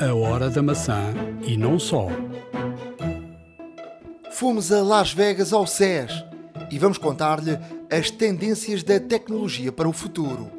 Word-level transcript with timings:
A 0.00 0.14
Hora 0.14 0.48
da 0.48 0.62
Maçã 0.62 1.12
e 1.44 1.56
não 1.56 1.76
só. 1.76 2.06
Fomos 4.30 4.70
a 4.70 4.80
Las 4.80 5.12
Vegas 5.12 5.52
ao 5.52 5.66
SES 5.66 6.24
e 6.70 6.78
vamos 6.78 6.98
contar-lhe 6.98 7.58
as 7.90 8.08
tendências 8.08 8.84
da 8.84 9.00
tecnologia 9.00 9.72
para 9.72 9.88
o 9.88 9.92
futuro. 9.92 10.52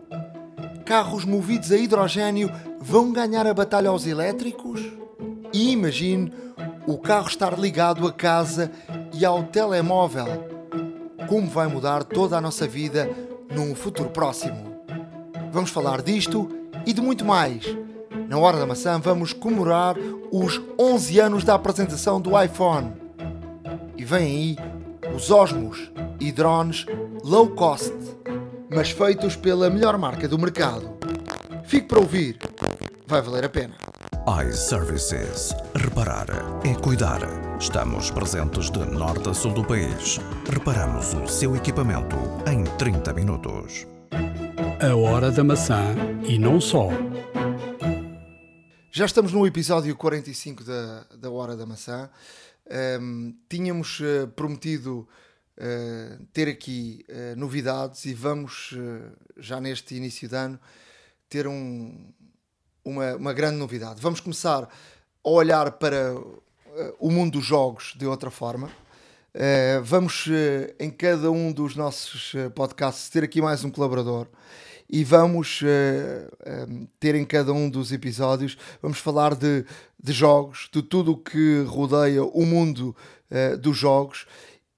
Carros 0.86 1.24
movidos 1.24 1.72
a 1.72 1.78
hidrogênio 1.78 2.52
vão 2.82 3.14
ganhar 3.14 3.48
a 3.48 3.54
batalha 3.54 3.90
aos 3.90 4.06
elétricos? 4.06 4.82
E 5.54 5.72
imagine 5.72 6.34
o 6.86 6.98
carro 6.98 7.30
estar 7.30 7.58
ligado 7.58 8.06
à 8.06 8.12
casa 8.12 8.70
e 9.14 9.24
ao 9.24 9.44
telemóvel. 9.44 10.50
Como 11.30 11.48
vai 11.48 11.68
mudar 11.68 12.04
toda 12.04 12.38
a 12.38 12.42
nossa 12.42 12.68
vida 12.68 13.10
num 13.56 13.74
futuro 13.74 14.10
próximo? 14.10 14.82
Vamos 15.50 15.70
falar 15.70 16.02
disto 16.02 16.50
e 16.86 16.92
de 16.92 17.00
muito 17.00 17.24
mais. 17.24 17.64
Na 18.30 18.38
Hora 18.38 18.60
da 18.60 18.66
Maçã 18.68 19.00
vamos 19.00 19.34
comemorar 19.34 19.96
os 20.32 20.62
11 20.80 21.20
anos 21.20 21.44
da 21.44 21.56
apresentação 21.56 22.22
do 22.22 22.40
iPhone. 22.40 22.94
E 23.98 24.06
vem 24.06 24.24
aí 24.24 24.58
os 25.16 25.32
Osmos 25.32 25.92
e 26.20 26.32
drones 26.32 26.86
low 27.24 27.48
cost, 27.48 27.92
mas 28.70 28.92
feitos 28.92 29.36
pela 29.36 29.68
melhor 29.72 29.98
marca 29.98 30.28
do 30.28 30.38
mercado. 30.38 30.92
Fique 31.64 31.88
para 31.88 31.98
ouvir, 31.98 32.38
vai 33.08 33.20
valer 33.20 33.46
a 33.46 33.50
pena. 33.50 33.74
iServices. 34.48 35.56
Reparar 35.74 36.28
é 36.64 36.76
cuidar. 36.76 37.22
Estamos 37.60 38.12
presentes 38.12 38.70
de 38.70 38.86
norte 38.86 39.28
a 39.28 39.34
sul 39.34 39.54
do 39.54 39.66
país. 39.66 40.20
Reparamos 40.48 41.16
o 41.16 41.28
seu 41.28 41.56
equipamento 41.56 42.16
em 42.46 42.64
30 42.78 43.12
minutos. 43.12 43.88
A 44.80 44.96
Hora 44.96 45.32
da 45.32 45.44
Maçã 45.44 45.96
e 46.24 46.38
não 46.38 46.62
só. 46.62 46.90
Já 48.92 49.06
estamos 49.06 49.32
no 49.32 49.46
episódio 49.46 49.96
45 49.96 50.64
da, 50.64 51.06
da 51.16 51.30
Hora 51.30 51.56
da 51.56 51.64
Maçã. 51.64 52.10
Um, 53.00 53.36
tínhamos 53.48 54.00
uh, 54.00 54.28
prometido 54.30 55.08
uh, 55.60 56.26
ter 56.34 56.48
aqui 56.48 57.06
uh, 57.08 57.40
novidades 57.40 58.06
e 58.06 58.16
vamos, 58.16 58.76
já 59.38 59.62
neste 59.62 59.94
início 59.94 60.28
de 60.28 60.36
ano, 60.36 60.60
ter 61.30 61.46
um, 61.46 62.12
uma, 62.84 63.16
uma 63.16 63.32
grande 63.32 63.58
novidade. 63.58 64.02
Vamos 64.02 64.20
começar 64.20 64.64
a 64.64 65.30
olhar 65.30 65.74
para 65.74 66.16
o 66.98 67.12
mundo 67.12 67.34
dos 67.34 67.46
jogos 67.46 67.94
de 67.96 68.08
outra 68.08 68.32
forma. 68.32 68.72
vamos, 69.84 70.26
em 70.80 70.90
cada 70.90 71.30
um 71.30 71.52
dos 71.52 71.76
nossos 71.76 72.34
podcasts, 72.56 73.08
ter 73.08 73.24
aqui 73.24 73.40
mais 73.40 73.64
um 73.64 73.70
colaborador 73.70 74.28
e 74.90 75.04
vamos 75.04 75.62
uh, 75.62 75.66
uh, 75.66 76.88
ter 77.00 77.14
em 77.14 77.24
cada 77.24 77.54
um 77.54 77.70
dos 77.70 77.92
episódios, 77.92 78.58
vamos 78.82 78.98
falar 78.98 79.36
de, 79.36 79.64
de 80.02 80.12
jogos, 80.12 80.68
de 80.74 80.82
tudo 80.82 81.12
o 81.12 81.18
que 81.18 81.64
rodeia 81.68 82.24
o 82.24 82.46
mundo 82.46 82.96
uh, 83.30 83.58
dos 83.58 83.78
jogos. 83.78 84.26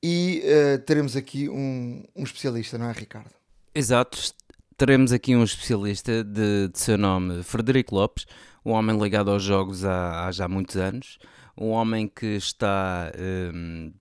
E 0.04 0.42
teremos 0.88 1.16
aqui 1.16 1.48
um, 1.48 2.04
um, 2.16 2.24
especialista, 2.24 2.76
não 2.76 2.90
é, 2.90 2.92
Ricardo? 2.92 3.30
Exato, 3.76 4.34
teremos 4.76 5.12
aqui 5.12 5.36
um 5.36 5.44
especialista 5.44 6.24
de, 6.24 6.70
de 6.70 6.80
seu 6.80 6.98
nome, 6.98 7.44
Frederico 7.44 7.94
Lopes, 7.94 8.26
um 8.66 8.72
homem 8.72 9.00
ligado 9.00 9.30
aos 9.30 9.44
jogos 9.44 9.86
há, 9.86 10.26
há 10.26 10.32
já 10.32 10.48
muitos 10.48 10.76
anos, 10.76 11.20
um 11.56 11.70
homem 11.70 12.08
que 12.08 12.26
está 12.26 13.12
um, 13.54 13.94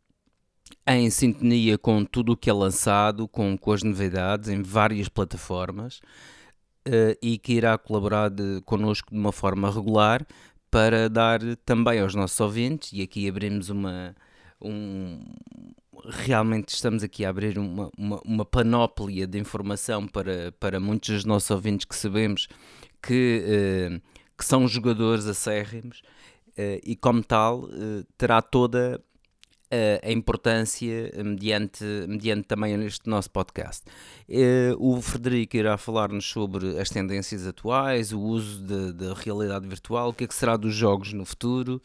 em 0.86 1.10
sintonia 1.10 1.78
com 1.78 2.04
tudo 2.04 2.32
o 2.32 2.36
que 2.36 2.50
é 2.50 2.52
lançado, 2.52 3.28
com, 3.28 3.56
com 3.56 3.72
as 3.72 3.82
novidades 3.82 4.48
em 4.48 4.62
várias 4.62 5.08
plataformas 5.08 6.00
uh, 6.88 7.16
e 7.22 7.38
que 7.38 7.54
irá 7.54 7.76
colaborar 7.78 8.28
de, 8.28 8.60
connosco 8.64 9.10
de 9.10 9.18
uma 9.18 9.32
forma 9.32 9.70
regular 9.70 10.26
para 10.70 11.08
dar 11.08 11.40
também 11.64 12.00
aos 12.00 12.14
nossos 12.14 12.38
ouvintes, 12.38 12.92
e 12.92 13.02
aqui 13.02 13.28
abrimos 13.28 13.70
uma. 13.70 14.14
Um, 14.62 15.24
realmente 16.04 16.68
estamos 16.68 17.02
aqui 17.02 17.24
a 17.24 17.30
abrir 17.30 17.58
uma, 17.58 17.90
uma, 17.96 18.20
uma, 18.24 18.44
panóplia 18.44 19.26
de 19.26 19.38
informação 19.38 20.06
para, 20.06 20.52
para 20.52 20.78
muitos 20.78 21.08
dos 21.08 21.24
nossos 21.24 21.50
ouvintes 21.50 21.86
que 21.86 21.96
sabemos 21.96 22.46
que, 23.02 23.42
uh, 23.44 24.00
que 24.36 24.44
são 24.44 24.68
jogadores 24.68 25.26
acérrimos 25.26 26.02
uh, 26.50 26.80
e, 26.84 26.94
como 26.94 27.22
tal, 27.24 27.68
terá 28.16 28.40
toda 28.40 29.02
a 30.02 30.10
importância 30.10 31.12
mediante, 31.24 31.84
mediante 32.08 32.48
também 32.48 32.74
este 32.84 33.08
nosso 33.08 33.30
podcast. 33.30 33.84
Eh, 34.28 34.74
o 34.78 35.00
Frederico 35.00 35.56
irá 35.56 35.76
falar-nos 35.78 36.24
sobre 36.26 36.78
as 36.80 36.88
tendências 36.88 37.46
atuais, 37.46 38.12
o 38.12 38.20
uso 38.20 38.62
da 38.92 39.14
realidade 39.14 39.68
virtual, 39.68 40.08
o 40.08 40.12
que 40.12 40.24
é 40.24 40.26
que 40.26 40.34
será 40.34 40.56
dos 40.56 40.74
jogos 40.74 41.12
no 41.12 41.24
futuro. 41.24 41.80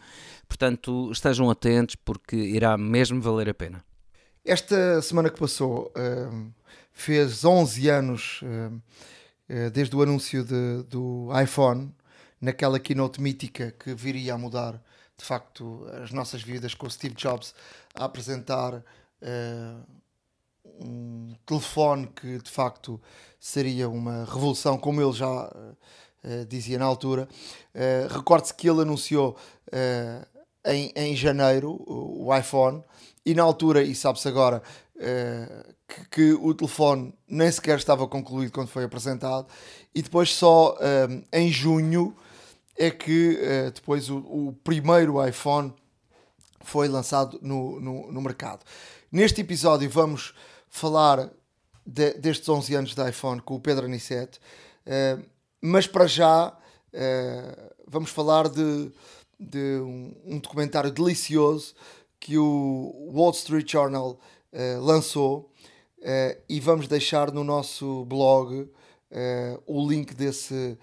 Portanto, 0.47 1.11
estejam 1.11 1.49
atentos 1.49 1.95
porque 1.95 2.35
irá 2.35 2.77
mesmo 2.77 3.21
valer 3.21 3.49
a 3.49 3.53
pena. 3.53 3.83
Esta 4.43 5.01
semana 5.01 5.29
que 5.29 5.39
passou 5.39 5.91
fez 6.91 7.43
11 7.43 7.89
anos 7.89 8.41
eh, 9.47 9.69
desde 9.69 9.95
o 9.95 10.01
anúncio 10.01 10.43
de, 10.43 10.83
do 10.89 11.29
iPhone, 11.39 11.93
naquela 12.41 12.79
keynote 12.79 13.21
mítica 13.21 13.71
que 13.71 13.93
viria 13.93 14.33
a 14.33 14.37
mudar 14.37 14.81
de 15.17 15.23
facto 15.23 15.87
as 16.03 16.11
nossas 16.11 16.41
vidas 16.41 16.73
com 16.73 16.87
o 16.87 16.91
Steve 16.91 17.15
Jobs 17.15 17.53
a 17.93 18.05
apresentar 18.05 18.73
uh, 18.75 19.83
um 20.79 21.33
telefone 21.45 22.07
que 22.07 22.39
de 22.39 22.49
facto 22.49 23.01
seria 23.39 23.87
uma 23.87 24.25
revolução, 24.25 24.77
como 24.77 25.01
ele 25.01 25.13
já 25.13 25.47
uh, 25.47 26.45
dizia 26.47 26.77
na 26.77 26.85
altura. 26.85 27.29
Uh, 27.73 28.13
Recorde-se 28.13 28.53
que 28.53 28.69
ele 28.69 28.81
anunciou 28.81 29.37
em, 30.65 30.91
em 30.95 31.15
janeiro 31.15 31.71
o, 31.85 32.27
o, 32.27 32.37
iPhone 32.37 32.83
e 33.25 33.33
na 33.33 33.43
altura, 33.43 33.83
e 33.83 33.93
sabe-se 33.93 34.27
agora, 34.27 34.61
que, 35.87 36.05
que, 36.09 36.33
o 36.33 36.53
telefone 36.53 37.13
nem 37.27 37.51
sequer 37.51 37.77
estava 37.77 38.07
concluído 38.07 38.51
quando 38.51 38.67
foi 38.67 38.83
apresentado, 38.83 39.47
e 39.93 40.01
depois 40.01 40.31
só 40.33 40.77
em 41.33 41.51
junho 41.51 42.15
é 42.75 42.91
que 42.91 43.39
uh, 43.39 43.71
depois 43.71 44.09
o, 44.09 44.17
o, 44.17 44.53
primeiro 44.63 45.25
iPhone 45.25 45.73
foi 46.61 46.87
lançado 46.87 47.39
no, 47.41 47.79
no, 47.79 48.11
no 48.11 48.21
mercado. 48.21 48.65
Neste 49.11 49.41
episódio 49.41 49.89
vamos 49.89 50.33
falar 50.67 51.29
de, 51.85 52.13
destes 52.15 52.49
11 52.49 52.75
anos 52.75 52.95
de 52.95 53.09
iPhone 53.09 53.41
com 53.41 53.55
o 53.55 53.59
Pedro 53.59 53.85
Anicete, 53.85 54.39
uh, 54.85 55.23
mas 55.61 55.87
para 55.87 56.05
já 56.05 56.49
uh, 56.49 57.73
vamos 57.87 58.09
falar 58.09 58.49
de, 58.49 58.91
de 59.39 59.79
um, 59.79 60.13
um, 60.25 60.39
documentário 60.39 60.91
delicioso 60.91 61.75
que 62.19 62.37
o 62.37 63.11
Wall 63.13 63.31
Street 63.31 63.71
Journal 63.71 64.19
lançou 64.79 65.51
e 66.47 66.61
vamos 66.61 66.87
deixar 66.87 67.29
no 67.29 67.43
nosso 67.43 68.05
blog 68.05 68.67
o 69.67 69.87
link 69.87 70.15
desse 70.15 70.77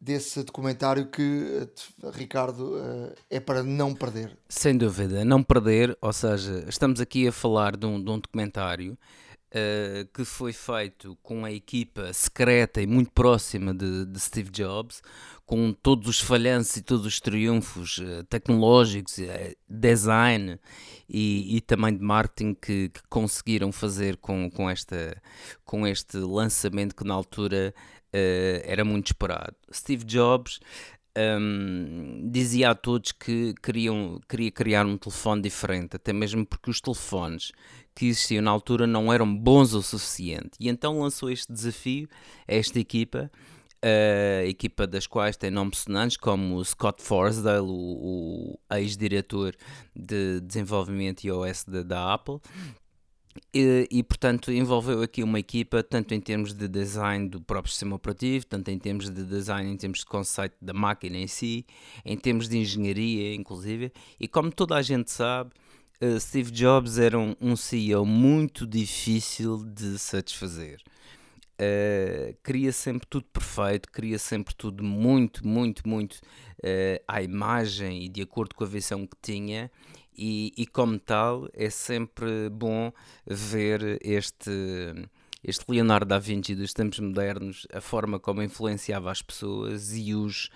desse 0.00 0.42
documentário 0.42 1.06
que, 1.06 1.22
eh, 1.22 2.10
Ricardo, 2.12 2.78
eh, 2.78 3.14
é 3.30 3.40
para 3.40 3.62
não 3.62 3.94
perder. 3.94 4.36
Sem 4.48 4.76
dúvida, 4.76 5.24
não 5.24 5.42
perder, 5.42 5.96
ou 6.00 6.12
seja, 6.12 6.64
estamos 6.68 7.00
aqui 7.00 7.26
a 7.26 7.32
falar 7.32 7.76
de 7.76 7.86
um, 7.86 8.02
de 8.02 8.10
um 8.10 8.18
documentário 8.18 8.92
uh, 8.92 10.06
que 10.14 10.24
foi 10.24 10.52
feito 10.52 11.16
com 11.22 11.44
a 11.44 11.52
equipa 11.52 12.12
secreta 12.12 12.80
e 12.80 12.86
muito 12.86 13.10
próxima 13.10 13.74
de, 13.74 14.06
de 14.06 14.20
Steve 14.20 14.50
Jobs, 14.50 15.02
com 15.44 15.72
todos 15.72 16.08
os 16.08 16.20
falhanços 16.20 16.76
e 16.76 16.82
todos 16.82 17.06
os 17.06 17.20
triunfos 17.20 18.02
tecnológicos, 18.28 19.16
design 19.66 20.60
e, 21.08 21.56
e, 21.56 21.60
também 21.62 21.96
de 21.96 22.04
marketing 22.04 22.52
que, 22.52 22.90
que, 22.90 23.00
conseguiram 23.08 23.72
fazer 23.72 24.18
com, 24.18 24.50
com, 24.50 24.68
esta, 24.68 25.16
com 25.64 25.86
este 25.86 26.18
lançamento 26.18 26.94
que 26.94 27.02
na 27.02 27.14
altura 27.14 27.74
uh, 28.14 28.62
era 28.64 28.84
muito 28.84 29.06
esperado. 29.08 29.56
Steve 29.72 30.04
Jobs 30.04 30.60
um, 31.18 32.28
dizia 32.30 32.70
a 32.70 32.74
todos 32.74 33.12
que 33.12 33.54
queriam, 33.62 34.20
queria 34.28 34.50
criar 34.50 34.86
um 34.86 34.96
telefone 34.96 35.42
diferente, 35.42 35.96
até 35.96 36.12
mesmo 36.12 36.46
porque 36.46 36.70
os 36.70 36.80
telefones 36.80 37.52
que 37.94 38.06
existiam 38.06 38.42
na 38.42 38.50
altura 38.50 38.86
não 38.86 39.12
eram 39.12 39.34
bons 39.34 39.74
o 39.74 39.82
suficiente. 39.82 40.50
E 40.60 40.68
então 40.68 41.00
lançou 41.00 41.30
este 41.30 41.52
desafio 41.52 42.08
a 42.46 42.54
esta 42.54 42.78
equipa, 42.78 43.30
a 43.82 44.46
equipa 44.46 44.86
das 44.86 45.06
quais 45.06 45.36
tem 45.36 45.50
nomes 45.50 45.78
sonantes 45.78 46.16
como 46.16 46.64
Scott 46.64 47.02
Forsdale, 47.02 47.66
o, 47.66 48.54
o 48.70 48.74
ex-diretor 48.76 49.56
de 49.94 50.40
desenvolvimento 50.40 51.24
iOS 51.24 51.64
da, 51.64 51.82
da 51.82 52.14
Apple, 52.14 52.38
e, 53.52 53.88
e, 53.90 54.02
portanto 54.02 54.52
envolveu 54.52 55.02
aqui 55.02 55.22
uma 55.22 55.38
equipa 55.38 55.82
tanto 55.82 56.14
em 56.14 56.20
termos 56.20 56.52
de 56.52 56.68
design 56.68 57.28
do 57.28 57.40
próprio 57.40 57.70
sistema 57.72 57.96
operativo, 57.96 58.46
tanto 58.46 58.70
em 58.70 58.78
termos 58.78 59.10
de 59.10 59.24
design, 59.24 59.70
em 59.70 59.76
termos 59.76 60.00
de 60.00 60.06
conceito 60.06 60.56
da 60.60 60.72
máquina 60.72 61.16
em 61.16 61.26
si, 61.26 61.66
em 62.04 62.16
termos 62.16 62.48
de 62.48 62.58
engenharia 62.58 63.34
inclusive, 63.34 63.92
e 64.18 64.28
como 64.28 64.50
toda 64.50 64.76
a 64.76 64.82
gente 64.82 65.10
sabe, 65.10 65.50
uh, 66.00 66.20
Steve 66.20 66.50
Jobs 66.50 66.98
era 66.98 67.18
um, 67.18 67.34
um, 67.40 67.56
CEO 67.56 68.04
muito 68.04 68.66
difícil 68.66 69.64
de 69.64 69.98
satisfazer. 69.98 70.82
Uh, 71.60 72.36
queria 72.44 72.70
sempre 72.72 73.06
tudo 73.10 73.24
perfeito, 73.32 73.90
queria 73.90 74.18
sempre 74.18 74.54
tudo 74.54 74.84
muito, 74.84 75.46
muito, 75.46 75.88
muito 75.88 76.14
uh, 76.14 77.02
à 77.06 77.20
imagem 77.20 78.04
e 78.04 78.08
de 78.08 78.22
acordo 78.22 78.54
com 78.54 78.62
a 78.62 78.66
visão 78.66 79.04
que 79.06 79.16
tinha, 79.20 79.70
e, 80.18 80.52
e 80.56 80.66
como 80.66 80.98
tal 80.98 81.48
é 81.54 81.70
sempre 81.70 82.50
bom 82.50 82.92
ver 83.26 83.98
este 84.02 84.50
este 85.44 85.64
Leonardo 85.68 86.08
da 86.08 86.18
Vinci 86.18 86.52
dos 86.56 86.72
tempos 86.72 86.98
modernos, 86.98 87.64
a 87.72 87.80
forma 87.80 88.18
como 88.18 88.42
influenciava 88.42 89.08
as 89.10 89.22
pessoas 89.22 89.96
e 89.96 90.12
os 90.12 90.50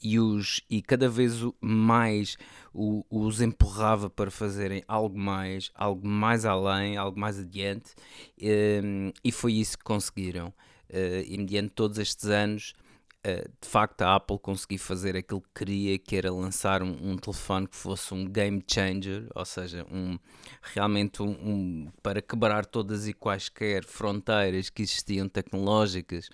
e, 0.00 0.18
os, 0.18 0.60
e 0.70 0.80
cada 0.80 1.08
vez 1.08 1.44
mais 1.60 2.36
o, 2.72 3.04
os 3.10 3.40
empurrava 3.40 4.08
para 4.08 4.30
fazerem 4.30 4.84
algo 4.86 5.18
mais, 5.18 5.70
algo 5.74 6.06
mais 6.06 6.44
além, 6.44 6.96
algo 6.96 7.18
mais 7.18 7.38
adiante, 7.38 7.94
um, 8.40 8.46
ehm, 8.46 9.12
e 9.24 9.32
foi 9.32 9.54
isso 9.54 9.76
que 9.76 9.84
conseguiram. 9.84 10.52
Uh, 10.88 11.20
e 11.26 11.36
mediante 11.36 11.70
todos 11.74 11.98
estes 11.98 12.26
anos, 12.26 12.72
de 13.24 13.68
facto, 13.68 14.02
a 14.02 14.14
Apple 14.14 14.38
conseguiu 14.38 14.78
fazer 14.78 15.16
aquilo 15.16 15.40
que 15.40 15.48
queria, 15.54 15.98
que 15.98 16.16
era 16.16 16.32
lançar 16.32 16.82
um, 16.82 17.10
um 17.10 17.16
telefone 17.16 17.66
que 17.66 17.76
fosse 17.76 18.14
um 18.14 18.24
game 18.24 18.62
changer, 18.66 19.28
ou 19.34 19.44
seja, 19.44 19.84
um, 19.90 20.18
realmente 20.62 21.22
um, 21.22 21.30
um 21.30 21.92
para 22.02 22.22
quebrar 22.22 22.64
todas 22.64 23.08
e 23.08 23.12
quaisquer 23.12 23.84
fronteiras 23.84 24.70
que 24.70 24.82
existiam 24.82 25.28
tecnológicas 25.28 26.30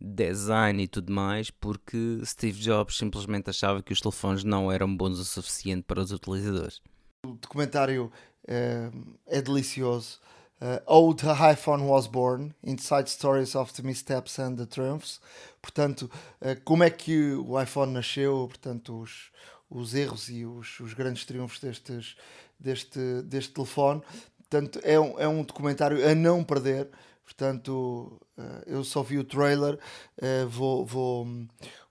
design 0.00 0.82
e 0.82 0.88
tudo 0.88 1.12
mais, 1.12 1.50
porque 1.50 2.20
Steve 2.24 2.58
Jobs 2.60 2.96
simplesmente 2.96 3.50
achava 3.50 3.82
que 3.82 3.92
os 3.92 4.00
telefones 4.00 4.44
não 4.44 4.70
eram 4.70 4.94
bons 4.96 5.18
o 5.18 5.24
suficiente 5.24 5.82
para 5.82 6.00
os 6.00 6.12
utilizadores. 6.12 6.80
O 7.26 7.32
documentário 7.32 8.12
é, 8.46 8.90
é 9.26 9.42
delicioso. 9.42 10.20
Uh, 10.60 11.14
iPhone 11.52 11.84
Was 11.84 12.08
Born, 12.08 12.52
Inside 12.64 13.08
Stories 13.08 13.54
of 13.54 13.72
the 13.74 13.82
Missteps 13.82 14.40
and 14.40 14.56
the 14.56 14.66
Triumphs. 14.66 15.20
Portanto, 15.68 16.10
uh, 16.40 16.58
como 16.64 16.82
é 16.82 16.88
que 16.88 17.32
o 17.34 17.60
iPhone 17.60 17.92
nasceu, 17.92 18.46
portanto, 18.48 19.02
os, 19.02 19.30
os 19.68 19.94
erros 19.94 20.30
e 20.30 20.46
os, 20.46 20.80
os 20.80 20.94
grandes 20.94 21.26
triunfos 21.26 21.60
destes, 21.60 22.16
deste, 22.58 22.98
deste 23.22 23.52
telefone. 23.52 24.00
Portanto, 24.38 24.80
é 24.82 24.98
um, 24.98 25.20
é 25.20 25.28
um 25.28 25.42
documentário 25.42 26.08
a 26.08 26.14
não 26.14 26.42
perder. 26.42 26.88
Portanto, 27.22 28.18
eh, 28.38 28.64
eu 28.68 28.82
só 28.82 29.02
vi 29.02 29.18
o 29.18 29.24
trailer, 29.24 29.78
eh, 30.16 30.46
vou, 30.46 30.86
vou, 30.86 31.28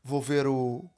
vou 0.03 0.19
ver 0.19 0.47
o. 0.47 0.89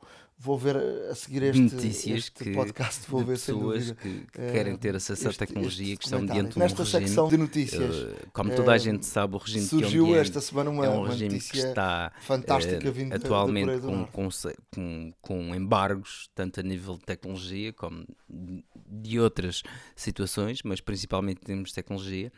Vou 0.42 0.58
ver 0.58 0.78
a 0.78 1.16
seguir 1.16 1.44
este, 1.44 1.60
Notícias 1.60 2.18
este 2.18 2.32
que, 2.32 2.54
podcast, 2.54 3.12
vou 3.12 3.20
ver 3.26 3.34
pessoas 3.34 3.92
que, 3.92 4.26
que 4.32 4.40
uh, 4.40 4.52
querem 4.54 4.78
ter 4.78 4.96
acesso 4.96 5.28
à 5.28 5.34
tecnologia, 5.34 5.98
que 5.98 6.06
estão 6.06 6.26
diante 6.26 6.52
de 6.52 6.58
um 6.58 6.62
Nesta 6.62 6.84
regime, 6.84 7.08
secção 7.08 7.28
de 7.28 7.36
notícias, 7.36 7.96
uh, 7.96 8.16
como 8.32 8.56
toda 8.56 8.72
a 8.72 8.78
gente 8.78 9.06
sabe, 9.06 9.36
o 9.36 9.38
regime 9.38 9.66
surgiu 9.66 10.06
de 10.06 10.14
esta 10.14 10.40
semana 10.40 10.70
uma, 10.70 10.86
é 10.86 10.90
um 10.90 11.04
regime 11.04 11.42
que 11.42 11.58
está 11.58 12.14
fantástica 12.22 12.90
vindo 12.90 13.14
atualmente 13.14 13.82
com, 13.82 14.06
com, 14.06 14.30
com, 14.74 15.14
com 15.22 15.56
embargos, 15.56 16.30
tanto 16.34 16.62
a 16.62 16.64
nível 16.64 16.96
de 16.96 17.04
tecnologia 17.04 17.74
como 17.74 18.06
de 18.30 19.20
outras 19.20 19.62
situações, 19.94 20.62
mas 20.64 20.80
principalmente 20.80 21.42
em 21.42 21.48
termos 21.48 21.70
de 21.70 21.76
tecnologia. 21.76 22.32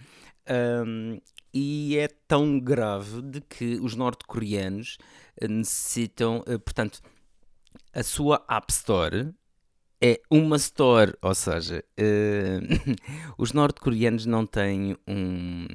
Um, 0.50 1.20
e 1.54 1.98
é 1.98 2.08
tão 2.28 2.60
grave 2.60 3.22
de 3.22 3.42
que 3.42 3.78
os 3.82 3.94
norte-coreanos 3.94 4.98
eh, 5.40 5.48
necessitam, 5.48 6.44
eh, 6.48 6.58
portanto, 6.58 7.02
a 7.94 8.04
sua 8.04 8.44
App 8.48 8.72
Store 8.72 9.34
é 10.02 10.20
uma 10.32 10.56
store, 10.56 11.14
ou 11.22 11.36
seja, 11.36 11.84
uh, 12.00 12.96
os 13.38 13.54
norte-coreanos 13.54 14.26
não 14.26 14.46
têm 14.48 14.98
um, 15.08 15.68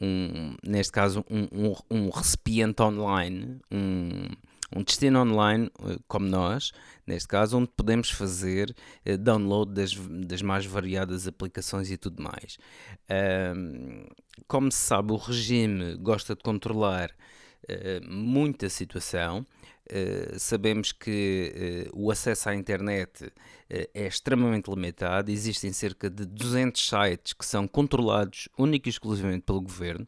um, 0.00 0.54
neste 0.62 0.92
caso, 0.92 1.24
um, 1.30 1.48
um, 1.52 1.74
um 1.90 2.10
recipiente 2.10 2.82
online, 2.82 3.58
um, 3.72 4.28
um 4.74 4.82
destino 4.82 5.20
online 5.22 5.70
como 6.06 6.26
nós, 6.26 6.72
neste 7.06 7.28
caso, 7.28 7.56
onde 7.56 7.70
podemos 7.74 8.10
fazer 8.10 8.74
uh, 9.08 9.16
download 9.16 9.72
das, 9.72 9.94
das 10.26 10.42
mais 10.42 10.66
variadas 10.66 11.26
aplicações 11.26 11.90
e 11.90 11.96
tudo 11.96 12.22
mais. 12.22 12.58
Uh, 13.08 14.06
como 14.46 14.70
se 14.70 14.78
sabe, 14.78 15.12
o 15.12 15.16
regime 15.16 15.96
gosta 15.96 16.34
de 16.34 16.42
controlar 16.42 17.10
uh, 17.10 18.06
muita 18.06 18.68
situação. 18.68 19.46
Uh, 19.90 20.38
sabemos 20.38 20.90
que 20.90 21.88
uh, 21.92 22.04
o 22.04 22.10
acesso 22.10 22.48
à 22.48 22.54
internet 22.54 23.32
é 23.68 24.06
extremamente 24.06 24.70
limitado. 24.70 25.30
Existem 25.30 25.72
cerca 25.72 26.08
de 26.08 26.24
200 26.24 26.88
sites 26.88 27.32
que 27.32 27.44
são 27.44 27.66
controlados 27.66 28.48
única 28.56 28.88
e 28.88 28.90
exclusivamente 28.90 29.42
pelo 29.42 29.60
governo. 29.60 30.06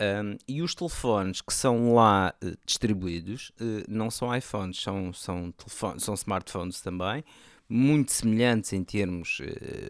Um, 0.00 0.36
e 0.48 0.62
os 0.62 0.74
telefones 0.74 1.40
que 1.40 1.52
são 1.52 1.94
lá 1.94 2.34
distribuídos 2.66 3.52
não 3.86 4.10
são 4.10 4.34
iPhones, 4.34 4.80
são, 4.80 5.12
são, 5.12 5.52
telefones, 5.52 6.02
são 6.02 6.14
smartphones 6.14 6.80
também, 6.80 7.22
muito 7.68 8.10
semelhantes 8.10 8.72
em 8.72 8.82
termos 8.82 9.40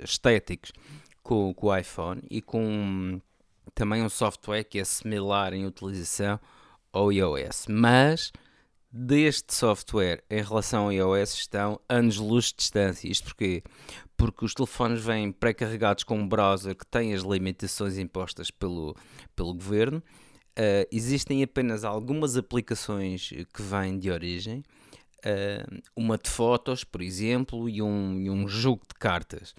estéticos 0.03 0.73
com, 1.23 1.55
com 1.55 1.69
o 1.69 1.77
iPhone 1.77 2.21
e 2.31 2.43
com 2.43 3.21
também 3.75 4.03
um 4.03 4.09
software 4.09 4.65
que 4.65 4.79
é 4.79 4.85
similar 4.85 5.55
em 5.55 5.65
utilização 5.65 6.39
ao 6.93 7.11
iOS, 7.11 7.67
mas 7.69 8.33
deste 8.93 9.55
software 9.55 10.23
em 10.29 10.43
relação 10.43 10.85
ao 10.85 10.93
iOS 10.93 11.35
estão 11.35 11.81
anos-luz 11.89 12.47
de 12.47 12.57
distância. 12.57 13.09
Isto 13.09 13.25
porquê? 13.25 13.63
Porque 14.17 14.45
os 14.45 14.53
telefones 14.53 15.03
vêm 15.03 15.33
pré-carregados 15.33 16.05
com 16.05 16.19
um 16.19 16.29
browser 16.29 16.77
que 16.77 16.87
tem 16.87 17.15
as 17.15 17.23
limitações 17.23 17.97
impostas 17.97 18.51
pelo, 18.51 18.95
pelo 19.35 19.55
governo. 19.55 20.03
Uh, 20.51 20.85
existem 20.93 21.43
apenas 21.43 21.83
algumas 21.83 22.37
aplicações 22.37 23.31
que 23.31 23.63
vêm 23.63 23.99
de 23.99 24.11
origem, 24.11 24.63
uh, 25.25 25.83
uma 25.97 26.19
de 26.19 26.29
fotos, 26.29 26.85
por 26.85 27.01
exemplo, 27.01 27.71
e 27.71 27.81
um, 27.81 28.21
e 28.21 28.29
um 28.29 28.47
jogo 28.47 28.83
de 28.87 28.95
cartas. 28.99 29.55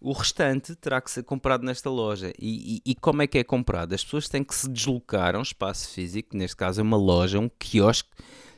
O 0.00 0.12
restante 0.12 0.76
terá 0.76 1.00
que 1.00 1.10
ser 1.10 1.24
comprado 1.24 1.64
nesta 1.64 1.90
loja. 1.90 2.32
E, 2.38 2.76
e, 2.76 2.90
e, 2.92 2.94
como 2.94 3.22
é 3.22 3.26
que 3.26 3.38
é 3.38 3.42
comprado? 3.42 3.92
As 3.92 4.04
pessoas 4.04 4.28
têm 4.28 4.44
que 4.44 4.54
se 4.54 4.68
deslocar 4.68 5.34
a 5.34 5.38
um 5.40 5.42
espaço 5.42 5.88
físico, 5.90 6.36
neste 6.36 6.54
caso 6.56 6.80
é 6.80 6.82
uma 6.82 6.96
loja, 6.96 7.40
um 7.40 7.48
quiosque, 7.48 8.10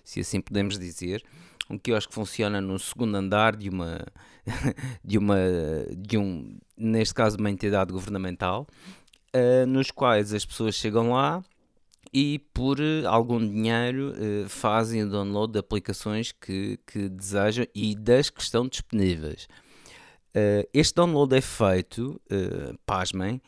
se 0.09 0.21
assim 0.21 0.41
podemos 0.41 0.79
dizer, 0.79 1.23
um 1.69 1.77
quiosque 1.77 2.09
que 2.09 2.15
funciona 2.15 2.63
no 2.63 2.79
segundo 2.79 3.15
andar 3.15 3.55
de 3.55 3.69
uma, 3.69 4.07
de 5.05 5.19
uma, 5.19 5.37
de 5.99 6.17
um, 6.17 6.57
neste 6.75 7.13
caso 7.13 7.37
uma 7.37 7.51
entidade 7.51 7.93
governamental, 7.93 8.67
uh, 9.37 9.67
nos 9.67 9.91
quais 9.91 10.33
as 10.33 10.47
pessoas 10.47 10.77
chegam 10.77 11.11
lá 11.11 11.45
e 12.11 12.39
por 12.55 12.81
uh, 12.81 13.07
algum 13.07 13.39
dinheiro 13.39 14.15
uh, 14.15 14.49
fazem 14.49 15.03
o 15.03 15.11
download 15.11 15.53
de 15.53 15.59
aplicações 15.59 16.33
que, 16.33 16.81
que 16.87 17.07
desejam 17.11 17.67
e 17.75 17.95
das 17.95 18.31
que 18.31 18.41
estão 18.41 18.67
disponíveis. 18.67 19.47
Uh, 20.31 20.67
este 20.73 20.95
download 20.95 21.37
é 21.37 21.43
feito, 21.43 22.19
pasmem, 22.87 23.43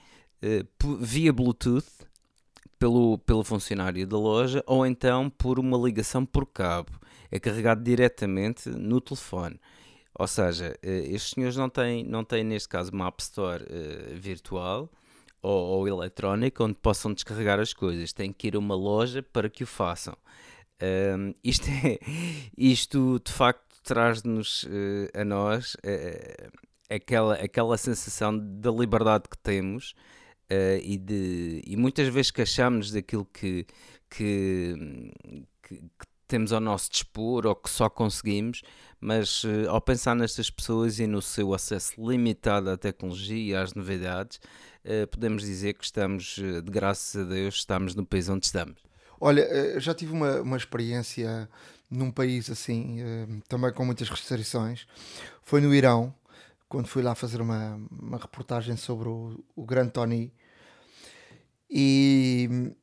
via 1.01 1.33
Bluetooth 1.33 2.10
pelo, 2.81 3.19
pelo 3.19 3.45
funcionário 3.45 4.05
da 4.07 4.19
loja 4.19 4.65
ou 4.67 4.85
então 4.85 5.31
por 5.31 5.61
uma 5.61 5.79
ligação 5.79 6.27
por 6.27 6.47
cabo. 6.47 6.91
É 7.31 7.39
carregado 7.39 7.85
diretamente 7.85 8.69
no 8.71 9.01
telefone. 9.01 9.61
Ou 10.19 10.27
seja, 10.27 10.77
uh, 10.85 10.89
estes 10.89 11.31
senhores 11.31 11.57
não 11.57 11.69
têm, 11.69 12.03
não 12.03 12.25
têm, 12.25 12.43
neste 12.43 12.69
caso, 12.69 12.91
uma 12.93 13.07
App 13.07 13.23
Store 13.23 13.65
virtual 14.15 14.91
ou, 15.43 15.79
ou 15.79 15.89
eletrónica 15.89 16.65
onde 16.65 16.75
possam 16.75 17.13
descarregar 17.13 17.61
as 17.61 17.73
coisas. 17.73 18.13
Têm 18.13 18.33
que 18.33 18.49
ir 18.49 18.57
a 18.57 18.59
uma 18.59 18.75
loja 18.75 19.23
para 19.23 19.49
que 19.49 19.63
o 19.63 19.67
façam. 19.67 20.15
Uh, 20.81 21.35
isto, 21.45 21.69
é, 21.69 21.99
isto 22.57 23.21
de 23.25 23.31
facto 23.31 23.81
traz-nos 23.83 24.65
uh, 24.65 25.21
a 25.21 25.25
nós 25.25 25.75
uh, 25.75 26.59
aquela, 26.89 27.35
aquela 27.35 27.77
sensação 27.77 28.37
da 28.37 28.71
liberdade 28.71 29.25
que 29.29 29.39
temos 29.39 29.95
uh, 30.51 30.81
e, 30.83 30.99
de, 30.99 31.63
e 31.67 31.77
muitas 31.77 32.09
vezes 32.09 32.31
queixamos 32.31 32.91
daquilo 32.91 33.25
que, 33.25 33.67
que, 34.09 34.75
que, 35.63 35.77
que, 35.79 36.11
temos 36.27 36.53
ao 36.53 36.61
nosso 36.61 36.91
dispor 36.91 37.45
ou 37.47 37.57
que 37.57 37.69
só 37.69 37.89
conseguimos, 37.89 38.63
mas 39.01 39.43
uh, 39.45 39.69
ao 39.69 39.81
pensar 39.81 40.15
nestas 40.15 40.51
pessoas 40.51 40.99
e 40.99 41.07
no 41.07 41.23
seu 41.23 41.55
acesso 41.55 41.95
limitado 41.99 42.71
à 42.71 42.77
tecnologia 42.77 43.37
e 43.37 43.55
às 43.55 43.75
novidades, 43.75 44.41
uh, 44.85 45.07
podemos 45.09 45.43
dizer 45.43 45.75
que 45.75 45.85
estamos, 45.85 46.37
de 46.37 46.71
graças 46.71 47.21
a 47.21 47.25
Deus, 47.25 47.57
estamos 47.57 47.95
no 47.95 48.05
país 48.05 48.29
onde 48.29 48.47
estamos. 48.47 48.81
Olha, 49.21 49.79
já 49.79 49.93
tive 49.93 50.13
uma, 50.13 50.41
uma 50.41 50.57
experiência 50.57 51.49
num 51.91 52.11
país 52.11 52.49
assim, 52.49 53.01
também 53.49 53.71
com 53.71 53.85
muitas 53.85 54.09
restrições. 54.09 54.87
Foi 55.43 55.61
no 55.61 55.75
Irão, 55.75 56.15
quando 56.71 56.87
fui 56.87 57.03
lá 57.03 57.17
fazer 57.17 57.43
uma, 57.43 57.79
uma 57.91 58.17
reportagem 58.17 58.77
sobre 58.77 59.09
o, 59.09 59.45
o 59.57 59.67
grande 59.67 59.91
Tony. 59.91 60.33
E, 61.71 62.75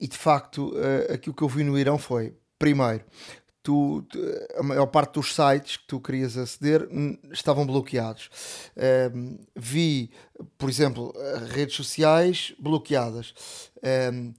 e 0.00 0.08
de 0.08 0.16
facto, 0.16 0.70
uh, 0.70 1.12
aquilo 1.12 1.34
que 1.34 1.42
eu 1.42 1.48
vi 1.48 1.62
no 1.62 1.78
Irão 1.78 1.98
foi: 1.98 2.36
primeiro, 2.58 3.04
tu, 3.62 4.02
tu, 4.08 4.18
a 4.56 4.62
maior 4.62 4.86
parte 4.86 5.14
dos 5.14 5.34
sites 5.34 5.76
que 5.76 5.86
tu 5.86 6.00
querias 6.00 6.36
aceder 6.36 6.88
estavam 7.30 7.66
bloqueados. 7.66 8.28
Uh, 8.76 9.38
vi, 9.54 10.10
por 10.58 10.68
exemplo, 10.68 11.14
redes 11.52 11.76
sociais 11.76 12.54
bloqueadas. 12.58 13.30
Uh, 13.78 14.34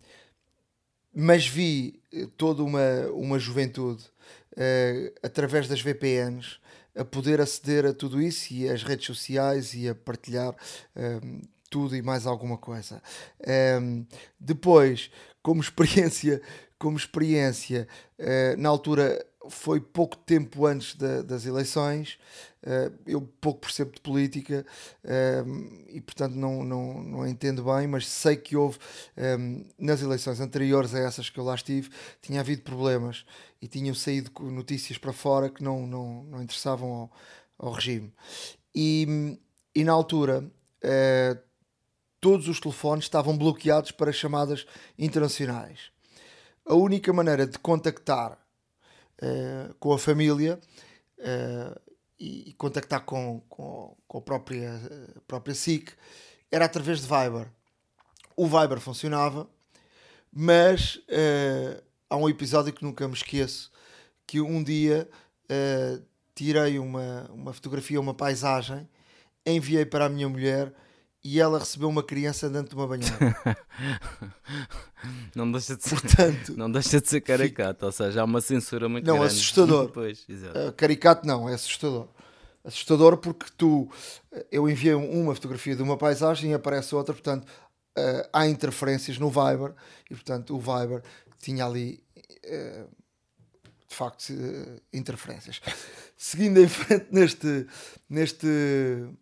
mas 1.14 1.46
vi 1.46 2.02
eh, 2.14 2.28
toda 2.38 2.64
uma, 2.64 3.08
uma 3.14 3.38
juventude 3.38 4.04
uh, 4.54 5.14
através 5.22 5.68
das 5.68 5.82
VPNs 5.82 6.60
a 6.96 7.06
poder 7.06 7.40
aceder 7.40 7.86
a 7.86 7.94
tudo 7.94 8.22
isso 8.22 8.54
e 8.54 8.70
as 8.70 8.84
redes 8.84 9.06
sociais 9.06 9.74
e 9.74 9.88
a 9.88 9.96
partilhar 9.96 10.56
um, 10.96 11.42
tudo 11.72 11.96
e 11.96 12.02
mais 12.04 12.28
alguma 12.28 12.58
coisa. 12.58 13.02
Um, 13.82 14.06
depois, 14.40 15.10
como 15.42 15.62
experiência, 15.62 16.42
como 16.78 16.98
experiência, 16.98 17.88
uh, 18.20 18.62
na 18.62 18.70
altura 18.70 19.26
foi 19.50 19.80
pouco 19.80 20.16
tempo 20.18 20.68
antes 20.68 20.96
da, 20.96 21.22
das 21.24 21.46
eleições. 21.46 22.20
Uh, 22.62 22.94
eu 23.08 23.22
pouco 23.40 23.62
percebo 23.62 23.92
de 23.92 24.02
política 24.02 24.64
uh, 25.04 25.88
e, 25.88 26.00
portanto, 26.00 26.36
não, 26.36 26.64
não, 26.64 27.02
não 27.02 27.28
entendo 27.28 27.64
bem, 27.64 27.88
mas 27.88 28.08
sei 28.08 28.36
que 28.36 28.56
houve 28.56 28.78
um, 29.18 29.66
nas 29.80 30.02
eleições 30.02 30.40
anteriores 30.40 30.94
a 30.94 31.00
essas 31.00 31.30
que 31.30 31.40
eu 31.40 31.44
lá 31.44 31.56
estive, 31.56 31.90
tinha 32.22 32.40
havido 32.40 32.62
problemas 32.62 33.26
e 33.60 33.68
tinham 33.68 33.96
saído 33.96 34.32
notícias 34.52 35.00
para 35.00 35.14
fora 35.14 35.50
que 35.50 35.64
não, 35.64 35.88
não, 35.88 36.24
não 36.26 36.44
interessavam 36.44 36.92
ao, 36.92 37.12
ao 37.58 37.72
regime. 37.72 38.14
E, 38.76 39.40
e 39.74 39.84
na 39.84 39.94
altura. 39.94 40.44
Uh, 40.84 41.51
todos 42.22 42.48
os 42.48 42.60
telefones 42.60 43.06
estavam 43.06 43.36
bloqueados 43.36 43.92
para 43.92 44.14
chamadas 44.14 44.66
internacionais. 44.98 45.92
A 46.64 46.76
única 46.76 47.12
maneira 47.12 47.48
de 47.48 47.58
contactar 47.58 48.34
uh, 48.34 49.74
com 49.80 49.92
a 49.92 49.98
família 49.98 50.60
uh, 51.18 51.82
e, 52.20 52.54
contactar 52.54 53.02
com, 53.02 53.42
com, 53.50 53.98
com 54.08 54.18
a 54.20 54.22
própria, 54.22 54.80
a 55.18 55.22
própria 55.22 55.56
SIC 55.56 55.92
era 56.52 56.66
através 56.66 57.02
de 57.02 57.08
Viber. 57.08 57.48
O 58.38 58.46
Viber 58.46 58.80
funcionava, 58.80 59.50
mas 60.32 60.98
uh, 60.98 61.84
há 62.08 62.16
um 62.16 62.30
episódio 62.30 62.72
que 62.72 62.84
nunca 62.84 63.08
me 63.08 63.16
esqueço 63.16 63.72
que 64.28 64.40
um 64.40 64.64
dia 64.64 65.10
tirei 66.34 66.80
uma, 66.80 67.30
uma 67.34 67.52
fotografia, 67.52 68.00
uma 68.00 68.14
paisagem, 68.14 68.88
enviei 69.46 69.86
para 69.86 70.06
a 70.06 70.10
minha 70.10 70.30
mulher 70.30 70.74
e 71.24 71.40
ela 71.40 71.60
recebeu 71.60 71.88
uma 71.88 72.02
criança 72.02 72.50
dentro 72.50 72.70
de 72.70 72.76
uma 72.76 72.88
banheira. 72.88 73.58
não, 75.36 75.52
deixa 75.52 75.76
de 75.76 75.84
ser, 75.84 76.02
Portanto, 76.02 76.54
não 76.58 76.72
deixa 76.72 77.00
de 77.00 77.08
ser 77.08 77.22
caricato, 77.22 77.86
ou 77.86 77.92
seja, 77.92 78.22
há 78.22 78.26
uma 78.26 78.42
censura 78.42 78.90
muito 78.90 79.06
não, 79.06 79.20
grande. 79.20 79.34
Não, 79.34 79.40
assustador. 79.40 79.90
pois, 79.94 80.26
uh, 80.28 80.72
caricato 80.76 81.28
não, 81.28 81.48
é 81.48 81.54
assustador. 81.54 82.08
Assustador 82.64 83.18
porque 83.18 83.48
tu, 83.58 83.90
eu 84.52 84.70
enviei 84.70 84.94
uma 84.94 85.34
fotografia 85.34 85.76
de 85.76 85.82
uma 85.82 85.98
paisagem 85.98 86.52
e 86.52 86.54
aparece 86.54 86.94
outra, 86.96 87.14
portanto, 87.14 87.46
uh, 87.98 88.30
há 88.34 88.48
interferências 88.48 89.18
no 89.18 89.30
Viber 89.30 89.74
e, 90.10 90.16
portanto, 90.16 90.56
o 90.56 90.60
Viber 90.60 91.04
tinha 91.40 91.66
ali, 91.66 92.04
uh, 92.46 92.88
de 93.92 93.98
facto, 93.98 94.34
interferências 94.94 95.62
seguindo 96.16 96.62
em 96.62 96.68
frente 96.68 97.08
neste, 97.12 97.68
neste, 98.10 98.48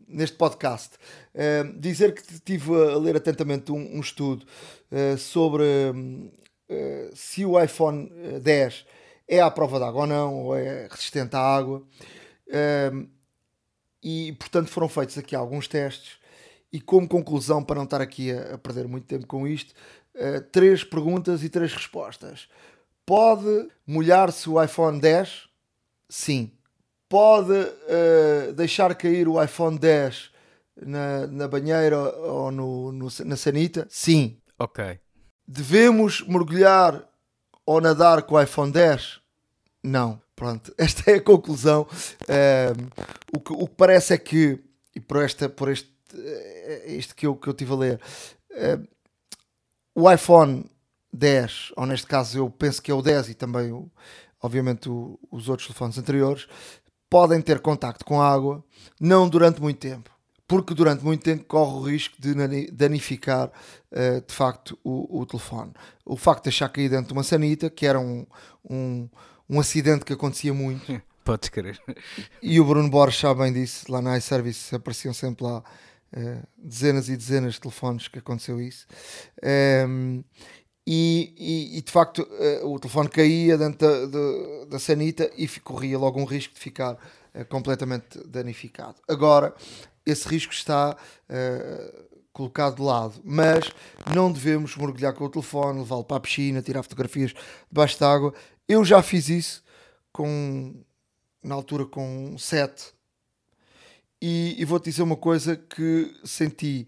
neste 0.07 0.37
podcast, 0.37 0.95
uh, 1.33 1.79
dizer 1.79 2.13
que 2.13 2.33
estive 2.33 2.71
a 2.75 2.97
ler 2.97 3.15
atentamente 3.15 3.71
um, 3.71 3.97
um 3.97 3.99
estudo 3.99 4.45
uh, 4.91 5.17
sobre 5.17 5.63
uh, 5.63 7.15
se 7.15 7.43
o 7.45 7.59
iPhone 7.59 8.11
10 8.41 8.85
é 9.27 9.39
à 9.39 9.49
prova 9.49 9.79
d'água 9.79 10.01
ou 10.01 10.07
não, 10.07 10.35
ou 10.43 10.55
é 10.55 10.87
resistente 10.89 11.35
à 11.35 11.39
água. 11.39 11.83
e, 14.03 14.33
portanto, 14.33 14.67
foram 14.69 14.89
feitos 14.89 15.17
aqui 15.17 15.35
alguns 15.35 15.67
testes. 15.67 16.17
E, 16.71 16.81
como 16.81 17.07
conclusão, 17.07 17.63
para 17.63 17.77
não 17.77 17.83
estar 17.85 18.01
aqui 18.01 18.31
a, 18.31 18.55
a 18.55 18.57
perder 18.57 18.87
muito 18.87 19.05
tempo 19.05 19.25
com 19.27 19.47
isto, 19.47 19.73
três 20.51 20.83
perguntas 20.83 21.43
e 21.43 21.49
três 21.49 21.73
respostas. 21.73 22.47
Pode 23.09 23.69
molhar-se 23.87 24.47
o 24.47 24.63
iPhone 24.63 24.99
10? 24.99 25.49
Sim 26.07 26.51
pode 27.09 27.53
uh, 27.53 28.53
deixar 28.53 28.93
cair 28.93 29.27
o 29.27 29.43
iPhone 29.43 29.77
10 29.77 30.29
na, 30.85 31.27
na 31.27 31.47
banheira 31.47 31.97
ou 31.97 32.51
no, 32.51 32.91
no, 32.91 33.07
na 33.25 33.35
sanita? 33.35 33.87
Sim. 33.89 34.37
Ok. 34.59 34.99
Devemos 35.45 36.21
mergulhar 36.21 37.03
ou 37.65 37.81
nadar 37.81 38.21
com 38.21 38.35
o 38.35 38.41
iPhone 38.41 38.71
10? 38.71 39.19
Não. 39.83 40.21
Pronto, 40.35 40.73
esta 40.77 41.11
é 41.11 41.15
a 41.15 41.21
conclusão. 41.21 41.81
Uh, 42.21 43.03
o, 43.35 43.39
que, 43.41 43.51
o 43.51 43.67
que 43.67 43.75
parece 43.75 44.13
é 44.13 44.17
que, 44.17 44.63
e 44.95 44.99
por, 44.99 45.21
esta, 45.21 45.49
por 45.49 45.69
este, 45.69 45.91
este 46.85 47.15
que 47.15 47.25
eu, 47.25 47.35
que 47.35 47.49
eu 47.49 47.53
tive 47.53 47.73
a 47.73 47.75
ler, 47.75 48.01
uh, 48.51 48.87
o 49.95 50.09
iPhone 50.09 50.63
10, 51.11 51.73
ou 51.75 51.85
neste 51.85 52.07
caso 52.07 52.37
eu 52.37 52.49
penso 52.49 52.81
que 52.81 52.91
é 52.91 52.93
o 52.93 53.01
10 53.01 53.29
e 53.29 53.33
também, 53.33 53.71
o, 53.71 53.89
obviamente, 54.41 54.89
o, 54.89 55.19
os 55.31 55.49
outros 55.49 55.67
telefones 55.67 55.97
anteriores, 55.97 56.47
podem 57.09 57.41
ter 57.41 57.59
contacto 57.59 58.05
com 58.05 58.21
a 58.21 58.31
água, 58.31 58.63
não 58.99 59.27
durante 59.27 59.61
muito 59.61 59.79
tempo, 59.79 60.11
porque 60.47 60.73
durante 60.73 61.03
muito 61.03 61.23
tempo 61.23 61.43
corre 61.45 61.73
o 61.73 61.81
risco 61.81 62.15
de 62.19 62.33
danificar 62.71 63.51
uh, 63.91 64.25
de 64.25 64.33
facto 64.33 64.77
o, 64.83 65.21
o, 65.21 65.25
telefone. 65.25 65.73
O 66.05 66.15
facto 66.15 66.43
de 66.43 66.49
deixar 66.49 66.69
cair 66.69 66.89
dentro 66.89 67.07
de 67.07 67.13
uma 67.13 67.23
sanita, 67.23 67.69
que 67.69 67.85
era 67.85 67.99
um, 67.99 68.25
um, 68.69 69.09
um 69.49 69.59
acidente 69.59 70.05
que 70.05 70.13
acontecia 70.13 70.53
muito. 70.53 71.01
Podes 71.23 71.49
crer. 71.49 71.79
E 72.41 72.59
o 72.59 72.65
Bruno 72.65 72.89
Borges 72.89 73.19
sabe 73.19 73.41
bem 73.41 73.53
disso, 73.53 73.91
lá 73.91 74.01
na 74.01 74.17
iService 74.17 74.73
apareciam 74.73 75.13
sempre 75.13 75.43
lá 75.43 75.59
uh, 75.59 76.47
dezenas 76.57 77.09
e 77.09 77.17
dezenas 77.17 77.53
de 77.53 77.61
telefones 77.61 78.07
que 78.07 78.19
aconteceu 78.19 78.59
isso. 78.59 78.87
Um, 79.43 79.47
ehm, 79.47 80.23
e, 80.91 81.35
e, 81.37 81.77
e, 81.77 81.81
de 81.83 81.91
facto 81.91 82.23
uh, 82.23 82.67
o 82.67 82.79
telefone 82.79 83.09
caía 83.09 83.55
dentro 83.59 83.77
da, 83.77 84.05
da, 84.07 84.65
da, 84.71 84.79
sanita 84.79 85.29
e 85.37 85.47
corria 85.59 85.99
logo 85.99 86.19
um 86.19 86.25
risco 86.25 86.55
de 86.55 86.59
ficar 86.59 86.93
uh, 86.93 87.45
completamente 87.47 88.17
danificado. 88.25 88.95
Agora, 89.07 89.53
esse 90.03 90.27
risco 90.27 90.51
está 90.51 90.97
uh, 91.29 92.19
colocado 92.33 92.77
de 92.77 92.81
lado, 92.81 93.21
mas 93.23 93.71
não 94.15 94.31
devemos 94.31 94.75
mergulhar 94.75 95.13
com 95.13 95.25
o 95.25 95.29
telefone, 95.29 95.77
levá-lo 95.77 96.03
para 96.03 96.17
a 96.17 96.21
piscina, 96.21 96.59
tirar 96.59 96.81
fotografias 96.81 97.35
debaixo 97.71 97.99
d'água. 97.99 98.33
Eu 98.67 98.83
já 98.83 99.03
fiz 99.03 99.29
isso 99.29 99.63
com, 100.11 100.73
na 101.43 101.53
altura 101.53 101.85
com 101.85 102.35
7 102.35 102.95
e, 104.19 104.55
e 104.57 104.65
vou-te 104.65 104.85
dizer 104.85 105.03
uma 105.03 105.15
coisa 105.15 105.55
que 105.55 106.11
senti 106.23 106.87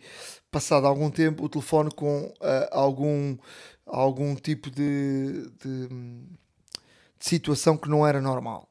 passado 0.50 0.88
algum 0.88 1.12
tempo 1.12 1.46
o 1.46 1.50
telefone 1.50 1.92
com 1.92 2.34
algum 2.72 3.38
algum 3.92 4.34
tipo 4.36 4.72
de, 4.72 5.52
de, 5.60 5.88
de, 5.88 6.26
situação 7.20 7.78
que 7.78 7.90
não 7.90 8.08
era 8.08 8.22
normal. 8.22 8.70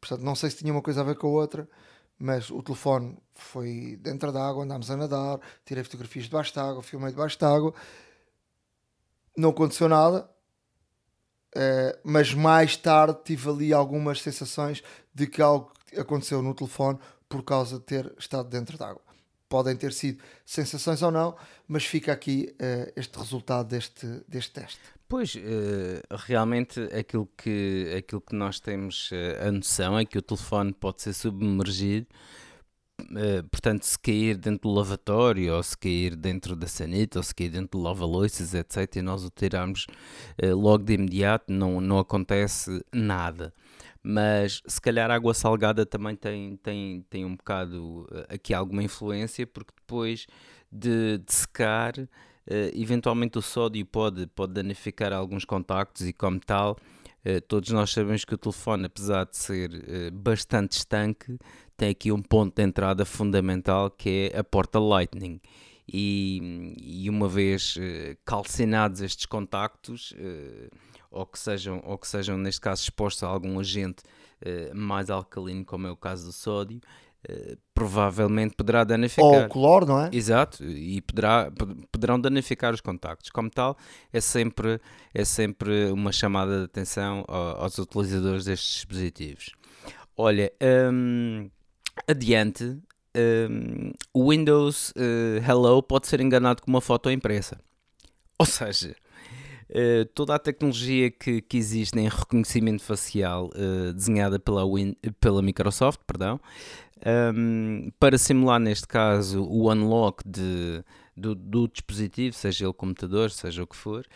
portanto, 0.00 0.22
não 0.22 0.34
sei 0.34 0.50
se 0.50 0.56
tinha 0.58 0.72
uma 0.72 0.82
coisa 0.82 1.00
a 1.00 1.04
ver 1.04 1.16
com 1.16 1.28
a 1.28 1.30
outra, 1.30 1.68
mas 2.18 2.50
o 2.50 2.62
telefone 2.62 3.16
foi 3.34 3.96
dentro 4.02 4.32
da 4.32 4.46
água, 4.46 4.64
andámos 4.64 4.90
a 4.90 4.96
nadar, 4.96 5.40
tirei 5.64 5.84
fotografias 5.84 6.24
debaixo 6.24 6.54
da 6.54 6.68
água, 6.68 6.82
filmei 6.82 7.10
debaixo 7.10 7.38
da 7.38 7.48
água, 7.48 7.72
não 9.36 9.50
aconteceu 9.50 9.88
nada, 9.88 10.28
uh, 11.54 11.98
mas 12.02 12.34
mais 12.34 12.76
tarde 12.76 13.20
tive 13.24 13.48
ali 13.48 13.72
algumas 13.72 14.20
sensações 14.20 14.82
de 15.14 15.26
que 15.26 15.40
algo 15.40 15.72
aconteceu 15.96 16.42
no 16.42 16.54
telefone 16.54 16.98
por 17.28 17.42
causa 17.44 17.78
de 17.78 17.84
ter 17.84 18.12
estado 18.18 18.48
dentro 18.48 18.76
da 18.76 18.88
água 18.88 19.05
podem 19.48 19.76
ter 19.76 19.92
sido 19.92 20.22
sensações 20.44 21.02
ou 21.02 21.10
não, 21.10 21.36
mas 21.66 21.84
fica 21.84 22.12
aqui 22.12 22.54
uh, 22.54 22.92
este 22.96 23.18
resultado 23.18 23.68
deste, 23.68 24.06
deste 24.28 24.52
teste. 24.52 24.80
Pois, 25.08 25.34
uh, 25.36 25.38
realmente 26.10 26.80
aquilo 26.92 27.28
que, 27.36 27.94
aquilo 27.96 28.20
que 28.20 28.34
nós 28.34 28.58
temos 28.58 29.10
uh, 29.12 29.48
a 29.48 29.52
noção 29.52 29.98
é 29.98 30.04
que 30.04 30.18
o 30.18 30.22
telefone 30.22 30.72
pode 30.72 31.02
ser 31.02 31.12
submergido, 31.12 32.06
portanto, 33.50 33.84
se 33.84 33.98
cair 33.98 34.38
dentro 34.38 34.68
do 34.68 34.74
lavatório, 34.74 35.54
ou 35.54 35.62
se 35.62 35.76
cair 35.76 36.16
dentro 36.16 36.56
da 36.56 36.66
sanita, 36.66 37.18
ou 37.18 37.22
se 37.22 37.34
cair 37.34 37.50
dentro 37.50 37.78
do 37.78 37.84
lava-loiças, 37.84 38.54
etc., 38.54 38.96
e 38.96 39.02
nós 39.02 39.22
o 39.22 39.28
tirarmos 39.28 39.86
logo 40.42 40.82
de 40.82 40.94
imediato, 40.94 41.52
não, 41.52 41.78
não 41.78 41.98
acontece 41.98 42.82
nada 42.90 43.52
mas 44.08 44.62
se 44.64 44.80
calhar 44.80 45.10
a 45.10 45.16
água 45.16 45.34
salgada 45.34 45.84
também 45.84 46.14
tem, 46.14 46.56
tem, 46.58 47.04
tem 47.10 47.24
um 47.24 47.34
bocado 47.34 48.06
eh, 48.12 48.34
aqui 48.36 48.54
alguma 48.54 48.80
influência, 48.84 49.44
porque 49.44 49.72
depois 49.76 50.28
de, 50.70 51.18
de 51.18 51.34
secar, 51.34 51.98
uh, 51.98 52.08
eventualmente 52.72 53.36
o 53.36 53.42
sódio 53.42 53.84
pode, 53.84 54.28
pode 54.28 54.52
danificar 54.52 55.12
alguns 55.12 55.44
contactos 55.44 56.06
e 56.06 56.12
como 56.12 56.38
tal, 56.38 56.76
uh, 57.26 57.40
todos 57.48 57.70
nós 57.70 57.90
sabemos 57.90 58.24
que 58.24 58.32
o 58.32 58.38
telefone, 58.38 58.86
apesar 58.86 59.26
de 59.26 59.36
ser 59.36 59.70
uh, 59.72 60.12
bastante 60.12 60.78
estanque, 60.78 61.36
tem 61.76 61.90
aqui 61.90 62.12
um 62.12 62.22
ponto 62.22 62.54
de 62.54 62.62
entrada 62.62 63.04
fundamental 63.04 63.90
que 63.90 64.30
é 64.32 64.38
a 64.38 64.44
porta 64.44 64.78
Lightning. 64.78 65.40
E, 65.92 66.74
e 66.80 67.10
uma 67.10 67.28
vez 67.28 67.76
calcinados 68.24 69.00
estes 69.00 69.26
contactos, 69.26 70.12
ou 71.10 71.26
que 71.26 71.38
sejam, 71.38 71.80
ou 71.84 71.96
que 71.98 72.06
sejam 72.08 72.36
neste 72.38 72.60
caso 72.60 72.82
expostos 72.82 73.22
a 73.22 73.26
algum 73.28 73.58
agente 73.60 74.02
uh, 74.42 74.74
mais 74.76 75.10
alcalino, 75.10 75.64
como 75.64 75.86
é 75.86 75.90
o 75.90 75.96
caso 75.96 76.26
do 76.26 76.32
sódio, 76.32 76.80
uh, 77.28 77.56
provavelmente 77.74 78.54
poderá 78.54 78.80
Ou 78.80 78.86
danificar. 78.86 79.46
o 79.46 79.48
color, 79.48 79.86
não 79.86 80.00
é? 80.00 80.10
Exato, 80.12 80.64
e 80.64 81.00
poderá, 81.02 81.50
pod- 81.50 81.86
poderão 81.92 82.20
danificar 82.20 82.72
os 82.74 82.80
contactos. 82.80 83.30
Como 83.30 83.48
tal, 83.50 83.76
é 84.12 84.20
sempre, 84.20 84.80
é 85.14 85.24
sempre 85.24 85.90
uma 85.90 86.12
chamada 86.12 86.58
de 86.58 86.64
atenção 86.64 87.24
ao- 87.28 87.62
aos 87.62 87.78
utilizadores 87.78 88.44
destes 88.44 88.74
dispositivos. 88.76 89.50
Olha, 90.16 90.50
hum, 90.92 91.50
adiante, 92.08 92.64
hum, 93.16 93.92
o 94.14 94.30
Windows 94.30 94.92
eh, 94.96 95.42
Hello 95.46 95.82
pode 95.82 96.06
ser 96.06 96.20
enganado 96.20 96.62
com 96.62 96.70
uma 96.70 96.80
foto 96.80 97.10
impressa. 97.10 97.58
Ou 98.38 98.46
seja, 98.46 98.94
eh, 99.68 100.04
toda 100.14 100.34
a 100.34 100.38
tecnologia 100.38 101.10
que, 101.10 101.40
que 101.40 101.56
existe 101.56 101.98
em 101.98 102.08
reconhecimento 102.08 102.82
facial 102.82 103.50
eh, 103.54 103.92
desenhada 103.92 104.38
pela, 104.38 104.64
Win- 104.64 104.96
pela 105.20 105.42
Microsoft, 105.42 106.00
perdão, 106.06 106.40
um, 107.34 107.90
para 107.98 108.16
simular 108.18 108.58
neste 108.58 108.86
caso 108.86 109.42
o 109.44 109.70
unlock 109.70 110.22
de, 110.26 110.82
do, 111.16 111.34
do 111.34 111.68
dispositivo, 111.68 112.34
seja 112.34 112.64
ele 112.66 112.74
computador, 112.74 113.30
seja 113.30 113.62
o 113.62 113.66
que 113.66 113.76
for, 113.76 114.06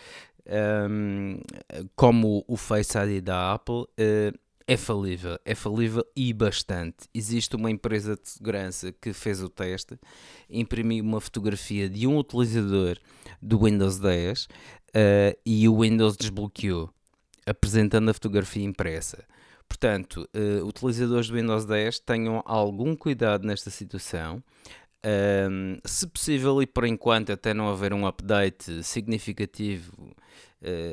um, 0.90 1.40
como 1.94 2.44
o 2.48 2.56
Face 2.56 2.96
ID 2.98 3.22
da 3.22 3.52
Apple, 3.52 3.84
eh, 3.98 4.32
é 4.70 4.76
falível, 4.76 5.36
é 5.44 5.52
falível 5.52 6.06
e 6.14 6.32
bastante. 6.32 7.08
Existe 7.12 7.56
uma 7.56 7.68
empresa 7.68 8.14
de 8.14 8.28
segurança 8.28 8.92
que 8.92 9.12
fez 9.12 9.42
o 9.42 9.48
teste, 9.48 9.98
imprimiu 10.48 11.02
uma 11.02 11.20
fotografia 11.20 11.90
de 11.90 12.06
um 12.06 12.16
utilizador 12.16 12.96
do 13.42 13.64
Windows 13.64 13.98
10 13.98 14.46
eh, 14.94 15.36
e 15.44 15.68
o 15.68 15.80
Windows 15.80 16.16
desbloqueou, 16.16 16.88
apresentando 17.44 18.10
a 18.10 18.14
fotografia 18.14 18.62
impressa. 18.62 19.24
Portanto, 19.68 20.28
eh, 20.32 20.62
utilizadores 20.62 21.26
do 21.26 21.34
Windows 21.34 21.64
10 21.64 21.98
tenham 21.98 22.40
algum 22.46 22.94
cuidado 22.94 23.44
nesta 23.44 23.70
situação. 23.70 24.40
Ahm, 25.02 25.80
se 25.84 26.06
possível, 26.06 26.62
e 26.62 26.66
por 26.66 26.84
enquanto 26.84 27.32
até 27.32 27.52
não 27.52 27.68
haver 27.68 27.92
um 27.92 28.06
update 28.06 28.84
significativo 28.84 30.14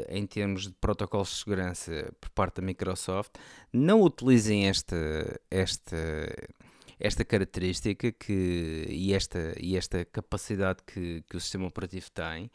em 0.10 0.26
termos 0.26 0.68
de 0.68 0.74
protocolos 0.74 1.30
de 1.30 1.36
segurança 1.36 2.14
por 2.22 2.30
parte 2.30 2.62
da 2.62 2.62
Microsoft, 2.62 3.32
não 3.72 4.02
utilizem 4.02 4.68
esta, 4.68 5.40
esta, 5.52 5.98
esta 7.00 7.24
característica 7.24 8.12
que, 8.12 8.86
e, 8.90 9.14
esta, 9.14 9.54
e 9.60 9.76
esta 9.76 10.06
capacidade 10.06 10.80
que, 10.86 11.24
que 11.30 11.38
o 11.38 11.40
sistema 11.40 11.68
operativo 11.68 12.10
tem. 12.12 12.50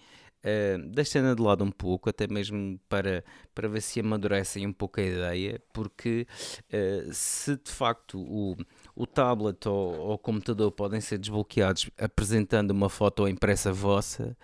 Uh, 0.44 0.90
deixando 0.90 1.36
de 1.36 1.40
lado 1.40 1.62
um 1.62 1.70
pouco, 1.70 2.10
até 2.10 2.26
mesmo 2.26 2.76
para, 2.88 3.22
para 3.54 3.68
ver 3.68 3.80
se 3.80 4.00
amadurecem 4.00 4.66
um 4.66 4.72
pouco 4.72 4.98
a 4.98 5.04
ideia, 5.04 5.62
porque 5.72 6.26
uh, 6.64 7.12
se 7.12 7.56
de 7.56 7.70
facto 7.70 8.18
o, 8.18 8.56
o 8.96 9.06
tablet 9.06 9.64
ou, 9.68 9.96
ou 9.96 10.14
o 10.14 10.18
computador 10.18 10.72
podem 10.72 11.00
ser 11.00 11.18
desbloqueados 11.18 11.88
apresentando 11.96 12.72
uma 12.72 12.88
foto 12.88 13.28
impressa 13.28 13.72
vossa, 13.72 14.36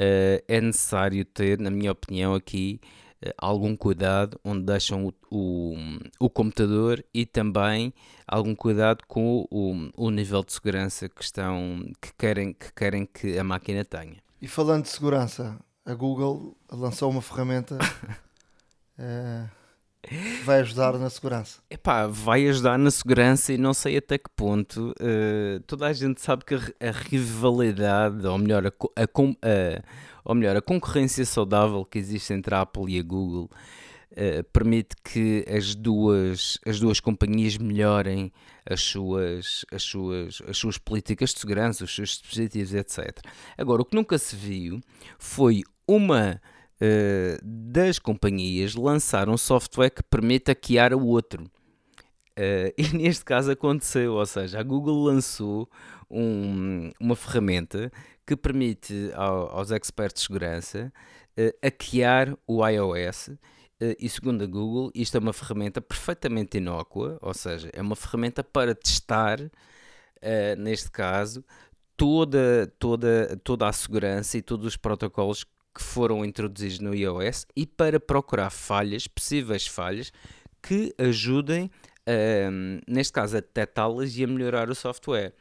uh, 0.00 0.42
é 0.48 0.60
necessário 0.60 1.24
ter, 1.24 1.58
na 1.58 1.70
minha 1.70 1.92
opinião, 1.92 2.34
aqui 2.34 2.80
uh, 3.24 3.30
algum 3.36 3.76
cuidado 3.76 4.40
onde 4.42 4.64
deixam 4.64 5.06
o, 5.06 5.14
o, 5.30 5.76
o 6.18 6.30
computador 6.30 7.04
e 7.12 7.26
também 7.26 7.92
algum 8.26 8.54
cuidado 8.54 9.04
com 9.06 9.46
o, 9.50 9.90
o 9.96 10.10
nível 10.10 10.42
de 10.42 10.52
segurança 10.52 11.08
que, 11.08 11.22
estão, 11.22 11.82
que, 12.00 12.12
querem, 12.14 12.52
que 12.54 12.72
querem 12.72 13.06
que 13.06 13.38
a 13.38 13.44
máquina 13.44 13.84
tenha. 13.84 14.16
E 14.40 14.48
falando 14.48 14.84
de 14.84 14.88
segurança, 14.88 15.58
a 15.84 15.94
Google 15.94 16.56
lançou 16.72 17.10
uma 17.10 17.20
ferramenta 17.20 17.76
que 18.96 19.50
vai 20.44 20.60
ajudar 20.60 20.98
na 20.98 21.10
segurança. 21.10 21.60
Epá, 21.70 22.06
vai 22.06 22.48
ajudar 22.48 22.78
na 22.78 22.90
segurança 22.90 23.52
e 23.52 23.58
não 23.58 23.74
sei 23.74 23.96
até 23.98 24.16
que 24.18 24.30
ponto. 24.34 24.94
eh, 25.00 25.60
toda 25.66 25.86
a 25.86 25.92
gente 25.92 26.20
sabe 26.20 26.44
que 26.44 26.54
a, 26.54 26.58
ri- 26.58 26.74
a 26.80 26.90
rivalidade, 26.90 28.26
ou 28.26 28.38
melhor, 28.38 28.66
a, 28.66 28.72
a 28.96 29.02
a- 29.04 29.82
ou 30.24 30.34
melhor, 30.34 30.56
a 30.56 30.62
concorrência 30.62 31.24
saudável 31.24 31.84
que 31.84 31.98
existe 31.98 32.32
entre 32.32 32.54
a 32.54 32.60
Apple 32.62 32.84
e 32.94 32.98
a 32.98 33.02
Google 33.02 33.50
eh, 34.16 34.42
permite 34.52 34.96
que 35.04 35.44
as 35.48 35.74
duas, 35.74 36.58
as 36.66 36.80
duas 36.80 36.98
companhias 37.00 37.56
melhorem 37.56 38.32
as 38.68 38.80
suas, 38.82 39.64
as, 39.72 39.82
suas, 39.82 40.42
as 40.48 40.56
suas 40.58 40.76
políticas 40.78 41.32
de 41.32 41.40
segurança, 41.40 41.84
os 41.84 41.94
seus 41.94 42.10
dispositivos, 42.10 42.74
etc. 42.74 43.18
Agora, 43.56 43.82
o 43.82 43.84
que 43.84 43.94
nunca 43.96 44.18
se 44.18 44.34
viu 44.36 44.80
foi 45.18 45.62
uma 45.86 46.40
eh, 46.80 47.38
das 47.42 47.98
companhias 47.98 48.74
lançar 48.74 49.28
um 49.28 49.36
software 49.36 49.90
que 49.90 50.02
permita 50.02 50.52
hackear 50.52 50.92
o 50.94 51.06
outro. 51.06 51.44
Eh, 52.36 52.74
e 52.78 52.82
neste 52.96 53.24
caso 53.24 53.50
aconteceu, 53.50 54.14
ou 54.14 54.26
seja, 54.26 54.60
a 54.60 54.62
Google 54.62 55.02
lançou 55.04 55.68
um- 56.10 56.90
uma 57.00 57.14
ferramenta 57.16 57.90
que 58.26 58.36
permite 58.36 59.10
ao- 59.14 59.48
aos 59.58 59.70
experts 59.70 60.22
de 60.22 60.26
segurança 60.26 60.92
eh, 61.36 61.54
hackear 61.62 62.36
o 62.46 62.66
iOS. 62.66 63.30
e 63.98 64.08
segundo 64.10 64.44
a 64.44 64.46
Google, 64.46 64.90
isto 64.94 65.16
é 65.16 65.20
uma 65.20 65.32
ferramenta 65.32 65.80
perfeitamente 65.80 66.58
inócua, 66.58 67.16
ou 67.22 67.32
seja, 67.32 67.70
é 67.72 67.80
uma 67.80 67.96
ferramenta 67.96 68.44
para 68.44 68.74
testar, 68.74 69.38
eh, 70.20 70.54
neste 70.56 70.90
caso, 70.90 71.42
toda, 71.96 72.66
toda, 72.78 73.38
toda 73.42 73.66
a 73.68 73.72
segurança 73.72 74.36
e 74.36 74.42
todos 74.42 74.66
os 74.66 74.76
protocolos 74.76 75.46
que 75.74 75.82
foram 75.82 76.24
introduzidos 76.24 76.80
no 76.80 76.94
iOS 76.94 77.46
e 77.56 77.66
para 77.66 78.00
procurar 78.00 78.50
falhas, 78.50 79.06
possíveis 79.06 79.66
falhas, 79.66 80.12
que 80.62 80.94
ajudem, 80.98 81.70
ahm, 82.06 82.80
neste 82.86 83.12
caso, 83.12 83.36
a 83.36 83.40
detectá-las 83.40 84.16
e 84.16 84.24
a 84.24 84.26
melhorar 84.26 84.70
o 84.70 84.74
software. 84.74 85.32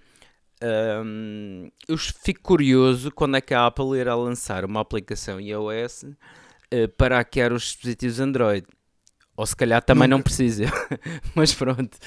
Ahm, 0.62 1.70
eu 1.88 1.98
fico 1.98 2.42
curioso 2.42 3.12
quando 3.12 3.38
é 3.38 3.42
que 3.42 3.54
a 3.54 3.66
Apple 3.66 3.98
irá 4.00 4.16
lançar 4.16 4.66
uma 4.66 4.82
aplicação 4.82 5.40
iOS 5.40 6.06
eh, 6.72 6.88
para 6.88 7.18
hackear 7.18 7.54
os 7.54 7.64
dispositivos 7.64 8.20
Android. 8.20 8.66
Ou 9.36 9.46
se 9.46 9.56
calhar 9.56 9.82
também 9.82 10.06
não 10.08 10.22
precisa. 10.22 10.66
Mas 11.34 11.54
pronto, 11.54 11.98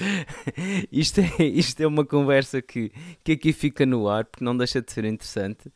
isto 0.91 1.19
é, 1.19 1.43
isto 1.43 1.81
é 1.81 1.87
uma 1.87 2.05
conversa 2.05 2.61
que, 2.61 2.91
que 3.23 3.31
aqui 3.31 3.51
fica 3.51 3.87
no 3.87 4.07
ar, 4.07 4.25
porque 4.25 4.45
não 4.45 4.55
deixa 4.55 4.79
de 4.81 4.91
ser 4.91 5.03
interessante 5.05 5.71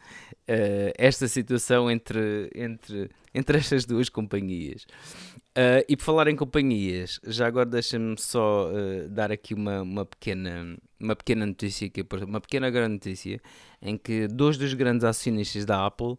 eh, 0.50 0.94
esta 0.98 1.28
situação 1.28 1.92
entre, 1.92 2.50
entre, 2.56 3.10
entre 3.36 3.58
estas 3.58 3.84
duas 3.84 4.08
companhias. 4.08 4.88
Eh, 5.54 5.86
e 5.90 5.98
por 5.98 6.04
falar 6.06 6.30
em 6.30 6.38
companhias, 6.38 7.20
já 7.26 7.48
agora 7.48 7.66
deixa-me 7.66 8.18
só 8.18 8.72
eh, 8.72 9.10
dar 9.10 9.30
aqui 9.30 9.54
uma, 9.54 9.82
uma, 9.82 10.06
pequena, 10.06 10.78
uma 10.98 11.18
pequena 11.18 11.46
notícia, 11.46 11.88
aqui, 11.88 12.02
uma 12.26 12.40
pequena 12.40 12.70
grande 12.70 12.94
notícia, 12.94 13.42
em 13.82 13.98
que 13.98 14.26
dois 14.30 14.58
dos 14.58 14.74
grandes 14.74 15.04
acionistas 15.04 15.66
da 15.66 15.86
Apple 15.86 16.16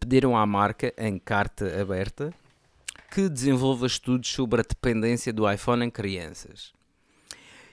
pediram 0.00 0.36
à 0.36 0.44
marca, 0.44 0.92
em 0.98 1.18
carta 1.18 1.80
aberta, 1.80 2.32
que 3.12 3.28
desenvolva 3.28 3.86
estudos 3.86 4.28
sobre 4.28 4.60
a 4.60 4.64
dependência 4.64 5.32
do 5.32 5.48
iPhone 5.50 5.84
em 5.84 5.90
crianças. 5.90 6.72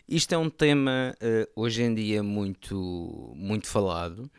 Isto 0.08 0.36
é 0.36 0.38
um 0.38 0.52
tema 0.52 1.16
hoje 1.56 1.82
em 1.82 1.96
dia 1.96 2.22
muito, 2.22 3.34
muito 3.36 3.66
falado, 3.66 4.30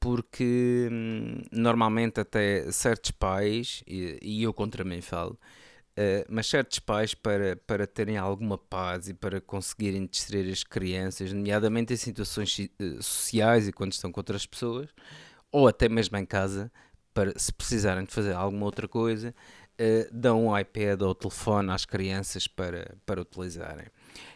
porque 0.00 0.88
hum, 0.92 1.42
normalmente 1.52 2.20
até 2.20 2.70
certos 2.72 3.10
pais, 3.10 3.82
e, 3.86 4.42
eu 4.42 4.52
contra 4.52 4.84
mim 4.84 5.00
falo, 5.00 5.38
eh, 5.96 6.26
mas 6.28 6.46
certos 6.48 6.78
pais 6.78 7.14
para, 7.14 7.56
para 7.66 7.86
terem 7.86 8.16
alguma 8.18 8.58
paz 8.58 9.08
e 9.08 9.14
para 9.14 9.40
conseguirem 9.40 10.06
distrair 10.06 10.50
as 10.52 10.62
crianças, 10.64 11.32
nomeadamente 11.32 11.94
em 11.94 11.96
situações 11.96 12.54
si- 12.54 12.72
eh, 12.78 12.98
sociais 13.00 13.68
e 13.68 13.72
quando 13.72 13.92
estão 13.92 14.12
com 14.12 14.20
outras 14.20 14.46
pessoas, 14.46 14.88
ou 15.52 15.68
até 15.68 15.88
mesmo 15.88 16.16
em 16.18 16.26
casa, 16.26 16.70
para 17.14 17.38
se 17.38 17.52
precisarem 17.52 18.04
de 18.04 18.12
fazer 18.12 18.34
alguma 18.34 18.66
outra 18.66 18.86
coisa, 18.88 19.34
eh, 19.78 20.08
dão 20.12 20.46
um 20.48 20.58
iPad 20.58 21.00
ou 21.02 21.14
telefone 21.14 21.70
às 21.72 21.84
crianças 21.86 22.46
para, 22.48 22.96
para 23.06 23.20
utilizarem. 23.22 23.86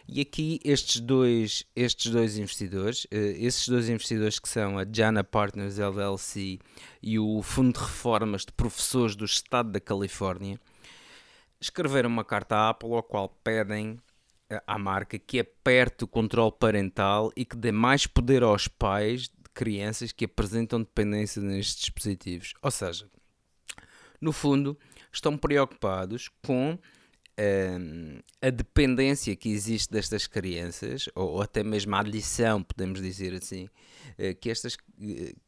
E 0.07 0.21
aqui 0.21 0.59
estes 0.63 0.99
dois, 0.99 1.65
estes 1.75 2.11
dois 2.11 2.37
investidores, 2.37 3.07
eh, 3.09 3.35
esses 3.37 3.67
dois 3.67 3.89
investidores 3.89 4.39
que 4.39 4.49
são 4.49 4.77
a 4.77 4.85
Jana 4.85 5.23
Partners 5.23 5.79
LLC 5.79 6.59
e 7.01 7.17
o 7.17 7.41
Fundo 7.41 7.73
de 7.73 7.79
Reformas 7.79 8.45
de 8.45 8.51
Professores 8.51 9.15
do 9.15 9.25
Estado 9.25 9.71
da 9.71 9.79
Califórnia, 9.79 10.59
escreveram 11.59 12.09
uma 12.09 12.25
carta 12.25 12.55
à 12.55 12.69
Apple 12.69 12.93
ao 12.93 13.03
qual 13.03 13.29
pedem 13.43 13.97
eh, 14.49 14.61
à 14.67 14.77
marca 14.77 15.17
que 15.17 15.39
aperte 15.39 16.03
o 16.03 16.07
controle 16.07 16.51
parental 16.59 17.31
e 17.35 17.45
que 17.45 17.55
dê 17.55 17.71
mais 17.71 18.05
poder 18.05 18.43
aos 18.43 18.67
pais 18.67 19.23
de 19.23 19.49
crianças 19.53 20.11
que 20.11 20.25
apresentam 20.25 20.79
dependência 20.79 21.41
nestes 21.41 21.77
dispositivos. 21.77 22.53
Ou 22.61 22.71
seja, 22.71 23.09
no 24.19 24.31
fundo, 24.31 24.77
estão 25.11 25.37
preocupados 25.37 26.29
com 26.45 26.77
a 28.41 28.49
dependência 28.49 29.35
que 29.35 29.49
existe 29.49 29.91
destas 29.91 30.27
crianças, 30.27 31.09
ou, 31.15 31.41
até 31.41 31.63
mesmo 31.63 31.95
a 31.95 31.99
adição, 31.99 32.61
podemos 32.61 33.01
dizer 33.01 33.33
assim, 33.33 33.65
uh, 33.65 34.35
que, 34.39 34.49
estas, 34.49 34.77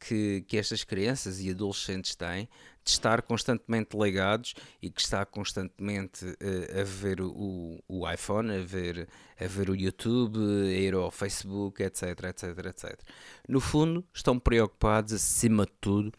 que, 0.00 0.44
que 0.46 0.56
estas 0.56 0.84
crianças 0.84 1.40
e 1.40 1.50
adolescentes 1.50 2.14
têm 2.14 2.48
de 2.84 2.90
estar 2.90 3.22
constantemente 3.22 3.96
ligados 3.96 4.54
e 4.82 4.90
que 4.90 5.00
está 5.00 5.24
constantemente 5.24 6.24
uh, 6.24 6.80
a 6.80 6.84
ver 6.84 7.20
o, 7.20 7.82
o 7.88 8.10
iPhone, 8.10 8.52
a 8.52 8.60
ver, 8.60 9.08
a 9.40 9.46
ver 9.46 9.70
o 9.70 9.74
YouTube, 9.74 10.38
a 10.38 10.72
ir 10.72 10.94
ao 10.94 11.10
Facebook, 11.10 11.82
etc, 11.82 12.24
etc, 12.24 12.66
etc. 12.66 13.00
No 13.48 13.60
fundo, 13.60 14.04
estão 14.12 14.38
preocupados, 14.38 15.12
acima 15.12 15.64
de 15.64 15.72
tudo, 15.80 16.12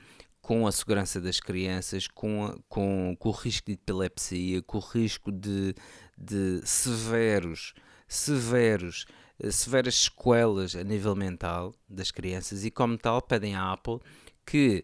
com 0.45 0.67
a 0.67 0.71
segurança 0.71 1.19
das 1.19 1.39
crianças, 1.39 2.08
com, 2.08 2.45
a, 2.45 2.55
com, 2.69 3.17
com 3.17 3.29
o 3.29 3.31
risco 3.31 3.65
de 3.65 3.73
epilepsia, 3.73 4.62
com 4.62 4.77
o 4.77 4.79
risco 4.79 5.31
de, 5.31 5.73
de 6.15 6.62
severos, 6.63 7.73
severos, 8.08 9.08
eh, 9.39 9.49
severas 9.49 10.03
sequelas 10.03 10.75
a 10.75 10.84
nível 10.84 11.15
mental 11.15 11.73
das 11.89 12.12
crianças. 12.12 12.63
E 12.63 12.69
como 12.69 12.95
tal 12.95 13.23
pedem 13.23 13.55
à 13.55 13.71
Apple 13.71 13.97
que 14.45 14.84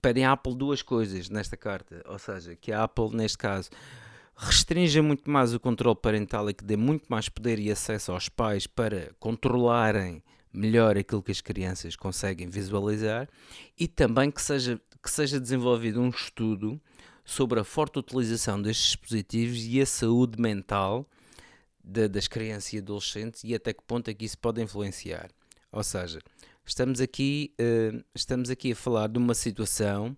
pedem 0.00 0.24
à 0.24 0.30
Apple 0.30 0.54
duas 0.54 0.80
coisas 0.80 1.28
nesta 1.28 1.56
carta, 1.56 2.04
ou 2.06 2.16
seja, 2.16 2.54
que 2.54 2.70
a 2.70 2.84
Apple 2.84 3.10
neste 3.12 3.38
caso 3.38 3.68
restrinja 4.36 5.02
muito 5.02 5.28
mais 5.28 5.52
o 5.52 5.58
controle 5.58 5.98
parental 6.00 6.48
e 6.48 6.54
que 6.54 6.62
dê 6.62 6.76
muito 6.76 7.06
mais 7.08 7.28
poder 7.28 7.58
e 7.58 7.68
acesso 7.68 8.12
aos 8.12 8.28
pais 8.28 8.64
para 8.64 9.12
controlarem 9.18 10.22
melhor 10.52 10.96
aquilo 10.96 11.22
que 11.22 11.32
as 11.32 11.40
crianças 11.40 11.96
conseguem 11.96 12.48
visualizar 12.48 13.28
e 13.78 13.86
também 13.86 14.30
que 14.30 14.42
seja 14.42 14.80
que 15.02 15.10
seja 15.10 15.40
desenvolvido 15.40 16.00
um 16.00 16.10
estudo 16.10 16.80
sobre 17.24 17.60
a 17.60 17.64
forte 17.64 17.98
utilização 17.98 18.60
destes 18.60 18.86
dispositivos 18.86 19.64
e 19.64 19.80
a 19.80 19.86
saúde 19.86 20.40
mental 20.40 21.06
de, 21.82 22.08
das 22.08 22.28
crianças 22.28 22.72
e 22.72 22.78
adolescentes 22.78 23.44
e 23.44 23.54
até 23.54 23.72
que 23.72 23.82
ponto 23.82 24.08
é 24.08 24.14
que 24.14 24.24
isso 24.24 24.38
pode 24.38 24.60
influenciar. 24.60 25.30
Ou 25.72 25.82
seja, 25.82 26.20
estamos 26.66 27.00
aqui, 27.00 27.54
uh, 27.60 28.04
estamos 28.14 28.50
aqui 28.50 28.72
a 28.72 28.76
falar 28.76 29.08
de 29.08 29.18
uma 29.18 29.34
situação 29.34 30.16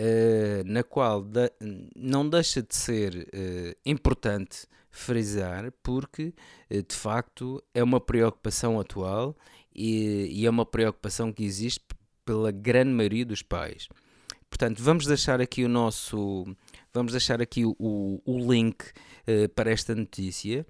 uh, 0.00 0.64
na 0.64 0.82
qual 0.82 1.22
de, 1.22 1.50
não 1.94 2.28
deixa 2.28 2.62
de 2.62 2.74
ser 2.74 3.28
uh, 3.34 3.76
importante 3.84 4.66
frisar, 4.88 5.70
porque 5.82 6.32
de 6.70 6.96
facto 6.96 7.62
é 7.74 7.82
uma 7.82 8.00
preocupação 8.00 8.80
atual 8.80 9.36
e, 9.76 10.28
e 10.30 10.46
é 10.46 10.50
uma 10.50 10.64
preocupação 10.64 11.32
que 11.32 11.44
existe 11.44 11.84
pela 12.24 12.50
grande 12.50 12.90
maioria 12.90 13.24
dos 13.24 13.42
pais. 13.42 13.88
Portanto, 14.48 14.82
vamos 14.82 15.06
deixar 15.06 15.40
aqui 15.40 15.64
o 15.64 15.68
nosso, 15.68 16.46
vamos 16.92 17.12
deixar 17.12 17.42
aqui 17.42 17.64
o, 17.64 17.74
o 18.24 18.52
link 18.52 18.82
uh, 18.82 19.48
para 19.54 19.70
esta 19.70 19.94
notícia. 19.94 20.66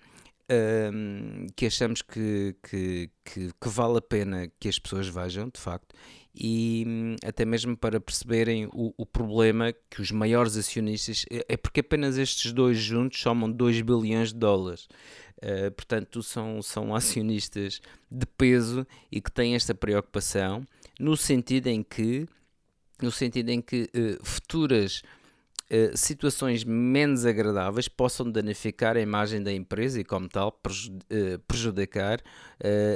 Um, 0.48 1.48
que 1.56 1.66
achamos 1.66 2.02
que, 2.02 2.54
que, 2.62 3.10
que, 3.24 3.50
que, 3.60 3.68
vale 3.68 3.98
a 3.98 4.00
pena 4.00 4.48
que 4.60 4.68
as 4.68 4.78
pessoas 4.78 5.08
vejam, 5.08 5.48
de 5.52 5.60
facto, 5.60 5.92
e 6.36 6.84
um, 6.86 7.16
até 7.26 7.46
mesmo 7.46 7.74
para 7.74 7.98
perceberem 7.98 8.66
o, 8.66 8.92
o, 8.96 9.06
problema 9.06 9.72
que 9.88 10.02
os 10.02 10.10
maiores 10.10 10.56
acionistas 10.56 11.24
é, 11.30 11.44
é 11.48 11.56
porque 11.56 11.80
apenas 11.80 12.18
estes 12.18 12.52
dois 12.52 12.76
juntos 12.76 13.20
somam 13.20 13.50
2 13.50 13.80
bilhões 13.80 14.32
de 14.32 14.38
dólares. 14.38 14.86
Uh, 15.38 15.70
portanto, 15.70 16.22
são, 16.22 16.60
são 16.60 16.94
acionistas 16.94 17.80
de 18.10 18.26
peso 18.26 18.86
e 19.10 19.20
que 19.20 19.32
têm 19.32 19.54
esta 19.54 19.74
preocupação, 19.74 20.66
no 21.00 21.16
sentido 21.16 21.68
em 21.68 21.82
que 21.82 22.28
no 23.00 23.10
sentido 23.10 23.50
em 23.50 23.60
que 23.60 23.90
uh, 23.94 24.24
futuras 24.24 25.02
uh, 25.70 25.96
situações 25.96 26.64
menos 26.64 27.24
agradáveis 27.26 27.88
possam 27.88 28.30
danificar 28.30 28.96
a 28.96 29.00
imagem 29.00 29.42
da 29.42 29.52
empresa 29.52 30.00
e, 30.00 30.04
como 30.04 30.28
tal, 30.28 30.48
uh, 30.48 31.38
prejudicar 31.46 32.20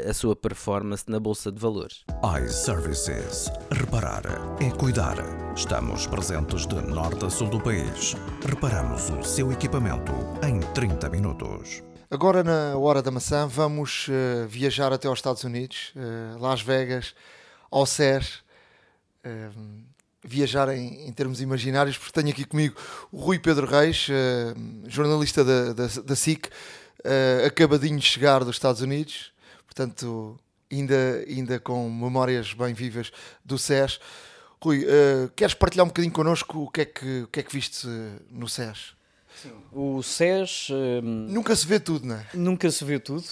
a 0.09 0.15
sua 0.15 0.35
performance 0.35 1.05
na 1.07 1.21
Bolsa 1.21 1.53
de 1.53 1.61
Valores. 1.61 2.05
iServices. 2.43 3.51
Reparar 3.71 4.23
é 4.61 4.71
cuidar. 4.71 5.17
Estamos 5.55 6.07
presentes 6.07 6.67
de 6.67 6.77
norte 6.77 7.27
a 7.27 7.31
sul 7.31 7.49
do 7.49 7.61
país. 7.61 8.17
Reparamos 8.49 9.11
o 9.11 9.23
seu 9.23 9.53
equipamento 9.53 10.13
em 10.43 10.61
30 10.73 11.11
minutos. 11.11 11.83
Agora, 12.11 12.43
na 12.43 12.77
Hora 12.79 13.03
da 13.03 13.11
Maçã, 13.11 13.47
vamos 13.47 14.09
viajar 14.49 14.93
até 14.93 15.09
aos 15.09 15.19
Estados 15.19 15.45
Unidos, 15.45 15.93
Las 16.41 16.63
Vegas, 16.63 17.15
ao 17.71 17.87
SES 17.87 18.43
uh, 19.25 19.90
viajar 20.23 20.69
em, 20.69 21.09
em, 21.09 21.13
termos 21.13 21.41
imaginários, 21.41 21.97
porque 21.97 22.13
tenho 22.13 22.33
aqui 22.33 22.45
comigo 22.45 22.77
o 23.11 23.19
Rui 23.19 23.39
Pedro 23.39 23.67
Reis, 23.67 24.09
uh, 24.09 24.89
jornalista 24.89 25.45
da, 25.45 25.73
da, 25.73 25.87
da 25.87 26.17
SIC, 26.17 26.47
uh, 26.47 27.47
acabadinho 27.47 27.99
de 27.99 28.05
chegar 28.05 28.45
dos 28.45 28.57
Estados 28.57 28.83
Unidos, 28.83 29.33
portanto, 29.65 30.39
ainda, 30.71 31.25
ainda 31.27 31.59
com 31.59 31.89
memórias 31.91 32.53
bem 32.53 32.75
vivas 32.75 33.11
do 33.45 33.59
SES. 33.59 33.99
Rui, 34.63 34.85
uh, 34.85 35.31
queres 35.35 35.55
partilhar 35.55 35.85
um 35.85 35.89
bocadinho 35.89 36.13
connosco 36.13 36.65
o 36.65 36.71
que 36.71 36.83
é 36.83 36.85
que, 36.85 37.23
o 37.23 37.29
que, 37.29 37.41
é 37.41 37.43
que 37.43 37.53
viste 37.53 37.87
no 38.31 38.47
SES? 38.47 38.95
Sim. 39.43 39.53
O 39.73 40.03
SES. 40.03 40.69
Um, 40.71 41.03
nunca 41.31 41.57
se 41.57 41.67
vê 41.67 41.81
tudo, 41.81 42.07
não 42.07 42.17
é? 42.17 42.27
Nunca 42.35 42.71
se 42.71 42.85
vê 42.85 42.99
tudo. 42.99 43.25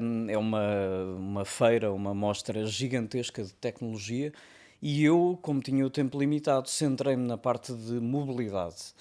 Um, 0.00 0.30
é 0.30 0.38
uma, 0.38 1.04
uma 1.18 1.44
feira, 1.44 1.92
uma 1.92 2.14
mostra 2.14 2.64
gigantesca 2.64 3.42
de 3.42 3.52
tecnologia 3.54 4.32
e 4.82 5.04
eu, 5.04 5.38
como 5.42 5.60
tinha 5.60 5.84
o 5.84 5.90
tempo 5.90 6.18
limitado, 6.18 6.68
centrei-me 6.68 7.26
na 7.26 7.36
parte 7.36 7.72
de 7.72 8.00
mobilidade, 8.00 8.94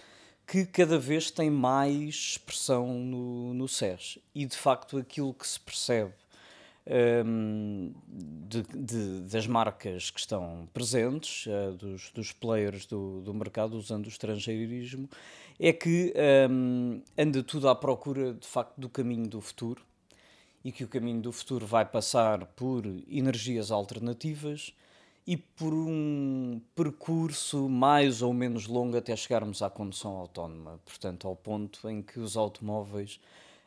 que 0.45 0.65
cada 0.65 0.97
vez 0.97 1.29
tem 1.31 1.49
mais 1.49 2.15
expressão 2.15 2.87
no, 2.93 3.53
no 3.53 3.67
SES. 3.67 4.17
E 4.33 4.45
de 4.45 4.57
facto, 4.57 4.97
aquilo 4.97 5.33
que 5.33 5.47
se 5.47 5.59
percebe 5.59 6.13
um, 7.25 7.93
de, 8.07 8.63
de, 8.63 9.21
das 9.21 9.45
marcas 9.45 10.09
que 10.09 10.19
estão 10.19 10.67
presentes, 10.73 11.45
uh, 11.45 11.73
dos, 11.73 12.11
dos 12.11 12.31
players 12.31 12.85
do, 12.85 13.21
do 13.21 13.33
mercado 13.33 13.77
usando 13.77 14.07
o 14.07 14.09
estrangeirismo, 14.09 15.07
é 15.59 15.71
que 15.71 16.13
um, 16.49 17.01
anda 17.17 17.43
tudo 17.43 17.69
à 17.69 17.75
procura 17.75 18.33
de 18.33 18.47
facto 18.47 18.73
do 18.77 18.89
caminho 18.89 19.27
do 19.27 19.39
futuro 19.39 19.83
e 20.63 20.71
que 20.71 20.83
o 20.83 20.87
caminho 20.87 21.21
do 21.21 21.31
futuro 21.31 21.65
vai 21.65 21.85
passar 21.85 22.45
por 22.45 22.85
energias 23.09 23.69
alternativas 23.71 24.73
e 25.29 25.37
por 25.37 25.71
um 25.71 26.59
percurso 26.75 27.69
mais 27.69 28.23
ou 28.23 28.33
menos 28.33 28.65
longo 28.65 28.97
até 28.97 29.15
chegarmos 29.15 29.61
à 29.61 29.69
condução 29.69 30.17
autónoma, 30.17 30.79
portanto, 30.83 31.27
ao 31.27 31.35
ponto 31.35 31.87
em 31.87 32.01
que 32.01 32.19
os 32.19 32.35
automóveis 32.35 33.19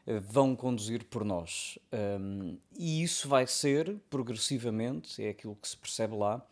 uh, 0.05 0.21
vão 0.21 0.57
conduzir 0.57 1.05
por 1.05 1.25
nós. 1.25 1.79
E 2.77 3.01
isso 3.05 3.29
vai 3.29 3.47
ser, 3.47 3.97
progressivamente, 4.11 5.23
é 5.23 5.29
aquilo 5.29 5.55
que 5.55 5.69
se 5.69 5.77
percebe 5.77 6.17
lá, 6.17 6.45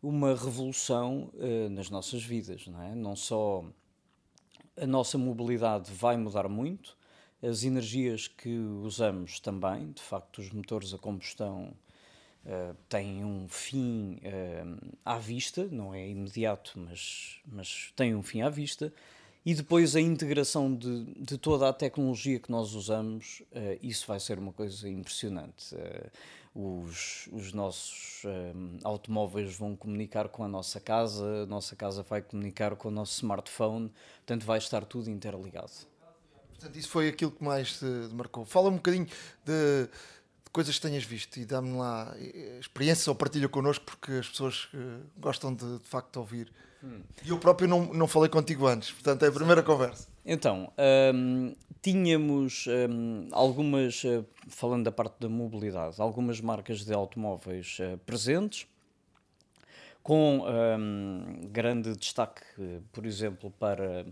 uma 0.00 0.32
revolução 0.36 1.32
uh, 1.34 1.68
nas 1.70 1.90
nossas 1.90 2.22
vidas, 2.22 2.68
não 2.68 2.80
é? 2.80 2.94
Não 2.94 3.16
só 3.16 3.64
a 4.76 4.86
nossa 4.86 5.18
mobilidade 5.18 5.90
vai 5.92 6.16
mudar 6.16 6.48
muito, 6.48 6.96
as 7.42 7.64
energias 7.64 8.28
que 8.28 8.56
usamos 8.56 9.40
também, 9.40 9.90
de 9.90 10.00
facto, 10.00 10.38
os 10.38 10.50
motores 10.52 10.94
a 10.94 10.98
combustão 10.98 11.74
uh, 12.46 12.74
tem 12.88 13.24
um 13.24 13.48
fim 13.48 14.20
uh, 14.24 14.96
à 15.04 15.18
vista, 15.18 15.66
não 15.70 15.94
é 15.94 16.08
imediato, 16.08 16.72
mas, 16.76 17.38
mas 17.46 17.92
tem 17.96 18.14
um 18.14 18.22
fim 18.22 18.42
à 18.42 18.48
vista. 18.48 18.92
E 19.44 19.54
depois 19.54 19.94
a 19.94 20.00
integração 20.00 20.74
de, 20.74 21.04
de 21.16 21.36
toda 21.36 21.68
a 21.68 21.72
tecnologia 21.72 22.38
que 22.38 22.50
nós 22.50 22.74
usamos, 22.74 23.42
uh, 23.52 23.78
isso 23.82 24.06
vai 24.06 24.18
ser 24.18 24.38
uma 24.38 24.52
coisa 24.52 24.88
impressionante. 24.88 25.74
Os, 26.54 27.28
os, 27.32 27.52
nossos 27.52 28.22
automóveis 28.84 29.56
vão 29.56 29.74
comunicar 29.74 30.28
com 30.28 30.44
a 30.44 30.48
nossa 30.48 30.78
casa, 30.78 31.42
a 31.42 31.46
nossa 31.46 31.74
casa 31.74 32.04
vai 32.04 32.22
comunicar 32.22 32.76
com 32.76 32.86
o 32.86 32.90
nosso 32.92 33.14
smartphone, 33.14 33.90
portanto 34.18 34.46
vai 34.46 34.58
estar 34.58 34.84
tudo 34.84 35.10
interligado. 35.10 35.72
Portanto, 36.50 36.76
isso 36.78 36.88
foi 36.88 37.08
aquilo 37.08 37.32
que 37.32 37.42
mais 37.42 37.80
te 37.80 37.84
marcou. 38.12 38.44
Fala 38.44 38.70
um 38.70 38.76
bocadinho 38.76 39.08
de 39.44 39.88
coisas 40.54 40.76
que 40.76 40.82
tenhas 40.82 41.02
visto 41.02 41.36
e 41.36 41.44
dá-me 41.44 41.76
lá 41.76 42.14
eh, 42.16 42.58
experiências 42.60 43.08
ou 43.08 43.14
partilha 43.16 43.48
connosco 43.48 43.84
porque 43.84 44.12
as 44.12 44.28
pessoas 44.28 44.68
uh, 44.72 45.02
gostam 45.18 45.52
de, 45.52 45.78
de 45.78 45.84
facto 45.84 46.16
ouvir. 46.18 46.50
Hum. 46.82 47.00
E 47.24 47.30
eu 47.30 47.38
próprio 47.38 47.68
não, 47.68 47.92
não 47.92 48.06
falei 48.06 48.28
contigo 48.28 48.68
antes, 48.68 48.92
portanto 48.92 49.24
é 49.24 49.28
a 49.28 49.32
primeira 49.32 49.62
Sim. 49.62 49.66
conversa. 49.66 50.08
Então, 50.24 50.72
um, 51.12 51.56
tínhamos 51.82 52.66
um, 52.68 53.28
algumas, 53.32 54.04
uh, 54.04 54.24
falando 54.46 54.84
da 54.84 54.92
parte 54.92 55.16
da 55.18 55.28
mobilidade, 55.28 56.00
algumas 56.00 56.40
marcas 56.40 56.84
de 56.84 56.94
automóveis 56.94 57.78
uh, 57.80 57.98
presentes, 58.06 58.68
com 60.04 60.44
um, 60.46 61.48
grande 61.50 61.96
destaque, 61.96 62.44
por 62.92 63.04
exemplo, 63.04 63.50
para 63.58 64.06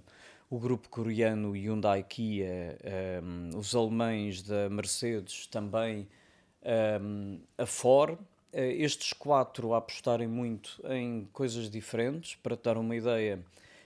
o 0.51 0.59
grupo 0.59 0.89
coreano 0.89 1.53
Hyundai 1.53 2.03
Kia, 2.03 2.79
os 3.55 3.75
alemães 3.75 4.43
da 4.43 4.71
Mercedes 4.71 5.47
também 5.47 6.09
um, 6.65 7.39
a 7.59 7.67
Ford, 7.67 8.19
estes 8.53 9.13
quatro 9.13 9.75
apostarem 9.75 10.29
muito 10.29 10.81
em 10.89 11.29
coisas 11.33 11.71
diferentes. 11.71 12.37
Para 12.37 12.57
te 12.57 12.65
dar 12.65 12.77
uma 12.77 12.95
ideia, 12.95 13.41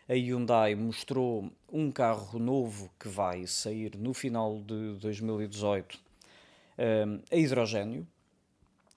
a 0.09 0.15
Hyundai 0.15 0.75
mostrou 0.75 1.51
um 1.73 1.91
carro 1.91 2.39
novo 2.39 2.91
que 2.99 3.09
vai 3.09 3.47
sair 3.47 3.97
no 3.97 4.15
final 4.15 4.59
de 4.61 4.95
2018 5.01 5.99
um, 6.79 7.21
a 7.31 7.37
hidrogênio. 7.37 8.07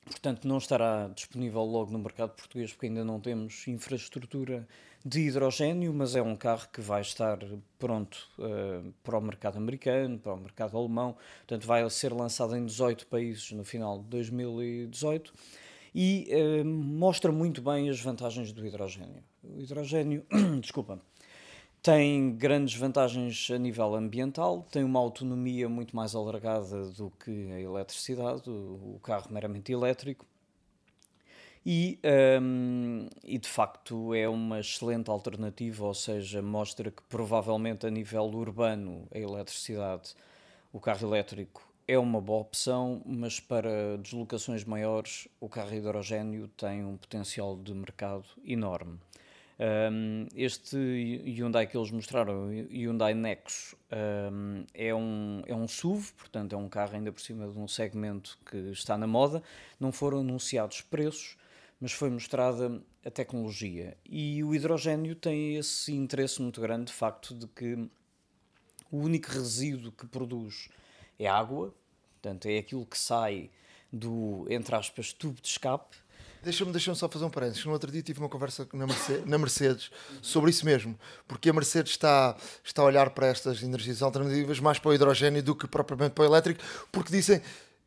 Portanto, 0.09 0.47
não 0.47 0.57
estará 0.57 1.07
disponível 1.13 1.61
logo 1.61 1.91
no 1.91 1.99
mercado 1.99 2.31
português 2.31 2.71
porque 2.71 2.87
ainda 2.87 3.03
não 3.03 3.19
temos 3.19 3.67
infraestrutura 3.67 4.67
de 5.05 5.21
hidrogênio, 5.21 5.93
mas 5.93 6.15
é 6.15 6.21
um 6.21 6.35
carro 6.35 6.67
que 6.73 6.81
vai 6.81 7.01
estar 7.01 7.37
pronto 7.77 8.27
uh, 8.37 8.91
para 9.03 9.17
o 9.17 9.21
mercado 9.21 9.57
americano, 9.57 10.19
para 10.19 10.33
o 10.33 10.37
mercado 10.37 10.77
alemão. 10.77 11.15
Portanto, 11.39 11.65
vai 11.65 11.89
ser 11.89 12.11
lançado 12.11 12.55
em 12.57 12.65
18 12.65 13.07
países 13.07 13.51
no 13.51 13.63
final 13.63 13.99
de 13.99 14.05
2018 14.05 15.33
e 15.95 16.27
uh, 16.31 16.65
mostra 16.65 17.31
muito 17.31 17.61
bem 17.61 17.89
as 17.89 18.01
vantagens 18.01 18.51
do 18.51 18.65
hidrogênio. 18.65 19.23
O 19.43 19.61
hidrogênio, 19.61 20.25
desculpa, 20.59 20.99
tem 21.81 22.35
grandes 22.35 22.75
vantagens 22.75 23.49
a 23.51 23.57
nível 23.57 23.95
ambiental, 23.95 24.65
tem 24.69 24.83
uma 24.83 24.99
autonomia 24.99 25.69
muito 25.69 25.95
mais 25.95 26.13
alargada 26.13 26.89
do 26.89 27.11
que 27.11 27.51
a 27.51 27.59
eletricidade, 27.59 28.49
o, 28.49 28.99
carro 29.01 29.31
meramente 29.31 29.71
elétrico. 29.71 30.25
E, 31.65 31.99
um, 32.41 33.07
e 33.23 33.37
de 33.37 33.47
facto 33.47 34.13
é 34.13 34.27
uma 34.27 34.59
excelente 34.59 35.09
alternativa, 35.09 35.85
ou 35.85 35.93
seja, 35.93 36.41
mostra 36.41 36.89
que 36.89 37.03
provavelmente 37.03 37.85
a 37.85 37.89
nível 37.89 38.23
urbano 38.23 39.07
a 39.13 39.17
eletricidade, 39.17 40.15
o 40.71 40.79
carro 40.79 41.07
elétrico 41.07 41.67
é 41.87 41.97
uma 41.97 42.21
boa 42.21 42.41
opção, 42.41 43.01
mas 43.05 43.39
para 43.39 43.97
deslocações 43.97 44.63
maiores 44.63 45.27
o 45.39 45.49
carro 45.49 45.73
hidrogênio 45.73 46.47
tem 46.49 46.85
um 46.85 46.95
potencial 46.95 47.57
de 47.57 47.73
mercado 47.73 48.25
enorme. 48.45 48.99
Um, 49.59 50.25
este 50.35 50.77
Hyundai 50.77 51.67
que 51.67 51.77
eles 51.77 51.91
mostraram, 51.91 52.47
Hyundai 52.71 53.13
Nexo, 53.13 53.75
um, 54.31 54.63
é, 54.73 54.95
um, 54.95 55.43
é 55.45 55.53
um 55.53 55.67
SUV, 55.67 56.13
portanto 56.13 56.53
é 56.53 56.57
um 56.57 56.69
carro 56.69 56.95
ainda 56.95 57.11
por 57.11 57.19
cima 57.19 57.45
de 57.45 57.59
um 57.59 57.67
segmento 57.67 58.39
que 58.49 58.57
está 58.71 58.97
na 58.97 59.05
moda. 59.05 59.43
Não 59.77 59.91
foram 59.91 60.19
anunciados 60.19 60.79
preços, 60.79 61.35
mas 61.79 61.91
foi 61.91 62.09
mostrada 62.09 62.81
a 63.05 63.11
tecnologia. 63.11 63.97
E 64.05 64.41
o 64.45 64.55
hidrogênio 64.55 65.13
tem 65.13 65.57
esse 65.57 65.91
interesse 65.93 66.41
muito 66.41 66.61
grande, 66.61 66.85
de 66.85 66.93
facto, 66.93 67.35
de 67.35 67.47
que 67.47 67.75
o 68.89 68.97
único 68.97 69.29
resíduo 69.29 69.91
que 69.91 70.07
produz 70.07 70.69
é 71.19 71.27
água, 71.27 71.73
portanto 72.13 72.45
é 72.45 72.59
aquilo 72.59 72.85
que 72.85 72.97
sai 72.97 73.49
do, 73.91 74.45
entre 74.49 74.73
aspas, 74.75 75.11
tubo 75.11 75.41
de 75.41 75.47
escape, 75.49 75.97
Deixa-me 76.41 76.71
deixa 76.71 76.95
só 76.95 77.10
fazer 77.10 77.25
um 77.25 77.30
parênteses. 77.30 77.65
No 77.65 77.71
outro 77.73 77.91
dia 77.91 78.02
tive 78.02 78.19
uma 78.19 78.30
conversa 78.30 78.67
na 78.73 78.88
Mercedes, 78.88 79.25
na 79.25 79.38
Mercedes, 79.38 79.91
sobre 80.21 80.49
isso 80.52 80.65
mesmo, 80.65 80.97
porque 81.28 81.49
a 81.49 81.54
Mercedes 81.54 81.91
está, 81.91 82.36
está 82.63 82.82
a 82.82 82.86
olhar 82.86 83.10
para 83.10 83.28
estas 83.28 83.62
energias 83.62 84.02
alternativas 84.02 84.60
mais 84.60 84.80
para 84.80 84.89
o 84.89 84.93
hidrogênio 84.93 85.43
do 85.43 85.54
que 85.54 85.67
propriamente 85.67 86.13
para 86.13 86.23
o 86.23 86.25
elétrico, 86.25 86.62
porque 86.91 87.12
dizem 87.12 87.41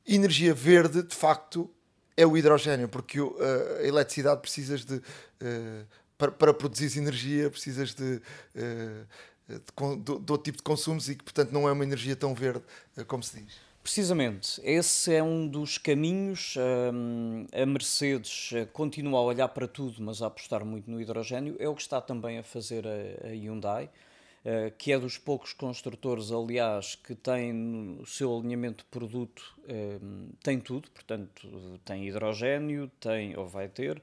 energia 0.07 0.53
verde, 0.53 1.03
de 1.03 1.15
facto, 1.15 1.71
é 2.17 2.27
o 2.27 2.37
hidrogênio, 2.37 2.89
porque 2.89 3.21
uh, 3.21 3.37
a 3.81 3.87
eletricidade 3.87 4.41
precisas 4.41 4.85
de. 4.85 4.97
Uh, 4.97 5.87
para, 6.19 6.31
para 6.31 6.55
produzir 6.55 6.99
energia, 6.99 7.51
precisas 7.51 7.95
de. 7.95 8.21
Uh, 8.55 9.07
de, 9.49 9.57
de, 9.59 10.05
de, 10.05 10.33
outro 10.33 10.39
tipo 10.39 10.59
de 10.59 10.63
consumos 10.63 11.09
e 11.09 11.17
que, 11.17 11.25
portanto, 11.25 11.51
não 11.51 11.69
é 11.69 11.73
uma 11.73 11.85
energia 11.85 12.15
tão 12.15 12.35
verde 12.35 12.63
como 13.07 13.23
se 13.23 13.41
diz. 13.41 13.53
Precisamente, 13.83 14.61
esse 14.63 15.13
é 15.13 15.21
um 15.21 15.47
dos 15.47 15.77
caminhos. 15.77 16.55
Um, 16.95 17.47
a 17.53 17.67
Mercedes 17.67 18.51
eh, 18.55 18.65
continua 18.65 19.19
a 19.19 19.23
olhar 19.23 19.49
para 19.49 19.67
tudo, 19.67 20.01
mas 20.01 20.23
a 20.23 20.29
apostar 20.29 20.65
muito 20.65 20.89
no 20.89 21.01
hidrogênio. 21.01 21.57
É 21.59 21.69
o 21.69 21.75
que 21.75 21.83
está 21.83 22.01
também 22.01 22.39
a 22.39 22.45
fazer 22.45 22.85
a, 22.87 23.29
Hyundai, 23.31 23.87
uh, 23.87 24.73
que 24.79 24.93
é 24.93 24.99
dos 25.01 25.19
poucos 25.19 25.53
construtores, 25.53 26.31
aliás, 26.31 26.95
que 26.95 27.13
tem 27.17 27.53
no 27.53 28.07
seu 28.07 28.33
alinhamento 28.39 28.85
de 28.85 28.91
produto, 28.91 29.43
um, 29.69 30.29
tem 30.45 30.61
tudo, 30.61 30.89
portanto, 30.89 31.81
tem 31.85 32.07
hidrogênio, 32.07 32.89
tem, 33.01 33.37
ou 33.37 33.49
vai 33.49 33.69
ter, 33.69 34.01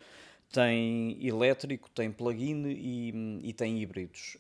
tem 0.52 1.26
elétrico, 1.26 1.90
tem 1.92 2.12
plug-in 2.12 2.68
e, 2.68 3.40
e, 3.44 3.54
tem 3.54 3.80
híbridos. 3.82 4.36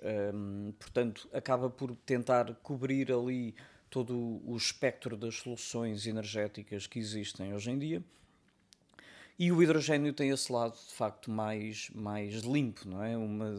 Portanto, 0.79 1.29
acaba 1.31 1.69
por 1.69 1.95
tentar 1.95 2.55
cobrir 2.63 3.11
ali 3.11 3.53
todo 3.89 4.41
o 4.45 4.55
espectro 4.55 5.17
das 5.17 5.35
soluções 5.35 6.05
energéticas 6.05 6.87
que 6.87 6.99
existem 6.99 7.53
hoje 7.53 7.71
em 7.71 7.79
dia. 7.79 8.03
E 9.39 9.53
o 9.53 9.63
hidrogênio 9.63 10.11
tem 10.11 10.31
esse 10.31 10.51
lado, 10.51 10.73
de 10.73 10.93
facto, 10.93 11.31
mais, 11.31 11.89
mais 11.95 12.41
limpo, 12.41 12.85
não 12.85 13.01
é? 13.01 13.15
Uma, 13.17 13.53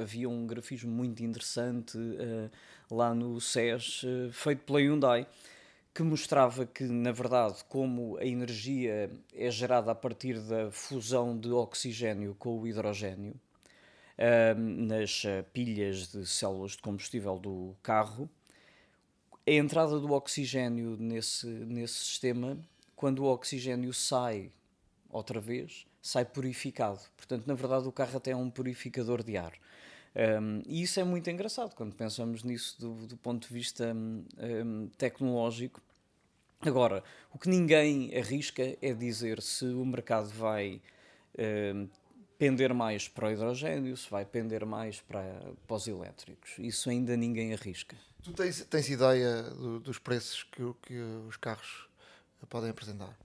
havia 0.00 0.28
um 0.28 0.46
grafismo 0.46 0.88
muito 0.88 1.20
interessante 1.24 1.98
uh, 1.98 2.48
lá 2.88 3.12
no 3.12 3.40
SES, 3.40 4.04
uh, 4.04 4.32
feito 4.32 4.62
pela 4.62 4.78
Hyundai, 4.78 5.26
que 5.92 6.04
mostrava 6.04 6.64
que, 6.64 6.84
na 6.84 7.10
verdade, 7.10 7.56
como 7.68 8.18
a 8.18 8.24
energia 8.24 9.10
é 9.34 9.50
gerada 9.50 9.90
a 9.90 9.96
partir 9.96 10.38
da 10.38 10.70
fusão 10.70 11.36
de 11.36 11.50
oxigênio 11.50 12.36
com 12.38 12.60
o 12.60 12.64
hidrogênio, 12.68 13.34
uh, 14.16 14.56
nas 14.56 15.24
pilhas 15.52 16.06
de 16.06 16.24
células 16.24 16.72
de 16.72 16.78
combustível 16.78 17.36
do 17.36 17.74
carro, 17.82 18.30
a 19.50 19.54
entrada 19.54 19.98
do 19.98 20.12
oxigênio 20.12 20.96
nesse, 20.96 21.46
nesse 21.46 21.94
sistema, 21.94 22.56
quando 22.94 23.24
o 23.24 23.26
oxigênio 23.26 23.92
sai 23.92 24.52
outra 25.08 25.40
vez, 25.40 25.86
sai 26.00 26.24
purificado. 26.24 27.00
Portanto, 27.16 27.46
na 27.46 27.54
verdade, 27.54 27.88
o 27.88 27.92
carro 27.92 28.16
até 28.16 28.30
é 28.30 28.36
um 28.36 28.48
purificador 28.48 29.24
de 29.24 29.36
ar. 29.36 29.52
Um, 30.14 30.62
e 30.66 30.82
isso 30.82 31.00
é 31.00 31.04
muito 31.04 31.28
engraçado 31.30 31.74
quando 31.74 31.94
pensamos 31.94 32.42
nisso 32.44 32.80
do, 32.80 33.06
do 33.06 33.16
ponto 33.16 33.48
de 33.48 33.52
vista 33.52 33.92
um, 33.92 34.88
tecnológico. 34.96 35.80
Agora, 36.60 37.02
o 37.32 37.38
que 37.38 37.48
ninguém 37.48 38.14
arrisca 38.16 38.76
é 38.80 38.92
dizer 38.92 39.40
se 39.40 39.64
o 39.64 39.84
mercado 39.84 40.28
vai 40.28 40.80
um, 41.74 41.88
pender 42.38 42.72
mais 42.72 43.08
para 43.08 43.28
o 43.28 43.32
hidrogênio, 43.32 43.96
se 43.96 44.10
vai 44.10 44.24
pender 44.24 44.64
mais 44.64 45.00
para, 45.00 45.42
para 45.66 45.76
os 45.76 45.88
elétricos. 45.88 46.52
Isso 46.58 46.88
ainda 46.88 47.16
ninguém 47.16 47.52
arrisca. 47.52 47.96
Tu 48.22 48.32
tens, 48.32 48.64
tens 48.66 48.88
ideia 48.88 49.42
do, 49.42 49.80
dos 49.80 49.98
preços 49.98 50.42
que, 50.44 50.62
que 50.82 50.98
os 51.26 51.36
carros 51.36 51.88
podem 52.48 52.70
apresentar? 52.70 53.16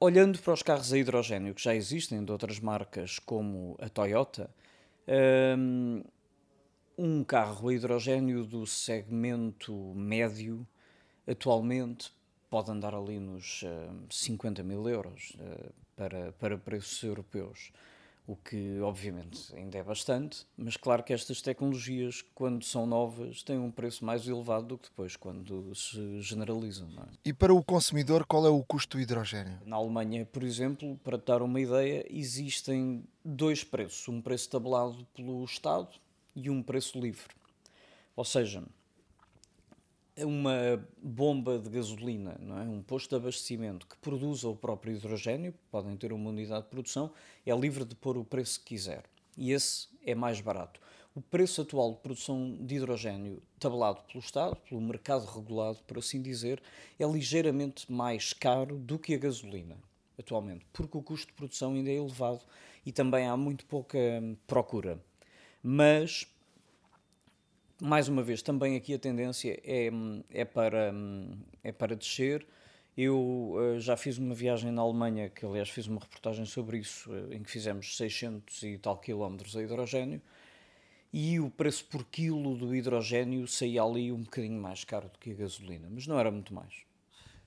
Olhando 0.00 0.38
para 0.38 0.52
os 0.52 0.62
carros 0.62 0.92
a 0.92 0.98
hidrogênio 0.98 1.54
que 1.54 1.62
já 1.62 1.74
existem 1.74 2.24
de 2.24 2.32
outras 2.32 2.58
marcas 2.58 3.18
como 3.18 3.76
a 3.80 3.88
Toyota, 3.88 4.50
hum, 5.56 6.02
um 6.98 7.22
carro 7.22 7.68
a 7.68 7.74
hidrogênio 7.74 8.44
do 8.44 8.66
segmento 8.66 9.72
médio 9.94 10.66
atualmente 11.26 12.10
pode 12.48 12.70
andar 12.70 12.94
ali 12.94 13.20
nos 13.20 13.62
50 14.10 14.60
hum, 14.60 14.64
mil 14.64 14.88
euros 14.88 15.36
uh, 15.38 15.72
para, 15.94 16.32
para 16.32 16.58
preços 16.58 17.02
europeus 17.02 17.70
o 18.30 18.36
que 18.36 18.78
obviamente 18.80 19.52
ainda 19.56 19.76
é 19.76 19.82
bastante, 19.82 20.46
mas 20.56 20.76
claro 20.76 21.02
que 21.02 21.12
estas 21.12 21.42
tecnologias, 21.42 22.24
quando 22.32 22.64
são 22.64 22.86
novas, 22.86 23.42
têm 23.42 23.58
um 23.58 23.72
preço 23.72 24.04
mais 24.04 24.28
elevado 24.28 24.66
do 24.68 24.78
que 24.78 24.88
depois, 24.88 25.16
quando 25.16 25.74
se 25.74 26.20
generalizam. 26.20 26.88
É? 26.96 27.08
E 27.24 27.32
para 27.32 27.52
o 27.52 27.60
consumidor, 27.60 28.24
qual 28.24 28.46
é 28.46 28.48
o 28.48 28.62
custo 28.62 28.96
do 28.96 29.02
hidrogênio? 29.02 29.58
Na 29.66 29.74
Alemanha, 29.74 30.24
por 30.24 30.44
exemplo, 30.44 30.96
para 31.02 31.18
te 31.18 31.26
dar 31.26 31.42
uma 31.42 31.60
ideia, 31.60 32.06
existem 32.08 33.02
dois 33.24 33.64
preços: 33.64 34.06
um 34.06 34.22
preço 34.22 34.48
tabelado 34.48 35.04
pelo 35.12 35.44
Estado 35.44 35.88
e 36.36 36.48
um 36.48 36.62
preço 36.62 37.00
livre. 37.00 37.34
Ou 38.14 38.24
seja, 38.24 38.62
uma 40.24 40.84
bomba 41.02 41.58
de 41.58 41.68
gasolina, 41.70 42.36
não 42.40 42.58
é? 42.58 42.62
um 42.62 42.82
posto 42.82 43.10
de 43.10 43.16
abastecimento 43.16 43.86
que 43.86 43.96
produza 43.98 44.48
o 44.48 44.56
próprio 44.56 44.94
hidrogênio, 44.94 45.54
podem 45.70 45.96
ter 45.96 46.12
uma 46.12 46.30
unidade 46.30 46.64
de 46.64 46.70
produção, 46.70 47.12
é 47.44 47.54
livre 47.54 47.84
de 47.84 47.94
pôr 47.94 48.16
o 48.16 48.24
preço 48.24 48.60
que 48.60 48.66
quiser. 48.66 49.04
E 49.36 49.52
esse 49.52 49.88
é 50.04 50.14
mais 50.14 50.40
barato. 50.40 50.80
O 51.14 51.20
preço 51.20 51.62
atual 51.62 51.94
de 51.94 52.00
produção 52.00 52.56
de 52.60 52.76
hidrogênio, 52.76 53.42
tabelado 53.58 54.02
pelo 54.04 54.20
Estado, 54.20 54.56
pelo 54.68 54.80
mercado 54.80 55.26
regulado, 55.26 55.78
por 55.86 55.98
assim 55.98 56.22
dizer, 56.22 56.62
é 56.98 57.04
ligeiramente 57.04 57.90
mais 57.90 58.32
caro 58.32 58.78
do 58.78 58.98
que 58.98 59.14
a 59.14 59.18
gasolina, 59.18 59.76
atualmente, 60.18 60.64
porque 60.72 60.96
o 60.96 61.02
custo 61.02 61.26
de 61.26 61.32
produção 61.32 61.74
ainda 61.74 61.90
é 61.90 61.94
elevado 61.94 62.40
e 62.86 62.92
também 62.92 63.26
há 63.26 63.36
muito 63.36 63.66
pouca 63.66 63.98
procura. 64.46 65.02
Mas 65.62 66.26
mais 67.80 68.08
uma 68.08 68.22
vez, 68.22 68.42
também 68.42 68.76
aqui 68.76 68.94
a 68.94 68.98
tendência 68.98 69.60
é, 69.64 69.90
é, 70.30 70.44
para, 70.44 70.92
é 71.62 71.72
para 71.72 71.96
descer. 71.96 72.46
Eu 72.96 73.54
uh, 73.54 73.80
já 73.80 73.96
fiz 73.96 74.18
uma 74.18 74.34
viagem 74.34 74.70
na 74.70 74.82
Alemanha, 74.82 75.30
que 75.30 75.46
aliás 75.46 75.70
fiz 75.70 75.86
uma 75.86 76.00
reportagem 76.00 76.44
sobre 76.44 76.78
isso, 76.78 77.10
uh, 77.10 77.32
em 77.32 77.42
que 77.42 77.50
fizemos 77.50 77.96
600 77.96 78.62
e 78.64 78.78
tal 78.78 78.98
quilómetros 78.98 79.56
a 79.56 79.62
hidrogênio, 79.62 80.20
e 81.12 81.40
o 81.40 81.50
preço 81.50 81.84
por 81.86 82.04
quilo 82.04 82.56
do 82.56 82.74
hidrogênio 82.74 83.46
saía 83.46 83.82
ali 83.82 84.12
um 84.12 84.22
bocadinho 84.22 84.60
mais 84.60 84.84
caro 84.84 85.08
do 85.08 85.18
que 85.18 85.30
a 85.30 85.34
gasolina, 85.34 85.88
mas 85.90 86.06
não 86.06 86.18
era 86.18 86.30
muito 86.30 86.52
mais. 86.52 86.90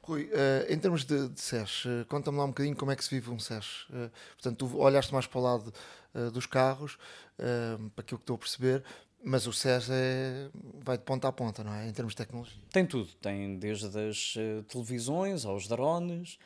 Rui, 0.04 0.26
uh, 0.26 0.30
em 0.70 0.78
termos 0.78 1.06
de, 1.06 1.30
de 1.30 1.40
SES, 1.40 1.86
uh, 1.86 2.06
conta-me 2.10 2.38
lá 2.38 2.44
um 2.44 2.50
bocadinho 2.50 2.76
como 2.76 2.92
é 2.92 2.96
que 2.96 3.04
se 3.04 3.10
vive 3.10 3.30
um 3.30 3.40
SES. 3.40 3.84
Uh, 3.90 4.12
portanto, 4.34 4.58
tu 4.58 4.78
olhaste 4.78 5.14
mais 5.14 5.26
para 5.26 5.40
o 5.40 5.42
lado 5.42 5.74
dos 6.32 6.46
carros, 6.46 7.00
para 7.36 8.04
aquilo 8.04 8.20
que 8.20 8.24
estou 8.24 8.36
a 8.36 8.38
perceber, 8.38 8.84
mas 9.24 9.48
o 9.48 9.54
SES 9.54 9.90
é, 9.90 10.50
vai 10.84 10.98
de 10.98 11.04
ponta 11.04 11.28
a 11.28 11.32
ponta, 11.32 11.64
não 11.64 11.74
é? 11.74 11.88
Em 11.88 11.94
termos 11.94 12.14
de 12.14 12.18
tecnologia. 12.18 12.58
Tem 12.72 12.86
tudo. 12.86 13.10
Tem 13.22 13.58
desde 13.58 13.86
as 13.98 14.36
televisões 14.68 15.46
aos 15.46 15.68
drones, 15.68 16.38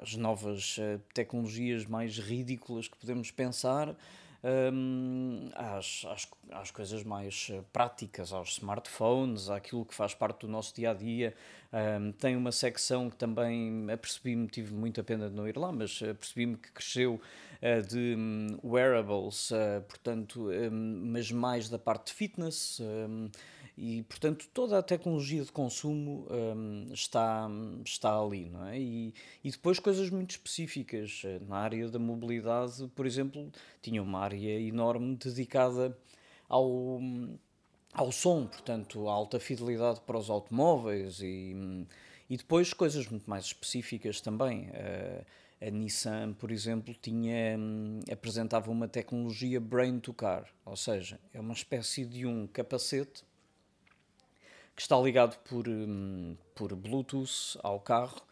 as 0.00 0.14
novas 0.16 0.76
tecnologias 1.12 1.84
mais 1.84 2.18
ridículas 2.18 2.88
que 2.88 2.96
podemos 2.96 3.30
pensar 3.30 3.94
um, 4.44 5.48
às, 5.54 6.04
às, 6.06 6.28
às, 6.52 6.70
coisas 6.70 7.02
mais 7.02 7.48
eh, 7.50 7.60
práticas, 7.72 8.32
aos 8.32 8.52
smartphones, 8.52 9.50
àquilo 9.50 9.84
que 9.84 9.94
faz 9.94 10.14
parte 10.14 10.46
do 10.46 10.48
nosso 10.48 10.74
dia 10.74 10.90
a 10.90 10.94
dia. 10.94 11.34
Um, 11.72 12.12
tem 12.12 12.36
uma 12.36 12.52
secção 12.52 13.10
que 13.10 13.16
também 13.16 13.90
apercebi-me, 13.90 14.46
tive 14.46 14.72
muita 14.72 15.02
pena 15.02 15.28
de 15.28 15.34
não 15.34 15.46
ir 15.46 15.56
lá, 15.56 15.72
mas 15.72 16.00
apercebi-me 16.02 16.56
que 16.56 16.70
cresceu 16.72 17.20
uh, 17.60 17.86
de 17.86 18.14
um, 18.16 18.58
wearables, 18.64 19.50
uh, 19.50 19.82
portanto, 19.88 20.48
mas 20.70 21.30
mais 21.32 21.68
da 21.68 21.78
parte 21.78 22.06
de 22.06 22.12
fitness. 22.14 22.80
E, 23.80 24.02
portanto, 24.02 24.48
toda 24.52 24.76
a 24.76 24.82
tecnologia 24.82 25.44
de 25.44 25.52
consumo 25.52 26.26
um, 26.28 26.92
está, 26.92 27.48
está 27.84 28.20
ali, 28.20 28.50
não 28.50 28.66
é? 28.66 28.76
E, 28.76 29.14
e 29.44 29.50
depois 29.52 29.78
coisas 29.78 30.10
muito 30.10 30.32
específicas. 30.32 31.22
Na 31.46 31.58
área 31.58 31.88
da 31.88 31.98
mobilidade, 31.98 32.88
por 32.96 33.06
exemplo, 33.06 33.52
tinha 33.80 34.02
uma 34.02 34.18
área 34.18 34.60
enorme 34.60 35.14
dedicada 35.14 35.96
ao, 36.48 37.00
ao 37.92 38.10
som, 38.10 38.46
portanto, 38.48 39.08
a 39.08 39.12
alta 39.12 39.38
fidelidade 39.38 40.00
para 40.00 40.18
os 40.18 40.28
automóveis 40.28 41.20
e, 41.20 41.86
e 42.28 42.36
depois 42.36 42.72
coisas 42.72 43.06
muito 43.06 43.30
mais 43.30 43.44
específicas 43.44 44.20
também. 44.20 44.70
A, 44.70 45.66
a 45.68 45.70
Nissan, 45.70 46.32
por 46.32 46.50
exemplo, 46.50 46.94
tinha, 47.00 47.56
apresentava 48.10 48.72
uma 48.72 48.88
tecnologia 48.88 49.60
brain 49.60 50.00
to 50.00 50.12
car, 50.12 50.48
ou 50.64 50.76
seja, 50.76 51.20
é 51.32 51.40
uma 51.40 51.54
espécie 51.54 52.04
de 52.04 52.26
um 52.26 52.46
capacete 52.46 53.27
que 54.78 54.82
está 54.82 54.96
ligado 54.96 55.36
por, 55.40 55.66
hum, 55.66 56.36
por 56.54 56.72
Bluetooth 56.76 57.58
ao 57.64 57.80
carro 57.80 58.22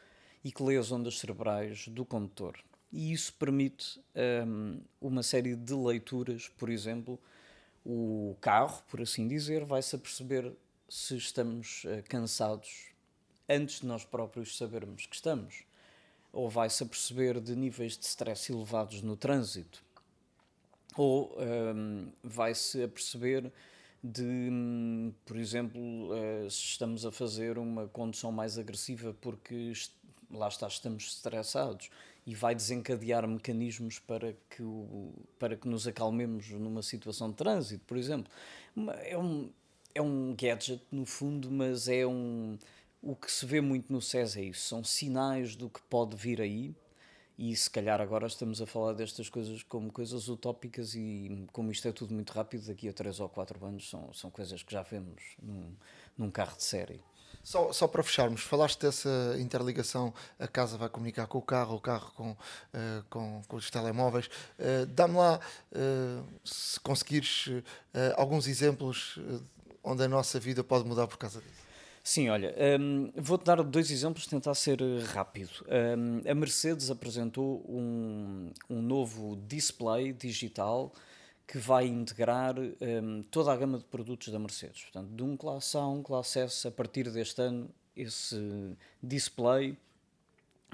e 0.45 0.53
que 0.53 0.63
lê 0.63 0.77
as 0.77 0.93
ondas 0.93 1.19
cerebrais 1.19 1.89
do 1.89 2.05
condutor. 2.05 2.57
E 2.93 3.13
isso 3.13 3.33
permite 3.33 4.01
um, 4.47 4.81
uma 5.01 5.25
série 5.25 5.57
de 5.57 5.75
leituras, 5.75 6.49
por 6.57 6.71
exemplo, 6.71 7.19
o 7.85 8.37
carro, 8.41 8.81
por 8.89 9.01
assim 9.01 9.27
dizer, 9.27 9.65
vai-se 9.65 9.97
aperceber 9.97 10.53
se 10.89 11.17
estamos 11.17 11.83
uh, 11.83 12.05
cansados 12.09 12.93
antes 13.49 13.81
de 13.81 13.87
nós 13.87 14.05
próprios 14.05 14.57
sabermos 14.57 15.05
que 15.05 15.17
estamos, 15.17 15.65
ou 16.33 16.49
vai-se 16.49 16.81
aperceber 16.81 17.41
de 17.41 17.57
níveis 17.57 17.99
de 17.99 18.05
stress 18.05 18.53
elevados 18.53 19.03
no 19.03 19.17
trânsito, 19.17 19.83
ou 20.97 21.37
um, 21.41 22.09
vai-se 22.23 22.85
aperceber 22.85 23.53
de, 24.12 25.12
por 25.25 25.37
exemplo, 25.37 25.81
uh, 25.81 26.51
se 26.51 26.59
estamos 26.59 27.05
a 27.05 27.11
fazer 27.11 27.59
uma 27.59 27.88
condução 27.88 28.31
mais 28.31 28.59
agressiva 28.59 29.14
porque 29.21 29.73
lá 30.31 30.49
está, 30.49 30.66
estamos 30.66 31.05
estressados 31.05 31.90
e 32.27 32.35
vai 32.35 32.55
desencadear 32.55 33.27
mecanismos 33.27 33.99
para 33.99 34.35
que, 34.51 34.62
o, 34.62 35.12
para 35.38 35.57
que 35.57 35.69
nos 35.69 35.87
acalmemos 35.87 36.51
numa 36.51 36.83
situação 36.83 37.31
de 37.31 37.37
trânsito, 37.37 37.85
por 37.87 37.97
exemplo. 37.97 38.33
É 39.05 39.16
um, 39.16 39.51
é 39.95 40.03
um 40.03 40.35
gadget, 40.37 40.83
no 40.90 41.07
fundo, 41.07 41.51
mas 41.51 41.88
é 41.88 42.07
um. 42.07 42.59
O 43.01 43.14
que 43.14 43.31
se 43.31 43.47
vê 43.47 43.61
muito 43.61 43.92
no 43.92 44.03
SES 44.03 44.37
é 44.37 44.42
isso, 44.42 44.69
são 44.69 44.83
sinais 44.83 45.55
do 45.55 45.71
que 45.71 45.81
pode 45.83 46.16
vir 46.16 46.40
aí 46.40 46.75
e 47.38 47.55
se 47.55 47.68
calhar 47.68 48.01
agora 48.01 48.27
estamos 48.27 48.62
a 48.62 48.66
falar 48.66 48.94
destas 48.94 49.29
coisas 49.29 49.62
como 49.62 49.92
coisas 49.92 50.29
utópicas 50.29 50.94
e 50.94 51.46
como 51.53 51.70
isto 51.70 51.87
é 51.87 51.92
tudo 51.92 52.14
muito 52.14 52.33
rápido, 52.33 52.66
daqui 52.66 52.88
a 52.88 52.92
3 52.92 53.20
ou 53.20 53.29
4 53.29 53.64
anos 53.66 53.90
são, 53.90 54.12
são 54.14 54.31
coisas 54.31 54.62
que 54.62 54.72
já 54.72 54.83
vemos 54.83 55.22
num, 55.42 55.75
num 56.16 56.31
carro 56.31 56.57
de 56.57 56.64
série. 56.64 57.03
Só, 57.42 57.72
só 57.72 57.87
para 57.87 58.03
fecharmos, 58.03 58.40
falaste 58.40 58.81
dessa 58.81 59.37
interligação, 59.38 60.12
a 60.37 60.49
casa 60.49 60.77
vai 60.77 60.88
comunicar 60.88 61.29
com 61.29 61.38
o 61.38 61.42
carro, 61.42 61.77
o 61.77 61.81
carro 61.81 62.11
com, 62.16 62.31
uh, 62.33 62.37
com, 63.09 63.40
com, 63.46 63.57
os 63.57 63.70
telemóveis. 63.70 64.27
Uh, 64.59 64.85
Dá-me 64.87 65.14
lá, 65.14 65.38
uh, 65.72 66.27
se 66.44 66.81
conseguires, 66.81 67.49
alguns 68.16 68.49
exemplos 68.49 69.20
onde 69.85 70.03
a 70.03 70.09
nossa 70.09 70.40
vida 70.40 70.64
pode 70.64 70.88
mudar 70.88 71.07
por 71.07 71.18
causa 71.18 71.40
disso. 71.40 71.66
Sim, 72.07 72.29
olha, 72.29 72.55
um, 72.81 73.11
vou-te 73.16 73.45
dar 73.45 73.61
dois 73.64 73.90
exemplos, 73.90 74.29
tentar 74.29 74.55
ser 74.55 74.81
rápido. 75.12 75.66
Um, 75.66 76.31
a 76.31 76.35
Mercedes 76.37 76.88
apresentou 76.88 77.64
um, 77.69 78.53
um 78.71 78.81
novo 78.81 79.35
display 79.49 80.12
digital 80.12 80.95
que 81.49 81.59
vai 81.59 81.85
integrar 81.88 82.55
um, 82.61 83.25
toda 83.25 83.53
a 83.53 83.57
gama 83.57 83.79
de 83.79 83.85
produtos 83.87 84.29
da 84.29 84.38
Mercedes. 84.38 84.83
Portanto, 84.83 85.09
de 85.16 85.23
um 85.25 85.37
classe 85.37 85.77
A 85.77 85.81
a 85.81 85.88
um 85.88 86.01
classe 86.01 86.38
S, 86.38 86.69
a 86.69 86.71
partir 86.71 87.11
deste 87.11 87.42
ano, 87.42 87.69
esse 87.97 88.77
display 89.03 89.77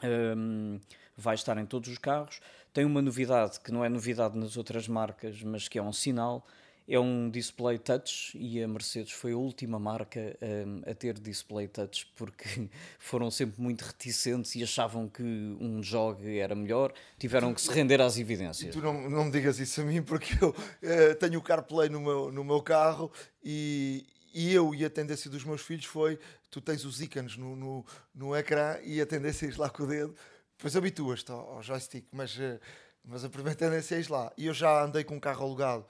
um, 0.05 0.79
vai 1.17 1.35
estar 1.35 1.57
em 1.57 1.65
todos 1.65 1.89
os 1.89 1.97
carros. 1.97 2.43
Tem 2.75 2.85
uma 2.85 3.01
novidade 3.01 3.59
que 3.59 3.73
não 3.73 3.83
é 3.83 3.89
novidade 3.89 4.37
nas 4.37 4.59
outras 4.59 4.87
marcas, 4.87 5.43
mas 5.43 5.67
que 5.67 5.79
é 5.79 5.83
um 5.83 5.95
sinal 5.95 6.47
é 6.95 7.01
um 7.01 7.31
display 7.31 7.79
touch 7.79 8.37
e 8.37 8.63
a 8.63 8.69
Mercedes 8.69 9.13
foi 9.13 9.33
a 9.33 9.37
última 9.37 9.79
marca 9.79 10.37
um, 10.43 10.83
a 10.91 10.95
ter 10.95 11.19
display 11.19 11.67
touch 11.67 12.07
porque 12.15 12.69
foram 13.01 13.31
sempre 13.31 13.63
muito 13.63 13.81
reticentes 13.81 14.55
e 14.57 14.63
achavam 14.63 15.09
que 15.09 15.23
um 15.23 15.83
jogo 15.83 16.29
era 16.29 16.55
melhor, 16.55 16.93
tiveram 17.19 17.55
que 17.55 17.63
se 17.63 17.73
render 17.73 17.99
às 18.03 18.19
evidências. 18.19 18.75
E 18.75 18.79
tu 18.79 18.85
não, 18.85 19.09
não 19.09 19.25
me 19.25 19.31
digas 19.31 19.59
isso 19.59 19.81
a 19.81 19.85
mim 19.85 20.03
porque 20.03 20.35
eu 20.45 20.51
uh, 20.51 21.15
tenho 21.19 21.39
o 21.39 21.43
CarPlay 21.43 21.89
no 21.89 21.99
meu, 21.99 22.31
no 22.31 22.45
meu 22.45 22.61
carro 22.61 23.11
e, 23.43 24.05
e 24.35 24.53
eu 24.53 24.75
e 24.75 24.85
a 24.85 24.91
tendência 24.91 25.31
dos 25.31 25.45
meus 25.45 25.63
filhos 25.63 25.87
foi 25.87 26.19
tu 26.51 26.61
tens 26.61 26.85
os 26.85 27.01
ícones 27.01 27.39
no, 27.39 27.57
no, 27.57 27.87
no 28.15 28.37
ecrã 28.37 28.77
e 28.85 29.01
a 29.01 29.07
tendência 29.07 29.47
é 29.47 29.49
ir 29.49 29.59
lá 29.59 29.71
com 29.71 29.85
o 29.85 29.87
dedo, 29.87 30.15
depois 30.59 30.77
habituas-te 30.77 31.33
ao, 31.33 31.55
ao 31.55 31.63
joystick, 31.63 32.05
mas, 32.13 32.37
uh, 32.37 32.61
mas 33.03 33.25
a 33.25 33.31
primeira 33.31 33.59
tendência 33.59 33.95
é 33.95 34.01
ir 34.01 34.11
lá. 34.11 34.31
E 34.37 34.45
eu 34.45 34.53
já 34.53 34.85
andei 34.85 35.03
com 35.05 35.17
um 35.17 35.21
carro 35.21 35.47
alugado 35.47 35.87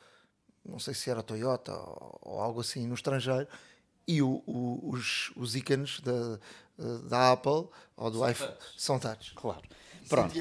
não 0.64 0.78
sei 0.78 0.94
se 0.94 1.10
era 1.10 1.22
Toyota 1.22 1.72
ou, 1.72 2.18
ou 2.22 2.40
algo 2.40 2.60
assim 2.60 2.86
no 2.86 2.94
estrangeiro, 2.94 3.48
e 4.06 4.20
o, 4.20 4.42
o, 4.46 4.90
os, 4.90 5.32
os 5.36 5.54
ícones 5.54 6.00
da, 6.00 6.38
da 7.08 7.32
Apple 7.32 7.68
ou 7.96 8.10
do 8.10 8.18
são 8.18 8.30
iPhone 8.30 8.52
touch. 8.52 8.74
são 8.76 8.98
touch. 8.98 9.34
Claro. 9.34 9.62
Pronto. 10.08 10.34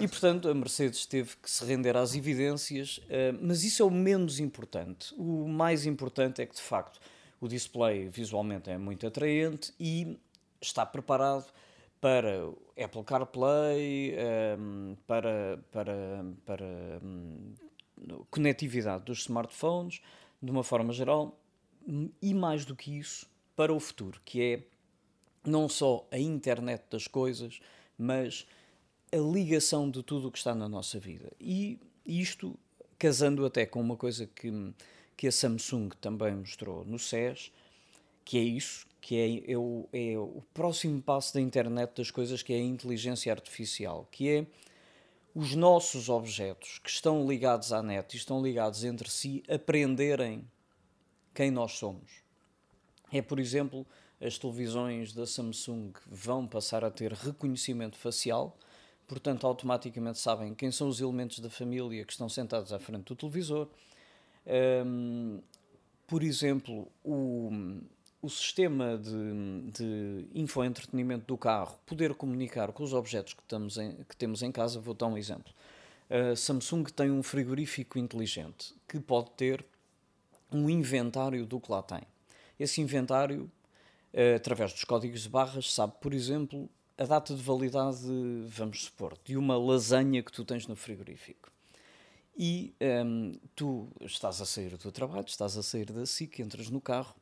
E 0.00 0.06
portanto 0.06 0.48
a 0.48 0.54
Mercedes 0.54 1.04
teve 1.04 1.36
que 1.42 1.50
se 1.50 1.64
render 1.64 1.96
às 1.96 2.14
evidências, 2.14 2.98
uh, 2.98 3.36
mas 3.40 3.64
isso 3.64 3.82
é 3.82 3.84
o 3.84 3.90
menos 3.90 4.38
importante. 4.38 5.12
O 5.16 5.48
mais 5.48 5.86
importante 5.86 6.40
é 6.40 6.46
que 6.46 6.54
de 6.54 6.62
facto 6.62 7.00
o 7.40 7.48
display 7.48 8.08
visualmente 8.08 8.70
é 8.70 8.78
muito 8.78 9.06
atraente 9.06 9.72
e 9.78 10.18
está 10.60 10.86
preparado 10.86 11.46
para 12.00 12.48
Apple 12.80 13.02
CarPlay, 13.04 14.14
um, 14.58 14.92
eh, 14.92 14.96
para, 15.04 15.58
para, 15.72 16.24
para 16.46 16.64
um, 17.02 17.54
conectividade 18.30 19.04
dos 19.04 19.20
smartphones, 19.20 20.00
de 20.42 20.50
uma 20.50 20.62
forma 20.62 20.92
geral, 20.92 21.38
e 22.20 22.34
mais 22.34 22.64
do 22.64 22.76
que 22.76 22.98
isso, 22.98 23.26
para 23.56 23.72
o 23.72 23.80
futuro, 23.80 24.20
que 24.24 24.42
é 24.42 24.62
não 25.44 25.68
só 25.68 26.06
a 26.10 26.18
internet 26.18 26.84
das 26.90 27.06
coisas, 27.06 27.60
mas 27.96 28.46
a 29.10 29.16
ligação 29.16 29.90
de 29.90 30.02
tudo 30.02 30.28
o 30.28 30.30
que 30.32 30.38
está 30.38 30.54
na 30.54 30.68
nossa 30.68 30.98
vida. 30.98 31.32
E 31.40 31.78
isto 32.04 32.58
casando 32.98 33.46
até 33.46 33.64
com 33.64 33.80
uma 33.80 33.96
coisa 33.96 34.26
que, 34.26 34.52
que 35.16 35.26
a 35.26 35.32
Samsung 35.32 35.90
também 36.00 36.34
mostrou 36.34 36.84
no 36.84 36.98
SES, 36.98 37.50
que 38.24 38.36
é 38.36 38.42
isso, 38.42 38.86
que 39.00 39.16
é, 39.16 39.52
é, 39.52 39.56
o, 39.56 39.88
é 39.92 40.18
o 40.18 40.42
próximo 40.52 41.00
passo 41.00 41.32
da 41.34 41.40
internet 41.40 41.96
das 41.96 42.10
coisas, 42.10 42.42
que 42.42 42.52
é 42.52 42.56
a 42.56 42.62
inteligência 42.62 43.32
artificial, 43.32 44.06
que 44.10 44.28
é 44.28 44.46
os 45.38 45.54
nossos 45.54 46.08
objetos 46.08 46.80
que 46.80 46.90
estão 46.90 47.24
ligados 47.24 47.72
à 47.72 47.80
net 47.80 48.12
e 48.12 48.16
estão 48.16 48.42
ligados 48.42 48.82
entre 48.82 49.08
si 49.08 49.44
aprenderem 49.48 50.44
quem 51.32 51.48
nós 51.48 51.74
somos. 51.78 52.10
É, 53.12 53.22
por 53.22 53.38
exemplo, 53.38 53.86
as 54.20 54.36
televisões 54.36 55.12
da 55.12 55.24
Samsung 55.24 55.92
vão 56.08 56.44
passar 56.44 56.84
a 56.84 56.90
ter 56.90 57.12
reconhecimento 57.12 57.96
facial, 57.96 58.58
portanto, 59.06 59.46
automaticamente 59.46 60.18
sabem 60.18 60.56
quem 60.56 60.72
são 60.72 60.88
os 60.88 61.00
elementos 61.00 61.38
da 61.38 61.48
família 61.48 62.04
que 62.04 62.10
estão 62.10 62.28
sentados 62.28 62.72
à 62.72 62.80
frente 62.80 63.04
do 63.04 63.14
televisor. 63.14 63.68
Um, 64.84 65.40
por 66.08 66.24
exemplo, 66.24 66.90
o, 67.04 67.78
o 68.28 68.30
sistema 68.30 68.98
de, 68.98 69.70
de 69.72 70.28
infoentretenimento 70.34 71.24
do 71.24 71.38
carro 71.38 71.78
poder 71.86 72.14
comunicar 72.14 72.72
com 72.72 72.82
os 72.82 72.92
objetos 72.92 73.32
que, 73.32 73.40
estamos 73.40 73.78
em, 73.78 73.96
que 74.06 74.14
temos 74.14 74.42
em 74.42 74.52
casa, 74.52 74.78
vou 74.78 74.92
dar 74.92 75.06
um 75.06 75.16
exemplo. 75.16 75.50
A 76.10 76.36
Samsung 76.36 76.84
tem 76.84 77.10
um 77.10 77.22
frigorífico 77.22 77.98
inteligente 77.98 78.74
que 78.86 79.00
pode 79.00 79.30
ter 79.30 79.64
um 80.52 80.68
inventário 80.68 81.46
do 81.46 81.58
que 81.58 81.72
lá 81.72 81.82
tem. 81.82 82.02
Esse 82.60 82.82
inventário 82.82 83.50
uh, 84.12 84.36
através 84.36 84.74
dos 84.74 84.84
códigos 84.84 85.22
de 85.22 85.28
barras, 85.30 85.72
sabe, 85.72 85.94
por 85.98 86.12
exemplo, 86.12 86.68
a 86.98 87.06
data 87.06 87.34
de 87.34 87.42
validade, 87.42 87.98
vamos 88.46 88.84
supor, 88.84 89.16
de 89.24 89.38
uma 89.38 89.56
lasanha 89.56 90.22
que 90.22 90.32
tu 90.32 90.44
tens 90.44 90.66
no 90.66 90.76
frigorífico. 90.76 91.50
E 92.36 92.74
ehm, 92.78 93.32
tu 93.56 93.88
estás 94.02 94.40
a 94.40 94.46
sair 94.46 94.76
do 94.76 94.92
trabalho, 94.92 95.26
estás 95.26 95.56
a 95.56 95.62
sair 95.62 95.86
da 95.86 96.04
SIC, 96.04 96.40
entras 96.40 96.68
no 96.70 96.80
carro 96.80 97.14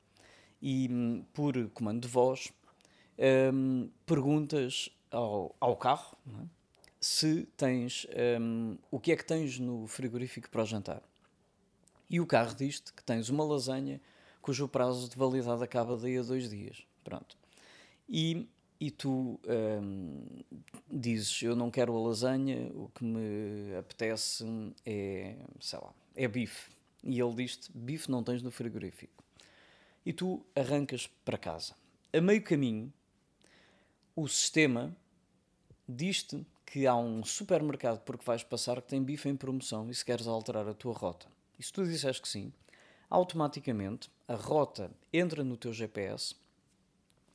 e, 0.67 0.89
um, 0.91 1.25
por 1.33 1.55
comando 1.71 2.01
de 2.01 2.09
voz, 2.09 2.53
um, 3.55 3.89
perguntas 4.05 4.91
ao, 5.13 5.55
ao 5.61 5.77
carro 5.77 6.19
é? 6.27 6.45
se 6.99 7.47
tens 7.57 8.05
ehm, 8.11 8.77
o 8.91 8.99
que 8.99 9.13
é 9.13 9.17
que 9.17 9.25
tens 9.25 9.61
no 9.61 9.87
frigorífico 9.87 10.51
para 10.51 10.63
o 10.63 10.67
jantar. 10.67 11.01
E 12.11 12.19
o 12.19 12.27
carro 12.27 12.53
diz-te 12.53 12.93
que 12.93 13.05
tens 13.05 13.29
uma 13.29 13.45
lasanha 13.45 14.01
cujo 14.43 14.67
prazo 14.67 15.09
de 15.09 15.17
validade 15.17 15.63
acaba 15.63 15.97
daí 15.97 16.19
a 16.19 16.23
dois 16.23 16.51
dias. 16.51 16.85
Pronto. 17.05 17.39
E 18.09 18.49
e 18.79 18.91
tu 18.91 19.41
hum, 19.47 20.27
dizes 20.91 21.43
eu 21.43 21.55
não 21.55 21.71
quero 21.71 21.97
a 21.97 22.09
lasanha, 22.09 22.71
o 22.75 22.91
que 22.93 23.05
me 23.05 23.75
apetece 23.79 24.45
é, 24.85 25.37
sei 25.61 25.79
lá, 25.79 25.95
é 26.17 26.27
bife. 26.27 26.71
E 27.05 27.21
ele 27.21 27.35
diz-te, 27.37 27.71
bife 27.73 28.11
não 28.11 28.25
tens 28.25 28.43
no 28.43 28.51
frigorífico. 28.51 29.26
E 30.07 30.13
tu 30.13 30.47
arrancas 30.55 31.09
para 31.25 31.37
casa. 31.37 31.75
A 32.13 32.21
meio 32.21 32.41
caminho, 32.43 32.93
o 34.15 34.29
sistema 34.29 34.97
diz-te 35.89 36.47
que 36.65 36.87
há 36.87 36.95
um 36.95 37.25
supermercado 37.25 38.01
porque 38.01 38.25
vais 38.25 38.45
passar 38.45 38.81
que 38.81 38.89
tem 38.89 39.03
bife 39.03 39.29
em 39.29 39.37
promoção 39.37 39.91
e 39.91 39.95
se 39.95 40.05
queres 40.05 40.29
alterar 40.29 40.69
a 40.69 40.75
tua 40.75 40.95
rota. 40.95 41.27
E 41.59 41.63
se 41.63 41.73
tu 41.73 41.85
disseres 41.85 42.21
que 42.21 42.29
sim, 42.29 42.53
automaticamente 43.11 44.09
a 44.29 44.35
rota 44.35 44.93
entra 45.13 45.43
no 45.43 45.57
teu 45.57 45.73
GPS 45.73 46.37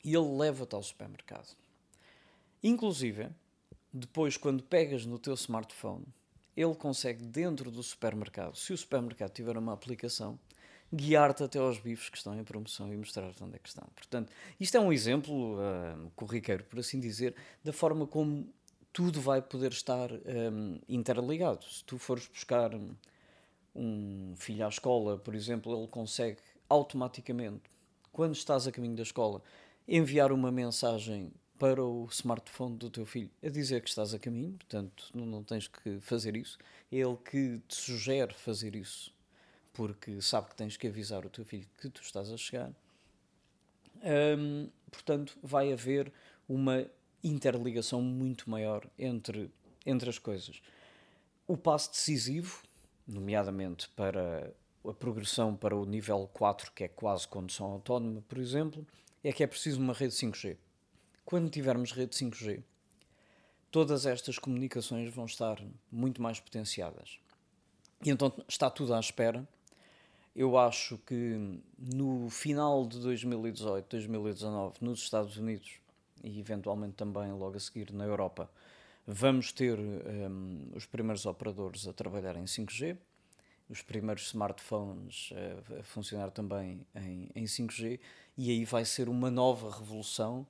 e 0.03 0.15
ele 0.15 0.37
leva-te 0.37 0.73
ao 0.73 0.81
supermercado. 0.81 1.55
Inclusive, 2.63 3.29
depois, 3.93 4.37
quando 4.37 4.63
pegas 4.63 5.05
no 5.05 5.19
teu 5.19 5.33
smartphone, 5.33 6.05
ele 6.55 6.75
consegue, 6.75 7.23
dentro 7.25 7.69
do 7.69 7.83
supermercado, 7.83 8.55
se 8.55 8.71
o 8.71 8.77
supermercado 8.77 9.31
tiver 9.31 9.57
uma 9.57 9.73
aplicação, 9.73 10.39
guiar-te 10.93 11.43
até 11.43 11.59
aos 11.59 11.79
bifes 11.79 12.09
que 12.09 12.17
estão 12.17 12.37
em 12.37 12.43
promoção 12.43 12.93
e 12.93 12.97
mostrar-te 12.97 13.43
onde 13.43 13.55
é 13.55 13.59
que 13.59 13.69
estão. 13.69 13.87
Portanto, 13.95 14.31
isto 14.59 14.75
é 14.75 14.79
um 14.79 14.91
exemplo 14.91 15.55
uh, 15.55 16.11
corriqueiro, 16.15 16.63
por 16.65 16.79
assim 16.79 16.99
dizer, 16.99 17.35
da 17.63 17.71
forma 17.71 18.05
como 18.05 18.47
tudo 18.91 19.21
vai 19.21 19.41
poder 19.41 19.71
estar 19.71 20.11
um, 20.11 20.79
interligado. 20.87 21.63
Se 21.65 21.83
tu 21.83 21.97
fores 21.97 22.27
buscar 22.27 22.71
um 23.73 24.33
filho 24.35 24.65
à 24.65 24.69
escola, 24.69 25.17
por 25.17 25.33
exemplo, 25.33 25.77
ele 25.77 25.87
consegue 25.87 26.37
automaticamente, 26.67 27.63
quando 28.11 28.33
estás 28.33 28.67
a 28.67 28.71
caminho 28.71 28.95
da 28.95 29.03
escola, 29.03 29.41
enviar 29.87 30.31
uma 30.31 30.51
mensagem 30.51 31.31
para 31.57 31.83
o 31.83 32.07
smartphone 32.11 32.75
do 32.75 32.89
teu 32.89 33.05
filho 33.05 33.29
a 33.43 33.47
dizer 33.47 33.81
que 33.81 33.89
estás 33.89 34.13
a 34.13 34.19
caminho, 34.19 34.53
portanto 34.53 35.09
não 35.13 35.43
tens 35.43 35.67
que 35.67 35.99
fazer 35.99 36.35
isso. 36.35 36.57
É 36.91 36.97
ele 36.97 37.17
que 37.17 37.59
te 37.67 37.75
sugere 37.75 38.33
fazer 38.33 38.75
isso, 38.75 39.13
porque 39.73 40.21
sabe 40.21 40.49
que 40.49 40.55
tens 40.55 40.77
que 40.77 40.87
avisar 40.87 41.25
o 41.25 41.29
teu 41.29 41.45
filho 41.45 41.67
que 41.79 41.89
tu 41.89 42.01
estás 42.01 42.31
a 42.31 42.37
chegar. 42.37 42.71
Portanto, 44.91 45.37
vai 45.41 45.71
haver 45.71 46.11
uma 46.47 46.85
interligação 47.23 48.01
muito 48.01 48.49
maior 48.49 48.85
entre, 48.97 49.51
entre 49.85 50.09
as 50.09 50.17
coisas. 50.17 50.61
O 51.47 51.55
passo 51.55 51.91
decisivo, 51.91 52.63
nomeadamente 53.07 53.89
para 53.89 54.53
a 54.87 54.93
progressão 54.93 55.55
para 55.55 55.75
o 55.75 55.85
nível 55.85 56.29
4, 56.33 56.71
que 56.71 56.83
é 56.83 56.87
quase 56.87 57.27
condução 57.27 57.67
autónoma, 57.67 58.21
por 58.27 58.37
exemplo, 58.39 58.85
é 59.23 59.31
que 59.31 59.43
é 59.43 59.47
preciso 59.47 59.79
uma 59.79 59.93
rede 59.93 60.13
5G. 60.13 60.57
Quando 61.23 61.49
tivermos 61.49 61.91
rede 61.91 62.15
5G, 62.15 62.63
todas 63.69 64.05
estas 64.05 64.39
comunicações 64.39 65.13
vão 65.13 65.25
estar 65.25 65.61
muito 65.91 66.21
mais 66.21 66.39
potenciadas. 66.39 67.19
E 68.03 68.09
então 68.09 68.33
está 68.47 68.69
tudo 68.69 68.93
à 68.93 68.99
espera. 68.99 69.47
Eu 70.35 70.57
acho 70.57 70.97
que 70.99 71.59
no 71.77 72.29
final 72.29 72.85
de 72.87 72.99
2018, 72.99 73.87
2019, 73.89 74.77
nos 74.81 74.99
Estados 74.99 75.37
Unidos 75.37 75.71
e 76.23 76.39
eventualmente 76.39 76.93
também 76.93 77.31
logo 77.31 77.57
a 77.57 77.59
seguir 77.59 77.91
na 77.91 78.05
Europa, 78.05 78.49
vamos 79.05 79.51
ter 79.51 79.77
um, 79.79 80.71
os 80.75 80.85
primeiros 80.85 81.25
operadores 81.25 81.87
a 81.87 81.93
trabalhar 81.93 82.35
em 82.37 82.45
5G 82.45 82.97
os 83.71 83.81
primeiros 83.81 84.27
smartphones 84.27 85.29
a, 85.33 85.79
a 85.79 85.83
funcionar 85.83 86.29
também 86.29 86.85
em, 86.93 87.29
em 87.33 87.45
5G, 87.45 87.99
e 88.37 88.51
aí 88.51 88.65
vai 88.65 88.83
ser 88.83 89.07
uma 89.07 89.31
nova 89.31 89.71
revolução 89.71 90.45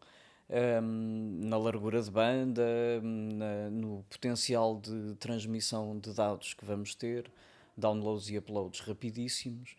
um, 0.49 1.47
na 1.47 1.57
largura 1.57 2.01
de 2.01 2.09
banda, 2.09 2.63
na, 3.03 3.69
no 3.69 4.03
potencial 4.09 4.79
de 4.79 5.15
transmissão 5.15 5.97
de 5.99 6.13
dados 6.13 6.55
que 6.55 6.65
vamos 6.65 6.95
ter, 6.95 7.31
downloads 7.77 8.29
e 8.29 8.37
uploads 8.37 8.81
rapidíssimos. 8.81 9.75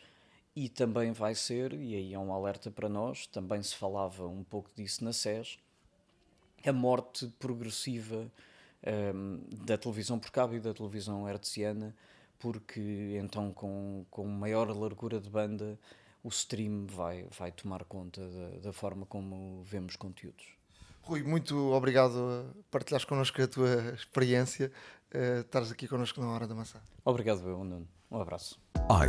E 0.54 0.68
também 0.68 1.12
vai 1.12 1.34
ser, 1.34 1.72
e 1.72 1.94
aí 1.94 2.12
é 2.12 2.18
um 2.18 2.32
alerta 2.32 2.70
para 2.70 2.88
nós, 2.88 3.26
também 3.26 3.62
se 3.62 3.74
falava 3.74 4.26
um 4.26 4.44
pouco 4.44 4.70
disso 4.76 5.02
na 5.02 5.12
SES, 5.12 5.58
a 6.64 6.72
morte 6.72 7.26
progressiva 7.38 8.30
um, 9.14 9.40
da 9.64 9.78
televisão 9.78 10.18
por 10.18 10.30
cabo 10.30 10.54
e 10.54 10.60
da 10.60 10.74
televisão 10.74 11.26
hertziana 11.26 11.94
porque 12.42 13.16
então 13.22 13.52
com, 13.52 14.04
com 14.10 14.26
maior 14.26 14.68
largura 14.76 15.20
de 15.20 15.30
banda 15.30 15.78
o 16.24 16.28
stream 16.28 16.86
vai, 16.86 17.24
vai 17.38 17.52
tomar 17.52 17.84
conta 17.84 18.20
da, 18.20 18.58
da 18.58 18.72
forma 18.72 19.06
como 19.06 19.62
vemos 19.62 19.94
conteúdos. 19.94 20.44
Rui, 21.02 21.22
muito 21.22 21.56
obrigado 21.72 22.16
a 22.16 22.62
partilhares 22.70 23.04
connosco 23.04 23.40
a 23.40 23.46
tua 23.46 23.92
experiência, 23.94 24.72
uh, 25.14 25.40
estares 25.40 25.70
aqui 25.70 25.88
connosco 25.88 26.20
na 26.20 26.28
Hora 26.28 26.46
da 26.46 26.54
Maçã. 26.54 26.78
Obrigado, 27.04 27.46
eu, 27.48 27.64
Nuno. 27.64 27.88
Um 28.10 28.20
abraço. 28.20 28.60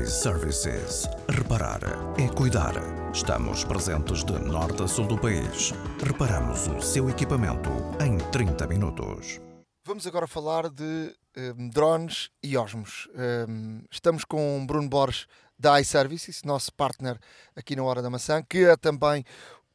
iServices. 0.02 1.10
Reparar 1.30 1.82
é 2.18 2.28
cuidar. 2.34 2.74
Estamos 3.14 3.66
presentes 3.66 4.24
de 4.24 4.40
norte 4.40 4.82
a 4.82 4.88
sul 4.88 5.08
do 5.08 5.18
país. 5.18 5.72
Reparamos 6.02 6.68
o 6.68 6.82
seu 6.82 7.10
equipamento 7.10 7.70
em 8.02 8.18
30 8.32 8.66
minutos. 8.68 9.42
Vamos 9.86 10.08
agora 10.08 10.26
falar 10.26 10.70
de 10.70 11.14
um, 11.36 11.68
drones 11.68 12.30
e 12.42 12.56
osmos. 12.56 13.10
Um, 13.50 13.84
estamos 13.92 14.24
com 14.24 14.66
Bruno 14.66 14.88
Borges 14.88 15.28
da 15.60 15.82
iServices, 15.82 16.44
nosso 16.44 16.74
partner 16.74 17.20
aqui 17.56 17.76
na 17.76 17.84
Hora 17.84 18.02
da 18.02 18.10
Maçã, 18.10 18.42
que 18.42 18.60
é 18.60 18.78
também 18.78 19.26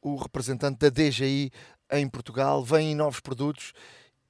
o 0.01 0.15
representante 0.15 0.79
da 0.79 0.89
DJI 0.89 1.51
em 1.91 2.09
Portugal. 2.09 2.63
Vêm 2.63 2.95
novos 2.95 3.19
produtos 3.19 3.73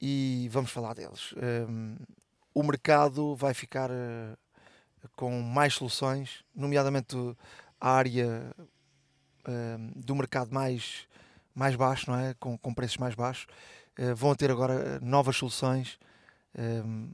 e 0.00 0.48
vamos 0.50 0.70
falar 0.70 0.94
deles. 0.94 1.34
Um, 1.68 1.96
o 2.54 2.62
mercado 2.62 3.34
vai 3.36 3.54
ficar 3.54 3.90
uh, 3.90 4.36
com 5.16 5.40
mais 5.40 5.74
soluções, 5.74 6.44
nomeadamente 6.54 7.16
a 7.80 7.90
área 7.90 8.54
do 9.96 10.14
mercado 10.14 10.52
mais, 10.52 11.08
mais 11.54 11.74
baixo, 11.74 12.10
não 12.10 12.18
é? 12.18 12.34
com, 12.34 12.58
com 12.58 12.74
preços 12.74 12.98
mais 12.98 13.14
baixos. 13.14 13.46
Eh, 14.00 14.14
vão 14.14 14.34
ter 14.34 14.50
agora 14.50 14.74
eh, 14.74 14.98
novas 15.02 15.36
soluções, 15.36 15.98
ehm, 16.56 17.10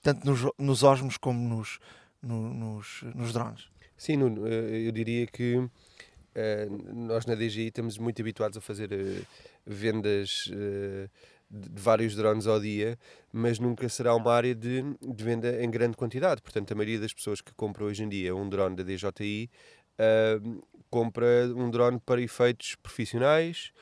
tanto 0.00 0.24
nos, 0.24 0.52
nos 0.56 0.82
osmos 0.84 1.16
como 1.16 1.48
nos, 1.48 1.80
no, 2.22 2.54
nos, 2.54 3.02
nos 3.14 3.32
drones. 3.32 3.68
Sim, 3.96 4.18
Nuno, 4.18 4.46
eu 4.46 4.92
diria 4.92 5.26
que 5.26 5.56
uh, 5.56 5.70
nós 6.94 7.26
na 7.26 7.34
DGI 7.34 7.68
estamos 7.68 7.98
muito 7.98 8.20
habituados 8.20 8.56
a 8.56 8.60
fazer 8.60 8.92
uh, 8.92 9.26
vendas 9.66 10.48
uh, 10.48 11.10
de 11.56 11.80
vários 11.80 12.14
drones 12.14 12.46
ao 12.46 12.60
dia, 12.60 12.98
mas 13.32 13.58
nunca 13.58 13.88
será 13.88 14.14
uma 14.14 14.32
área 14.32 14.54
de, 14.54 14.82
de, 15.00 15.24
venda 15.24 15.62
em 15.62 15.70
grande 15.70 15.96
quantidade. 15.96 16.42
Portanto, 16.42 16.72
a 16.72 16.74
maioria 16.74 17.00
das 17.00 17.12
pessoas 17.12 17.40
que 17.40 17.52
compram 17.54 17.86
hoje 17.86 18.04
em 18.04 18.08
dia 18.08 18.34
um 18.34 18.48
drone 18.48 18.76
da 18.76 18.82
DJI 18.82 19.50
compra 20.90 21.26
um 21.54 21.70
drone 21.70 22.00
para 22.04 22.20
efeitos 22.20 22.74
profissionais 22.76 23.72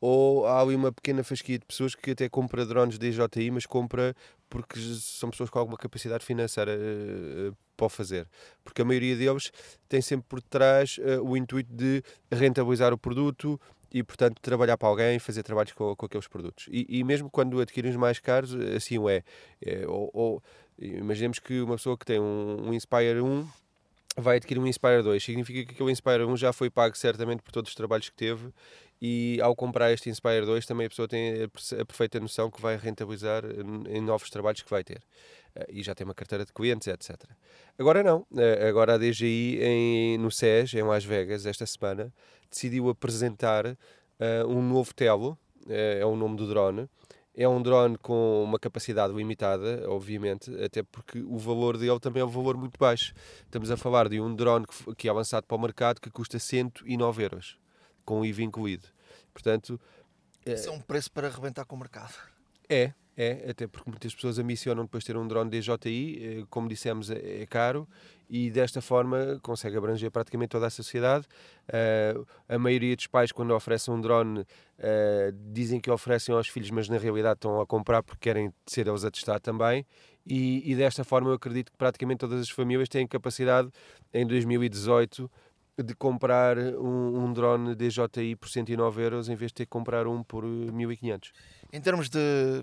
ou 0.00 0.46
há 0.46 0.60
ali 0.60 0.74
uma 0.74 0.92
pequena 0.92 1.24
fasquia 1.24 1.58
de 1.58 1.64
pessoas 1.64 1.94
que 1.94 2.10
até 2.10 2.28
compra 2.28 2.66
drones 2.66 2.98
DJI, 2.98 3.50
mas 3.50 3.66
compra 3.66 4.14
porque 4.48 4.78
são 4.78 5.30
pessoas 5.30 5.50
com 5.50 5.58
alguma 5.58 5.76
capacidade 5.76 6.24
financeira 6.24 6.72
uh, 6.72 7.56
para 7.76 7.88
fazer. 7.88 8.28
Porque 8.62 8.82
a 8.82 8.84
maioria 8.84 9.16
deles 9.16 9.50
tem 9.88 10.00
sempre 10.00 10.26
por 10.28 10.40
trás 10.40 10.98
uh, 10.98 11.22
o 11.22 11.36
intuito 11.36 11.72
de 11.72 12.02
rentabilizar 12.30 12.92
o 12.92 12.98
produto 12.98 13.60
e, 13.92 14.02
portanto, 14.02 14.40
trabalhar 14.40 14.76
para 14.76 14.88
alguém, 14.88 15.18
fazer 15.18 15.42
trabalhos 15.42 15.72
com, 15.72 15.94
com 15.94 16.06
aqueles 16.06 16.26
produtos. 16.26 16.66
E, 16.70 16.86
e 16.88 17.04
mesmo 17.04 17.30
quando 17.30 17.60
adquirem 17.60 17.90
os 17.90 17.96
mais 17.96 18.18
caros, 18.18 18.54
assim 18.54 18.98
o 18.98 19.08
é. 19.08 19.22
é 19.64 19.86
ou, 19.86 20.10
ou, 20.12 20.42
imaginemos 20.78 21.38
que 21.38 21.60
uma 21.60 21.76
pessoa 21.76 21.96
que 21.96 22.04
tem 22.04 22.20
um, 22.20 22.68
um 22.68 22.74
Inspire 22.74 23.20
1 23.20 23.46
vai 24.16 24.36
adquirir 24.36 24.60
um 24.60 24.66
Inspire 24.66 25.02
2. 25.02 25.22
Significa 25.22 25.64
que 25.64 25.74
aquele 25.74 25.92
Inspire 25.92 26.24
1 26.24 26.36
já 26.36 26.52
foi 26.52 26.70
pago 26.70 26.96
certamente 26.96 27.42
por 27.42 27.52
todos 27.52 27.70
os 27.70 27.74
trabalhos 27.74 28.08
que 28.08 28.16
teve 28.16 28.50
e 29.00 29.38
ao 29.42 29.54
comprar 29.54 29.92
este 29.92 30.08
Inspire 30.08 30.46
2 30.46 30.64
também 30.64 30.86
a 30.86 30.90
pessoa 30.90 31.06
tem 31.06 31.44
a 31.44 31.84
perfeita 31.84 32.18
noção 32.18 32.50
que 32.50 32.60
vai 32.60 32.76
rentabilizar 32.76 33.44
em 33.88 34.00
novos 34.00 34.30
trabalhos 34.30 34.62
que 34.62 34.70
vai 34.70 34.82
ter. 34.82 35.02
Eh, 35.56 35.66
e 35.70 35.82
já 35.82 35.94
tem 35.94 36.04
uma 36.04 36.14
carteira 36.14 36.44
de 36.44 36.52
clientes, 36.52 36.86
etc. 36.86 37.16
Agora 37.78 38.02
não, 38.02 38.26
eh, 38.36 38.68
agora 38.68 38.94
a 38.94 38.98
DGI 38.98 39.58
em, 39.62 40.18
no 40.18 40.30
SES, 40.30 40.74
em 40.74 40.82
Las 40.82 41.04
Vegas, 41.04 41.46
esta 41.46 41.64
semana, 41.64 42.12
decidiu 42.50 42.88
apresentar 42.88 43.66
uh, 43.66 44.46
um 44.46 44.62
novo 44.62 44.94
Telo, 44.94 45.38
uh, 45.66 45.72
é 45.72 46.04
o 46.04 46.14
nome 46.14 46.36
do 46.36 46.46
drone, 46.46 46.88
é 47.34 47.48
um 47.48 47.60
drone 47.60 47.98
com 47.98 48.42
uma 48.44 48.58
capacidade 48.58 49.12
limitada, 49.12 49.84
obviamente, 49.88 50.50
até 50.62 50.82
porque 50.82 51.20
o 51.20 51.36
valor 51.36 51.76
dele 51.76 52.00
também 52.00 52.22
é 52.22 52.24
um 52.24 52.30
valor 52.30 52.56
muito 52.56 52.78
baixo. 52.78 53.12
Estamos 53.44 53.70
a 53.70 53.76
falar 53.76 54.08
de 54.08 54.20
um 54.20 54.34
drone 54.34 54.66
que, 54.66 54.94
que 54.94 55.08
é 55.08 55.12
lançado 55.12 55.44
para 55.44 55.56
o 55.56 55.60
mercado 55.60 56.00
que 56.00 56.10
custa 56.10 56.38
109 56.38 57.22
euros, 57.22 57.58
com 58.04 58.20
o 58.20 58.24
IVA 58.24 58.42
incluído. 58.42 58.88
Portanto... 59.34 59.78
Esse 60.46 60.68
é 60.68 60.70
um 60.70 60.80
preço 60.80 61.10
para 61.10 61.26
arrebentar 61.26 61.66
com 61.66 61.76
o 61.76 61.78
mercado. 61.78 62.14
É, 62.70 62.94
é, 63.16 63.50
até 63.50 63.66
porque 63.66 63.88
muitas 63.88 64.14
pessoas 64.14 64.38
ambicionam 64.38 64.84
depois 64.84 65.02
ter 65.04 65.16
um 65.16 65.26
drone 65.26 65.50
DJI, 65.50 66.18
eh, 66.20 66.44
como 66.50 66.68
dissemos, 66.68 67.10
é, 67.10 67.42
é 67.42 67.46
caro 67.46 67.88
e 68.28 68.50
desta 68.50 68.80
forma 68.80 69.38
consegue 69.42 69.76
abranger 69.76 70.10
praticamente 70.10 70.50
toda 70.50 70.66
a 70.66 70.70
sociedade. 70.70 71.26
Uh, 71.68 72.26
a 72.48 72.58
maioria 72.58 72.94
dos 72.96 73.06
pais, 73.06 73.30
quando 73.32 73.54
oferecem 73.54 73.94
um 73.94 74.00
drone, 74.00 74.40
uh, 74.40 74.44
dizem 75.52 75.80
que 75.80 75.90
oferecem 75.90 76.34
aos 76.34 76.48
filhos, 76.48 76.70
mas 76.70 76.88
na 76.88 76.98
realidade 76.98 77.38
estão 77.38 77.60
a 77.60 77.66
comprar 77.66 78.02
porque 78.02 78.20
querem 78.20 78.52
ser 78.66 78.88
eles 78.88 79.04
a 79.04 79.10
testar 79.10 79.38
também. 79.40 79.86
E, 80.26 80.70
e 80.70 80.74
desta 80.74 81.04
forma 81.04 81.30
eu 81.30 81.34
acredito 81.34 81.70
que 81.70 81.78
praticamente 81.78 82.18
todas 82.18 82.40
as 82.40 82.50
famílias 82.50 82.88
têm 82.88 83.06
capacidade 83.06 83.70
em 84.12 84.26
2018 84.26 85.30
de 85.84 85.94
comprar 85.94 86.58
um, 86.58 87.24
um 87.24 87.32
drone 87.32 87.74
DJI 87.74 88.34
por 88.34 88.48
109 88.48 89.02
euros 89.02 89.28
em 89.28 89.36
vez 89.36 89.50
de 89.50 89.56
ter 89.56 89.66
que 89.66 89.70
comprar 89.70 90.06
um 90.06 90.22
por 90.22 90.44
1500. 90.44 91.32
Em 91.72 91.80
termos 91.80 92.08
de, 92.08 92.62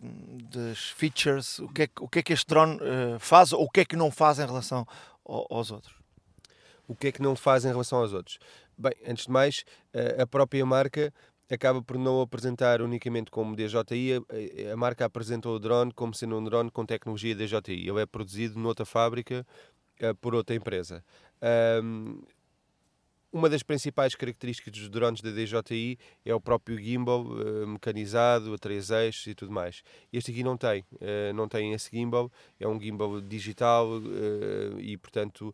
de 0.49 0.73
features, 0.95 1.59
o 1.59 1.67
que, 1.67 1.83
é, 1.83 1.89
o 1.99 2.07
que 2.07 2.19
é 2.19 2.23
que 2.23 2.33
este 2.33 2.47
drone 2.47 2.75
uh, 2.77 3.19
faz 3.19 3.53
ou 3.53 3.63
o 3.63 3.69
que 3.69 3.81
é 3.81 3.85
que 3.85 3.95
não 3.95 4.09
faz 4.09 4.39
em 4.39 4.45
relação 4.45 4.87
ao, 5.25 5.47
aos 5.49 5.71
outros? 5.71 5.93
O 6.87 6.95
que 6.95 7.07
é 7.07 7.11
que 7.11 7.21
não 7.21 7.35
faz 7.35 7.65
em 7.65 7.69
relação 7.69 7.99
aos 7.99 8.13
outros? 8.13 8.39
Bem, 8.77 8.93
antes 9.07 9.25
de 9.25 9.31
mais, 9.31 9.65
uh, 9.93 10.21
a 10.21 10.27
própria 10.27 10.65
marca 10.65 11.13
acaba 11.51 11.81
por 11.81 11.97
não 11.97 12.21
apresentar 12.21 12.81
unicamente 12.81 13.29
como 13.29 13.55
DJI, 13.55 14.15
a, 14.69 14.73
a, 14.73 14.77
marca 14.77 15.05
apresentou 15.05 15.55
o 15.55 15.59
drone 15.59 15.91
como 15.91 16.13
sendo 16.13 16.37
um 16.37 16.43
drone 16.43 16.71
com 16.71 16.85
tecnologia 16.85 17.35
DJI. 17.35 17.87
Ele 17.87 18.01
é 18.01 18.05
produzido 18.05 18.57
noutra 18.57 18.85
fábrica 18.85 19.45
uh, 20.01 20.15
por 20.15 20.33
outra 20.33 20.55
empresa. 20.55 21.03
Um, 21.83 22.21
uma 23.33 23.49
das 23.49 23.63
principais 23.63 24.13
características 24.13 24.71
dos 24.71 24.89
drones 24.89 25.19
da 25.19 25.31
DJI 25.31 25.97
é 26.23 26.35
o 26.35 26.39
próprio 26.39 26.77
gimbal 26.77 27.25
uh, 27.25 27.67
mecanizado, 27.67 28.53
a 28.53 28.57
três 28.59 28.91
eixos 28.91 29.25
e 29.25 29.33
tudo 29.33 29.51
mais. 29.51 29.81
Este 30.13 30.29
aqui 30.29 30.43
não 30.43 30.55
tem, 30.55 30.85
uh, 30.93 31.33
não 31.33 31.47
tem 31.47 31.73
esse 31.73 31.89
gimbal, 31.89 32.31
é 32.59 32.67
um 32.67 32.79
gimbal 32.79 33.19
digital 33.19 33.87
uh, 33.89 34.79
e, 34.79 34.95
portanto, 34.97 35.53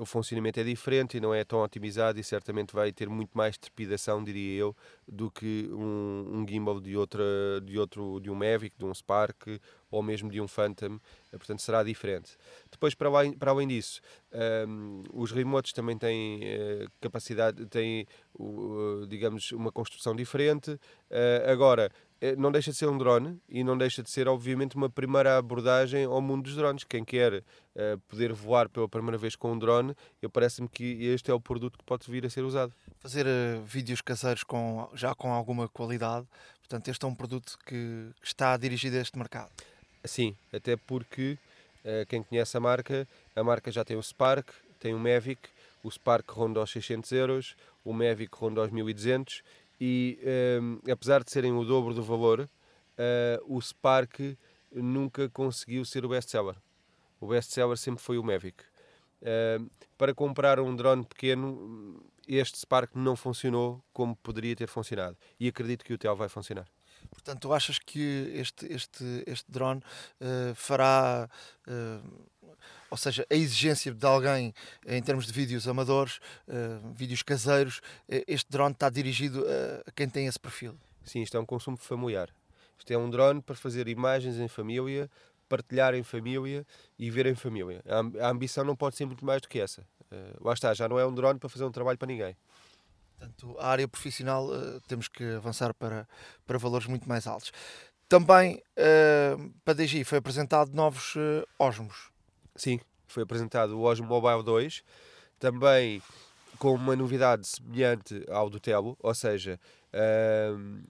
o 0.00 0.06
funcionamento 0.06 0.58
é 0.58 0.64
diferente 0.64 1.18
e 1.18 1.20
não 1.20 1.34
é 1.34 1.44
tão 1.44 1.62
otimizado 1.62 2.18
e 2.18 2.24
certamente 2.24 2.72
vai 2.72 2.90
ter 2.90 3.06
muito 3.06 3.36
mais 3.36 3.58
trepidação, 3.58 4.24
diria 4.24 4.58
eu, 4.58 4.76
do 5.06 5.30
que 5.30 5.68
um, 5.70 6.38
um 6.40 6.46
gimbal 6.48 6.80
de, 6.80 6.96
outra, 6.96 7.22
de 7.62 7.78
outro, 7.78 8.18
de 8.18 8.30
um 8.30 8.34
Mavic, 8.34 8.74
de 8.78 8.86
um 8.86 8.94
Spark 8.94 9.60
ou 9.90 10.02
mesmo 10.02 10.30
de 10.30 10.40
um 10.40 10.48
Phantom, 10.48 10.98
portanto 11.38 11.62
será 11.62 11.82
diferente. 11.82 12.36
Depois, 12.70 12.94
para 12.94 13.08
além, 13.08 13.32
para 13.32 13.50
além 13.50 13.68
disso, 13.68 14.00
um, 14.68 15.02
os 15.12 15.30
remotes 15.32 15.72
também 15.72 15.96
têm 15.96 16.40
uh, 16.40 16.90
capacidade, 17.00 17.64
têm, 17.66 18.06
uh, 18.38 19.06
digamos, 19.08 19.52
uma 19.52 19.72
construção 19.72 20.14
diferente. 20.14 20.72
Uh, 20.72 21.50
agora, 21.50 21.90
eh, 22.20 22.34
não 22.36 22.50
deixa 22.50 22.70
de 22.70 22.76
ser 22.76 22.86
um 22.86 22.98
drone 22.98 23.40
e 23.48 23.62
não 23.62 23.76
deixa 23.76 24.02
de 24.02 24.10
ser, 24.10 24.28
obviamente, 24.28 24.76
uma 24.76 24.90
primeira 24.90 25.38
abordagem 25.38 26.04
ao 26.04 26.20
mundo 26.20 26.44
dos 26.44 26.54
drones. 26.54 26.84
Quem 26.84 27.04
quer 27.04 27.42
poder 28.08 28.32
voar 28.32 28.70
pela 28.70 28.88
primeira 28.88 29.18
vez 29.18 29.36
com 29.36 29.52
um 29.52 29.58
drone, 29.58 29.94
eu 30.22 30.30
parece-me 30.30 30.66
que 30.66 31.04
este 31.04 31.30
é 31.30 31.34
o 31.34 31.40
produto 31.40 31.76
que 31.76 31.84
pode 31.84 32.10
vir 32.10 32.24
a 32.24 32.30
ser 32.30 32.42
usado. 32.42 32.72
Fazer 33.00 33.26
vídeos 33.66 34.00
caseiros 34.00 34.42
com, 34.42 34.88
já 34.94 35.14
com 35.14 35.30
alguma 35.30 35.68
qualidade, 35.68 36.26
portanto, 36.60 36.88
este 36.88 37.04
é 37.04 37.08
um 37.08 37.14
produto 37.14 37.58
que, 37.66 38.10
que 38.18 38.26
está 38.26 38.56
dirigido 38.56 38.96
a 38.96 39.00
este 39.00 39.18
mercado. 39.18 39.50
Sim, 40.06 40.36
até 40.52 40.76
porque 40.76 41.38
eh, 41.84 42.04
quem 42.08 42.22
conhece 42.22 42.56
a 42.56 42.60
marca, 42.60 43.06
a 43.34 43.44
marca 43.44 43.70
já 43.70 43.84
tem 43.84 43.96
o 43.96 44.02
Spark, 44.02 44.48
tem 44.80 44.94
o 44.94 44.98
Mavic, 44.98 45.48
o 45.82 45.90
Spark 45.90 46.28
ronda 46.30 46.58
aos 46.58 46.70
600 46.70 47.12
euros, 47.12 47.56
o 47.84 47.92
Mavic 47.92 48.36
ronda 48.36 48.60
aos 48.60 48.70
1200 48.70 49.42
e 49.80 50.18
um, 50.60 50.80
eh, 50.86 50.92
apesar 50.92 51.22
de 51.22 51.30
serem 51.30 51.52
o 51.52 51.64
dobro 51.64 51.94
do 51.94 52.02
valor, 52.02 52.40
uh, 52.40 53.56
o 53.56 53.60
Spark 53.60 54.36
nunca 54.72 55.28
conseguiu 55.28 55.84
ser 55.84 56.04
o 56.04 56.08
best-seller. 56.08 56.56
O 57.20 57.28
best-seller 57.28 57.76
sempre 57.76 58.02
foi 58.02 58.18
o 58.18 58.24
Mavic. 58.24 58.62
Uh, 59.22 59.70
para 59.96 60.14
comprar 60.14 60.58
um 60.60 60.74
drone 60.74 61.04
pequeno, 61.04 62.02
este 62.26 62.58
Spark 62.58 62.96
não 62.96 63.14
funcionou 63.16 63.82
como 63.92 64.16
poderia 64.16 64.56
ter 64.56 64.66
funcionado. 64.66 65.16
E 65.38 65.48
acredito 65.48 65.84
que 65.84 65.94
o 65.94 65.98
TEL 65.98 66.16
vai 66.16 66.28
funcionar. 66.28 66.66
Portanto, 67.10 67.40
tu 67.40 67.52
achas 67.52 67.78
que 67.78 68.30
este, 68.34 68.72
este, 68.72 69.24
este 69.26 69.50
drone 69.50 69.82
uh, 70.20 70.54
fará. 70.54 71.28
Uh, 71.66 72.26
ou 72.88 72.96
seja, 72.96 73.26
a 73.28 73.34
exigência 73.34 73.92
de 73.92 74.06
alguém 74.06 74.54
em 74.86 75.02
termos 75.02 75.26
de 75.26 75.32
vídeos 75.32 75.66
amadores, 75.66 76.18
uh, 76.46 76.94
vídeos 76.94 77.20
caseiros, 77.20 77.80
este 78.08 78.48
drone 78.48 78.72
está 78.72 78.88
dirigido 78.88 79.44
a 79.84 79.90
quem 79.90 80.08
tem 80.08 80.26
esse 80.26 80.38
perfil? 80.38 80.78
Sim, 81.04 81.20
isto 81.20 81.36
é 81.36 81.40
um 81.40 81.44
consumo 81.44 81.76
familiar. 81.76 82.30
Isto 82.78 82.92
é 82.92 82.98
um 82.98 83.10
drone 83.10 83.42
para 83.42 83.56
fazer 83.56 83.88
imagens 83.88 84.38
em 84.38 84.46
família, 84.46 85.10
partilhar 85.48 85.94
em 85.94 86.02
família 86.02 86.66
e 86.98 87.10
ver 87.10 87.26
em 87.26 87.34
família. 87.34 87.82
A, 88.20 88.28
ambição 88.28 88.64
não 88.64 88.76
pode 88.76 88.96
ser 88.96 89.06
muito 89.06 89.24
mais 89.24 89.40
do 89.40 89.48
que 89.48 89.58
essa. 89.58 89.82
Uh, 90.10 90.44
lá 90.44 90.52
está, 90.52 90.72
já 90.74 90.88
não 90.88 90.98
é 90.98 91.06
um 91.06 91.14
drone 91.14 91.38
para 91.38 91.48
fazer 91.48 91.64
um 91.64 91.72
trabalho 91.72 91.98
para 91.98 92.06
ninguém. 92.06 92.36
Portanto, 93.18 93.56
a 93.58 93.68
área 93.68 93.88
profissional 93.88 94.46
uh, 94.46 94.80
temos 94.86 95.08
que 95.08 95.24
avançar 95.34 95.72
para, 95.74 96.06
para 96.46 96.58
valores 96.58 96.86
muito 96.86 97.08
mais 97.08 97.26
altos. 97.26 97.50
Também 98.08 98.62
uh, 98.78 99.52
para 99.64 99.82
a 99.82 100.04
foi 100.04 100.18
apresentado 100.18 100.72
novos 100.72 101.16
uh, 101.16 101.46
Osmos. 101.58 102.10
Sim, 102.54 102.78
foi 103.06 103.22
apresentado 103.22 103.78
o 103.78 103.82
Osmo 103.82 104.06
Mobile 104.06 104.42
2, 104.44 104.82
também 105.38 106.02
com 106.58 106.72
uma 106.74 106.94
novidade 106.94 107.46
semelhante 107.46 108.24
ao 108.30 108.48
do 108.48 108.60
Telo, 108.60 108.96
ou 109.00 109.14
seja, 109.14 109.58
uh, 109.92 110.86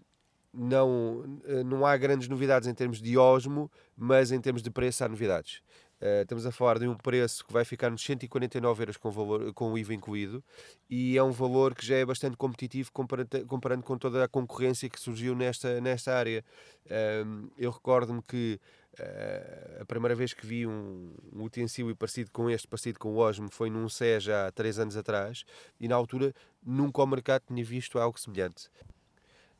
não, 0.52 1.40
não 1.64 1.86
há 1.86 1.96
grandes 1.96 2.28
novidades 2.28 2.68
em 2.68 2.74
termos 2.74 3.00
de 3.00 3.16
Osmo, 3.16 3.70
mas 3.96 4.30
em 4.30 4.40
termos 4.40 4.62
de 4.62 4.70
preço 4.70 5.04
há 5.04 5.08
novidades. 5.08 5.62
Uh, 5.98 6.20
estamos 6.22 6.44
a 6.44 6.52
falar 6.52 6.78
de 6.78 6.86
um 6.86 6.94
preço 6.94 7.42
que 7.42 7.50
vai 7.50 7.64
ficar 7.64 7.90
nos 7.90 8.04
149 8.04 8.82
euros 8.82 8.98
com, 8.98 9.10
valor, 9.10 9.54
com 9.54 9.72
o 9.72 9.78
IVA 9.78 9.94
incluído 9.94 10.44
e 10.90 11.16
é 11.16 11.22
um 11.22 11.32
valor 11.32 11.74
que 11.74 11.86
já 11.86 11.96
é 11.96 12.04
bastante 12.04 12.36
competitivo 12.36 12.92
comparando, 12.92 13.46
comparando 13.46 13.82
com 13.82 13.96
toda 13.96 14.22
a 14.22 14.28
concorrência 14.28 14.90
que 14.90 15.00
surgiu 15.00 15.34
nesta, 15.34 15.80
nesta 15.80 16.14
área. 16.14 16.44
Uh, 16.84 17.50
eu 17.56 17.70
recordo-me 17.70 18.20
que 18.20 18.60
uh, 19.00 19.82
a 19.82 19.86
primeira 19.86 20.14
vez 20.14 20.34
que 20.34 20.46
vi 20.46 20.66
um, 20.66 21.14
um 21.32 21.44
utensílio 21.44 21.96
parecido 21.96 22.30
com 22.30 22.50
este, 22.50 22.68
parecido 22.68 22.98
com 22.98 23.14
o 23.14 23.16
Osmo, 23.16 23.48
foi 23.50 23.70
num 23.70 23.88
SE 23.88 24.20
já 24.20 24.48
há 24.48 24.52
3 24.52 24.78
anos 24.80 24.98
atrás 24.98 25.44
e 25.80 25.88
na 25.88 25.96
altura 25.96 26.34
nunca 26.62 27.02
o 27.02 27.06
mercado 27.06 27.44
tinha 27.48 27.64
visto 27.64 27.98
algo 27.98 28.20
semelhante. 28.20 28.68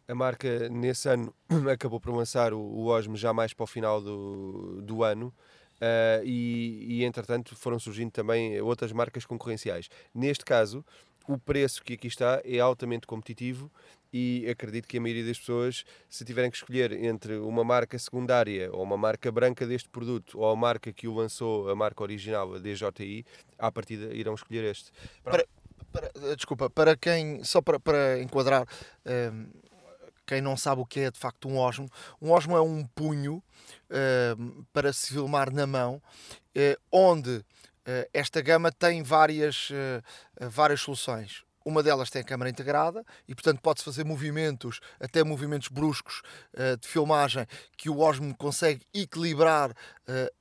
A 0.07 0.15
marca 0.15 0.69
nesse 0.69 1.09
ano 1.09 1.35
acabou 1.73 1.99
por 1.99 2.15
lançar 2.15 2.53
o, 2.53 2.61
o 2.61 2.87
Osmo 2.89 3.17
já 3.17 3.33
mais 3.33 3.55
para 3.55 3.65
o 3.65 3.67
final 3.67 4.03
do, 4.03 4.83
do 4.83 5.03
ano 5.03 5.33
Uh, 5.77 6.25
e, 6.25 7.01
e, 7.01 7.05
entretanto 7.05 7.55
foram 7.55 7.79
surgindo 7.79 8.11
também 8.11 8.61
outras 8.61 8.93
marcas 8.93 9.27
concorrenciais. 9.27 9.89
Neste 10.15 10.45
caso, 10.45 10.85
o 11.29 11.37
preço 11.39 11.83
que 11.83 11.95
aqui 11.95 12.07
está 12.07 12.41
é 12.45 12.59
altamente 12.59 13.07
competitivo 13.07 13.71
e 14.13 14.49
acredito 14.49 14.89
que 14.89 14.97
a 14.97 15.01
maioria 15.01 15.25
das 15.25 15.39
pessoas, 15.39 15.85
se 16.09 16.25
tiverem 16.25 16.51
que 16.51 16.57
escolher 16.57 16.93
entre 16.93 17.37
uma 17.37 17.63
marca 17.63 17.99
secundária 17.99 18.71
ou 18.73 18.83
uma 18.83 18.97
marca 18.97 19.31
branca 19.31 19.67
deste 19.67 19.89
produto 19.89 20.39
ou 20.39 20.49
a 20.51 20.57
marca 20.57 20.93
que 20.93 21.07
o 21.07 21.15
lançou, 21.15 21.69
a 21.69 21.75
marca 21.75 22.03
original, 22.03 22.55
a 22.55 22.59
DJI, 22.59 23.27
à 23.59 23.71
partida 23.71 24.15
irão 24.15 24.35
escolher 24.35 24.65
este. 24.65 24.91
Para, 25.23 25.47
para, 25.93 26.11
desculpa, 26.35 26.71
para 26.71 26.97
quem, 26.97 27.43
só 27.45 27.61
para, 27.61 27.79
para 27.79 28.23
enquadrar. 28.23 28.67
Ehm, 29.05 29.49
quem 30.27 30.41
não 30.41 30.57
sabe 30.57 30.83
o 30.83 30.87
que 30.87 31.01
é 31.01 31.11
de 31.11 31.19
facto 31.19 31.49
um 31.49 31.57
osmo, 31.59 31.89
um 32.21 32.33
osmo 32.33 32.57
é 32.57 32.61
um 32.61 32.85
punho 32.85 33.43
uh, 33.91 34.67
para 34.73 34.93
se 34.93 35.13
filmar 35.13 35.53
na 35.53 35.67
mão, 35.67 36.03
uh, 36.57 36.81
onde 36.91 37.37
uh, 37.37 37.45
esta 38.13 38.43
gama 38.43 38.73
tem 38.73 39.03
várias, 39.03 39.69
várias 40.51 40.81
soluções. 40.81 41.45
Uma 41.65 41.83
delas 41.83 42.11
tem 42.11 42.23
a 42.23 42.25
câmera 42.25 42.49
integrada 42.49 43.05
e, 43.27 43.35
portanto, 43.35 43.61
pode-se 43.61 43.85
fazer 43.85 44.05
movimentos, 44.05 44.79
até 45.01 45.25
movimentos 45.25 45.67
bruscos 45.67 46.23
de 46.81 46.87
filmagem, 46.87 47.45
que 47.77 47.91
o 47.91 47.99
Osmo 47.99 48.33
consegue 48.37 48.87
equilibrar 48.95 49.75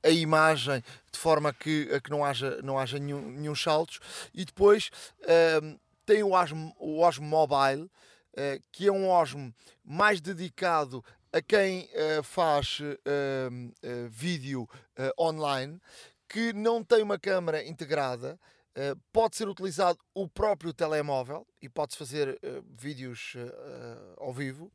a 0.04 0.08
imagem 0.08 0.84
de 1.10 1.18
forma 1.18 1.52
que, 1.52 1.90
a 1.92 2.00
que 2.00 2.10
não 2.10 2.24
haja, 2.24 2.62
não 2.62 2.78
haja 2.78 3.00
nenhum, 3.00 3.28
nenhum 3.28 3.56
saltos. 3.56 3.98
E 4.32 4.44
depois 4.44 4.88
uh, 5.22 5.76
tem 6.04 6.22
o 6.22 6.30
Osmo, 6.30 6.72
o 6.78 7.00
Osmo 7.00 7.26
Mobile, 7.26 7.90
que 8.70 8.86
é 8.86 8.92
um 8.92 9.08
Osmo 9.08 9.54
mais 9.84 10.20
dedicado 10.20 11.04
a 11.32 11.42
quem 11.42 11.88
uh, 11.92 12.22
faz 12.22 12.80
uh, 12.80 14.08
vídeo 14.08 14.68
online, 15.18 15.80
que 16.28 16.52
não 16.52 16.82
tem 16.82 17.02
uma 17.02 17.18
câmera 17.18 17.64
integrada, 17.64 18.38
pode 19.10 19.36
ser 19.36 19.48
utilizado 19.48 19.98
o 20.12 20.28
próprio 20.28 20.72
telemóvel 20.72 21.46
e 21.62 21.68
pode-se 21.68 21.96
fazer 21.96 22.38
vídeos 22.76 23.34
ao 24.18 24.34
vivo. 24.34 24.70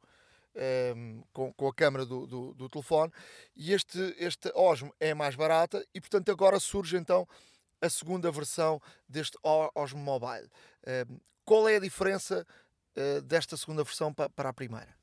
Com, 1.32 1.54
com, 1.54 1.68
a 1.68 1.74
câmera 1.74 2.06
do, 2.06 2.28
do, 2.28 2.54
do, 2.54 2.68
telefone 2.68 3.10
e 3.56 3.72
este, 3.72 4.00
este 4.18 4.52
Osmo 4.54 4.94
é 5.00 5.14
mais 5.14 5.34
barata 5.34 5.86
e 5.94 6.02
portanto 6.02 6.30
agora 6.30 6.60
surge 6.60 6.98
então 6.98 7.26
a 7.80 7.90
segunda 7.90 8.30
versão 8.30 8.82
deste 9.08 9.38
Osmo 9.44 10.00
Mobile. 10.00 10.50
Qual 11.46 11.70
é 11.70 11.78
a 11.78 11.80
diferença 11.80 12.46
uh, 12.98 13.22
desta 13.22 13.58
segunda 13.58 13.84
versão 13.84 14.14
pa, 14.14 14.30
para 14.30 14.50
a 14.50 14.54
primeira? 14.54 15.02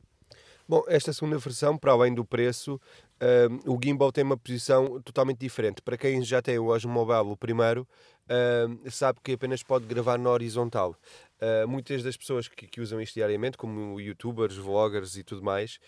Bom, 0.68 0.84
esta 0.86 1.14
segunda 1.14 1.38
versão, 1.38 1.78
para 1.78 1.92
além 1.92 2.12
do 2.12 2.26
preço, 2.26 2.74
uh, 2.74 3.72
o 3.74 3.80
gimbal 3.82 4.12
tem 4.12 4.22
uma 4.22 4.36
posição 4.36 5.00
totalmente 5.00 5.38
diferente. 5.38 5.80
Para 5.80 5.96
quem 5.96 6.22
já 6.22 6.42
tem 6.42 6.58
o 6.58 6.66
Osmo 6.66 6.92
Mobile, 6.92 7.32
o 7.32 7.36
primeiro, 7.38 7.88
uh, 8.24 8.90
sabe 8.90 9.18
que 9.24 9.32
apenas 9.32 9.62
pode 9.62 9.86
gravar 9.86 10.18
na 10.18 10.28
horizontal. 10.28 10.94
Uh, 11.40 11.66
muitas 11.66 12.02
das 12.02 12.18
pessoas 12.18 12.48
que, 12.48 12.66
que, 12.66 12.82
usam 12.82 13.00
isto 13.00 13.14
diariamente, 13.14 13.56
como 13.56 13.98
youtubers, 13.98 14.56
vloggers 14.56 15.16
e 15.16 15.24
tudo 15.24 15.42
mais, 15.42 15.78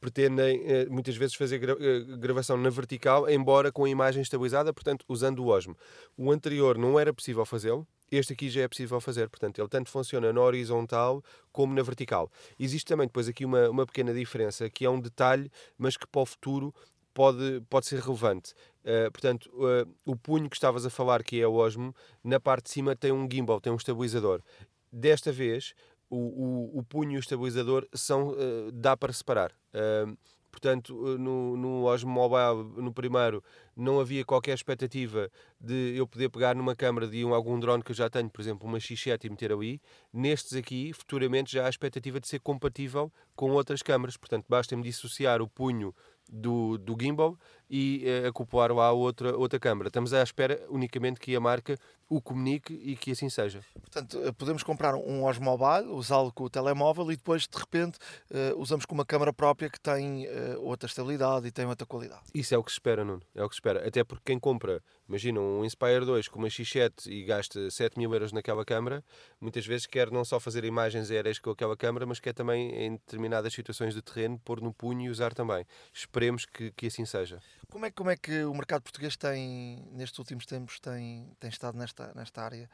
pretendem 0.00 0.88
muitas 0.88 1.16
vezes 1.16 1.36
fazer 1.36 1.58
gra 1.58 1.76
gravação 2.18 2.56
na 2.56 2.70
vertical, 2.70 3.30
embora 3.30 3.70
com 3.70 3.84
a 3.84 3.88
imagem 3.88 4.22
estabilizada, 4.22 4.72
portanto, 4.72 5.04
usando 5.08 5.44
o 5.44 5.46
Osmo. 5.46 5.76
O 6.16 6.32
anterior 6.32 6.76
não 6.76 6.98
era 6.98 7.14
possível 7.14 7.44
fazê-lo, 7.44 7.86
este 8.10 8.32
aqui 8.32 8.50
já 8.50 8.62
é 8.62 8.68
possível 8.68 9.00
fazer, 9.00 9.28
portanto, 9.28 9.58
ele 9.58 9.68
tanto 9.68 9.90
funciona 9.90 10.32
na 10.32 10.40
horizontal 10.40 11.22
como 11.52 11.74
na 11.74 11.82
vertical. 11.82 12.30
Existe 12.58 12.86
também 12.86 13.06
depois 13.06 13.28
aqui 13.28 13.44
uma, 13.44 13.68
uma 13.70 13.86
pequena 13.86 14.12
diferença, 14.12 14.68
que 14.68 14.84
é 14.84 14.90
um 14.90 15.00
detalhe, 15.00 15.50
mas 15.78 15.96
que 15.96 16.06
para 16.06 16.20
o 16.20 16.26
futuro 16.26 16.74
pode, 17.14 17.62
pode 17.68 17.86
ser 17.86 18.00
relevante. 18.00 18.52
Uh, 18.80 19.10
portanto, 19.12 19.50
uh, 19.54 19.88
o 20.04 20.16
punho 20.16 20.48
que 20.48 20.56
estavas 20.56 20.86
a 20.86 20.90
falar, 20.90 21.22
que 21.22 21.40
é 21.40 21.46
o 21.46 21.54
Osmo, 21.54 21.94
na 22.24 22.40
parte 22.40 22.64
de 22.64 22.70
cima 22.70 22.96
tem 22.96 23.12
um 23.12 23.28
gimbal, 23.30 23.60
tem 23.60 23.72
um 23.72 23.76
estabilizador. 23.76 24.42
Desta 24.92 25.30
vez, 25.30 25.74
o, 26.08 26.16
o, 26.16 26.78
o 26.78 26.82
punho 26.82 27.12
e 27.12 27.16
o 27.16 27.20
estabilizador 27.20 27.86
são, 27.92 28.30
uh, 28.30 28.72
dá 28.72 28.96
para 28.96 29.12
separar. 29.12 29.52
Portanto, 30.50 30.94
no, 31.18 31.56
no 31.56 31.84
Osmo 31.84 32.10
Mobile, 32.10 32.82
no 32.82 32.92
primeiro, 32.92 33.42
não 33.76 34.00
havia 34.00 34.24
qualquer 34.24 34.54
expectativa 34.54 35.30
de 35.60 35.94
eu 35.96 36.06
poder 36.06 36.28
pegar 36.28 36.54
numa 36.54 36.74
câmera 36.74 37.06
de 37.06 37.24
um, 37.24 37.32
algum 37.32 37.58
drone 37.58 37.82
que 37.82 37.92
eu 37.92 37.96
já 37.96 38.10
tenho, 38.10 38.28
por 38.28 38.40
exemplo, 38.40 38.68
uma 38.68 38.78
X7 38.78 39.24
e 39.24 39.30
meter 39.30 39.52
ali. 39.52 39.80
Nestes 40.12 40.54
aqui, 40.54 40.92
futuramente, 40.92 41.52
já 41.52 41.62
há 41.62 41.66
a 41.66 41.70
expectativa 41.70 42.20
de 42.20 42.28
ser 42.28 42.40
compatível 42.40 43.12
com 43.34 43.50
outras 43.52 43.82
câmaras. 43.82 44.16
Portanto, 44.16 44.46
basta-me 44.48 44.82
dissociar 44.82 45.40
o 45.40 45.48
punho 45.48 45.94
do, 46.30 46.78
do 46.78 46.96
gimbal 47.00 47.36
e 47.68 48.04
uh, 48.24 48.28
acoplar 48.28 48.72
lá 48.72 48.92
outra, 48.92 49.36
outra 49.36 49.58
câmara. 49.58 49.88
Estamos 49.88 50.12
à 50.12 50.22
espera 50.22 50.64
unicamente 50.68 51.20
que 51.20 51.34
a 51.34 51.40
marca 51.40 51.76
o 52.10 52.20
comunique 52.20 52.74
e 52.74 52.96
que 52.96 53.12
assim 53.12 53.30
seja. 53.30 53.60
Portanto, 53.72 54.20
eh, 54.24 54.32
podemos 54.32 54.64
comprar 54.64 54.96
um 54.96 55.22
Osmo 55.22 55.44
Mobile, 55.44 55.88
usá-lo 55.92 56.32
com 56.32 56.42
o 56.42 56.50
telemóvel 56.50 57.12
e 57.12 57.16
depois, 57.16 57.46
de 57.46 57.56
repente, 57.56 57.98
uh, 58.32 58.58
usamos 58.58 58.84
com 58.84 58.94
uma 58.96 59.04
câmara 59.04 59.32
própria 59.32 59.70
que 59.70 59.78
tem 59.78 60.26
uh, 60.26 60.60
outra 60.60 60.88
estabilidade 60.88 61.46
e 61.46 61.52
tem 61.52 61.64
outra 61.66 61.86
qualidade. 61.86 62.22
Isso 62.34 62.52
é 62.52 62.58
o 62.58 62.64
que 62.64 62.72
se 62.72 62.74
espera, 62.74 63.04
Nuno. 63.04 63.22
É 63.32 63.44
o 63.44 63.48
que 63.48 63.54
se 63.54 63.60
espera. 63.60 63.86
Até 63.86 64.02
porque 64.02 64.24
quem 64.26 64.40
compra, 64.40 64.82
imagina, 65.08 65.40
um 65.40 65.64
Inspire 65.64 66.04
2 66.04 66.26
com 66.26 66.40
uma 66.40 66.48
X7 66.48 67.06
e 67.06 67.22
gasta 67.22 67.70
7 67.70 67.96
mil 67.96 68.12
euros 68.12 68.32
naquela 68.32 68.64
câmara, 68.64 69.04
muitas 69.40 69.64
vezes 69.64 69.86
quer 69.86 70.10
não 70.10 70.24
só 70.24 70.40
fazer 70.40 70.64
imagens 70.64 71.12
aéreas 71.12 71.38
com 71.38 71.50
aquela 71.50 71.76
câmara, 71.76 72.04
mas 72.06 72.18
quer 72.18 72.32
também, 72.32 72.74
em 72.74 72.92
determinadas 72.92 73.52
situações 73.54 73.94
de 73.94 74.02
terreno, 74.02 74.36
pôr 74.44 74.60
no 74.60 74.74
punho 74.74 75.02
e 75.02 75.10
usar 75.10 75.32
também. 75.32 75.64
Esperemos 75.94 76.44
que, 76.44 76.72
que 76.72 76.88
assim 76.88 77.04
seja. 77.04 77.40
Como 77.70 77.86
é, 77.86 77.90
como 77.92 78.10
é 78.10 78.16
que 78.16 78.42
o 78.42 78.52
mercado 78.52 78.82
português 78.82 79.16
tem, 79.16 79.86
nestes 79.92 80.18
últimos 80.18 80.44
tempos, 80.44 80.80
tem, 80.80 81.30
tem 81.38 81.48
estado 81.48 81.78
nesta, 81.78 81.99
nesta 82.14 82.42
área 82.42 82.68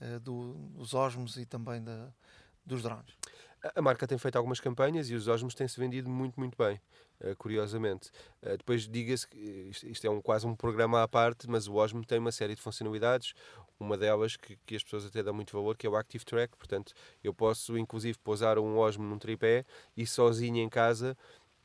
uh, 0.00 0.20
do, 0.20 0.54
dos 0.70 0.94
osmos 0.94 1.36
e 1.36 1.46
também 1.46 1.82
da, 1.82 2.08
dos 2.64 2.82
drones? 2.82 3.16
A 3.76 3.80
marca 3.80 4.08
tem 4.08 4.18
feito 4.18 4.34
algumas 4.34 4.58
campanhas 4.58 5.08
e 5.08 5.14
os 5.14 5.28
osmos 5.28 5.54
têm-se 5.54 5.78
vendido 5.78 6.10
muito, 6.10 6.38
muito 6.38 6.58
bem, 6.58 6.80
uh, 7.20 7.36
curiosamente. 7.36 8.10
Uh, 8.42 8.56
depois 8.56 8.88
diga-se 8.88 9.26
que 9.28 9.70
isto, 9.70 10.04
é 10.04 10.10
um, 10.10 10.20
quase 10.20 10.44
um 10.46 10.56
programa 10.56 11.02
à 11.02 11.06
parte, 11.06 11.48
mas 11.48 11.68
o 11.68 11.74
osmo 11.74 12.04
tem 12.04 12.18
uma 12.18 12.32
série 12.32 12.56
de 12.56 12.60
funcionalidades, 12.60 13.34
uma 13.78 13.96
delas 13.96 14.36
que, 14.36 14.56
que 14.66 14.74
as 14.74 14.82
pessoas 14.82 15.06
até 15.06 15.22
dão 15.22 15.32
muito 15.32 15.52
valor, 15.52 15.76
que 15.76 15.86
é 15.86 15.90
o 15.90 15.96
Active 15.96 16.24
Track, 16.24 16.56
portanto 16.56 16.92
eu 17.22 17.32
posso 17.32 17.78
inclusive 17.78 18.18
pousar 18.18 18.58
um 18.58 18.78
osmo 18.78 19.04
num 19.04 19.18
tripé 19.18 19.64
e 19.96 20.06
sozinho 20.06 20.58
em 20.58 20.68
casa 20.68 21.16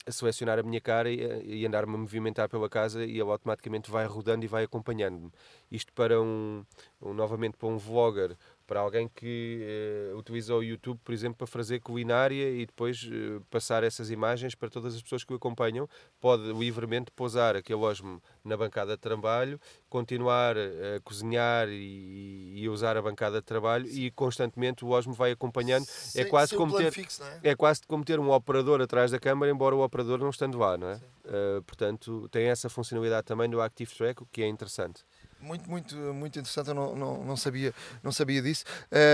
a 0.07 0.11
selecionar 0.11 0.57
a 0.57 0.63
minha 0.63 0.79
cara 0.79 1.09
e, 1.09 1.61
e 1.61 1.65
andar-me 1.65 1.93
a 1.93 1.97
movimentar 1.97 2.47
pela 2.47 2.69
casa 2.69 3.03
e 3.03 3.19
ele 3.19 3.21
automaticamente 3.21 3.91
vai 3.91 4.05
rodando 4.05 4.45
e 4.45 4.47
vai 4.47 4.63
acompanhando-me. 4.63 5.31
Isto 5.71 5.91
para 5.93 6.21
um, 6.21 6.65
um, 7.01 7.13
novamente 7.13 7.57
para 7.57 7.67
um 7.67 7.77
vlogger 7.77 8.37
para 8.67 8.81
alguém 8.81 9.07
que 9.07 9.65
uh, 10.13 10.17
utiliza 10.17 10.53
o 10.53 10.61
YouTube, 10.61 10.99
por 11.03 11.13
exemplo, 11.13 11.37
para 11.37 11.47
fazer 11.47 11.79
culinária 11.79 12.51
e 12.51 12.65
depois 12.65 13.03
uh, 13.03 13.41
passar 13.49 13.81
essas 13.83 14.11
imagens 14.11 14.53
para 14.53 14.69
todas 14.69 14.93
as 14.93 15.01
pessoas 15.01 15.23
que 15.23 15.31
o 15.31 15.37
acompanham, 15.37 15.89
pode 16.19 16.51
livremente 16.51 17.09
pousar 17.11 17.55
aquele 17.55 17.79
osmo 17.79 18.21
na 18.43 18.57
bancada 18.57 18.91
de 18.91 19.01
trabalho, 19.01 19.59
continuar 19.89 20.57
a 20.57 20.99
cozinhar 21.03 21.69
e, 21.69 22.53
e 22.57 22.69
usar 22.69 22.97
a 22.97 23.01
bancada 23.01 23.37
de 23.37 23.45
trabalho 23.45 23.87
Sim. 23.87 24.01
e 24.01 24.11
constantemente 24.11 24.83
o 24.83 24.89
osmo 24.89 25.13
vai 25.13 25.31
acompanhando. 25.31 25.85
Sim, 25.85 26.19
é 26.19 26.25
quase 26.25 26.55
como 26.55 26.75
ter 26.75 26.91
fixo, 26.91 27.23
é? 27.23 27.51
é? 27.51 27.55
quase 27.55 27.81
como 27.87 28.03
ter 28.03 28.19
um 28.19 28.29
operador 28.31 28.81
atrás 28.81 29.11
da 29.11 29.19
câmara, 29.19 29.49
embora 29.49 29.75
o 29.75 29.83
operador 29.83 30.19
não 30.19 30.29
estando 30.29 30.57
lá, 30.57 30.77
não 30.77 30.89
é? 30.89 30.95
Uh, 30.95 31.61
portanto, 31.63 32.27
tem 32.29 32.47
essa 32.47 32.69
funcionalidade 32.69 33.25
também 33.25 33.49
do 33.49 33.61
Active 33.61 33.93
Track, 33.95 34.23
o 34.23 34.25
que 34.25 34.41
é 34.41 34.47
interessante. 34.47 35.05
Muito, 35.39 35.69
muito, 35.69 35.95
muito 35.95 36.39
interessante, 36.39 36.69
eu 36.69 36.73
não, 36.73 36.95
não, 36.95 37.23
não, 37.23 37.37
sabia, 37.37 37.73
não 38.03 38.11
sabia 38.11 38.41
disso. 38.41 38.63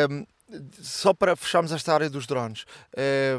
Um, 0.09 0.25
só 0.81 1.13
para 1.13 1.35
fecharmos 1.35 1.71
esta 1.71 1.93
área 1.93 2.09
dos 2.09 2.27
drones, 2.27 2.65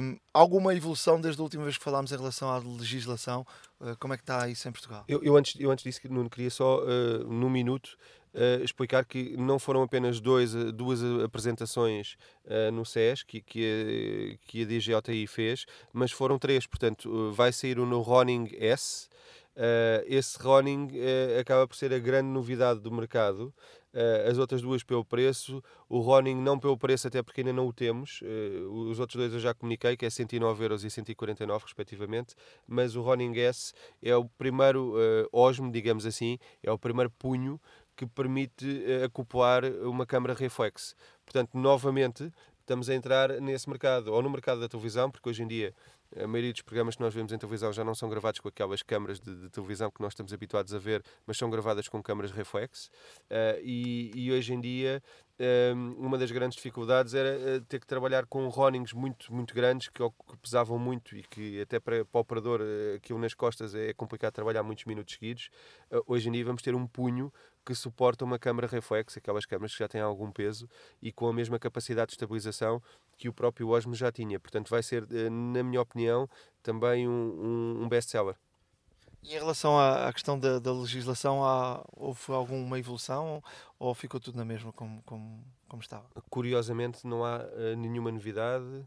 um, 0.01 0.17
alguma 0.33 0.75
evolução 0.75 1.21
desde 1.21 1.41
a 1.41 1.45
última 1.45 1.63
vez 1.65 1.79
que 1.79 1.85
falámos 1.85 2.13
em 2.13 2.17
relação 2.17 2.51
à 2.51 2.59
legislação? 2.59 3.47
Uh, 3.81 3.97
como 3.99 4.15
é 4.15 4.17
que 4.17 4.23
está 4.23 4.49
isso 4.49 4.69
em 4.69 4.73
Portugal? 4.73 5.05
Eu, 5.07 5.23
eu 5.23 5.37
antes, 5.37 5.59
eu 5.61 5.71
antes 5.71 5.85
disso, 5.85 6.01
não 6.11 6.29
queria 6.29 6.51
só, 6.51 6.81
uh, 6.81 7.25
num 7.33 7.51
minuto, 7.51 7.97
uh, 8.35 8.63
explicar 8.63 9.05
que 9.05 9.37
não 9.37 9.59
foram 9.59 9.83
apenas 9.83 10.21
dois, 10.21 10.55
duas 10.73 11.01
apresentações 11.23 12.17
uh, 12.47 12.73
no 12.73 12.85
SES 12.85 13.23
que, 13.23 13.41
que, 13.41 14.39
a, 14.43 14.47
que 14.47 14.63
a 14.63 14.67
DGOTI 14.67 15.27
fez, 15.27 15.67
mas 15.93 16.11
foram 16.11 16.39
três. 16.39 16.67
Portanto, 16.67 17.33
vai 17.33 17.53
sair 17.53 17.79
o 17.79 17.87
no 17.87 18.01
Ronin 18.01 18.49
S, 18.59 19.09
Uh, 19.57 20.03
esse 20.07 20.37
Ronin 20.43 20.87
uh, 20.87 21.41
acaba 21.41 21.67
por 21.67 21.77
ser 21.77 21.93
a 21.93 21.99
grande 21.99 22.29
novidade 22.29 22.81
do 22.81 22.91
mercado. 22.91 23.55
Uh, 23.93 24.29
as 24.29 24.39
outras 24.39 24.61
duas 24.61 24.83
pelo 24.83 25.05
preço, 25.05 25.63
o 25.89 26.01
Ronin 26.01 26.35
não 26.35 26.59
pelo 26.59 26.77
preço, 26.77 27.07
até 27.07 27.23
porque 27.23 27.43
ainda 27.43 27.53
não 27.53 27.69
o 27.69 27.73
temos. 27.73 28.21
os 28.89 28.99
outros 28.99 29.17
dois 29.17 29.33
eu 29.33 29.39
já 29.39 29.55
comuniquei, 29.55 29.97
que 29.97 30.05
é 30.05 30.11
109 30.11 30.65
euros 30.65 30.85
e 30.85 30.91
149 30.91 31.65
respectivamente. 31.65 32.35
Mas 32.67 32.97
o 32.97 33.03
Ronin 33.03 33.37
S 33.39 33.73
é 34.03 34.17
o 34.17 34.25
primeiro 34.25 34.95
osmo, 35.33 35.71
digamos 35.71 36.05
assim, 36.05 36.39
é 36.63 36.73
o 36.73 36.79
primeiro 36.79 37.11
punho 37.11 37.61
que 37.95 38.05
permite 38.05 38.85
acoplar 39.05 39.65
uma 39.65 40.05
câmara 40.05 40.35
reflex. 40.35 40.97
Portanto, 41.25 41.51
novamente, 41.55 42.33
estamos 42.59 42.91
a 42.91 42.95
entrar 42.95 43.41
nesse 43.41 43.69
mercado, 43.69 44.13
ou 44.13 44.21
no 44.21 44.29
mercado 44.29 44.61
da 44.61 44.69
televisão, 44.69 45.09
porque 45.09 45.29
hoje 45.29 45.45
em 45.45 45.47
dia 45.47 45.73
a 46.23 46.27
maioria 46.27 46.53
dos 46.53 46.63
programas 46.63 46.97
que 46.97 47.03
nós 47.03 47.15
vemos 47.15 47.33
em 47.33 47.39
televisão 47.39 47.73
já 47.73 47.85
não 47.85 47.95
são 47.95 48.09
gravados 48.09 48.41
com 48.41 48.49
aquelas 48.49 48.83
câmaras 48.83 49.21
de, 49.21 49.35
de 49.35 49.51
televisão 49.51 49.91
que 49.91 50.01
nós 50.01 50.13
estamos 50.13 50.33
habituados 50.33 50.75
a 50.75 50.79
ver, 50.79 51.03
mas 51.27 51.37
são 51.37 51.51
gravadas 51.51 51.89
com 51.89 52.03
câmaras 52.03 52.31
reflex. 52.31 52.87
Uh, 53.31 53.61
e, 53.63 54.11
e, 54.15 54.33
hoje 54.33 54.55
em 54.55 54.61
dia 54.61 55.03
uma 55.99 56.17
das 56.17 56.31
grandes 56.31 56.57
dificuldades 56.57 57.13
era 57.13 57.29
eh, 57.29 57.61
ter 57.69 57.81
que 57.81 57.87
trabalhar 57.87 58.25
com 58.27 58.47
ronings 58.49 58.93
muito, 58.93 59.35
muito 59.35 59.53
grandes 59.53 59.89
que, 59.89 59.99
que 59.99 60.37
pesavam 60.41 60.79
muito 60.79 61.17
e 61.17 61.23
que 61.25 61.61
até 61.61 61.81
para, 61.81 62.05
para 62.05 62.19
o 62.19 62.21
operador 62.21 62.61
eh, 62.63 62.97
aquilo 62.97 63.19
nas 63.19 63.35
costas 63.35 63.75
é 63.75 63.93
complicado 63.93 64.33
trabalhar 64.33 64.63
muitos 64.63 64.85
minutos 64.85 65.15
seguidos. 65.15 65.51
Eh, 65.91 66.01
hoje 66.07 66.29
em 66.29 66.33
dia 66.33 66.45
vamos 66.45 66.63
ter 66.63 66.75
um 66.75 66.87
punho 66.87 67.33
que 67.65 67.75
suporta 67.75 68.25
uma 68.25 68.39
câmara 68.39 68.67
reflex, 68.67 69.17
aquelas 69.17 69.47
câmaras 69.47 69.73
que 69.73 69.79
já 69.79 69.89
têm 69.89 70.01
algum 70.01 70.31
peso 70.31 70.69
e 71.01 71.11
com 71.11 71.27
a 71.29 71.33
mesma 71.33 71.59
capacidade 71.59 72.09
de 72.09 72.15
estabilização 72.15 72.83
que 73.17 73.29
o 73.29 73.33
próprio 73.33 73.69
Osmo 73.69 73.95
já 73.95 74.13
tinha. 74.13 74.39
Portanto, 74.39 74.69
vai 74.69 74.83
ser, 74.83 75.07
na 75.31 75.63
minha 75.63 75.81
opinião, 75.81 76.29
também 76.63 77.09
um, 77.09 77.83
um, 77.83 77.89
best-seller. 77.89 78.37
E 79.23 79.35
em 79.35 79.39
relação 79.39 79.79
à, 79.79 80.13
questão 80.13 80.39
da, 80.39 80.59
da 80.59 80.73
legislação, 80.73 81.43
há, 81.43 81.83
houve 81.93 82.21
alguma 82.29 82.79
evolução 82.79 83.43
ou 83.79 83.95
ficou 83.95 84.21
tudo 84.21 84.37
na 84.37 84.45
mesma 84.45 84.71
como, 84.73 85.03
como, 85.05 85.43
como 85.67 85.81
estava? 85.81 86.07
Curiosamente, 86.29 87.07
não 87.07 87.25
há 87.25 87.39
uh, 87.39 87.77
nenhuma 87.77 88.13
novidade. 88.13 88.87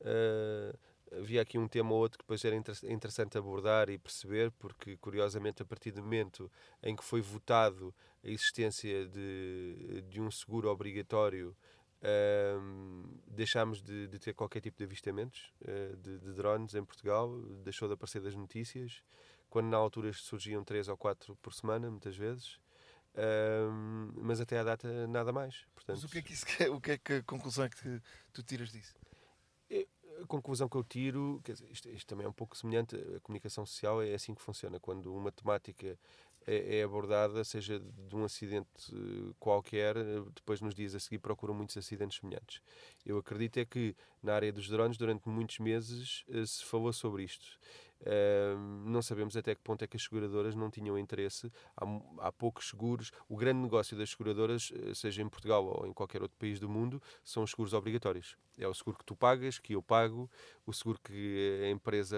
Uh, 0.00 0.78
havia 1.18 1.42
aqui 1.42 1.58
um 1.58 1.68
tema 1.68 1.92
ou 1.92 1.98
outro 1.98 2.18
que 2.18 2.24
depois 2.24 2.44
era 2.44 2.56
inter 2.56 2.74
interessante 2.84 3.36
abordar 3.36 3.90
e 3.90 3.98
perceber, 3.98 4.50
porque 4.52 4.96
curiosamente, 4.96 5.62
a 5.62 5.64
partir 5.64 5.90
do 5.90 6.02
momento 6.02 6.50
em 6.82 6.96
que 6.96 7.04
foi 7.04 7.20
votado 7.20 7.94
a 8.24 8.28
existência 8.28 9.06
de, 9.06 10.02
de 10.08 10.20
um 10.20 10.30
seguro 10.30 10.70
obrigatório 10.70 11.56
Um, 12.04 13.04
deixámos 13.28 13.80
de, 13.80 14.08
de, 14.08 14.18
ter 14.18 14.34
qualquer 14.34 14.60
tipo 14.60 14.76
de 14.76 14.82
avistamentos 14.82 15.52
uh, 15.60 15.96
de, 15.98 16.18
de, 16.18 16.32
drones 16.32 16.74
em 16.74 16.84
Portugal, 16.84 17.30
deixou 17.62 17.86
de 17.86 17.94
aparecer 17.94 18.20
das 18.20 18.34
notícias, 18.34 19.04
quando 19.48 19.68
na 19.68 19.76
altura 19.76 20.12
surgiam 20.12 20.64
três 20.64 20.88
ou 20.88 20.96
quatro 20.96 21.36
por 21.36 21.54
semana, 21.54 21.88
muitas 21.88 22.16
vezes. 22.16 22.58
Um, 23.14 24.10
mas 24.16 24.40
até 24.40 24.58
à 24.58 24.64
data 24.64 25.06
nada 25.06 25.32
mais. 25.32 25.64
Portanto, 25.74 25.96
mas 25.96 26.04
o 26.04 26.08
que 26.08 26.18
é 26.18 26.22
que, 26.22 26.32
isso 26.32 26.46
o 26.74 26.80
que, 26.80 26.92
é 26.92 26.98
que 26.98 27.12
a 27.12 27.22
conclusão 27.22 27.66
é 27.66 27.68
que 27.68 28.00
tu 28.32 28.42
tiras 28.42 28.72
disso? 28.72 28.94
A 30.22 30.26
conclusão 30.26 30.68
que 30.68 30.76
eu 30.76 30.84
tiro, 30.84 31.40
dizer, 31.44 31.70
isto, 31.70 31.88
isto, 31.88 32.06
também 32.06 32.26
é 32.26 32.28
um 32.28 32.32
pouco 32.32 32.56
semelhante, 32.56 32.96
a 32.96 33.20
comunicação 33.20 33.64
social 33.66 34.02
é 34.02 34.14
assim 34.14 34.34
que 34.34 34.42
funciona. 34.42 34.80
Quando 34.80 35.14
uma 35.14 35.30
temática 35.30 35.98
é, 36.46 36.78
é, 36.78 36.82
abordada, 36.82 37.44
seja 37.44 37.78
de 37.80 38.16
um 38.16 38.24
acidente 38.24 38.68
qualquer, 39.38 39.94
depois 40.34 40.60
nos 40.60 40.74
dias 40.74 40.94
a 40.94 41.00
seguir 41.00 41.18
procuram 41.18 41.54
muitos 41.54 41.76
acidentes 41.76 42.18
semelhantes. 42.18 42.60
Eu 43.04 43.18
acredito 43.18 43.58
é 43.58 43.64
que 43.64 43.94
na 44.22 44.34
área 44.34 44.52
dos 44.52 44.68
drones, 44.68 44.96
durante 44.96 45.28
muitos 45.28 45.58
meses, 45.58 46.24
eh, 46.28 46.44
se 46.46 46.64
falou 46.64 46.92
sobre 46.92 47.24
isto. 47.24 47.58
Não 48.84 49.00
sabemos 49.02 49.36
até 49.36 49.54
que 49.54 49.60
ponto 49.62 49.82
é 49.82 49.86
que 49.86 49.96
as 49.96 50.02
seguradoras 50.02 50.54
não 50.54 50.70
tinham 50.70 50.98
interesse. 50.98 51.50
Há, 51.76 51.84
há, 52.26 52.32
poucos 52.32 52.68
seguros. 52.68 53.10
O 53.28 53.36
grande 53.36 53.60
negócio 53.60 53.96
das 53.96 54.10
seguradoras, 54.10 54.72
seja 54.94 55.22
em 55.22 55.28
Portugal 55.28 55.64
ou 55.64 55.86
em 55.86 55.92
qualquer 55.92 56.22
outro 56.22 56.36
país 56.38 56.58
do 56.58 56.68
mundo, 56.68 57.00
são 57.22 57.42
os 57.42 57.50
seguros 57.50 57.72
obrigatórios. 57.72 58.36
É 58.58 58.66
o 58.68 58.74
seguro 58.74 58.98
que 58.98 59.04
tu 59.04 59.16
pagas, 59.16 59.58
que 59.58 59.74
eu 59.74 59.82
pago, 59.82 60.30
o 60.66 60.72
seguro 60.72 60.98
que 61.02 61.62
a 61.64 61.70
empresa 61.70 62.16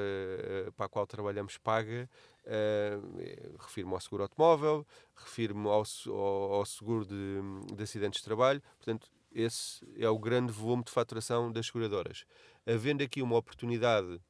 para 0.77 0.87
a 0.87 0.89
qual 0.89 1.07
trabalhamos 1.07 1.59
paga, 1.59 2.09
Uh, 2.45 3.57
refiro-me 3.59 3.95
ao 3.95 4.01
seguro 4.01 4.23
automóvel, 4.25 4.87
refiro-me 5.17 5.67
ao, 5.67 5.83
ao, 6.09 6.53
ao, 6.53 6.67
seguro 6.67 7.07
de, 7.07 7.41
de 7.75 7.83
acidentes 7.83 8.21
de 8.21 8.25
trabalho. 8.25 8.63
Portanto, 8.77 9.11
esse 9.33 9.83
é 9.97 10.09
o 10.09 10.19
grande 10.19 10.53
volume 10.53 10.85
de 10.85 10.93
faturação 10.93 11.51
das 11.51 11.67
seguradoras. 11.67 12.27
Havendo 12.67 13.03
aqui 13.03 13.23
uma 13.23 13.37
oportunidade 13.37 14.21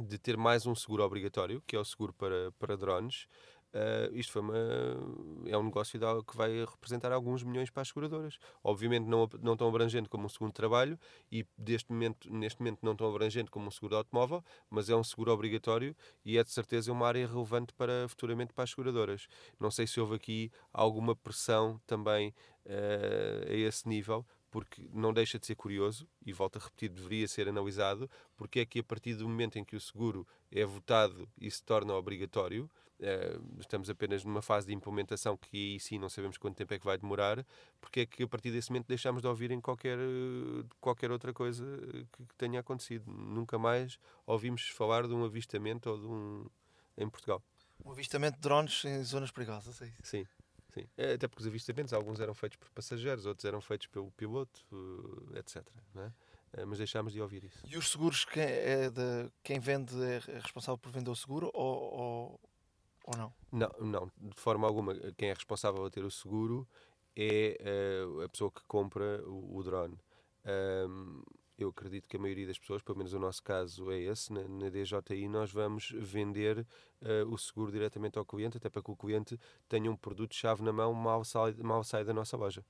de 0.00 0.18
ter 0.18 0.36
mais 0.36 0.66
um 0.66 0.74
seguro 0.74 1.02
obrigatório, 1.02 1.62
que 1.66 1.76
é 1.76 1.78
o 1.78 1.84
seguro 1.84 2.12
para, 2.12 2.52
para 2.52 2.76
drones, 2.76 3.26
Uh, 3.72 4.14
isto 4.14 4.32
foi 4.32 4.42
uma, 4.42 4.54
é 5.46 5.56
um 5.56 5.62
negócio 5.62 5.98
que 6.26 6.36
vai 6.36 6.62
representar 6.62 7.10
alguns 7.10 7.42
milhões 7.42 7.70
para 7.70 7.80
as 7.80 7.88
seguradoras. 7.88 8.38
Obviamente 8.62 9.06
não, 9.06 9.26
não 9.40 9.56
tão 9.56 9.66
abrangente 9.66 10.10
como 10.10 10.26
um 10.26 10.28
segundo 10.28 10.52
trabalho 10.52 10.98
e 11.30 11.46
deste 11.56 11.90
momento, 11.90 12.30
neste 12.30 12.60
momento 12.60 12.80
não 12.82 12.94
tão 12.94 13.08
abrangente 13.08 13.50
como 13.50 13.68
um 13.68 13.70
seguro 13.70 13.96
automóvel, 13.96 14.44
mas 14.68 14.90
é 14.90 14.94
um 14.94 15.02
seguro 15.02 15.32
obrigatório 15.32 15.96
e 16.22 16.36
é 16.36 16.44
de 16.44 16.50
certeza 16.50 16.92
uma 16.92 17.06
área 17.06 17.26
relevante 17.26 17.72
para 17.72 18.06
futuramente 18.08 18.52
para 18.52 18.64
as 18.64 18.70
seguradoras. 18.70 19.26
Não 19.58 19.70
sei 19.70 19.86
se 19.86 19.98
houve 19.98 20.16
aqui 20.16 20.52
alguma 20.70 21.16
pressão 21.16 21.80
também 21.86 22.34
uh, 22.66 23.50
a 23.50 23.54
esse 23.54 23.88
nível, 23.88 24.26
porque 24.52 24.86
não 24.92 25.14
deixa 25.14 25.38
de 25.38 25.46
ser 25.46 25.54
curioso, 25.56 26.06
e 26.24 26.32
volto 26.32 26.58
a 26.58 26.60
repetir, 26.60 26.90
deveria 26.90 27.26
ser 27.26 27.48
analisado, 27.48 28.08
porque 28.36 28.60
é 28.60 28.66
que 28.66 28.80
a 28.80 28.84
partir 28.84 29.14
do 29.14 29.26
momento 29.26 29.58
em 29.58 29.64
que 29.64 29.74
o 29.74 29.80
seguro 29.80 30.26
é 30.50 30.62
votado 30.64 31.26
e 31.40 31.50
se 31.50 31.64
torna 31.64 31.94
obrigatório, 31.94 32.70
eh, 33.00 33.38
estamos 33.58 33.88
apenas 33.88 34.22
numa 34.24 34.42
fase 34.42 34.66
de 34.66 34.74
implementação 34.74 35.38
que 35.38 35.56
aí 35.56 35.80
sim 35.80 35.98
não 35.98 36.10
sabemos 36.10 36.36
quanto 36.36 36.54
tempo 36.54 36.74
é 36.74 36.78
que 36.78 36.84
vai 36.84 36.98
demorar, 36.98 37.44
porque 37.80 38.00
é 38.00 38.06
que 38.06 38.22
a 38.22 38.28
partir 38.28 38.50
desse 38.52 38.70
momento 38.70 38.88
deixamos 38.88 39.22
de 39.22 39.26
ouvir 39.26 39.50
em 39.50 39.60
qualquer, 39.60 39.98
qualquer 40.78 41.10
outra 41.10 41.32
coisa 41.32 41.64
que, 42.12 42.26
que 42.26 42.34
tenha 42.36 42.60
acontecido. 42.60 43.10
Nunca 43.10 43.58
mais 43.58 43.98
ouvimos 44.26 44.68
falar 44.68 45.08
de 45.08 45.14
um 45.14 45.24
avistamento 45.24 45.88
ou 45.88 45.98
de 45.98 46.06
um 46.06 46.46
em 46.98 47.08
Portugal. 47.08 47.42
Um 47.82 47.90
avistamento 47.90 48.36
de 48.36 48.42
drones 48.42 48.84
em 48.84 49.02
zonas 49.02 49.30
perigosas, 49.30 49.80
é 49.80 49.86
isso? 49.86 49.96
Sim. 50.02 50.26
Sim. 50.72 50.86
É, 50.96 51.14
até 51.14 51.28
porque 51.28 51.42
os 51.42 51.46
avistamentos, 51.46 51.92
alguns 51.92 52.20
eram 52.20 52.34
feitos 52.34 52.56
por 52.56 52.70
passageiros, 52.70 53.26
outros 53.26 53.44
eram 53.44 53.60
feitos 53.60 53.86
pelo 53.88 54.10
piloto, 54.12 54.64
eh, 55.34 55.38
etc. 55.38 55.66
É? 56.54 56.64
Mas 56.64 56.78
deixámos 56.78 57.12
de 57.12 57.20
ouvir 57.20 57.44
isso. 57.44 57.64
E 57.66 57.76
os 57.76 57.90
seguros, 57.90 58.24
quem, 58.24 58.42
é 58.42 58.90
de, 58.90 59.30
quem 59.42 59.58
vende 59.58 59.94
é 60.02 60.38
responsável 60.38 60.76
por 60.76 60.92
vender 60.92 61.10
o 61.10 61.16
seguro 61.16 61.50
ou, 61.54 61.76
ou, 61.94 62.40
ou 63.04 63.16
não? 63.16 63.32
Não, 63.50 63.70
não, 63.80 64.12
de 64.18 64.40
forma 64.40 64.66
alguma. 64.66 64.94
Quem 65.16 65.30
é 65.30 65.34
responsável 65.34 65.84
a 65.84 65.90
ter 65.90 66.04
o 66.04 66.10
seguro 66.10 66.68
é 67.16 68.04
uh, 68.06 68.22
a 68.22 68.28
pessoa 68.28 68.50
que 68.50 68.62
compra 68.64 69.22
o, 69.26 69.56
o 69.56 69.62
drone. 69.62 69.98
Um, 70.44 71.22
eu 71.62 71.70
acredito 71.70 72.08
que 72.08 72.16
a 72.16 72.20
maioria 72.20 72.46
das 72.46 72.58
pessoas, 72.58 72.82
pelo 72.82 72.98
menos 72.98 73.12
o 73.12 73.18
nosso 73.18 73.42
caso 73.42 73.90
é 73.90 73.98
esse, 73.98 74.32
na, 74.32 74.42
na 74.46 74.68
DJI 74.68 75.28
nós 75.28 75.50
vamos 75.50 75.92
vender 75.96 76.58
uh, 76.58 77.32
o 77.32 77.38
seguro 77.38 77.72
diretamente 77.72 78.18
ao 78.18 78.24
cliente, 78.24 78.56
até 78.56 78.68
para 78.68 78.82
que 78.82 78.90
o 78.90 78.96
cliente 78.96 79.38
tenha 79.68 79.90
um 79.90 79.96
produto-chave 79.96 80.62
na 80.62 80.72
mão 80.72 80.92
mal 80.92 81.24
sai, 81.24 81.54
mal 81.54 81.82
sai 81.84 82.04
da 82.04 82.12
nossa 82.12 82.36
loja. 82.36 82.64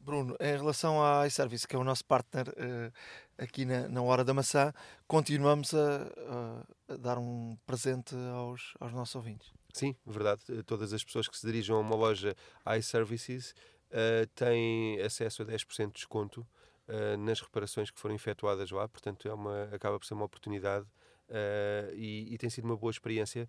Bruno, 0.00 0.36
em 0.40 0.56
relação 0.56 1.04
à 1.04 1.26
iService, 1.26 1.66
que 1.66 1.76
é 1.76 1.78
o 1.78 1.84
nosso 1.84 2.04
partner 2.04 2.48
uh, 2.48 2.92
aqui 3.36 3.64
na, 3.64 3.88
na 3.88 4.02
Hora 4.02 4.24
da 4.24 4.32
Maçã, 4.32 4.72
continuamos 5.06 5.74
a, 5.74 6.64
a, 6.88 6.96
dar 6.96 7.18
um 7.18 7.56
presente 7.66 8.14
aos, 8.32 8.74
aos 8.80 8.92
nossos 8.92 9.14
ouvintes. 9.16 9.52
Sim, 9.72 9.94
verdade. 10.06 10.42
Todas 10.64 10.92
as 10.92 11.04
pessoas 11.04 11.28
que 11.28 11.36
se 11.36 11.46
dirijam 11.46 11.76
a 11.76 11.80
uma 11.80 11.94
loja 11.94 12.34
iServices 12.78 13.54
uh, 13.90 14.26
têm 14.34 15.00
acesso 15.02 15.42
a 15.42 15.44
10% 15.44 15.86
de 15.88 15.92
desconto 15.92 16.46
uh, 16.88 17.16
nas 17.16 17.40
reparações 17.40 17.90
que 17.90 17.98
foram 17.98 18.14
efetuadas 18.14 18.70
lá, 18.70 18.88
portanto 18.88 19.28
é 19.28 19.32
uma, 19.32 19.64
acaba 19.72 19.98
por 19.98 20.06
ser 20.06 20.14
uma 20.14 20.24
oportunidade 20.24 20.86
uh, 21.28 21.94
e, 21.94 22.32
e, 22.34 22.38
tem 22.38 22.50
sido 22.50 22.64
uma 22.64 22.76
boa 22.76 22.90
experiência. 22.90 23.48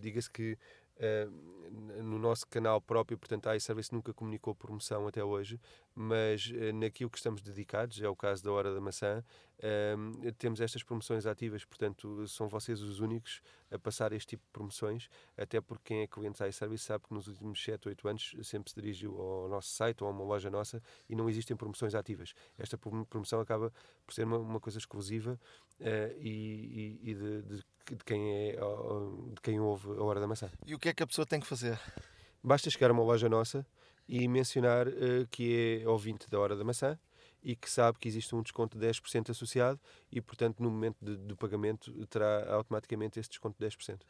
Diga-se 0.00 0.28
que 0.30 0.58
Uh, 0.96 2.02
no 2.02 2.18
nosso 2.18 2.46
canal 2.46 2.80
próprio, 2.80 3.18
portanto, 3.18 3.48
a 3.48 3.56
iService 3.56 3.92
nunca 3.92 4.14
comunicou 4.14 4.54
promoção 4.54 5.06
até 5.06 5.22
hoje, 5.22 5.60
mas 5.98 6.46
uh, 6.48 6.74
naquilo 6.74 7.08
que 7.08 7.16
estamos 7.16 7.40
dedicados, 7.40 8.00
é 8.02 8.08
o 8.08 8.14
caso 8.14 8.44
da 8.44 8.52
Hora 8.52 8.74
da 8.74 8.80
Maçã, 8.80 9.24
uh, 9.58 10.32
temos 10.32 10.60
estas 10.60 10.82
promoções 10.82 11.24
ativas, 11.24 11.64
portanto, 11.64 12.28
são 12.28 12.48
vocês 12.48 12.82
os 12.82 13.00
únicos 13.00 13.40
a 13.70 13.78
passar 13.78 14.12
este 14.12 14.28
tipo 14.28 14.44
de 14.44 14.50
promoções, 14.52 15.08
até 15.36 15.58
porque 15.58 15.84
quem 15.86 16.02
é 16.02 16.06
cliente 16.06 16.38
da 16.38 16.46
iService 16.46 16.84
sabe 16.84 17.04
que 17.08 17.14
nos 17.14 17.26
últimos 17.26 17.64
7 17.64 17.88
ou 17.88 17.90
8 17.90 18.08
anos 18.08 18.36
sempre 18.42 18.70
se 18.70 18.78
dirigiu 18.78 19.18
ao 19.18 19.48
nosso 19.48 19.70
site 19.70 20.04
ou 20.04 20.08
a 20.08 20.12
uma 20.12 20.22
loja 20.22 20.50
nossa 20.50 20.82
e 21.08 21.16
não 21.16 21.30
existem 21.30 21.56
promoções 21.56 21.94
ativas. 21.94 22.34
Esta 22.58 22.76
promoção 22.76 23.40
acaba 23.40 23.72
por 24.06 24.12
ser 24.12 24.24
uma, 24.24 24.38
uma 24.38 24.60
coisa 24.60 24.78
exclusiva 24.78 25.40
e, 26.18 26.98
e, 27.02 27.10
e 27.10 27.14
de, 27.14 27.42
de 27.42 27.64
de 27.94 28.04
quem, 28.04 28.32
é, 28.32 28.56
de 29.32 29.40
quem 29.40 29.60
ouve 29.60 29.88
a 29.90 30.02
Hora 30.02 30.18
da 30.18 30.26
Maçã. 30.26 30.50
E 30.66 30.74
o 30.74 30.78
que 30.78 30.88
é 30.88 30.92
que 30.92 31.04
a 31.04 31.06
pessoa 31.06 31.24
tem 31.24 31.38
que 31.38 31.46
fazer? 31.46 31.78
Basta 32.42 32.68
chegar 32.68 32.90
a 32.90 32.92
uma 32.92 33.02
loja 33.02 33.28
nossa 33.28 33.64
e 34.08 34.26
mencionar 34.28 34.88
uh, 34.88 35.26
que 35.30 35.82
é 35.82 35.88
ouvinte 35.88 36.28
da 36.30 36.38
Hora 36.38 36.56
da 36.56 36.64
Maçã 36.64 36.98
e 37.46 37.54
que 37.54 37.70
sabe 37.70 37.96
que 38.00 38.08
existe 38.08 38.34
um 38.34 38.42
desconto 38.42 38.76
de 38.76 38.84
10% 38.84 39.30
associado 39.30 39.78
e, 40.10 40.20
portanto, 40.20 40.60
no 40.60 40.68
momento 40.68 40.96
do 41.00 41.36
pagamento 41.36 41.92
terá 42.08 42.52
automaticamente 42.52 43.20
esse 43.20 43.28
desconto 43.28 43.56
de 43.56 43.64
10%. 43.64 44.00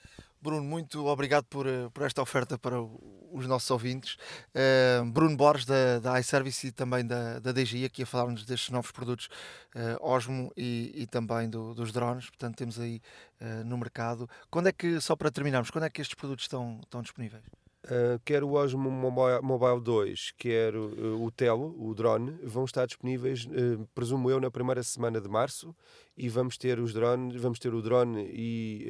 Bruno, 0.41 0.63
muito 0.63 1.05
obrigado 1.05 1.45
por, 1.45 1.67
eh, 1.67 1.91
por 1.93 2.05
esta 2.05 2.23
oferta 2.23 2.57
para 2.57 2.81
os 2.81 3.47
nossos 3.47 3.71
ouvintes. 3.71 4.17
Uh, 4.55 5.05
Bruno 5.11 5.37
Borges, 5.37 5.67
da, 5.67 5.99
da 5.99 6.19
iService 6.19 6.69
e 6.69 6.73
também 6.73 7.07
da, 7.07 7.39
da 7.39 7.53
DGI, 7.53 7.85
aqui 7.85 8.05
a 8.05 8.07
falar-nos 8.07 8.43
destes 8.47 8.71
novos 8.71 8.91
produtos 8.91 9.29
uh, 9.75 9.99
Osmo 10.01 10.51
e, 10.57 10.93
e 10.95 11.07
também 11.07 11.51
do, 11.51 11.75
dos 11.75 11.93
drones. 11.93 12.31
Portanto, 12.31 12.57
temos 12.57 12.81
aí 12.81 13.03
uh, 13.43 13.63
no 13.67 13.77
mercado. 13.77 14.27
Quando 14.51 14.69
é 14.69 14.73
que, 14.73 14.99
só 14.99 15.15
para 15.15 15.31
terminarmos, 15.31 15.71
quando 15.71 15.85
é 15.85 15.91
que 15.91 16.01
estes 16.01 16.15
produtos 16.15 16.45
estão, 16.45 16.81
estão 16.83 17.03
disponíveis? 17.03 17.45
Uh, 17.87 18.19
quer 18.25 18.43
o 18.43 18.53
Osmo 18.55 18.91
Mobile, 18.91 19.41
Mobile 19.43 19.81
2, 19.81 20.33
quer 20.37 20.75
uh, 20.75 21.23
o 21.23 21.31
Telo, 21.31 21.73
o 21.79 21.95
drone, 21.95 22.33
vão 22.43 22.65
estar 22.65 22.85
disponíveis, 22.85 23.47
uh, 23.47 23.87
presumo 23.95 24.29
eu, 24.29 24.41
na 24.41 24.51
primeira 24.51 24.83
semana 24.83 25.21
de 25.21 25.29
março 25.29 25.73
e 26.17 26.29
vamos 26.29 26.59
ter 26.59 26.81
os 26.81 26.93
drones, 26.93 27.41
vamos 27.41 27.61
ter 27.61 27.73
o 27.73 27.81
drone 27.81 28.29
e 28.33 28.89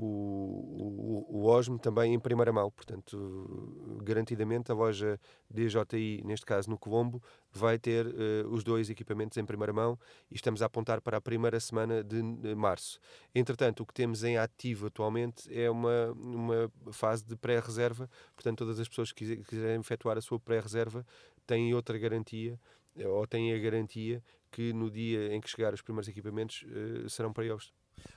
o, 0.00 1.26
o, 1.28 1.40
o 1.40 1.46
Osmo 1.46 1.76
também 1.76 2.14
em 2.14 2.20
primeira 2.20 2.52
mão, 2.52 2.70
portanto, 2.70 3.98
garantidamente 4.04 4.70
a 4.70 4.74
loja 4.74 5.18
DJI, 5.50 6.22
neste 6.24 6.46
caso 6.46 6.70
no 6.70 6.78
Colombo, 6.78 7.20
vai 7.50 7.80
ter 7.80 8.06
uh, 8.06 8.48
os 8.48 8.62
dois 8.62 8.88
equipamentos 8.90 9.36
em 9.36 9.44
primeira 9.44 9.72
mão 9.72 9.98
e 10.30 10.36
estamos 10.36 10.62
a 10.62 10.66
apontar 10.66 11.00
para 11.00 11.16
a 11.16 11.20
primeira 11.20 11.58
semana 11.58 12.04
de, 12.04 12.22
de 12.22 12.54
março. 12.54 13.00
Entretanto, 13.34 13.82
o 13.82 13.86
que 13.86 13.92
temos 13.92 14.22
em 14.22 14.38
ativo 14.38 14.86
atualmente 14.86 15.52
é 15.52 15.68
uma, 15.68 16.12
uma 16.12 16.72
fase 16.92 17.24
de 17.24 17.34
pré-reserva, 17.34 18.08
portanto, 18.36 18.58
todas 18.58 18.78
as 18.78 18.88
pessoas 18.88 19.10
que 19.10 19.38
quiserem 19.38 19.80
efetuar 19.80 20.16
a 20.16 20.20
sua 20.20 20.38
pré-reserva 20.38 21.04
têm 21.44 21.74
outra 21.74 21.98
garantia 21.98 22.58
ou 23.04 23.26
têm 23.26 23.52
a 23.52 23.58
garantia 23.58 24.22
que 24.50 24.72
no 24.72 24.90
dia 24.90 25.34
em 25.34 25.40
que 25.40 25.50
chegar 25.50 25.74
os 25.74 25.82
primeiros 25.82 26.08
equipamentos 26.08 26.64
uh, 26.68 27.10
serão 27.10 27.32
para 27.32 27.44
eles. 27.44 27.72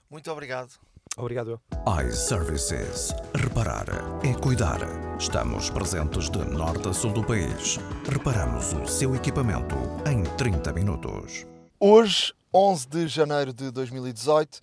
Muito 0.07 0.31
obrigado. 0.31 0.79
Obrigado. 1.17 1.59
iServices. 2.07 3.13
Reparar 3.35 3.85
é 4.23 4.33
cuidar. 4.33 4.79
Estamos 5.19 5.69
presentes 5.69 6.29
de 6.29 6.39
norte 6.39 6.87
a 6.87 6.93
sul 6.93 7.11
do 7.11 7.21
país. 7.21 7.77
Reparamos 8.09 8.71
o 8.71 8.87
seu 8.87 9.13
equipamento 9.13 9.75
em 10.09 10.23
30 10.37 10.71
minutos. 10.71 11.45
Hoje, 11.77 12.33
11 12.53 12.87
de 12.87 13.07
janeiro 13.09 13.51
de 13.51 13.71
2018, 13.71 14.61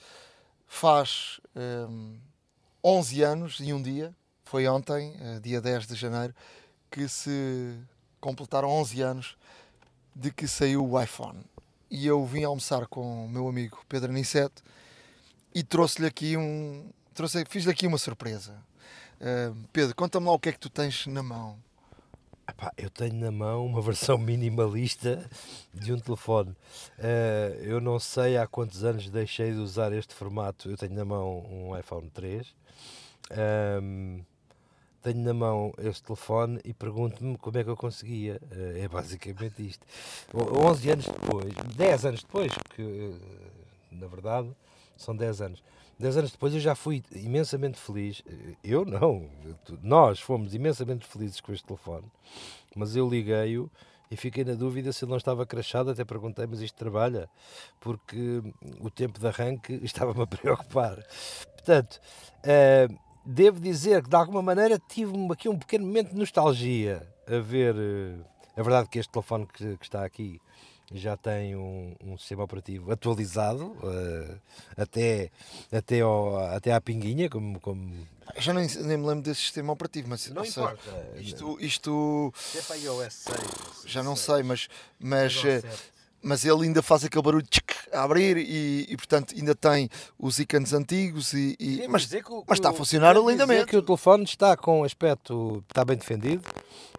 faz 0.67 1.39
um, 1.55 2.19
11 2.83 3.23
anos 3.23 3.59
e 3.61 3.71
um 3.75 3.83
dia, 3.83 4.15
foi 4.45 4.67
ontem, 4.67 5.15
eh, 5.21 5.41
dia 5.41 5.61
10 5.61 5.87
de 5.87 5.95
janeiro, 5.95 6.35
que 6.91 7.07
se 7.09 7.79
completaram 8.21 8.71
11 8.71 9.03
anos 9.03 9.37
de 10.17 10.33
que 10.33 10.49
saiu 10.49 10.89
o 10.89 11.01
iPhone. 11.01 11.45
E 11.91 12.07
eu 12.07 12.25
vim 12.25 12.45
almoçar 12.45 12.87
com 12.87 13.27
o 13.27 13.29
meu 13.29 13.47
amigo 13.47 13.79
Pedro 13.87 14.11
Aniceto 14.11 14.63
e 15.55 15.63
trouxe-lhe 15.63 16.07
aqui 16.07 16.37
um. 16.37 16.91
Trouxe, 17.15 17.45
fiz-lhe 17.49 17.71
aqui 17.71 17.87
uma 17.87 17.99
surpresa. 17.99 18.55
Uh, 19.21 19.55
Pedro, 19.73 19.95
conta-me 19.95 20.27
lá 20.27 20.33
o 20.33 20.39
que 20.39 20.49
é 20.49 20.53
que 20.53 20.59
tu 20.59 20.71
tens 20.71 21.07
na 21.07 21.23
mão. 21.23 21.59
Epá, 22.49 22.73
eu 22.79 22.89
tenho 22.89 23.15
na 23.15 23.31
mão 23.31 23.67
uma 23.67 23.83
versão 23.83 24.17
minimalista 24.17 25.29
de 25.75 25.93
um 25.93 25.99
telefone. 25.99 26.51
Uh, 26.99 27.63
eu 27.63 27.81
não 27.81 27.99
sei 27.99 28.37
há 28.37 28.47
quantos 28.47 28.85
anos 28.85 29.11
deixei 29.11 29.53
de 29.53 29.59
usar 29.59 29.93
este 29.93 30.15
formato. 30.15 30.71
Eu 30.71 30.77
tenho 30.77 30.95
na 30.95 31.05
mão 31.05 31.45
um 31.51 31.77
iPhone 31.77 32.09
3. 32.11 32.55
Um, 33.83 34.25
tenho 35.03 35.19
na 35.19 35.35
mão 35.35 35.73
este 35.79 36.03
telefone 36.05 36.61
e 36.65 36.73
pergunto-me 36.73 37.37
como 37.37 37.59
é 37.59 37.65
que 37.65 37.71
eu 37.71 37.77
conseguia. 37.77 38.41
Uh, 38.51 38.79
é 38.79 38.89
basicamente 38.89 39.67
isto. 39.67 39.85
11 40.35 40.91
anos 40.91 41.07
depois, 41.07 41.55
10 41.77 42.07
anos 42.07 42.23
depois, 42.23 42.53
que 42.75 42.83
uh, 42.83 43.21
na 43.91 44.07
verdade 44.07 44.49
são 44.99 45.17
10 45.17 45.41
anos. 45.41 45.63
10 45.99 46.17
anos 46.19 46.33
depois 46.33 46.53
eu 46.53 46.61
já 46.61 46.75
fui 46.75 47.03
imensamente 47.15 47.79
feliz. 47.79 48.23
Eu 48.63 48.85
não, 48.85 49.31
nós 49.83 50.21
fomos 50.21 50.55
imensamente 50.55 51.07
felizes 51.07 51.41
com 51.41 51.53
este 51.53 51.67
telefone, 51.67 52.05
mas 52.77 52.95
eu 52.95 53.09
liguei-o 53.09 53.71
e 54.11 54.17
fiquei 54.17 54.45
na 54.45 54.55
dúvida 54.55 54.93
se 54.93 55.05
ele 55.05 55.11
não 55.11 55.17
estava 55.17 55.47
crachado. 55.47 55.91
Até 55.91 56.05
perguntei, 56.05 56.47
mas 56.47 56.61
isto 56.61 56.77
trabalha? 56.77 57.29
Porque 57.81 58.43
o 58.81 58.91
tempo 58.91 59.19
de 59.19 59.27
arranque 59.27 59.79
estava-me 59.83 60.23
a 60.23 60.27
preocupar. 60.27 61.05
Portanto, 61.55 62.01
uh, 62.39 62.99
devo 63.25 63.61
dizer 63.61 64.03
que 64.03 64.11
de 64.11 64.17
alguma 64.17 64.43
maneira 64.43 64.79
tive 64.79 65.13
aqui 65.33 65.49
um 65.49 65.59
pequeno 65.59 65.87
momento 65.87 66.11
de 66.11 66.17
nostalgia 66.17 67.07
a 67.27 67.39
ver. 67.39 67.75
Uh, 67.75 68.25
é 68.57 68.63
verdade 68.63 68.89
que 68.89 68.99
este 68.99 69.13
telefone 69.13 69.47
que, 69.47 69.77
que 69.77 69.85
está 69.85 70.05
aqui 70.05 70.41
já 70.93 71.17
tem 71.17 71.55
um, 71.55 71.95
um 72.05 72.17
sistema 72.17 72.45
operativo 72.45 72.91
atualizado 72.91 73.67
uh, 73.67 74.41
até, 74.77 75.31
até, 75.71 76.01
ao, 76.01 76.37
até 76.55 76.73
à 76.73 76.81
pinguinha, 76.81 77.29
como, 77.29 77.61
como... 77.61 78.07
Já 78.37 78.53
nem, 78.53 78.67
nem 78.67 78.97
me 78.97 79.07
lembro 79.07 79.23
desse 79.23 79.43
sistema 79.43 79.73
operativo, 79.73 80.09
mas 80.09 80.29
não 80.31 80.45
importa. 80.45 80.79
Seja, 81.15 81.23
isto, 81.23 81.59
isto 81.61 82.35
é 82.57 82.63
para 82.63 82.77
iOS 82.77 83.15
6. 83.15 83.39
Já 83.87 84.03
não 84.03 84.17
sei, 84.17 84.43
mas, 84.43 84.69
mas, 84.99 85.35
mas 86.23 86.45
ele 86.45 86.65
ainda 86.65 86.83
faz 86.83 87.05
aquele 87.05 87.23
barulho 87.23 87.47
tchic, 87.47 87.75
a 87.93 88.03
abrir 88.03 88.37
e, 88.37 88.87
e, 88.89 88.97
portanto 88.97 89.35
ainda 89.37 89.55
tem 89.55 89.89
os 90.19 90.39
ícones 90.39 90.73
antigos 90.73 91.33
e, 91.33 91.57
e 91.59 91.87
mas, 91.89 92.07
que, 92.07 92.23
mas 92.47 92.59
está 92.59 92.71
a 92.71 92.73
funcionar 92.73 93.17
lindamente. 93.17 93.67
que 93.67 93.77
o 93.77 93.83
telefone 93.83 94.25
está 94.25 94.57
com 94.57 94.85
aspecto, 94.85 95.65
está 95.69 95.85
bem 95.85 95.97
defendido, 95.97 96.43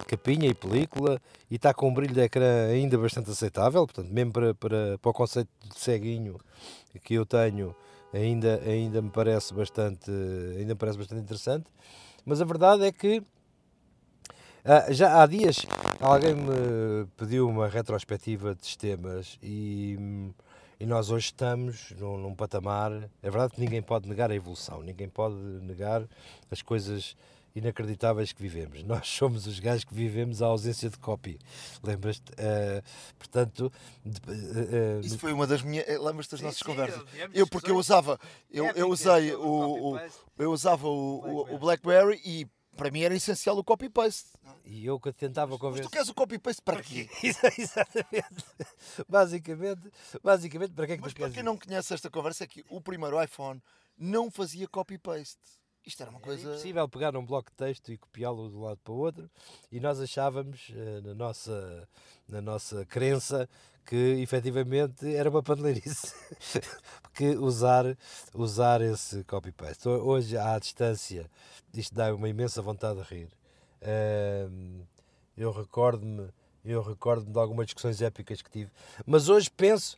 capinha 0.07 0.49
e 0.49 0.53
película 0.53 1.21
e 1.49 1.55
está 1.55 1.73
com 1.73 1.89
um 1.89 1.93
brilho 1.93 2.13
de 2.13 2.21
ecrã 2.21 2.67
ainda 2.67 2.97
bastante 2.97 3.29
aceitável, 3.29 3.85
portanto 3.85 4.11
mesmo 4.11 4.31
para, 4.31 4.55
para, 4.55 4.97
para 4.97 5.09
o 5.09 5.13
conceito 5.13 5.49
de 5.63 5.79
ceguinho 5.79 6.37
que 7.03 7.13
eu 7.13 7.25
tenho 7.25 7.75
ainda, 8.13 8.61
ainda 8.65 9.01
me 9.01 9.09
parece 9.09 9.53
bastante 9.53 10.09
ainda 10.57 10.73
me 10.73 10.79
parece 10.79 10.97
bastante 10.97 11.21
interessante, 11.21 11.65
mas 12.25 12.41
a 12.41 12.45
verdade 12.45 12.83
é 12.83 12.91
que 12.91 13.21
ah, 14.65 14.91
já 14.91 15.21
há 15.21 15.25
dias 15.25 15.65
alguém 15.99 16.33
me 16.33 17.05
pediu 17.17 17.47
uma 17.47 17.67
retrospectiva 17.67 18.55
de 18.55 18.65
sistemas 18.65 19.37
e, 19.41 19.97
e 20.79 20.85
nós 20.85 21.11
hoje 21.11 21.25
estamos 21.25 21.91
num, 21.97 22.17
num, 22.17 22.35
patamar. 22.35 22.91
É 23.21 23.29
verdade 23.29 23.53
que 23.53 23.61
ninguém 23.61 23.81
pode 23.81 24.07
negar 24.07 24.31
a 24.31 24.35
evolução, 24.35 24.81
ninguém 24.81 25.09
pode 25.09 25.35
negar 25.35 26.03
as 26.49 26.61
coisas 26.61 27.15
inacreditáveis 27.55 28.31
que 28.31 28.41
vivemos. 28.41 28.83
Nós 28.83 29.07
somos 29.09 29.47
os 29.47 29.59
gajos 29.59 29.83
que 29.83 29.93
vivemos 29.93 30.41
a 30.41 30.47
ausência 30.47 30.89
de 30.89 30.97
copy. 30.97 31.37
Lembras-te? 31.83 32.31
Uh, 32.31 32.81
portanto, 33.17 33.71
uh, 34.05 34.99
isso 35.01 35.19
foi 35.19 35.33
uma 35.33 35.47
das 35.47 35.61
minhas. 35.61 35.85
Lembras-te 35.87 36.31
das 36.31 36.39
sim, 36.39 36.45
nossas 36.45 36.59
sim, 36.59 36.65
conversas? 36.65 37.03
Eu, 37.33 37.47
porque 37.47 37.71
eu 37.71 37.77
usava, 37.77 38.19
eu, 38.51 38.65
eu 38.75 38.89
usei 38.89 39.33
o, 39.33 39.95
o, 39.95 39.99
eu 40.37 40.51
usava 40.51 40.87
o, 40.87 41.55
o 41.55 41.57
Blackberry 41.59 42.21
e 42.23 42.47
para 42.79 42.91
mim 42.91 43.01
era 43.01 43.13
essencial 43.13 43.57
o 43.57 43.63
copy-paste. 43.63 44.29
E 44.63 44.85
eu 44.85 44.97
que 44.99 45.11
tentava 45.11 45.57
convencer. 45.57 45.83
Mas 45.83 45.91
tu 45.91 45.93
queres 45.93 46.09
o 46.09 46.13
copy-paste 46.13 46.61
para 46.61 46.81
quê? 46.81 47.09
Exatamente. 47.21 48.45
basicamente, 49.07 49.91
basicamente, 50.23 50.71
para 50.71 50.87
que 50.87 50.93
é 50.93 50.95
que 50.95 51.03
Mas 51.03 51.13
para 51.13 51.29
quem 51.29 51.43
não 51.43 51.57
conhece 51.57 51.93
esta 51.93 52.09
conversa, 52.09 52.45
é 52.45 52.47
que 52.47 52.63
o 52.69 52.79
primeiro 52.79 53.21
iPhone 53.21 53.61
não 53.97 54.31
fazia 54.31 54.65
copy-paste. 54.67 55.59
Isto 55.85 56.03
era 56.03 56.11
uma 56.11 56.21
coisa. 56.21 56.41
Era 56.41 56.51
impossível 56.51 56.87
pegar 56.87 57.17
um 57.17 57.25
bloco 57.25 57.49
de 57.51 57.57
texto 57.57 57.91
e 57.91 57.97
copiá-lo 57.97 58.49
de 58.49 58.55
um 58.55 58.61
lado 58.61 58.79
para 58.83 58.93
o 58.93 58.97
outro, 58.97 59.29
e 59.71 59.79
nós 59.79 59.99
achávamos, 59.99 60.71
eh, 60.73 61.01
na 61.01 61.13
nossa, 61.13 61.89
na 62.27 62.41
nossa 62.41 62.85
crença, 62.85 63.49
que 63.89 64.21
efetivamente 64.21 65.15
era 65.15 65.31
uma 65.31 65.41
paneleirice 65.41 66.13
porque 67.01 67.29
usar, 67.37 67.97
usar 68.35 68.81
esse 68.81 69.23
copy-paste. 69.23 69.89
Hoje, 69.89 70.37
à 70.37 70.59
distância, 70.59 71.27
isto 71.73 71.95
dá 71.95 72.13
uma 72.13 72.29
imensa 72.29 72.61
vontade 72.61 73.01
de 73.01 73.15
rir. 73.15 73.29
eu 75.35 75.51
recordo-me 75.51 76.29
eu 76.63 76.83
recordo-me 76.83 77.31
de 77.31 77.39
algumas 77.39 77.65
discussões 77.65 77.99
épicas 77.99 78.43
que 78.43 78.51
tive, 78.51 78.69
mas 79.07 79.27
hoje 79.27 79.49
penso, 79.49 79.97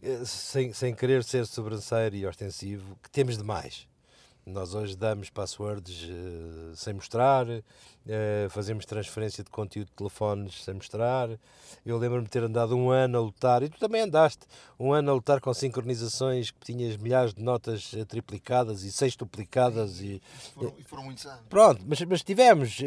eh, 0.00 0.24
sem, 0.24 0.72
sem 0.72 0.94
querer 0.94 1.24
ser 1.24 1.44
sobranceiro 1.46 2.14
e 2.14 2.24
ostensivo, 2.24 2.96
que 3.02 3.10
temos 3.10 3.36
demais. 3.36 3.88
Nós 4.44 4.74
hoje 4.74 4.96
damos 4.96 5.30
passwords 5.30 6.02
uh, 6.02 6.74
sem 6.74 6.92
mostrar, 6.92 7.46
uh, 7.48 7.62
fazemos 8.50 8.84
transferência 8.84 9.44
de 9.44 9.50
conteúdo 9.50 9.86
de 9.86 9.92
telefones 9.92 10.64
sem 10.64 10.74
mostrar. 10.74 11.28
Eu 11.86 11.96
lembro-me 11.96 12.24
de 12.24 12.30
ter 12.30 12.42
andado 12.42 12.76
um 12.76 12.90
ano 12.90 13.18
a 13.18 13.20
lutar, 13.20 13.62
e 13.62 13.68
tu 13.68 13.78
também 13.78 14.00
andaste, 14.02 14.44
um 14.80 14.92
ano 14.92 15.12
a 15.12 15.14
lutar 15.14 15.40
com 15.40 15.54
sincronizações 15.54 16.50
que 16.50 16.58
tinhas 16.58 16.96
milhares 16.96 17.32
de 17.32 17.40
notas 17.40 17.92
uh, 17.92 18.04
triplicadas 18.04 18.82
e 18.82 18.90
sextuplicadas. 18.90 20.00
E, 20.00 20.20
e, 20.20 20.20
foram, 20.54 20.74
e 20.76 20.82
foram 20.82 21.04
muitos 21.04 21.24
anos. 21.24 21.42
Pronto, 21.48 21.84
mas, 21.86 22.00
mas 22.02 22.22
tivemos, 22.24 22.80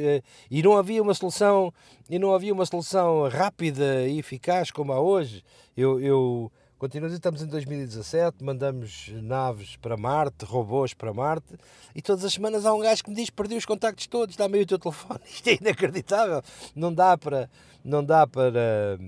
e 0.51 0.61
não 0.61 0.75
havia 0.75 1.01
uma 1.01 1.13
solução, 1.13 1.73
e 2.09 2.19
não 2.19 2.33
havia 2.33 2.53
uma 2.53 2.65
solução 2.65 3.29
rápida 3.29 4.05
e 4.05 4.19
eficaz 4.19 4.71
como 4.71 4.91
há 4.91 4.99
hoje. 4.99 5.41
Eu, 5.77 6.01
eu 6.01 6.51
Continuamos, 6.77 7.13
estamos 7.13 7.41
em 7.41 7.47
2017, 7.47 8.43
mandamos 8.43 9.09
naves 9.23 9.77
para 9.77 9.95
Marte, 9.95 10.43
robôs 10.43 10.93
para 10.93 11.13
Marte, 11.13 11.55
e 11.95 12.01
todas 12.01 12.25
as 12.25 12.33
semanas 12.33 12.65
há 12.65 12.73
um 12.73 12.81
gajo 12.81 13.01
que 13.01 13.09
me 13.09 13.15
diz: 13.15 13.29
perdi 13.29 13.55
os 13.55 13.65
contactos 13.65 14.07
todos, 14.07 14.35
dá-me 14.35 14.61
o 14.61 14.65
teu 14.65 14.77
telefone. 14.77 15.21
Isto 15.25 15.47
é 15.47 15.53
inacreditável. 15.53 16.41
Não 16.75 16.93
dá 16.93 17.17
para, 17.17 17.49
não 17.81 18.03
dá 18.03 18.27
para, 18.27 18.99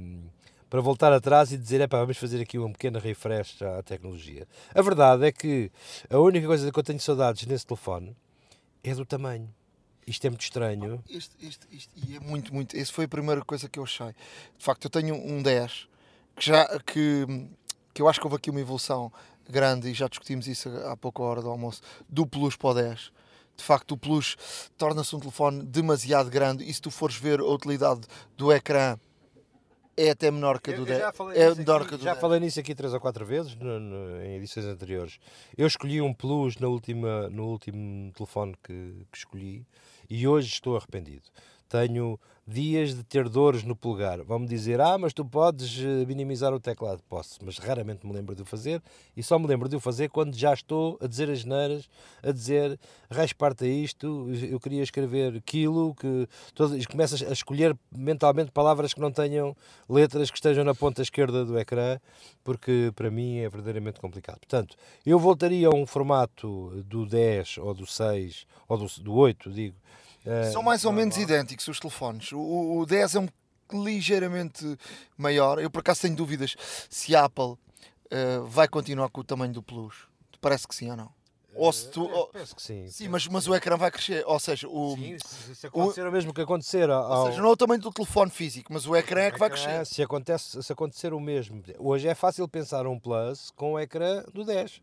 para 0.69 0.79
voltar 0.79 1.11
atrás 1.11 1.51
e 1.51 1.57
dizer: 1.57 1.81
é 1.81 1.87
vamos 1.87 2.17
fazer 2.17 2.41
aqui 2.41 2.57
uma 2.57 2.71
pequena 2.71 2.99
refresh 2.99 3.61
à 3.61 3.83
tecnologia. 3.83 4.47
A 4.73 4.81
verdade 4.81 5.25
é 5.25 5.31
que 5.33 5.69
a 6.09 6.17
única 6.19 6.47
coisa 6.47 6.71
que 6.71 6.79
eu 6.79 6.83
tenho 6.83 7.01
saudades 7.01 7.45
nesse 7.45 7.67
telefone 7.67 8.15
é 8.81 8.95
do 8.95 9.05
tamanho. 9.05 9.53
Isto 10.07 10.25
é 10.25 10.29
muito 10.29 10.43
estranho. 10.43 11.03
Isto, 11.09 11.35
isto, 11.37 11.67
isto, 11.69 11.93
e 11.97 12.15
é 12.15 12.19
muito, 12.21 12.53
muito. 12.53 12.77
Essa 12.77 12.93
foi 12.93 13.03
a 13.03 13.09
primeira 13.09 13.43
coisa 13.43 13.67
que 13.67 13.77
eu 13.77 13.83
achei. 13.83 14.15
De 14.57 14.63
facto, 14.63 14.85
eu 14.85 14.89
tenho 14.89 15.15
um 15.15 15.43
10 15.43 15.89
que 16.37 16.45
já 16.45 16.79
que, 16.85 17.25
que 17.97 18.01
eu 18.03 18.07
acho 18.07 18.19
que 18.19 18.27
houve 18.27 18.35
aqui 18.35 18.51
uma 18.51 18.61
evolução 18.61 19.11
grande 19.49 19.89
e 19.89 19.93
já 19.93 20.07
discutimos 20.07 20.47
isso 20.47 20.69
há 20.85 20.95
pouca 20.95 21.23
hora 21.23 21.41
do 21.41 21.49
almoço 21.49 21.81
do 22.07 22.27
Plus 22.27 22.55
para 22.55 22.69
o 22.69 22.73
10 22.75 23.11
de 23.57 23.63
facto 23.63 23.93
o 23.93 23.97
Plus 23.97 24.37
torna-se 24.77 25.15
um 25.15 25.19
telefone 25.19 25.63
demasiado 25.63 26.29
grande 26.29 26.63
e 26.63 26.71
se 26.71 26.79
tu 26.79 26.91
fores 26.91 27.15
ver 27.15 27.39
a 27.39 27.45
utilidade 27.45 28.01
do 28.37 28.53
ecrã 28.53 28.99
é 29.99 30.11
até 30.11 30.29
menor 30.29 30.61
que 30.61 30.71
a 30.71 30.75
do 30.75 30.85
10. 30.85 31.01
É 31.33 31.55
menor 31.55 31.81
aqui, 31.81 31.89
que 31.89 31.97
do 31.97 32.03
já 32.03 32.11
10. 32.11 32.21
falei 32.21 32.39
nisso 32.39 32.59
aqui 32.59 32.75
três 32.75 32.93
ou 32.93 32.99
quatro 32.99 33.25
vezes 33.25 33.55
no, 33.55 33.79
no, 33.79 34.21
em 34.21 34.35
edições 34.35 34.67
anteriores. 34.67 35.17
Eu 35.57 35.65
escolhi 35.65 35.99
um 35.99 36.13
Plus 36.13 36.57
na 36.57 36.67
última, 36.67 37.27
no 37.31 37.47
último 37.47 38.11
telefone 38.13 38.53
que, 38.61 39.07
que 39.11 39.17
escolhi 39.17 39.65
e 40.07 40.27
hoje 40.27 40.49
estou 40.49 40.77
arrependido 40.77 41.23
tenho 41.67 42.19
dias 42.47 42.95
de 42.95 43.03
ter 43.03 43.27
dores 43.27 43.63
no 43.63 43.75
polegar. 43.75 44.23
Vão-me 44.23 44.47
dizer, 44.47 44.79
ah, 44.79 44.97
mas 44.97 45.11
tu 45.13 45.25
podes 45.25 45.79
eh, 45.79 46.05
minimizar 46.05 46.53
o 46.53 46.59
teclado. 46.59 47.03
Posso, 47.09 47.39
mas 47.43 47.57
raramente 47.57 48.07
me 48.07 48.13
lembro 48.13 48.33
de 48.33 48.41
o 48.41 48.45
fazer 48.45 48.81
e 49.17 49.21
só 49.21 49.37
me 49.37 49.45
lembro 49.45 49.67
de 49.67 49.75
o 49.75 49.79
fazer 49.81 50.09
quando 50.09 50.33
já 50.33 50.53
estou 50.53 50.97
a 51.01 51.07
dizer 51.07 51.29
as 51.29 51.43
neiras, 51.43 51.89
a 52.23 52.31
dizer, 52.31 52.79
parte 53.37 53.65
a 53.65 53.67
isto, 53.67 54.29
eu 54.49 54.59
queria 54.61 54.81
escrever 54.81 55.35
aquilo, 55.35 55.93
que 55.95 56.27
todo, 56.55 56.77
começas 56.87 57.21
a 57.21 57.33
escolher 57.33 57.75
mentalmente 57.91 58.51
palavras 58.51 58.93
que 58.93 59.01
não 59.01 59.11
tenham 59.11 59.55
letras 59.89 60.31
que 60.31 60.37
estejam 60.37 60.63
na 60.63 60.73
ponta 60.73 61.01
esquerda 61.01 61.43
do 61.43 61.59
ecrã, 61.59 61.99
porque 62.45 62.93
para 62.95 63.11
mim 63.11 63.39
é 63.39 63.49
verdadeiramente 63.49 63.99
complicado. 63.99 64.39
Portanto, 64.39 64.77
eu 65.05 65.19
voltaria 65.19 65.67
a 65.67 65.75
um 65.75 65.85
formato 65.85 66.81
do 66.85 67.05
10 67.05 67.57
ou 67.57 67.73
do 67.73 67.85
6 67.85 68.45
ou 68.69 68.77
do, 68.77 68.87
do 69.01 69.13
8, 69.13 69.51
digo, 69.51 69.75
São 70.51 70.61
mais 70.63 70.85
ou 70.85 70.91
menos 70.91 71.17
idênticos 71.17 71.67
os 71.67 71.79
telefones. 71.79 72.31
O, 72.31 72.79
o 72.79 72.85
10 72.85 73.15
é 73.15 73.19
um 73.19 73.27
ligeiramente 73.83 74.77
maior. 75.17 75.59
Eu 75.59 75.69
por 75.69 75.79
acaso 75.79 76.01
tenho 76.01 76.15
dúvidas 76.15 76.55
se 76.89 77.15
a 77.15 77.25
Apple 77.25 77.43
uh, 77.53 77.57
vai 78.45 78.67
continuar 78.67 79.09
com 79.09 79.21
o 79.21 79.23
tamanho 79.23 79.53
do 79.53 79.63
Plus. 79.63 80.07
Parece 80.39 80.67
que 80.67 80.75
sim 80.75 80.89
ou 80.89 80.97
não? 80.97 81.17
Ou 81.55 81.73
se 81.73 81.89
tu, 81.89 82.03
ou- 82.03 82.27
Penso 82.27 82.55
que 82.55 82.61
sim. 82.61 82.87
sim, 82.87 83.07
mas, 83.07 83.27
mas 83.27 83.47
o 83.47 83.55
ecrã 83.55 83.75
vai 83.75 83.89
crescer. 83.89 84.23
Ou 84.27 84.39
seja, 84.39 84.67
o, 84.67 84.95
Sim, 84.95 85.17
se, 85.55 85.65
acontecer 85.65 86.05
o 86.05 86.11
mesmo 86.11 86.31
que 86.31 86.41
acontecer 86.41 86.87
ao, 86.87 87.21
ou 87.21 87.27
seja, 87.27 87.41
não 87.41 87.49
é 87.49 87.51
o 87.51 87.57
tamanho 87.57 87.81
do 87.81 87.91
telefone 87.91 88.29
físico, 88.29 88.71
mas 88.71 88.85
o 88.85 88.95
ecrã 88.95 89.21
é 89.21 89.31
que 89.31 89.39
vai 89.39 89.49
crescer. 89.49 89.83
Se, 89.87 90.03
acontece, 90.03 90.61
se 90.61 90.71
acontecer 90.71 91.13
o 91.13 91.19
mesmo. 91.19 91.63
Hoje 91.79 92.07
é 92.07 92.13
fácil 92.13 92.47
pensar 92.47 92.85
um 92.85 92.99
Plus 92.99 93.51
com 93.55 93.73
o 93.73 93.79
ecrã 93.79 94.23
do 94.33 94.45
10 94.45 94.81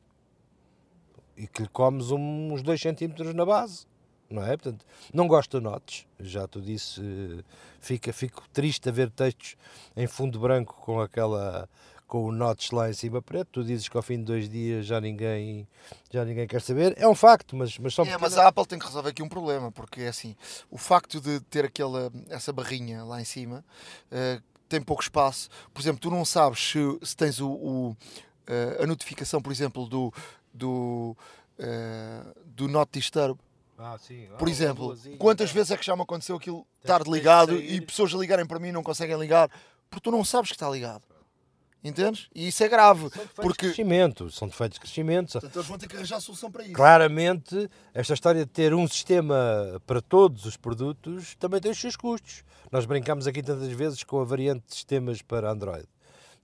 e 1.36 1.46
que 1.46 1.62
lhe 1.62 1.68
comes 1.68 2.10
uns 2.10 2.62
2 2.62 2.80
cm 2.80 3.32
na 3.34 3.44
base. 3.46 3.86
Não 4.34 4.42
é? 4.44 4.56
Portanto, 4.56 4.84
não 5.12 5.28
gosto 5.28 5.58
de 5.58 5.64
notes, 5.64 6.06
já 6.18 6.46
tu 6.48 6.60
disse, 6.60 7.00
fica, 7.80 8.12
fico 8.12 8.42
triste 8.52 8.88
a 8.88 8.92
ver 8.92 9.08
textos 9.10 9.56
em 9.96 10.06
fundo 10.06 10.38
branco 10.40 10.74
com 10.82 11.00
aquela 11.00 11.68
com 12.06 12.24
o 12.26 12.30
notch 12.32 12.70
lá 12.70 12.88
em 12.90 12.92
cima 12.92 13.22
preto, 13.22 13.48
tu 13.50 13.64
dizes 13.64 13.88
que 13.88 13.96
ao 13.96 14.02
fim 14.02 14.18
de 14.18 14.24
dois 14.24 14.48
dias 14.48 14.84
já 14.86 15.00
ninguém, 15.00 15.66
já 16.12 16.24
ninguém 16.24 16.46
quer 16.46 16.60
saber, 16.60 16.94
é 16.98 17.08
um 17.08 17.14
facto, 17.14 17.56
mas, 17.56 17.76
mas 17.78 17.94
são 17.94 18.04
É, 18.04 18.08
mas 18.10 18.16
pequenas- 18.20 18.38
a 18.38 18.48
Apple 18.48 18.66
tem 18.66 18.78
que 18.78 18.84
resolver 18.86 19.08
aqui 19.08 19.22
um 19.22 19.28
problema, 19.28 19.72
porque 19.72 20.02
é 20.02 20.08
assim, 20.08 20.36
o 20.70 20.76
facto 20.76 21.18
de 21.20 21.40
ter 21.40 21.64
aquela, 21.64 22.12
essa 22.28 22.52
barrinha 22.52 23.02
lá 23.04 23.20
em 23.20 23.24
cima 23.24 23.64
eh, 24.12 24.40
tem 24.68 24.82
pouco 24.82 25.02
espaço. 25.02 25.48
Por 25.72 25.80
exemplo, 25.80 25.98
tu 26.00 26.10
não 26.10 26.24
sabes 26.24 26.60
se, 26.60 26.78
se 27.02 27.16
tens 27.16 27.40
o, 27.40 27.48
o, 27.50 27.96
eh, 28.46 28.78
a 28.82 28.86
notificação, 28.86 29.40
por 29.40 29.50
exemplo, 29.50 29.86
do, 29.88 30.12
do, 30.52 31.16
eh, 31.58 32.22
do 32.44 32.68
Not 32.68 32.90
Disturb. 32.92 33.40
Ah, 33.78 33.96
sim. 33.98 34.28
Ah, 34.32 34.36
Por 34.36 34.48
exemplo, 34.48 34.86
luzinha, 34.86 35.16
quantas 35.16 35.50
tá. 35.50 35.54
vezes 35.54 35.70
é 35.72 35.76
que 35.76 35.84
já 35.84 35.96
me 35.96 36.02
aconteceu 36.02 36.36
aquilo 36.36 36.66
estar 36.80 37.02
ligado 37.06 37.56
e 37.56 37.80
pessoas 37.80 38.14
a 38.14 38.18
ligarem 38.18 38.46
para 38.46 38.58
mim 38.58 38.68
e 38.68 38.72
não 38.72 38.82
conseguem 38.82 39.18
ligar 39.18 39.50
porque 39.90 40.02
tu 40.02 40.10
não 40.10 40.24
sabes 40.24 40.50
que 40.50 40.56
está 40.56 40.68
ligado. 40.68 41.02
Entendes? 41.84 42.28
E 42.34 42.48
isso 42.48 42.64
é 42.64 42.68
grave. 42.68 43.00
São 43.00 43.08
defeitos 43.10 43.28
de 43.28 43.42
Porque 43.42 43.66
crescimento, 43.66 44.30
são 44.30 44.48
defeitos 44.48 44.76
de 44.76 44.80
crescimento. 44.80 45.32
Portanto, 45.32 45.54
eles 45.54 45.68
vão 45.68 45.78
ter 45.78 45.86
que 45.86 45.96
arranjar 45.96 46.20
solução 46.20 46.50
para 46.50 46.64
isso. 46.64 46.72
Claramente, 46.72 47.70
esta 47.92 48.14
história 48.14 48.44
de 48.46 48.50
ter 48.50 48.72
um 48.72 48.88
sistema 48.88 49.80
para 49.86 50.00
todos 50.00 50.46
os 50.46 50.56
produtos 50.56 51.34
também 51.34 51.60
tem 51.60 51.70
os 51.70 51.78
seus 51.78 51.94
custos. 51.94 52.42
Nós 52.72 52.86
brincamos 52.86 53.26
aqui 53.26 53.42
tantas 53.42 53.70
vezes 53.70 54.02
com 54.02 54.18
a 54.18 54.24
variante 54.24 54.66
de 54.66 54.74
sistemas 54.74 55.20
para 55.20 55.50
Android. 55.50 55.86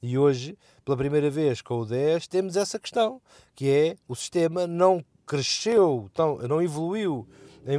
E 0.02 0.18
hoje, 0.18 0.58
pela 0.84 0.96
primeira 0.96 1.30
vez 1.30 1.62
com 1.62 1.80
o 1.80 1.86
10, 1.86 2.26
temos 2.26 2.54
essa 2.54 2.78
questão, 2.78 3.20
que 3.54 3.70
é 3.70 3.96
o 4.06 4.14
sistema 4.14 4.66
não 4.66 5.02
cresceu, 5.30 6.10
tão, 6.12 6.38
não 6.38 6.60
evoluiu 6.60 7.24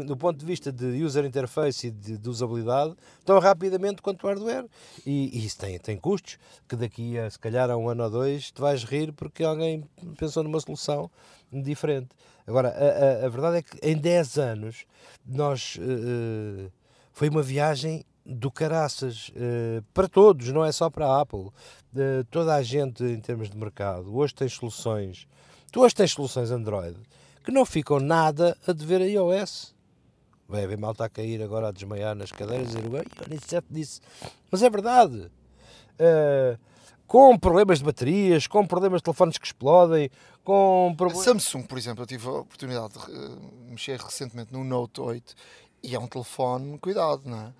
do 0.05 0.15
ponto 0.15 0.37
de 0.39 0.45
vista 0.45 0.71
de 0.71 1.03
user 1.03 1.25
interface 1.25 1.87
e 1.87 1.91
de, 1.91 2.17
de 2.17 2.29
usabilidade 2.29 2.95
tão 3.25 3.39
rapidamente 3.39 4.01
quanto 4.01 4.23
o 4.23 4.27
hardware. 4.27 4.65
E, 5.05 5.37
e 5.37 5.45
isso 5.45 5.57
tem, 5.57 5.77
tem 5.79 5.97
custos, 5.97 6.37
que 6.69 6.77
daqui 6.77 7.17
a 7.17 7.29
se 7.29 7.37
calhar 7.37 7.69
a 7.69 7.75
um 7.75 7.89
ano 7.89 8.03
ou 8.03 8.09
dois 8.09 8.51
te 8.51 8.61
vais 8.61 8.83
rir 8.85 9.11
porque 9.11 9.43
alguém 9.43 9.83
pensou 10.17 10.43
numa 10.43 10.61
solução 10.61 11.11
diferente. 11.51 12.09
Agora, 12.47 12.69
a, 12.69 13.23
a- 13.23 13.25
a 13.25 13.29
verdade 13.29 13.57
é 13.57 13.61
que 13.63 13.77
em 13.85 13.97
10 13.97 14.37
anos 14.37 14.85
nós 15.25 15.77
eh, 15.81 16.69
foi 17.11 17.27
uma 17.27 17.41
viagem 17.43 18.05
do 18.25 18.49
caraças 18.51 19.31
eh, 19.35 19.81
para 19.93 20.07
todos, 20.07 20.47
não 20.49 20.63
é 20.63 20.71
só 20.71 20.89
para 20.89 21.05
a 21.07 21.21
Apple. 21.21 21.49
Eh, 21.97 22.23
toda 22.31 22.55
a 22.55 22.61
gente 22.63 23.03
em 23.03 23.19
termos 23.19 23.49
de 23.49 23.57
mercado 23.57 24.15
hoje 24.15 24.33
tem 24.35 24.47
soluções, 24.47 25.27
tu 25.71 25.81
hoje 25.81 25.95
tens 25.95 26.11
soluções 26.11 26.49
Android 26.51 26.95
que 27.43 27.51
não 27.51 27.65
ficam 27.65 27.99
nada 27.99 28.57
a 28.67 28.71
dever 28.71 29.01
a 29.01 29.05
iOS. 29.05 29.73
Vai 30.47 30.63
haver 30.63 30.77
malta 30.77 31.05
a 31.05 31.09
cair 31.09 31.41
agora 31.41 31.69
a 31.69 31.71
desmaiar 31.71 32.15
nas 32.15 32.31
cadeiras 32.31 32.73
e 32.73 32.77
dizer, 32.77 32.95
"Ai, 32.95 33.05
eu 33.21 33.29
nem 33.29 33.39
certo 33.39 33.67
disse. 33.69 34.01
Mas 34.51 34.61
é 34.61 34.69
verdade. 34.69 35.31
Eh, 35.97 36.57
com 37.07 37.37
problemas 37.37 37.79
de 37.79 37.85
baterias, 37.85 38.47
com 38.47 38.65
problemas 38.65 38.99
de 38.99 39.03
telefones 39.03 39.37
que 39.37 39.45
explodem, 39.45 40.09
com 40.43 40.93
problemas. 40.97 41.25
Samsung, 41.25 41.63
por 41.63 41.77
exemplo, 41.77 42.03
eu 42.03 42.07
tive 42.07 42.27
a 42.27 42.31
oportunidade 42.31 42.93
de 42.93 42.99
eh, 42.99 43.37
mexer 43.69 43.99
recentemente 43.99 44.53
no 44.53 44.63
Note 44.63 45.01
8 45.01 45.35
e 45.83 45.95
é 45.95 45.99
um 45.99 46.07
telefone, 46.07 46.77
cuidado, 46.79 47.21
não 47.25 47.37
é? 47.37 47.53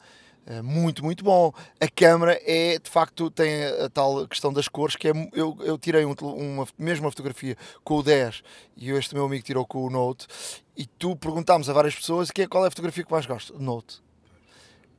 É 0.46 0.62
muito, 0.62 1.04
muito 1.04 1.24
bom. 1.24 1.54
A 1.80 1.88
câmera 1.88 2.39
é, 2.44 2.80
de 2.80 2.89
facto, 2.89 3.30
tem 3.30 3.64
a, 3.64 3.89
tal 3.89 4.28
questão 4.28 4.52
das 4.52 4.68
cores, 4.68 4.96
que 4.96 5.08
é, 5.08 5.12
eu, 5.34 5.56
eu 5.62 5.78
tirei 5.78 6.04
um 6.04 6.14
uma, 6.14 6.68
mesma 6.78 7.10
fotografia 7.12 7.56
com 7.84 7.98
o 7.98 8.04
10 8.04 8.42
e 8.76 8.89
este 8.92 9.14
meu 9.14 9.26
amigo 9.26 9.44
tirou 9.46 9.66
com 9.66 9.86
o 9.86 9.89
Note 9.89 10.28
e 10.76 10.86
tu 10.86 11.16
perguntámos 11.16 11.70
a 11.70 11.74
várias 11.74 11.96
pessoas 11.96 12.32
que 12.32 12.42
é, 12.42 12.48
qual 12.48 12.64
é 12.66 12.68
a 12.68 12.72
fotografia 12.72 13.04
que 13.04 13.12
mais 13.12 13.26
gosta? 13.28 13.54
Note. 13.58 14.02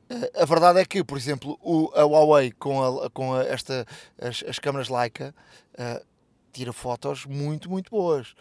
Eh, 0.09 0.31
A 0.41 0.45
verdade 0.45 0.79
é 0.79 0.85
que, 0.85 1.03
por 1.03 1.17
exemplo, 1.17 1.59
o, 1.61 1.91
a 1.93 2.03
Huawei 2.03 2.51
com, 2.51 2.81
a, 3.03 3.09
com 3.09 3.33
a- 3.33 3.43
esta, 3.43 3.85
as, 4.21 4.43
as 4.47 4.59
câmaras 4.59 4.87
Leica 4.89 5.35
eh, 5.77 6.01
tira 6.53 6.71
fotos 6.71 7.25
muito, 7.25 7.69
muito 7.69 7.91
boas. 7.91 8.33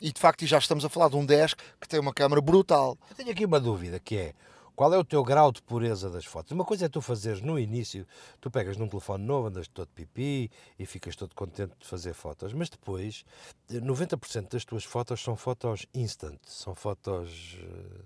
E 0.00 0.10
de 0.12 0.18
facto 0.20 0.44
já 0.46 0.58
estamos 0.58 0.84
a 0.84 0.88
falar 0.88 1.08
de 1.08 1.16
um 1.16 1.24
10 1.26 1.54
que 1.80 1.86
tem 1.86 2.00
uma 2.00 2.12
câmara 2.14 2.40
brutal. 2.40 2.96
Eu 3.10 3.14
tenho 3.16 3.30
aqui 3.30 3.44
uma 3.44 3.60
dúvida 3.60 4.00
que 4.00 4.16
é 4.16 4.34
qual 4.78 4.94
é 4.94 4.96
o 4.96 5.02
teu 5.02 5.24
grau 5.24 5.50
de 5.50 5.60
pureza 5.60 6.08
das 6.08 6.24
fotos? 6.24 6.52
Uma 6.52 6.64
coisa 6.64 6.84
é 6.84 6.88
tu 6.88 7.00
fazeres 7.00 7.42
no 7.42 7.58
início, 7.58 8.06
tu 8.40 8.48
pegas 8.48 8.76
num 8.76 8.86
telefone 8.86 9.24
novo, 9.24 9.48
andas 9.48 9.66
todo 9.66 9.88
pipi 9.88 10.48
e 10.78 10.86
ficas 10.86 11.16
todo 11.16 11.34
contente 11.34 11.74
de 11.80 11.84
fazer 11.84 12.14
fotos, 12.14 12.52
mas 12.52 12.68
depois 12.68 13.24
eh, 13.72 13.80
90% 13.80 14.52
das 14.52 14.64
tuas 14.64 14.84
fotos 14.84 15.20
são 15.20 15.34
fotos 15.34 15.84
instant, 15.92 16.38
são 16.46 16.76
fotos 16.76 17.58
eh, 17.60 18.04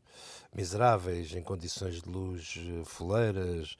miseráveis, 0.54 1.34
em 1.34 1.42
condições 1.42 2.00
de 2.00 2.08
luz 2.08 2.54
eh, 2.56 2.82
foleiras, 2.86 3.76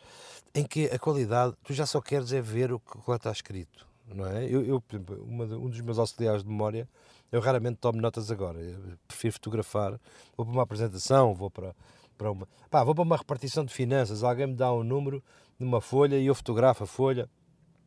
em 0.55 0.63
que 0.63 0.85
a 0.89 0.99
qualidade, 0.99 1.57
tu 1.65 1.73
já 1.73 1.87
só 1.87 1.99
queres 1.99 2.31
é 2.31 2.43
ver 2.43 2.75
o 2.75 2.79
que 2.79 2.99
lá 3.09 3.17
está 3.17 3.33
escrito, 3.33 3.87
não 4.07 4.27
é? 4.27 4.45
Eu, 4.45 4.67
eu, 4.67 4.85
uma 5.21 5.45
um 5.47 5.71
dos 5.71 5.81
meus 5.81 5.99
auxiliares 5.99 6.43
de 6.43 6.49
memória, 6.51 6.87
eu 7.33 7.41
raramente 7.41 7.79
tomo 7.79 7.99
notas 8.03 8.31
agora, 8.31 8.61
eu 8.61 8.99
prefiro 9.09 9.33
fotografar, 9.33 9.99
vou 10.37 10.45
para 10.45 10.53
uma 10.53 10.63
apresentação, 10.63 11.35
vou 11.35 11.51
para, 11.51 11.75
para 12.23 12.31
uma, 12.31 12.49
pá, 12.71 12.85
vou 12.85 12.95
para 12.95 13.03
uma 13.03 13.17
repartição 13.17 13.65
de 13.65 13.75
finanças, 13.75 14.23
alguém 14.23 14.47
me 14.47 14.55
dá 14.55 14.73
um 14.73 14.85
número 14.85 15.23
numa 15.59 15.81
folha 15.81 16.17
e 16.17 16.27
eu 16.27 16.35
fotografo 16.35 16.85
a 16.85 16.87
folha 16.87 17.29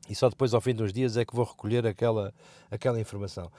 e 0.09 0.13
só 0.13 0.29
depois 0.29 0.53
ao 0.53 0.61
fim 0.61 0.73
dos 0.73 0.91
dias 0.91 1.15
é 1.15 1.23
que 1.23 1.35
vou 1.35 1.45
recolher 1.45 1.87
aquela, 1.87 2.33
aquela 2.69 2.99
informação. 2.99 3.49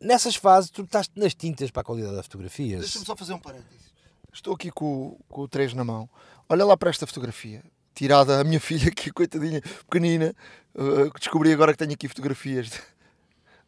Nessas 0.00 0.34
fases 0.34 0.70
tu 0.70 0.82
estás 0.82 1.08
nas 1.14 1.34
tintas 1.34 1.70
para 1.70 1.82
a 1.82 1.84
qualidade 1.84 2.16
da 2.16 2.22
fotografia. 2.22 2.78
Deixa-me 2.78 3.04
só 3.04 3.14
fazer 3.14 3.34
um 3.34 3.38
parênteses. 3.38 3.92
Estou 4.32 4.54
aqui 4.54 4.70
com, 4.70 5.18
com 5.28 5.42
o 5.42 5.48
3 5.48 5.74
na 5.74 5.84
mão. 5.84 6.08
Olha 6.48 6.64
lá 6.64 6.76
para 6.76 6.90
esta 6.90 7.06
fotografia. 7.06 7.62
Tirada 7.94 8.40
a 8.40 8.44
minha 8.44 8.58
filha 8.60 8.88
aqui, 8.88 9.12
coitadinha, 9.12 9.60
pequenina. 9.60 10.34
Uh, 10.74 11.12
descobri 11.18 11.52
agora 11.52 11.72
que 11.72 11.78
tenho 11.78 11.92
aqui 11.92 12.08
fotografias 12.08 12.70
de, 12.70 12.78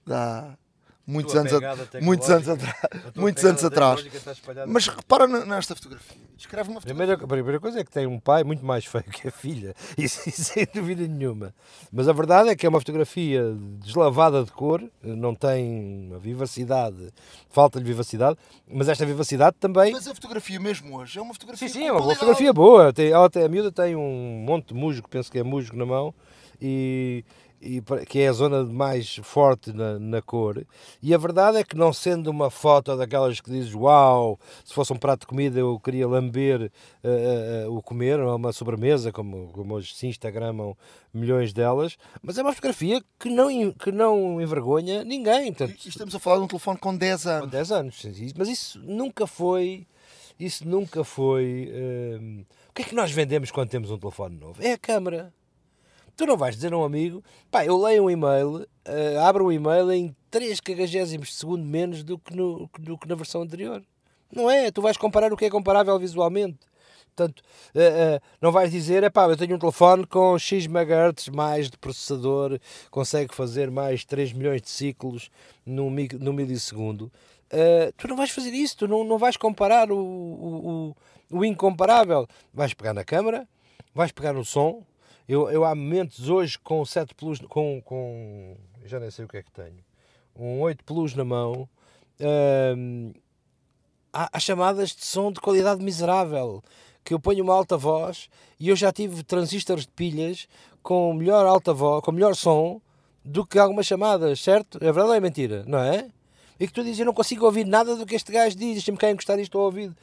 de 0.07 0.13
há 0.13 0.57
muitos 1.07 1.35
anos, 1.35 1.53
a- 1.53 1.61
muitos 2.01 2.31
anos 2.31 2.49
atrás. 2.49 2.75
a 2.83 3.21
Muitos 3.21 3.45
anos 3.45 3.65
atrás. 3.65 4.05
Mas 4.67 4.87
repara 4.89 5.27
nesta 5.27 5.75
fotografia. 5.75 6.17
Descreve 6.37 6.69
uma 6.71 6.81
fotografia. 6.81 7.07
Primeira, 7.17 7.25
a 7.25 7.29
primeira 7.29 7.61
coisa 7.61 7.81
é 7.81 7.85
que 7.85 7.91
tem 7.91 8.07
um 8.07 8.19
pai 8.19 8.43
muito 8.45 8.65
mais 8.65 8.85
feio 8.85 9.05
que 9.05 9.29
a 9.29 9.31
filha, 9.31 9.75
isso, 9.97 10.29
isso 10.29 10.45
sem 10.45 10.67
dúvida 10.75 11.07
nenhuma. 11.07 11.55
Mas 11.93 12.09
a 12.09 12.13
verdade 12.13 12.49
é 12.51 12.57
que 12.57 12.67
é 12.67 12.69
uma 12.69 12.81
fotografia 12.81 13.55
deslavada 13.81 14.43
de 14.45 14.51
cor, 14.53 14.83
não 15.03 15.35
tem 15.35 16.09
uma 16.09 16.19
vivacidade, 16.19 17.13
falta-lhe 17.51 17.85
vivacidade, 17.85 18.37
mas 18.69 18.89
esta 18.89 19.07
vivacidade 19.07 19.57
também. 19.61 19.93
Mas 19.93 20.09
a 20.09 20.15
fotografia 20.15 20.59
mesmo 20.59 20.97
hoje 20.99 21.19
é 21.19 21.23
uma 21.23 21.33
fotografia 21.33 21.69
Sim, 21.69 21.75
sim, 21.75 21.81
é 21.87 21.93
uma 21.93 22.01
boa 22.01 22.15
qualidade. 22.15 22.19
fotografia 22.21 22.53
boa. 22.53 22.93
Tem, 22.93 23.09
ela 23.11 23.31
tem, 23.31 23.45
a 23.45 23.49
miúda 23.49 23.71
tem 23.71 23.95
um 23.97 24.45
monte 24.47 24.69
de 24.69 24.75
musgo, 24.75 25.09
penso 25.09 25.31
que 25.31 25.39
é 25.39 25.43
musgo 25.43 25.77
na 25.77 25.87
mão, 25.87 26.13
e, 26.61 27.25
e 27.65 27.83
que 28.07 28.21
é 28.21 28.29
a 28.29 28.33
zona 28.33 28.63
mais 28.65 29.17
forte 29.23 29.73
na, 29.73 29.99
na 29.99 30.21
cor. 30.21 30.65
E 31.03 31.15
a 31.15 31.19
verdade 31.19 31.59
é 31.59 31.65
que, 31.65 31.77
não 31.77 31.93
sendo 31.93 32.31
uma 32.31 32.51
foto 32.51 32.97
daquelas 32.97 33.41
que 33.41 33.51
dizes 33.51 33.75
uau, 33.75 34.39
se 34.65 34.75
fosse 34.75 34.93
um 34.93 34.97
prato 34.97 35.21
de 35.21 35.27
comida 35.27 35.59
eu 35.59 35.81
queria 35.81 36.07
lamber 36.07 36.71
eh, 37.03 37.65
eh, 37.65 37.69
o 37.69 37.81
comer, 37.83 38.19
é 38.19 38.25
uma 38.25 38.53
sobremesa, 38.53 39.11
como, 39.11 39.49
como 39.53 39.75
hoje 39.75 39.95
se 39.95 40.07
instagramam 40.07 40.77
milhões 41.13 41.53
delas, 41.53 41.97
mas 42.23 42.37
é 42.37 42.43
uma 42.43 42.53
fotografia 42.53 43.03
que 43.19 43.31
não, 43.31 43.49
que 43.73 43.91
não 43.91 44.41
envergonha 44.41 45.05
ninguém. 45.05 45.53
Portanto, 45.53 45.81
E 45.85 45.89
estamos 45.89 46.15
a 46.15 46.19
falar 46.19 46.39
de 46.39 46.43
um 46.43 46.49
telefone 46.49 46.79
com 46.79 46.95
10 46.95 47.23
com 47.23 47.29
anos. 47.31 47.51
10 47.51 47.73
anos. 47.73 48.07
Mas 48.37 48.49
isso 48.49 48.79
nunca 48.81 49.27
foi. 49.27 49.87
Isso 50.39 50.67
nunca 50.67 51.05
foi. 51.05 51.71
hum, 52.21 52.45
o 52.69 52.73
que 52.75 52.83
é 52.83 52.85
que 52.85 52.95
nós 52.95 53.13
vendemos 53.13 53.53
quando 53.53 53.69
temos 53.69 53.91
um 53.91 53.99
telefone 53.99 54.37
novo? 54.37 54.61
É 54.61 54.73
a 54.73 54.79
câmara. 54.79 55.33
Tu 56.17 56.27
não 56.27 56.37
vais 56.37 56.55
dizer 56.55 56.73
a 56.73 56.79
um 56.79 56.85
amigo, 56.85 57.25
pá, 57.51 57.65
eu 57.65 57.77
leio 57.81 58.05
um 58.05 58.11
e-mail, 58.11 58.67
eh, 58.85 59.17
abro 59.19 59.47
um 59.47 59.53
e-mail 59.53 59.91
em 59.91 60.15
3 60.31 60.61
cagagésimos 60.61 61.29
de 61.29 61.35
segundo 61.35 61.65
menos 61.65 62.05
do 62.05 62.19
que, 62.19 62.37
no, 62.37 62.71
do 62.79 62.97
que 62.97 63.09
na 63.09 63.17
versão 63.17 63.43
anterior. 63.43 63.83
Não 64.33 64.51
é? 64.51 64.71
Tu 64.71 64.81
vais 64.81 64.97
comparar 64.97 65.33
o 65.33 65.37
que 65.37 65.45
é 65.45 65.51
comparável 65.51 65.99
visualmente. 65.99 66.59
Portanto, 67.15 67.43
eh, 67.75 67.83
eh, 68.17 68.21
não 68.41 68.51
vais 68.51 68.71
dizer, 68.71 69.09
pá, 69.11 69.27
eu 69.27 69.37
tenho 69.37 69.57
um 69.57 69.59
telefone 69.59 70.07
com 70.07 70.39
X 70.39 70.67
MHz 70.67 71.29
mais 71.33 71.71
de 71.71 71.79
processador, 71.79 72.59
consegue 72.91 73.35
fazer 73.35 73.71
mais 73.71 74.05
3 74.05 74.33
milhões 74.33 74.63
de 74.63 74.69
ciclos 74.69 75.31
no, 75.65 75.91
no 75.91 76.33
milissegundo. 76.33 77.11
Eh, 77.51 77.93
tu 77.97 78.09
não 78.09 78.17
vais 78.17 78.31
fazer 78.31 78.51
isso, 78.51 78.77
tu 78.77 78.89
não, 78.89 79.05
não 79.05 79.19
vais 79.19 79.37
comparar 79.37 79.93
o, 79.93 79.97
o, 79.97 80.95
o, 81.31 81.39
o 81.39 81.45
incomparável. 81.45 82.27
Vais 82.53 82.75
pegar 82.75 82.93
na 82.93 83.05
câmara, 83.05 83.49
vais 83.95 84.11
pegar 84.11 84.33
no 84.33 84.45
som. 84.45 84.83
Eu, 85.29 85.51
eu 85.51 85.65
há 85.65 85.75
momentos 85.75 86.29
hoje 86.29 86.59
com 86.59 86.81
o 86.81 86.87
7 86.87 87.15
Plus, 87.15 87.39
com, 87.41 87.81
com. 87.83 88.57
já 88.85 89.01
nem 89.01 89.11
sei 89.11 89.25
o 89.25 89.29
que 89.29 89.39
é 89.39 89.43
que 89.43 89.51
tenho. 89.51 89.83
Um 90.37 90.61
8 90.61 90.85
Plus 90.85 91.15
na 91.15 91.25
mão. 91.25 91.69
há, 94.13 94.29
há 94.33 94.39
chamadas 94.39 94.91
de 94.91 95.05
som 95.05 95.33
de 95.33 95.41
qualidade 95.41 95.83
miserável, 95.83 96.63
que 97.03 97.15
eu 97.15 97.21
ponho 97.21 97.43
uma 97.43 97.55
alta 97.55 97.77
voz 97.77 98.29
e 98.61 98.69
eu 98.69 98.77
já 98.77 98.93
tive 98.93 99.23
transistores 99.23 99.85
de 99.85 99.93
pilhas 99.93 100.47
com 100.83 101.15
melhor 101.15 101.47
alta 101.47 101.73
voz, 101.73 102.05
com 102.05 102.13
melhor 102.13 102.37
som 102.37 102.81
do 103.25 103.47
que 103.47 103.59
algumas 103.59 103.87
chamadas, 103.87 104.41
certo? 104.41 104.77
É 104.79 104.93
verdade 104.93 105.09
ou 105.09 105.15
é 105.15 105.21
mentira? 105.21 105.65
Não 105.67 105.79
é? 105.79 106.11
E 106.61 106.67
que 106.67 106.73
tu 106.73 106.85
dizes, 106.85 107.01
eu 107.01 107.07
não 107.07 107.15
consigo 107.15 107.47
ouvir 107.47 107.67
nada 107.67 107.97
do 107.97 108.05
que 108.05 108.15
este 108.15 108.31
gajo 108.31 108.57
diz, 108.57 108.75
deixa-me 108.75 108.99
cá 108.99 109.11
encostar 109.11 109.39
isto 109.39 109.59
ao 109.59 109.65
ouvido. 109.65 109.97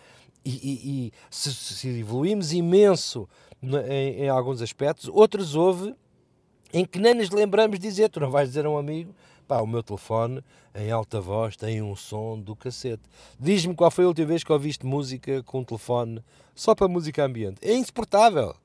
E, 0.43 0.49
e, 0.49 1.05
e 1.07 1.13
se, 1.29 1.53
se, 1.53 1.87
evoluímos 1.87 2.51
imenso 2.51 3.29
em, 3.61 4.23
em, 4.23 4.29
alguns 4.29 4.61
aspectos, 4.61 5.09
outros 5.13 5.55
houve 5.55 5.95
em 6.73 6.85
que 6.85 6.99
nem 6.99 7.13
nos 7.13 7.29
lembramos 7.29 7.79
dizer, 7.79 8.09
tu 8.09 8.19
não 8.19 8.31
vais 8.31 8.49
dizer 8.49 8.65
a 8.65 8.69
um 8.69 8.77
amigo, 8.77 9.13
pá, 9.47 9.61
o 9.61 9.67
meu 9.67 9.83
telefone 9.83 10.41
em 10.73 10.89
alta 10.89 11.19
voz 11.19 11.55
tem 11.57 11.81
um 11.81 11.95
som 11.95 12.39
do 12.39 12.55
cacete. 12.55 13.03
Diz-me 13.39 13.75
qual 13.75 13.91
foi 13.91 14.05
a 14.05 14.07
última 14.07 14.27
vez 14.27 14.43
que 14.43 14.51
ouviste 14.51 14.85
música 14.85 15.43
com 15.43 15.59
um 15.59 15.63
telefone 15.63 16.23
só 16.55 16.73
para 16.73 16.87
música 16.87 17.25
ambiente. 17.25 17.57
É 17.61 17.73
insuportável. 17.75 18.55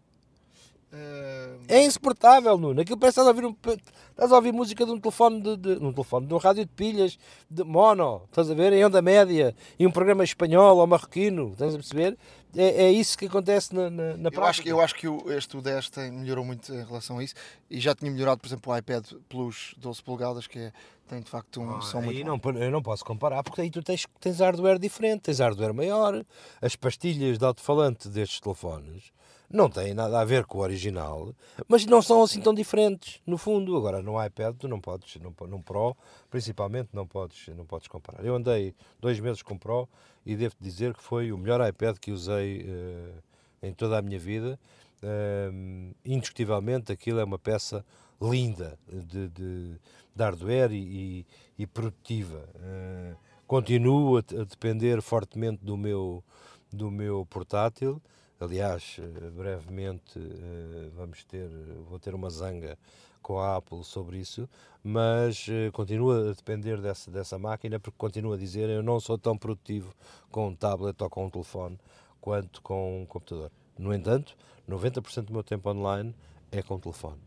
Uh... 0.97 1.61
É 1.69 1.85
insuportável, 1.85 2.57
Nuno. 2.57 2.81
Aquilo 2.81 2.97
parece 2.97 3.17
que 3.17 3.21
estás 3.21 3.27
a 3.27 3.31
ouvir, 3.31 3.45
um, 3.45 3.77
estás 4.11 4.33
a 4.33 4.37
ouvir 4.37 4.53
música 4.53 4.87
de 4.87 4.93
um 4.93 5.01
telefone 5.01 5.43
de, 5.43 5.57
de, 5.57 5.85
um 5.85 5.93
telefone, 5.93 6.27
de 6.27 6.35
um 6.35 6.39
rádio 6.39 6.65
de 6.65 6.73
pilhas 6.73 7.19
de 7.51 7.65
mono, 7.65 8.23
estás 8.27 8.51
a 8.51 8.55
ver? 8.55 8.73
Em 8.73 8.85
onda 8.85 9.03
média, 9.03 9.55
e 9.79 9.87
um 9.87 9.91
programa 9.91 10.25
espanhol 10.25 10.79
ou 10.79 10.87
marroquino, 10.87 11.51
estás 11.53 11.75
a 11.75 11.77
perceber? 11.77 12.17
É, 12.57 12.85
é 12.85 12.93
isso 12.93 13.19
que 13.19 13.27
acontece 13.27 13.75
na, 13.75 13.91
na, 13.91 14.17
na 14.17 14.31
eu 14.33 14.45
Acho 14.45 14.63
que, 14.63 14.69
eu 14.69 14.81
acho 14.81 14.95
que 14.95 15.07
o, 15.07 15.31
este 15.31 15.57
o 15.57 15.61
10 15.61 15.91
tem, 15.91 16.11
melhorou 16.11 16.45
muito 16.45 16.73
em 16.73 16.85
relação 16.85 17.19
a 17.19 17.25
isso 17.25 17.35
e 17.69 17.79
já 17.79 17.95
tinha 17.95 18.11
melhorado, 18.11 18.41
por 18.41 18.47
exemplo, 18.47 18.73
o 18.73 18.77
iPad 18.77 19.05
Plus 19.29 19.75
12 19.77 20.03
polegadas, 20.03 20.47
que 20.47 20.59
é, 20.59 20.73
tem 21.07 21.21
de 21.21 21.29
facto 21.29 21.61
um 21.61 21.77
ah, 21.77 21.81
som 21.83 22.01
muito 22.01 22.25
não, 22.25 22.41
Eu 22.59 22.71
não 22.71 22.83
posso 22.83 23.05
comparar, 23.05 23.43
porque 23.43 23.61
aí 23.61 23.71
tu 23.71 23.83
tens, 23.83 24.07
tens 24.21 24.39
hardware 24.39 24.79
diferente, 24.79 25.23
tens 25.23 25.41
hardware 25.41 25.75
maior, 25.75 26.25
as 26.63 26.77
pastilhas 26.77 27.39
de 27.39 27.45
alto-falante 27.45 28.09
destes 28.09 28.41
telefones 28.41 29.13
não 29.51 29.69
têm 29.69 29.95
nada 29.95 30.21
a 30.21 30.25
ver 30.25 30.45
com 30.45 30.59
o 30.59 30.61
original, 30.61 31.35
mas 31.69 31.87
não 31.87 32.03
são 32.03 32.23
assim 32.23 32.41
tão 32.41 32.53
diferentes, 32.53 33.21
no 33.27 33.39
fundo. 33.39 33.77
Agora, 33.77 34.03
no 34.03 34.23
iPad, 34.23 34.57
tu 34.57 34.69
não 34.69 34.81
podes, 34.81 35.17
num, 35.17 35.33
num 35.47 35.63
Pro, 35.63 35.97
principalmente, 36.31 36.91
não 36.93 37.07
podes, 37.07 37.49
não 37.55 37.65
podes 37.65 37.89
comparar. 37.89 38.25
Eu 38.25 38.35
andei 38.35 38.75
dois 39.01 39.21
meses 39.21 39.43
com 39.43 39.55
o 39.55 39.59
Pro 39.59 39.89
e 40.25 40.35
devo 40.35 40.55
dizer 40.61 40.95
que 40.95 41.03
foi 41.03 41.33
o 41.33 41.39
melhor 41.39 41.67
iPad 41.67 41.97
que 41.99 42.11
usei 42.11 42.63
uh, 42.63 43.23
em 43.63 43.73
toda 43.73 43.99
a 43.99 44.03
minha 44.03 44.19
vida. 44.19 44.59
Uh, 45.03 45.95
indiscutivelmente, 46.05 46.91
aquilo 46.91 47.21
é 47.21 47.25
uma 47.25 47.39
peça 47.39 47.85
linda 48.21 48.79
de, 48.89 49.29
de, 49.29 49.79
de 50.15 50.23
hardware 50.23 50.73
e, 50.73 50.77
e, 50.77 51.27
e 51.59 51.67
produtiva. 51.67 52.49
Uh, 52.57 53.17
continuo 53.47 54.17
a, 54.17 54.21
a 54.21 54.45
depender 54.45 55.01
fortemente 55.01 55.65
do 55.65 55.77
meu, 55.77 56.25
do 56.73 56.91
meu 56.91 57.25
portátil. 57.27 58.03
Aliás, 58.39 58.97
eh, 58.99 59.31
brevemente 59.31 60.19
eh, 60.19 60.91
vamos 60.95 61.25
ter, 61.25 61.49
vou 61.89 61.99
ter 61.99 62.15
uma 62.15 62.29
zanga 62.29 62.79
com 63.27 63.41
a 63.41 63.57
Apple 63.57 63.83
sobre 63.83 64.19
isso, 64.19 64.49
mas 64.85 65.49
uh, 65.49 65.73
continua 65.73 66.31
a 66.31 66.33
depender 66.33 66.81
dessa, 66.81 67.11
dessa 67.11 67.37
máquina 67.37 67.81
porque 67.81 67.97
continua 67.99 68.37
a 68.37 68.39
dizer 68.39 68.69
eu 68.69 68.85
não 68.85 69.01
sou 69.01 69.19
tão 69.19 69.37
produtivo 69.37 69.93
com 70.31 70.47
um 70.47 70.55
tablet 70.55 71.03
ou 71.03 71.11
com 71.11 71.27
um 71.27 71.31
telefone 71.31 71.77
quanto 72.21 72.63
com 72.63 73.03
um 73.03 73.05
computador. 73.05 73.51
No 73.77 73.93
entanto, 73.93 74.37
90% 74.69 75.23
do 75.23 75.33
meu 75.33 75.43
tempo 75.43 75.69
online 75.71 76.15
é 76.53 76.63
com 76.63 76.77
o 76.77 76.79
telefone. 76.79 77.19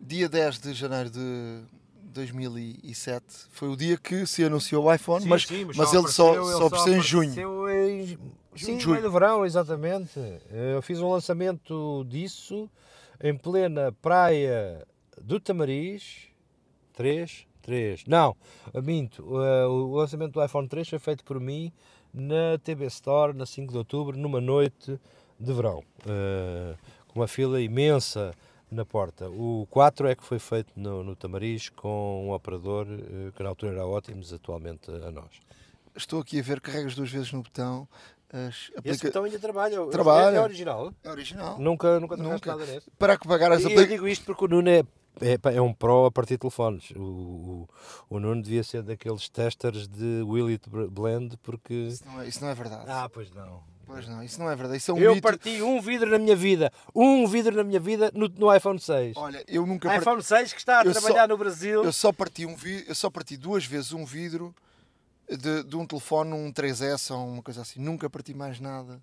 Dia 0.00 0.28
10 0.28 0.58
de 0.58 0.74
janeiro 0.74 1.10
de 1.10 1.62
2007 2.02 3.24
foi 3.50 3.68
o 3.68 3.76
dia 3.76 3.96
que 3.96 4.26
se 4.26 4.42
anunciou 4.42 4.86
o 4.86 4.92
iPhone, 4.92 5.22
sim, 5.22 5.28
mas, 5.28 5.46
sim, 5.46 5.64
mas, 5.66 5.76
mas 5.76 5.92
ele 5.92 6.08
só, 6.08 6.34
só 6.34 6.66
apareceu 6.66 6.96
em 6.96 7.00
junho. 7.00 7.70
Em 7.70 8.18
Sim, 8.56 8.80
julho. 8.80 8.92
meio 8.92 9.04
do 9.04 9.12
verão, 9.12 9.44
exatamente. 9.44 10.20
Eu 10.50 10.80
fiz 10.82 11.00
um 11.00 11.10
lançamento 11.10 12.04
disso 12.08 12.70
em 13.22 13.36
plena 13.36 13.92
praia 14.00 14.86
do 15.20 15.40
Tamariz. 15.40 16.28
3, 16.94 17.46
3. 17.62 18.04
Não, 18.06 18.34
minto. 18.82 19.22
O 19.24 19.96
lançamento 19.96 20.32
do 20.32 20.44
iPhone 20.44 20.66
3 20.66 20.88
foi 20.88 20.98
feito 20.98 21.24
por 21.24 21.38
mim 21.38 21.72
na 22.12 22.58
TV 22.62 22.86
Store, 22.86 23.34
na 23.34 23.44
5 23.44 23.70
de 23.70 23.78
outubro, 23.78 24.16
numa 24.16 24.40
noite 24.40 24.98
de 25.38 25.52
verão. 25.52 25.82
Eh, 26.06 26.74
com 27.08 27.20
uma 27.20 27.28
fila 27.28 27.60
imensa 27.60 28.34
na 28.70 28.84
porta. 28.84 29.28
O 29.28 29.66
4 29.70 30.08
é 30.08 30.14
que 30.14 30.24
foi 30.24 30.38
feito 30.38 30.72
no, 30.74 31.04
no 31.04 31.14
Tamariz 31.14 31.68
com 31.68 32.26
um 32.26 32.32
operador 32.32 32.86
eh, 32.88 33.30
que 33.36 33.42
na 33.42 33.50
altura 33.50 33.72
era 33.72 33.86
ótimo, 33.86 34.22
atualmente 34.34 34.90
a 34.90 35.10
nós. 35.10 35.40
Estou 35.94 36.20
aqui 36.20 36.40
a 36.40 36.42
ver, 36.42 36.60
carregas 36.60 36.94
duas 36.94 37.10
vezes 37.10 37.32
no 37.32 37.42
botão 37.42 37.88
as 38.32 38.70
aplica... 38.76 38.90
Esse 38.90 39.06
botão 39.06 39.24
ainda 39.24 39.38
trabalha. 39.38 39.86
trabalha. 39.86 40.36
É, 40.36 40.38
é 40.38 40.42
original? 40.42 40.92
É 41.02 41.10
original. 41.10 41.58
Nunca, 41.58 42.00
nunca 42.00 42.16
nunca. 42.16 42.56
nada 42.56 42.66
nesse. 42.66 42.90
Para 42.98 43.16
que 43.16 43.26
pagar 43.26 43.52
as 43.52 43.58
aplicações. 43.58 43.90
Eu 43.90 43.96
digo 43.96 44.08
isto 44.08 44.24
porque 44.24 44.44
o 44.44 44.48
Nuno 44.48 44.68
é, 44.68 44.82
é, 45.20 45.56
é, 45.56 45.62
um 45.62 45.72
pro 45.72 46.06
a 46.06 46.10
partir 46.10 46.34
de 46.34 46.38
telefones. 46.38 46.90
O, 46.90 47.00
o, 47.00 47.68
o 48.10 48.20
Nuno 48.20 48.42
devia 48.42 48.64
ser 48.64 48.82
daqueles 48.82 49.28
testers 49.28 49.86
de 49.86 50.22
Will 50.22 50.48
It 50.48 50.68
Blend 50.68 51.36
porque... 51.42 51.74
Isso 51.74 52.04
não, 52.04 52.20
é, 52.20 52.28
isso 52.28 52.40
não 52.42 52.48
é 52.48 52.54
verdade. 52.54 52.84
Ah, 52.88 53.08
pois 53.12 53.30
não. 53.32 53.62
Pois 53.86 54.08
não, 54.08 54.20
isso 54.20 54.40
não 54.40 54.50
é 54.50 54.56
verdade. 54.56 54.78
Isso 54.78 54.90
é 54.90 54.94
um 54.94 54.98
eu 54.98 55.14
mito. 55.14 55.22
parti 55.22 55.62
um 55.62 55.80
vidro 55.80 56.10
na 56.10 56.18
minha 56.18 56.34
vida, 56.34 56.72
um 56.92 57.24
vidro 57.26 57.54
na 57.54 57.62
minha 57.62 57.78
vida 57.78 58.10
no, 58.12 58.28
no 58.28 58.54
iPhone 58.54 58.80
6. 58.80 59.16
Olha, 59.16 59.44
eu 59.46 59.64
nunca 59.64 59.88
parti... 59.88 60.02
iPhone 60.02 60.22
6 60.22 60.52
que 60.52 60.58
está 60.58 60.80
a 60.80 60.84
eu 60.84 60.92
trabalhar 60.92 61.22
só, 61.22 61.28
no 61.28 61.38
Brasil. 61.38 61.84
Eu 61.84 61.92
só 61.92 62.12
parti 62.12 62.44
um 62.44 62.56
vi... 62.56 62.84
eu 62.88 62.94
só 62.96 63.08
parti 63.08 63.36
duas 63.36 63.64
vezes 63.64 63.92
um 63.92 64.04
vidro 64.04 64.52
de, 65.28 65.64
de, 65.64 65.76
um 65.76 65.86
telefone, 65.86 66.32
um 66.32 66.52
3S 66.52 67.14
ou 67.14 67.26
uma 67.26 67.42
coisa 67.42 67.62
assim. 67.62 67.80
Nunca 67.80 68.08
parti 68.08 68.34
mais 68.34 68.60
nada 68.60 69.00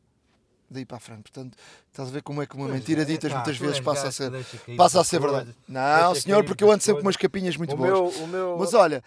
daí 0.69 0.85
para 0.85 0.97
a 0.97 0.99
frente. 0.99 1.23
Portanto, 1.23 1.57
estás 1.91 2.09
a 2.09 2.11
ver 2.11 2.21
como 2.21 2.41
é 2.41 2.47
que 2.47 2.55
uma 2.55 2.67
pois 2.67 2.79
mentira 2.79 3.01
é, 3.01 3.05
dita 3.05 3.29
muitas 3.29 3.57
vezes 3.57 3.79
passa 3.79 4.07
a 4.07 4.11
ser, 4.11 4.31
passa 4.77 5.01
a 5.01 5.03
ser 5.03 5.19
verdade. 5.19 5.55
Não, 5.67 6.15
senhor, 6.15 6.43
porque 6.43 6.63
eu 6.63 6.71
ando 6.71 6.83
sempre 6.83 7.01
com 7.01 7.07
umas 7.07 7.17
capinhas 7.17 7.57
muito 7.57 7.73
o 7.73 7.77
boas. 7.77 8.17
Meu, 8.17 8.27
meu, 8.27 8.57
Mas 8.57 8.73
olha, 8.73 9.03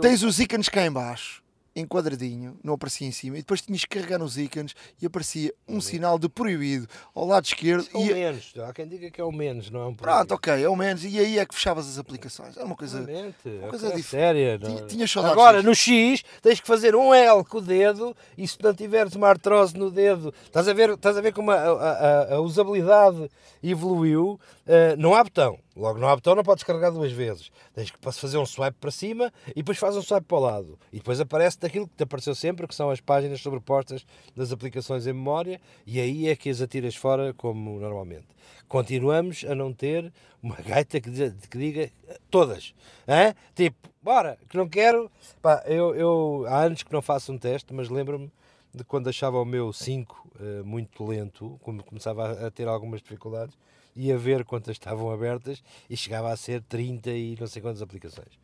tens 0.00 0.22
os 0.22 0.38
ícones 0.38 0.68
cá 0.68 0.84
em 0.84 0.92
baixo 0.92 1.43
em 1.74 1.86
quadradinho, 1.86 2.56
não 2.62 2.74
aparecia 2.74 3.06
em 3.06 3.12
cima, 3.12 3.36
e 3.36 3.40
depois 3.40 3.60
tinhas 3.60 3.84
que 3.84 3.88
carregar 3.88 4.18
nos 4.18 4.38
ícones 4.38 4.74
e 5.00 5.06
aparecia 5.06 5.52
um 5.66 5.80
sinal 5.80 6.18
de 6.18 6.28
proibido 6.28 6.86
ao 7.14 7.26
lado 7.26 7.44
esquerdo. 7.44 7.88
É 7.92 7.98
o 7.98 8.00
e... 8.02 8.14
menos, 8.14 8.52
há 8.58 8.72
quem 8.72 8.86
diga 8.86 9.10
que 9.10 9.20
é 9.20 9.24
o 9.24 9.32
menos, 9.32 9.70
não 9.70 9.80
é 9.80 9.86
um 9.86 9.94
proibido. 9.94 10.26
Pronto, 10.26 10.34
ok, 10.34 10.62
é 10.62 10.68
o 10.68 10.76
menos, 10.76 11.04
e 11.04 11.18
aí 11.18 11.38
é 11.38 11.44
que 11.44 11.54
fechavas 11.54 11.88
as 11.88 11.98
aplicações. 11.98 12.56
Era 12.56 12.64
uma 12.64 12.76
coisa, 12.76 13.00
uma 13.00 13.68
coisa 13.68 13.92
é 13.92 14.02
séria. 14.02 14.58
Tinha, 14.58 14.82
tinha 14.86 15.06
Agora, 15.24 15.62
no 15.62 15.74
X, 15.74 16.22
tens 16.40 16.60
que 16.60 16.66
fazer 16.66 16.94
um 16.94 17.12
L 17.12 17.44
com 17.44 17.58
o 17.58 17.60
dedo, 17.60 18.16
e 18.38 18.46
se 18.46 18.56
não 18.62 18.74
tiveres 18.74 19.14
uma 19.14 19.28
artrose 19.28 19.76
no 19.76 19.90
dedo, 19.90 20.32
estás 20.44 20.68
a 20.68 20.72
ver, 20.72 20.90
estás 20.90 21.16
a 21.16 21.20
ver 21.20 21.32
como 21.32 21.50
a, 21.50 21.56
a, 21.56 21.90
a, 21.90 22.34
a 22.34 22.40
usabilidade 22.40 23.30
evoluiu, 23.62 24.38
uh, 24.66 24.96
não 24.98 25.14
há 25.14 25.22
botão. 25.22 25.58
Logo 25.76 25.98
não 25.98 26.08
há 26.08 26.14
botão, 26.14 26.34
não 26.34 26.42
podes 26.42 26.62
carregar 26.62 26.90
duas 26.90 27.12
vezes. 27.12 27.50
Tens 27.74 27.90
que 27.90 27.98
fazer 28.12 28.38
um 28.38 28.46
swipe 28.46 28.76
para 28.80 28.90
cima 28.90 29.32
e 29.48 29.56
depois 29.56 29.78
faz 29.78 29.96
um 29.96 30.02
swipe 30.02 30.26
para 30.26 30.36
o 30.36 30.40
lado. 30.40 30.78
E 30.92 30.98
depois 30.98 31.20
aparece 31.20 31.58
daquilo 31.58 31.88
que 31.88 31.96
te 31.96 32.02
apareceu 32.04 32.34
sempre, 32.34 32.66
que 32.66 32.74
são 32.74 32.90
as 32.90 33.00
páginas 33.00 33.40
sobrepostas 33.40 34.06
das 34.36 34.52
aplicações 34.52 35.06
em 35.06 35.12
memória, 35.12 35.60
e 35.86 36.00
aí 36.00 36.28
é 36.28 36.36
que 36.36 36.48
as 36.48 36.60
atiras 36.60 36.94
fora 36.94 37.34
como 37.34 37.80
normalmente. 37.80 38.28
Continuamos 38.68 39.44
a 39.48 39.54
não 39.54 39.72
ter 39.72 40.12
uma 40.42 40.56
gaita 40.62 41.00
que, 41.00 41.10
que 41.10 41.58
diga 41.58 41.90
todas. 42.30 42.74
Hein? 43.08 43.34
Tipo, 43.54 43.88
bora, 44.02 44.38
que 44.48 44.56
não 44.56 44.68
quero. 44.68 45.10
Pá, 45.42 45.62
eu, 45.66 45.94
eu 45.94 46.44
há 46.48 46.62
anos 46.62 46.82
que 46.82 46.92
não 46.92 47.02
faço 47.02 47.32
um 47.32 47.38
teste, 47.38 47.72
mas 47.74 47.88
lembro-me 47.88 48.30
de 48.72 48.84
quando 48.84 49.08
achava 49.08 49.40
o 49.40 49.44
meu 49.44 49.72
5 49.72 50.14
uh, 50.14 50.42
eh, 50.42 50.62
muito 50.64 51.04
lento, 51.04 51.60
quando 51.62 51.84
começava 51.84 52.26
a, 52.26 52.46
a 52.48 52.50
ter 52.50 52.66
algumas 52.66 53.00
dificuldades 53.00 53.56
ia 53.94 54.16
ver 54.18 54.44
quantas 54.44 54.76
estavam 54.76 55.10
abertas 55.10 55.62
e 55.88 55.96
chegava 55.96 56.32
a 56.32 56.36
ser 56.36 56.62
30 56.62 57.10
e 57.10 57.36
não 57.38 57.46
sei 57.46 57.62
quantas 57.62 57.82
aplicações. 57.82 58.38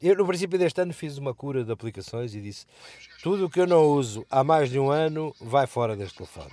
Eu, 0.00 0.16
no 0.16 0.26
princípio 0.26 0.58
deste 0.58 0.80
ano, 0.80 0.94
fiz 0.94 1.18
uma 1.18 1.34
cura 1.34 1.62
de 1.62 1.70
aplicações 1.70 2.34
e 2.34 2.40
disse: 2.40 2.66
tudo 3.22 3.46
o 3.46 3.50
que 3.50 3.60
eu 3.60 3.66
não 3.66 3.84
uso 3.84 4.26
há 4.30 4.42
mais 4.42 4.70
de 4.70 4.78
um 4.78 4.90
ano 4.90 5.34
vai 5.40 5.66
fora 5.66 5.94
deste 5.94 6.16
telefone. 6.16 6.50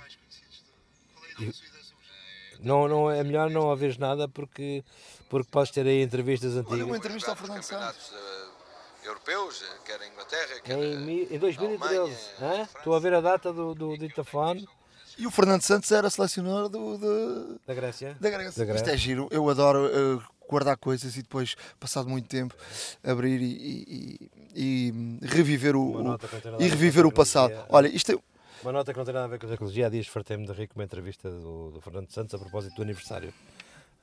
E 1.40 1.52
não, 2.60 2.88
não, 2.88 3.10
é 3.10 3.22
melhor 3.22 3.48
não 3.48 3.70
haveres 3.70 3.96
nada 3.96 4.28
porque, 4.28 4.84
porque 5.30 5.48
podes 5.50 5.72
ter 5.72 5.86
aí 5.86 6.02
entrevistas 6.02 6.56
antigas. 6.56 6.80
Olha, 6.80 6.86
uma 6.86 6.96
entrevista 6.96 7.30
ao 7.30 7.36
Fernando 7.36 7.62
Santos. 7.62 8.12
Europeus, 9.02 9.64
quer 9.86 10.00
a 10.02 10.06
Inglaterra, 10.06 10.60
quer 10.62 10.78
em, 10.78 11.34
em 11.34 11.38
2013. 11.38 12.12
Estou 12.76 12.94
a 12.94 12.98
ver 12.98 13.14
a 13.14 13.20
data 13.22 13.50
do, 13.52 13.74
do 13.74 13.96
Ditafone. 13.96 14.68
E 15.18 15.26
o 15.26 15.30
Fernando 15.32 15.62
Santos 15.62 15.90
era 15.90 16.08
selecionador 16.08 16.68
do, 16.68 16.96
do, 16.96 17.60
da, 17.66 17.74
Grécia. 17.74 18.16
da 18.20 18.30
Grécia. 18.30 18.64
Da 18.64 18.64
Grécia. 18.64 18.84
Isto 18.84 18.90
é 18.90 18.96
giro. 18.96 19.28
Eu 19.32 19.50
adoro 19.50 19.86
uh, 19.86 20.22
guardar 20.48 20.76
coisas 20.76 21.16
e 21.16 21.22
depois, 21.22 21.56
passado 21.80 22.08
muito 22.08 22.28
tempo, 22.28 22.54
abrir 23.02 23.42
e, 23.42 24.20
e, 24.24 24.30
e 24.54 25.18
reviver 25.22 25.74
o, 25.74 26.12
o 26.12 26.18
e 26.60 26.68
reviver 26.68 27.04
o 27.04 27.10
passado. 27.10 27.52
Olha, 27.68 27.88
isto 27.88 28.12
é... 28.12 28.18
Uma 28.62 28.72
nota 28.72 28.92
que 28.92 28.98
não 28.98 29.04
tem 29.04 29.14
nada 29.14 29.26
a 29.26 29.28
ver 29.28 29.40
com 29.40 29.46
a 29.46 29.54
ecologia. 29.54 29.86
Há 29.86 29.90
dias 29.90 30.06
fartei-me 30.06 30.46
de 30.46 30.52
rir 30.52 30.68
com 30.68 30.78
uma 30.78 30.84
entrevista 30.84 31.28
do, 31.28 31.72
do 31.72 31.80
Fernando 31.80 32.10
Santos 32.10 32.34
a 32.34 32.38
propósito 32.38 32.76
do 32.76 32.82
aniversário. 32.82 33.34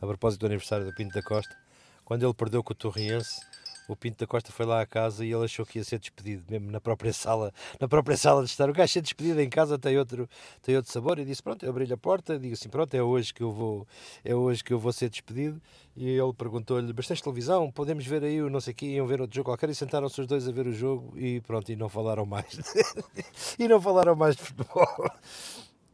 A 0.02 0.06
propósito 0.06 0.42
do 0.42 0.46
aniversário 0.48 0.86
do 0.86 0.94
Pinto 0.94 1.14
da 1.14 1.24
Costa. 1.24 1.56
Quando 2.04 2.26
ele 2.26 2.34
perdeu 2.34 2.62
com 2.62 2.74
o 2.74 2.76
Torriense, 2.76 3.40
o 3.88 3.96
Pinto 3.96 4.18
da 4.20 4.28
Costa 4.28 4.52
foi 4.52 4.66
lá 4.66 4.82
à 4.82 4.86
casa 4.86 5.26
e 5.26 5.32
ele 5.32 5.46
achou 5.46 5.66
que 5.66 5.78
ia 5.80 5.84
ser 5.84 6.00
despedido, 6.00 6.44
mesmo 6.50 6.72
na 6.72 6.80
própria 6.82 7.12
sala, 7.14 7.54
na 7.80 7.88
própria 7.88 8.18
sala 8.18 8.44
de 8.44 8.50
estar. 8.50 8.70
O 8.70 8.74
gajo 8.74 8.92
ser 8.92 9.02
despedido 9.02 9.40
em 9.42 9.50
casa 9.50 9.78
tem 9.78 9.98
outro, 9.98 10.28
tem 10.62 10.76
outro 10.76 10.92
sabor. 10.92 11.20
E 11.20 11.26
disse: 11.26 11.42
Pronto, 11.44 11.64
eu 11.66 11.70
abri-lhe 11.70 11.94
a 11.94 11.98
porta, 11.98 12.38
digo 12.40 12.54
assim: 12.54 12.70
Pronto, 12.70 12.94
é 12.94 13.02
hoje 13.04 13.34
que 13.34 13.44
eu 13.44 13.52
vou, 13.52 13.88
é 14.24 14.34
hoje 14.34 14.64
que 14.64 14.74
eu 14.74 14.80
vou 14.80 14.92
ser 14.92 15.10
despedido. 15.10 15.62
E 15.96 16.10
ele 16.10 16.34
perguntou-lhe: 16.34 16.92
Bastante 16.94 17.22
televisão, 17.24 17.72
podemos 17.72 18.06
ver 18.06 18.24
aí 18.24 18.42
o 18.42 18.50
não 18.50 18.60
sei 18.60 18.74
o 18.74 18.76
quê, 18.76 18.86
iam 18.88 19.06
ver 19.08 19.22
outro 19.22 19.36
jogo 19.36 19.50
qualquer. 19.50 19.70
E 19.70 19.76
sentaram-se 19.76 20.20
os 20.20 20.28
dois 20.28 20.48
a 20.48 20.52
ver 20.52 20.68
o 20.68 20.74
jogo 20.74 21.18
e 21.18 21.40
pronto, 21.42 21.72
e 21.72 21.76
não 21.76 21.88
falaram 21.90 22.26
mais. 22.26 22.60
e 23.60 23.68
não 23.68 23.80
falaram 23.82 24.16
mais 24.16 24.36
de 24.36 24.42
futebol. 24.44 25.12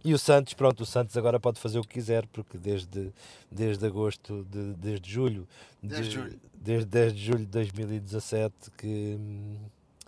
E 0.03 0.15
o 0.15 0.17
Santos, 0.17 0.55
pronto, 0.55 0.81
o 0.81 0.85
Santos 0.85 1.15
agora 1.15 1.39
pode 1.39 1.59
fazer 1.59 1.77
o 1.77 1.83
que 1.83 1.89
quiser, 1.89 2.25
porque 2.27 2.57
desde, 2.57 3.13
desde 3.51 3.85
agosto, 3.85 4.43
de, 4.49 4.73
desde 4.73 5.11
julho, 5.11 5.47
Desde 5.83 6.09
de- 6.09 6.15
julho. 6.15 6.39
Desde 6.61 6.85
10 6.85 7.13
de 7.13 7.25
julho 7.25 7.39
de 7.39 7.45
2017, 7.47 8.53
que, 8.77 9.17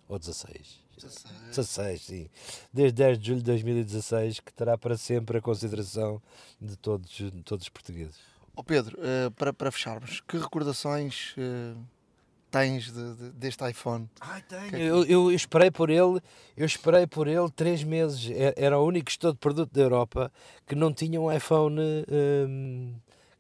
ou 0.08 0.20
16, 0.20 0.82
16, 1.50 2.02
sim, 2.02 2.30
desde 2.72 2.94
10 2.94 3.18
de 3.20 3.28
julho 3.28 3.40
de 3.40 3.46
2016, 3.46 4.40
que 4.40 4.54
terá 4.54 4.78
para 4.78 4.96
sempre 4.96 5.38
a 5.38 5.42
consideração 5.42 6.22
de 6.62 6.76
todos, 6.78 7.10
de 7.12 7.32
todos 7.44 7.66
os 7.66 7.70
portugueses. 7.70 8.18
Ó 8.56 8.62
Pedro, 8.62 8.98
eh, 9.02 9.30
para, 9.32 9.52
para 9.52 9.72
fecharmos, 9.72 10.22
que 10.28 10.38
recordações 10.38 11.34
eh, 11.38 11.74
tens 12.52 12.92
de- 12.94 13.16
de- 13.16 13.32
deste 13.32 13.68
iPhone? 13.68 14.08
Ai, 14.22 14.40
é 14.40 14.42
tenho. 14.44 14.70
que- 14.70 14.76
Eu, 14.78 15.04
eu 15.06 15.32
esperei 15.32 15.72
por 15.72 15.90
ele, 15.90 16.22
eu 16.56 16.66
esperei 16.68 17.08
por 17.08 17.28
ele 17.28 17.50
três 17.50 17.84
meses. 17.84 18.30
Era 18.56 18.78
o 18.80 18.86
único 18.86 19.10
gestor 19.10 19.34
de 19.34 19.40
produto 19.40 19.74
da 19.74 19.82
Europa 19.82 20.32
que 20.68 20.76
não 20.76 20.94
tinha 20.94 21.20
um 21.20 21.32
iPhone, 21.32 21.80
hum, 22.48 22.94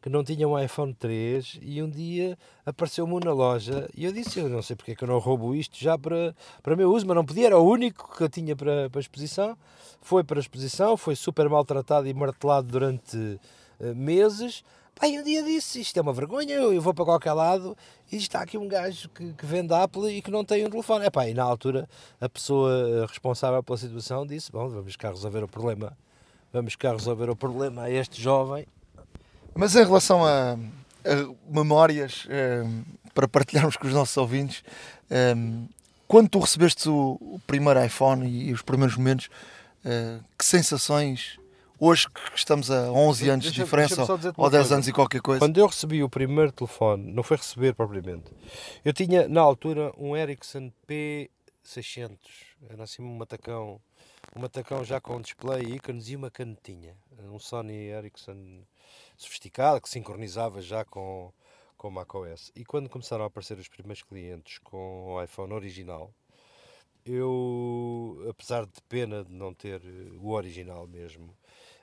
que 0.03 0.09
não 0.09 0.21
tinha 0.21 0.45
um 0.45 0.59
iPhone 0.59 0.93
3 0.93 1.59
e 1.61 1.81
um 1.81 1.89
dia 1.89 2.37
apareceu-me 2.65 3.13
um 3.13 3.19
na 3.21 3.31
loja 3.31 3.89
e 3.95 4.03
eu 4.03 4.11
disse, 4.11 4.37
eu 4.37 4.49
não 4.49 4.61
sei 4.61 4.75
porque 4.75 4.91
é 4.91 4.95
que 4.95 5.01
eu 5.05 5.07
não 5.07 5.17
roubo 5.17 5.55
isto 5.55 5.81
já 5.81 5.97
para, 5.97 6.35
para 6.61 6.75
meu 6.75 6.91
uso, 6.91 7.07
mas 7.07 7.15
não 7.15 7.23
podia, 7.23 7.45
era 7.45 7.57
o 7.57 7.65
único 7.65 8.13
que 8.13 8.21
eu 8.21 8.27
tinha 8.27 8.53
para, 8.53 8.89
para 8.89 8.99
exposição. 8.99 9.57
Foi 10.01 10.21
para 10.21 10.41
exposição, 10.41 10.97
foi 10.97 11.15
super 11.15 11.47
maltratado 11.47 12.05
e 12.05 12.13
martelado 12.13 12.67
durante 12.67 13.39
eh, 13.79 13.93
meses. 13.93 14.65
E 15.01 15.17
um 15.17 15.23
dia 15.23 15.41
disse, 15.41 15.79
isto 15.79 15.97
é 15.97 16.01
uma 16.01 16.11
vergonha, 16.11 16.53
eu, 16.53 16.73
eu 16.73 16.81
vou 16.81 16.93
para 16.93 17.05
qualquer 17.05 17.31
lado 17.31 17.75
e 18.11 18.17
está 18.17 18.41
aqui 18.41 18.57
um 18.57 18.67
gajo 18.67 19.07
que, 19.07 19.31
que 19.31 19.45
vende 19.45 19.73
Apple 19.73 20.09
e 20.09 20.21
que 20.21 20.29
não 20.29 20.43
tem 20.43 20.65
um 20.65 20.69
telefone. 20.69 21.05
Epá, 21.05 21.29
e 21.29 21.33
na 21.33 21.43
altura 21.43 21.87
a 22.19 22.27
pessoa 22.27 22.69
eh, 22.73 23.05
responsável 23.05 23.63
pela 23.63 23.77
situação 23.77 24.27
disse, 24.27 24.51
bom, 24.51 24.67
vamos 24.67 24.97
cá 24.97 25.11
resolver 25.11 25.45
o 25.45 25.47
problema. 25.47 25.97
Vamos 26.51 26.75
cá 26.75 26.91
resolver 26.91 27.29
o 27.29 27.37
problema 27.37 27.83
a 27.83 27.89
este 27.89 28.21
jovem. 28.21 28.67
Mas 29.55 29.75
em 29.75 29.83
relação 29.83 30.25
a, 30.25 30.53
a 30.53 31.35
memórias, 31.47 32.25
eh, 32.29 32.63
para 33.13 33.27
partilharmos 33.27 33.75
com 33.77 33.87
os 33.87 33.93
nossos 33.93 34.15
ouvintes, 34.17 34.63
eh, 35.09 35.35
quando 36.07 36.29
tu 36.29 36.39
recebeste 36.39 36.89
o, 36.89 37.17
o 37.21 37.39
primeiro 37.45 37.83
iPhone 37.83 38.27
e, 38.27 38.51
os 38.51 38.61
primeiros 38.61 38.95
momentos, 38.97 39.29
eh, 39.85 40.19
que 40.37 40.45
sensações, 40.45 41.39
hoje 41.79 42.09
que 42.09 42.19
estamos 42.35 42.71
a 42.71 42.91
11 42.91 43.29
anos 43.29 43.45
de 43.45 43.51
diferença, 43.51 44.01
ou 44.01 44.17
uma 44.37 44.49
10 44.49 44.61
coisa. 44.61 44.75
anos 44.75 44.87
e 44.87 44.91
qualquer 44.93 45.21
coisa, 45.21 45.39
Quando 45.39 45.59
eu 45.59 45.67
recebi 45.67 46.03
o 46.03 46.09
primeiro 46.09 46.51
telefone, 46.51 47.11
não 47.11 47.21
foi 47.23 47.37
receber 47.37 47.73
propriamente, 47.73 48.31
eu 48.83 48.91
tinha 48.93 49.27
na 49.27 49.41
altura 49.41 49.93
um 49.97 50.15
Ericsson 50.15 50.71
P600, 50.87 52.17
era 52.69 52.83
assim 52.83 53.03
um 53.03 53.17
matacão, 53.17 53.79
um 54.35 54.41
matacão 54.41 54.83
já 54.83 54.99
com 54.99 55.21
display, 55.21 55.75
ícones 55.75 56.09
e 56.09 56.15
uma 56.15 56.31
canetinha, 56.31 56.95
um 57.31 57.37
Sony 57.37 57.89
Ericsson 57.89 58.63
sofisticado 59.23 59.81
que 59.81 59.89
sincronizava 59.89 60.61
já 60.61 60.85
com, 60.85 61.31
com 61.77 61.89
macOS. 61.89 62.51
E 62.55 62.63
quando 62.63 62.89
começaram 62.89 63.23
a 63.23 63.27
aparecer 63.27 63.57
os 63.57 63.67
primeiros 63.67 64.03
clientes 64.03 64.59
com 64.59 65.13
o 65.13 65.23
iPhone 65.23 65.53
original, 65.53 66.13
eu, 67.05 68.25
apesar 68.29 68.65
de 68.65 68.81
pena 68.87 69.23
de 69.23 69.33
não 69.33 69.53
ter 69.53 69.81
eh, 69.83 70.11
o 70.19 70.31
original 70.31 70.87
mesmo, 70.87 71.35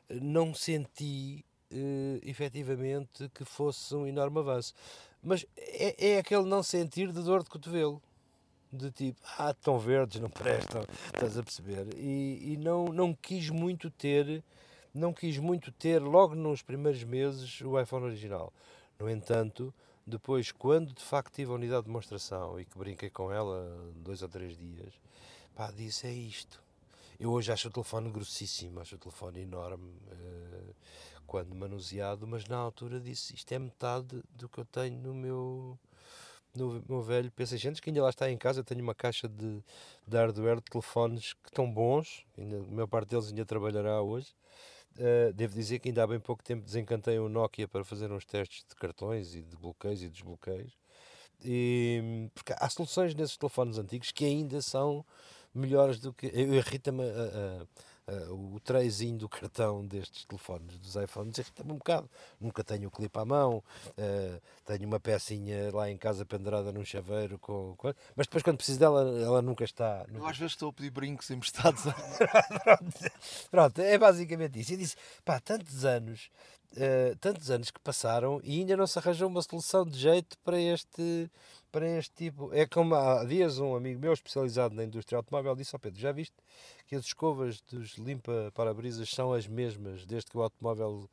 não 0.08 0.54
senti 0.54 1.44
eh, 1.70 2.20
efetivamente 2.22 3.28
que 3.34 3.44
fosse 3.44 3.94
um 3.94 4.06
enorme 4.06 4.38
avanço. 4.38 4.74
Mas 5.22 5.44
é, 5.56 6.12
é 6.12 6.18
aquele 6.18 6.44
não 6.44 6.62
sentir 6.62 7.12
de 7.12 7.22
dor 7.22 7.42
de 7.42 7.50
cotovelo. 7.50 8.02
De 8.72 8.90
tipo, 8.90 9.20
ah, 9.36 9.50
estão 9.50 9.78
verdes, 9.78 10.20
não 10.20 10.30
prestam, 10.30 10.82
estás 11.06 11.36
a 11.36 11.42
perceber? 11.42 11.88
E, 11.96 12.52
e 12.52 12.56
não, 12.56 12.86
não 12.86 13.12
quis 13.12 13.50
muito 13.50 13.90
ter, 13.90 14.42
não 14.94 15.12
quis 15.12 15.38
muito 15.38 15.70
ter 15.72 16.00
logo 16.00 16.34
nos 16.34 16.62
primeiros 16.62 17.04
meses 17.04 17.60
o 17.60 17.80
iPhone 17.80 18.06
original. 18.06 18.52
No 18.98 19.08
entanto, 19.08 19.72
depois, 20.06 20.50
quando 20.52 20.92
de 20.92 21.02
facto 21.02 21.34
tive 21.34 21.50
a 21.50 21.54
unidade 21.54 21.82
de 21.82 21.86
demonstração 21.86 22.58
e 22.58 22.64
que 22.64 22.76
brinquei 22.76 23.10
com 23.10 23.32
ela 23.32 23.92
dois 23.96 24.22
ou 24.22 24.28
três 24.28 24.56
dias, 24.56 24.92
pá, 25.54 25.70
disse, 25.70 26.06
é 26.06 26.12
isto. 26.12 26.62
Eu 27.18 27.30
hoje 27.30 27.52
acho 27.52 27.68
o 27.68 27.70
telefone 27.70 28.10
grossíssimo, 28.10 28.80
acho 28.80 28.96
o 28.96 28.98
telefone 28.98 29.42
enorme 29.42 29.92
eh, 30.10 30.74
quando 31.26 31.54
manuseado, 31.54 32.26
mas 32.26 32.46
na 32.46 32.56
altura 32.56 32.98
disse, 32.98 33.34
isto 33.34 33.52
é 33.52 33.58
metade 33.58 34.22
do 34.30 34.48
que 34.48 34.58
eu 34.58 34.64
tenho 34.64 34.98
no 34.98 35.14
meu, 35.14 35.78
no 36.54 36.82
meu 36.88 37.02
velho 37.02 37.30
P600, 37.30 37.78
que 37.78 37.90
ainda 37.90 38.02
lá 38.02 38.10
está 38.10 38.30
em 38.30 38.36
casa, 38.36 38.60
eu 38.60 38.64
tenho 38.64 38.82
uma 38.82 38.94
caixa 38.94 39.28
de, 39.28 39.62
de 40.08 40.16
hardware 40.16 40.56
de 40.56 40.62
telefones 40.62 41.34
que 41.34 41.48
estão 41.48 41.70
bons, 41.70 42.24
ainda, 42.36 42.56
a 42.56 42.62
maior 42.62 42.88
parte 42.88 43.10
deles 43.10 43.28
ainda 43.28 43.44
trabalhará 43.44 44.00
hoje. 44.00 44.34
Uh, 45.00 45.32
devo 45.32 45.54
dizer 45.54 45.78
que 45.78 45.88
ainda 45.88 46.02
há 46.04 46.06
bem 46.06 46.20
pouco 46.20 46.44
tempo 46.44 46.62
desencantei 46.62 47.18
um 47.18 47.26
Nokia 47.26 47.66
para 47.66 47.82
fazer 47.82 48.12
uns 48.12 48.26
testes 48.26 48.62
de 48.68 48.74
cartões 48.76 49.34
e 49.34 49.40
de 49.40 49.56
bloqueios 49.56 50.02
e 50.02 50.10
desbloqueios. 50.10 50.76
E, 51.42 52.28
porque 52.34 52.52
há 52.54 52.68
soluções 52.68 53.14
nesses 53.14 53.38
telefones 53.38 53.78
antigos 53.78 54.12
que 54.12 54.26
ainda 54.26 54.60
são 54.60 55.02
melhores 55.54 55.98
do 55.98 56.12
que. 56.12 56.26
Irrita-me 56.26 57.02
a- 57.02 57.06
a- 57.06 57.66
o 58.30 58.58
trezinho 58.60 59.18
do 59.18 59.28
cartão 59.28 59.86
destes 59.86 60.24
telefones, 60.24 60.78
dos 60.78 60.96
iPhones, 60.96 61.38
irrita-me 61.38 61.72
um 61.72 61.76
bocado. 61.76 62.10
Nunca 62.40 62.64
tenho 62.64 62.88
o 62.88 62.90
clipe 62.90 63.18
à 63.18 63.24
mão, 63.24 63.62
uh, 63.88 64.40
tenho 64.64 64.86
uma 64.86 64.98
pecinha 64.98 65.70
lá 65.72 65.90
em 65.90 65.96
casa 65.96 66.24
pendurada 66.24 66.72
num 66.72 66.84
chaveiro, 66.84 67.38
com, 67.38 67.74
com- 67.76 67.92
mas 68.16 68.26
depois 68.26 68.42
quando 68.42 68.56
preciso 68.56 68.78
dela, 68.80 69.02
ela 69.20 69.40
nunca 69.42 69.64
está. 69.64 70.04
eu 70.08 70.14
nunca 70.14 70.30
às 70.30 70.38
vezes 70.38 70.52
estou 70.52 70.70
a 70.70 70.72
pedir 70.72 70.90
brincos 70.90 71.30
emprestados. 71.30 71.82
Pronto, 72.64 73.10
pronto, 73.50 73.78
é 73.80 73.98
basicamente 73.98 74.58
isso. 74.60 74.72
E 74.72 74.76
disse, 74.76 74.96
pá, 75.24 75.38
tantos 75.40 75.84
anos, 75.84 76.30
eh, 76.76 77.14
tantos 77.20 77.50
anos 77.50 77.70
que 77.70 77.80
passaram 77.80 78.40
e 78.44 78.60
ainda 78.60 78.76
não 78.76 78.86
se 78.86 78.98
arranjou 78.98 79.28
uma 79.28 79.42
solução 79.42 79.84
de 79.84 79.98
jeito 79.98 80.36
para 80.44 80.58
este, 80.58 81.30
para 81.70 81.88
este 81.98 82.12
tipo. 82.14 82.52
É 82.52 82.66
como 82.66 82.94
há 82.94 83.24
dias 83.24 83.58
um 83.58 83.74
amigo 83.76 84.00
meu 84.00 84.12
especializado 84.12 84.74
na 84.74 84.84
indústria 84.84 85.16
automóvel 85.18 85.54
disse 85.56 85.74
ao 85.74 85.80
Pedro, 85.80 86.00
já 86.00 86.12
viste 86.12 86.36
que 86.86 86.96
as 86.96 87.04
escovas 87.06 87.60
dos 87.62 87.96
limpa-parabrisas 87.98 89.08
são 89.10 89.32
as 89.32 89.46
mesmas 89.46 90.04
desde 90.06 90.30
que 90.30 90.38
o 90.38 90.42
automóvel 90.42 91.08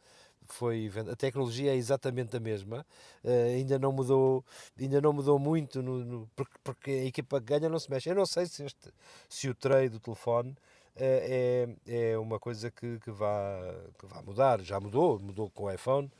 foi 0.49 0.87
vend- 0.87 1.09
a 1.09 1.15
tecnologia 1.15 1.73
é 1.73 1.75
exatamente 1.75 2.37
a 2.37 2.39
mesma 2.39 2.85
eh, 3.23 3.55
ainda 3.55 3.77
não 3.77 3.91
mudou 3.91 4.45
ainda 4.79 5.01
não 5.01 5.11
mudou 5.11 5.37
muito 5.37 5.81
no, 5.83 6.05
no- 6.05 6.29
porque, 6.35 6.53
porque 6.63 6.91
a 6.91 7.05
equipa 7.05 7.39
que 7.41 7.47
ganha 7.47 7.67
não 7.69 7.77
se 7.79 7.89
mexe 7.89 8.09
eu 8.09 8.15
não 8.15 8.25
sei 8.25 8.45
se 8.45 8.63
este 8.63 8.93
se 9.29 9.49
o 9.49 9.55
tray 9.55 9.89
do 9.89 9.99
telefone 9.99 10.55
eh, 10.95 11.67
é, 11.85 12.11
é 12.13 12.17
uma 12.17 12.39
coisa 12.39 12.71
que, 12.71 12.97
que, 12.99 13.11
vá, 13.11 13.59
que 13.99 14.05
vá 14.07 14.21
mudar. 14.23 14.61
Já 14.61 14.79
mudou, 14.79 15.19
mudou 15.19 15.49
com 15.51 15.65
o 15.65 15.71
iPhone, 15.71 16.11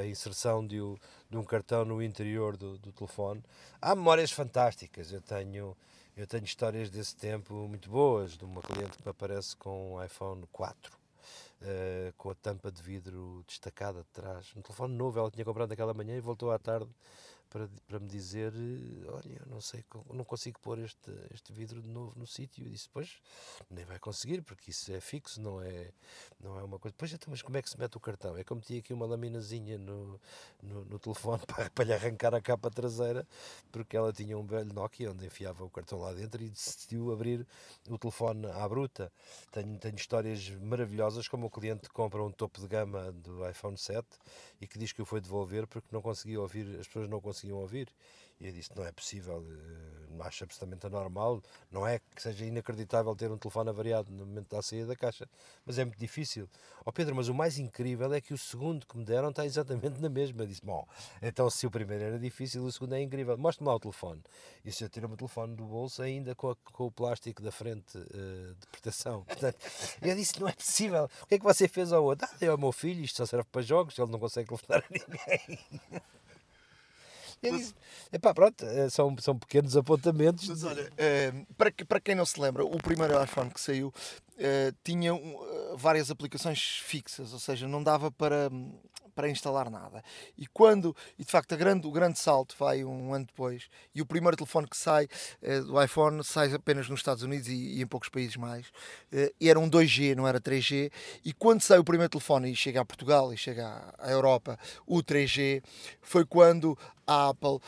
a 0.00 0.06
inserção 0.06 0.66
de, 0.66 0.80
o- 0.80 0.98
de 1.30 1.36
um 1.36 1.44
cartão 1.44 1.84
no 1.84 2.02
interior 2.02 2.56
do, 2.56 2.78
do 2.78 2.92
telefone. 2.92 3.42
Há 3.80 3.94
memórias 3.94 4.30
fantásticas. 4.30 5.12
Eu 5.12 5.20
tenho, 5.20 5.76
eu 6.16 6.26
tenho 6.26 6.44
histórias 6.44 6.90
desse 6.90 7.16
tempo 7.16 7.54
muito 7.68 7.88
boas, 7.90 8.36
de 8.36 8.44
uma 8.44 8.60
cliente 8.62 8.96
que 8.98 9.04
me 9.04 9.10
aparece 9.10 9.56
com 9.56 9.94
um 9.94 10.04
iPhone 10.04 10.44
4. 10.52 10.92
eh, 11.62 12.12
com 12.18 12.30
a 12.30 12.34
tampa 12.34 12.70
de 12.70 12.82
vidro 12.82 13.42
destacada 13.46 14.00
de 14.00 14.08
trás, 14.12 14.52
um 14.56 14.60
telefone 14.62 14.94
novo, 14.94 15.18
ela 15.18 15.30
tinha 15.30 15.44
comprado 15.44 15.70
naquela 15.70 15.94
manhã 15.94 16.16
e 16.16 16.20
voltou 16.20 16.50
à 16.52 16.58
tarde 16.58 16.88
para, 17.54 17.68
para 17.86 18.00
me 18.00 18.08
dizer: 18.08 18.52
eh, 18.52 19.08
Olha, 19.08 19.38
eu 19.38 19.46
não 19.46 19.60
sei, 19.60 19.84
não 20.12 20.24
consigo 20.24 20.58
pôr 20.58 20.76
este, 20.80 21.12
este 21.32 21.52
vidro 21.52 21.80
de 21.80 21.88
novo 21.88 22.12
no 22.18 22.26
sítio. 22.26 22.66
Eu 22.66 22.68
disse: 22.68 22.88
Pois, 22.92 23.20
nem 23.70 23.84
vai 23.84 24.00
conseguir, 24.00 24.42
porque 24.42 24.72
isso 24.72 24.92
é 24.92 25.00
fixo, 25.00 25.40
não 25.40 25.62
é, 25.62 25.92
não 26.40 26.58
é 26.58 26.64
uma 26.64 26.80
coisa. 26.80 26.92
Pois, 26.98 27.12
então, 27.12 27.28
mas 27.30 27.42
como 27.42 27.56
é 27.56 27.62
que 27.62 27.70
se 27.70 27.78
mete 27.78 27.96
o 27.96 28.00
cartão? 28.00 28.36
É 28.36 28.42
como 28.42 28.60
tinha 28.60 28.80
aqui 28.80 28.92
uma 28.92 29.06
laminazinha 29.06 29.78
no, 29.78 30.20
no, 30.60 30.84
no 30.84 30.98
telefone 30.98 31.42
para, 31.46 31.70
para 31.70 31.84
lhe 31.84 31.92
arrancar 31.92 32.34
a 32.34 32.40
capa 32.40 32.68
traseira, 32.70 33.24
porque 33.70 33.96
ela 33.96 34.12
tinha 34.12 34.36
um 34.36 34.44
velho 34.44 34.74
Nokia 34.74 35.12
onde 35.12 35.24
enfiava 35.24 35.64
o 35.64 35.70
cartão 35.70 36.00
lá 36.00 36.12
dentro 36.12 36.42
e 36.42 36.50
decidiu 36.50 37.12
abrir 37.12 37.46
o 37.88 37.96
telefone 37.96 38.46
à 38.46 38.68
bruta. 38.68 39.12
Tenho, 39.52 39.78
tenho 39.78 39.94
histórias 39.94 40.50
maravilhosas, 40.60 41.28
como 41.28 41.46
o 41.46 41.50
cliente 41.50 41.88
compra 41.90 42.20
um 42.20 42.32
topo 42.32 42.60
de 42.60 42.66
gama 42.66 43.12
do 43.12 43.48
iPhone 43.48 43.78
7 43.78 44.04
e 44.60 44.66
que 44.66 44.76
diz 44.76 44.90
que 44.90 45.02
o 45.02 45.04
foi 45.04 45.20
devolver 45.20 45.68
porque 45.68 45.88
não 45.92 46.02
conseguia 46.02 46.40
ouvir, 46.40 46.80
as 46.80 46.88
pessoas 46.88 47.08
não 47.08 47.20
conseguiam 47.20 47.43
ouvir. 47.52 47.88
E 48.40 48.46
eu 48.46 48.52
disse: 48.52 48.70
não 48.74 48.84
é 48.84 48.92
possível, 48.92 49.44
eh, 49.48 50.06
não 50.10 50.24
acho 50.24 50.44
absolutamente 50.44 50.86
anormal. 50.86 51.42
Não 51.70 51.86
é 51.86 51.98
que 51.98 52.22
seja 52.22 52.44
inacreditável 52.44 53.14
ter 53.14 53.30
um 53.30 53.38
telefone 53.38 53.70
avariado 53.70 54.10
no 54.10 54.26
momento 54.26 54.54
da 54.54 54.62
saída 54.62 54.88
da 54.88 54.96
caixa, 54.96 55.28
mas 55.64 55.78
é 55.78 55.84
muito 55.84 55.98
difícil. 55.98 56.48
Ó 56.80 56.90
oh 56.90 56.92
Pedro, 56.92 57.14
mas 57.14 57.28
o 57.28 57.34
mais 57.34 57.58
incrível 57.58 58.12
é 58.12 58.20
que 58.20 58.34
o 58.34 58.38
segundo 58.38 58.86
que 58.86 58.96
me 58.98 59.04
deram 59.04 59.30
está 59.30 59.46
exatamente 59.46 60.00
na 60.00 60.08
mesma. 60.08 60.42
Eu 60.42 60.46
disse: 60.46 60.64
bom, 60.64 60.86
então 61.22 61.48
se 61.48 61.66
o 61.66 61.70
primeiro 61.70 62.04
era 62.04 62.18
difícil, 62.18 62.64
o 62.64 62.72
segundo 62.72 62.94
é 62.94 63.00
incrível. 63.00 63.38
Mostre-me 63.38 63.68
lá 63.68 63.76
o 63.76 63.80
telefone. 63.80 64.22
E 64.64 64.72
se 64.72 64.84
eu 64.84 64.88
tiro 64.88 65.10
o 65.10 65.16
telefone 65.16 65.54
do 65.54 65.64
bolso, 65.64 66.02
ainda 66.02 66.34
com, 66.34 66.50
a, 66.50 66.56
com 66.56 66.86
o 66.86 66.90
plástico 66.90 67.40
da 67.40 67.52
frente 67.52 67.96
uh, 67.96 68.54
de 68.54 68.66
proteção. 68.66 69.24
Portanto, 69.26 69.56
eu 70.02 70.14
disse: 70.16 70.40
não 70.40 70.48
é 70.48 70.52
possível. 70.52 71.08
O 71.22 71.26
que 71.26 71.36
é 71.36 71.38
que 71.38 71.44
você 71.44 71.68
fez 71.68 71.92
ao 71.92 72.04
outro? 72.04 72.28
Ah, 72.30 72.36
deu 72.38 72.52
ao 72.52 72.58
meu 72.58 72.72
filho, 72.72 73.02
isto 73.04 73.16
só 73.16 73.26
serve 73.26 73.46
para 73.50 73.62
jogos, 73.62 73.96
ele 73.98 74.10
não 74.10 74.18
consegue 74.18 74.48
telefonar 74.48 74.84
a 74.84 74.92
ninguém. 74.92 75.58
Eu 77.44 77.56
disse, 77.58 77.74
epá, 78.12 78.32
pronto, 78.32 78.64
eh, 78.64 78.88
são, 78.88 79.14
são 79.18 79.38
pequenos 79.38 79.76
apontamentos. 79.76 80.48
Mas 80.48 80.64
olha, 80.64 80.84
uh, 80.84 81.54
para, 81.54 81.72
para 81.86 82.00
quem 82.00 82.14
não 82.14 82.24
se 82.24 82.40
lembra, 82.40 82.64
o 82.64 82.78
primeiro 82.78 83.22
iPhone 83.22 83.50
que 83.50 83.60
saiu 83.60 83.92
tinha 84.82 85.14
uh, 85.14 85.76
várias 85.76 86.10
aplicações 86.10 86.80
fixas, 86.82 87.32
ou 87.32 87.38
seja, 87.38 87.68
não 87.68 87.80
dava 87.80 88.10
para, 88.10 88.50
para 89.14 89.28
instalar 89.28 89.70
nada. 89.70 90.02
E 90.36 90.44
quando, 90.48 90.94
e 91.16 91.24
de 91.24 91.30
facto, 91.30 91.56
grande, 91.56 91.86
o 91.86 91.92
grande 91.92 92.18
salto 92.18 92.56
vai 92.58 92.84
um 92.84 93.14
ano 93.14 93.26
depois, 93.26 93.68
e 93.94 94.02
o 94.02 94.06
primeiro 94.06 94.36
telefone 94.36 94.66
que 94.66 94.76
sai 94.76 95.06
do 95.66 95.80
iPhone 95.80 96.24
sai 96.24 96.52
apenas 96.52 96.88
nos 96.88 96.98
Estados 96.98 97.22
Unidos 97.22 97.46
e, 97.46 97.76
e 97.76 97.82
em 97.82 97.86
poucos 97.86 98.08
países 98.08 98.36
mais, 98.36 98.66
era 99.40 99.58
um 99.60 99.70
2G, 99.70 100.16
não 100.16 100.26
era 100.26 100.40
3G, 100.40 100.90
e 101.24 101.32
quando 101.32 101.60
sai 101.60 101.78
o 101.78 101.84
primeiro 101.84 102.10
telefone 102.10 102.50
e 102.50 102.56
chega 102.56 102.80
a 102.80 102.84
Portugal 102.84 103.32
e 103.32 103.36
chega 103.36 103.68
à, 103.98 104.08
à 104.08 104.10
Europa, 104.10 104.58
o 104.84 105.00
3G, 105.00 105.62
foi 106.02 106.24
quando 106.26 106.76
a 107.06 107.28
Apple 107.28 107.56
uh, 107.56 107.60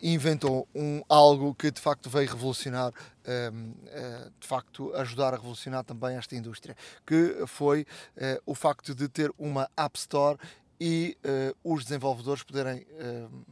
inventou 0.00 0.68
um, 0.74 1.02
algo 1.08 1.54
que 1.54 1.70
de 1.70 1.80
facto 1.80 2.10
veio 2.10 2.28
revolucionar, 2.28 2.92
um, 3.52 3.70
uh, 3.70 4.32
de 4.38 4.46
facto 4.46 4.94
ajudar 4.94 5.34
a 5.34 5.36
revolucionar 5.36 5.84
também 5.84 6.16
esta 6.16 6.34
indústria, 6.36 6.76
que 7.06 7.46
foi 7.46 7.82
uh, 7.82 8.42
o 8.44 8.54
facto 8.54 8.94
de 8.94 9.08
ter 9.08 9.32
uma 9.38 9.68
App 9.76 9.98
Store 9.98 10.38
e 10.78 11.16
os 11.64 11.84
desenvolvedores 11.84 12.42
poderem 12.42 12.82
uh, 12.82 13.46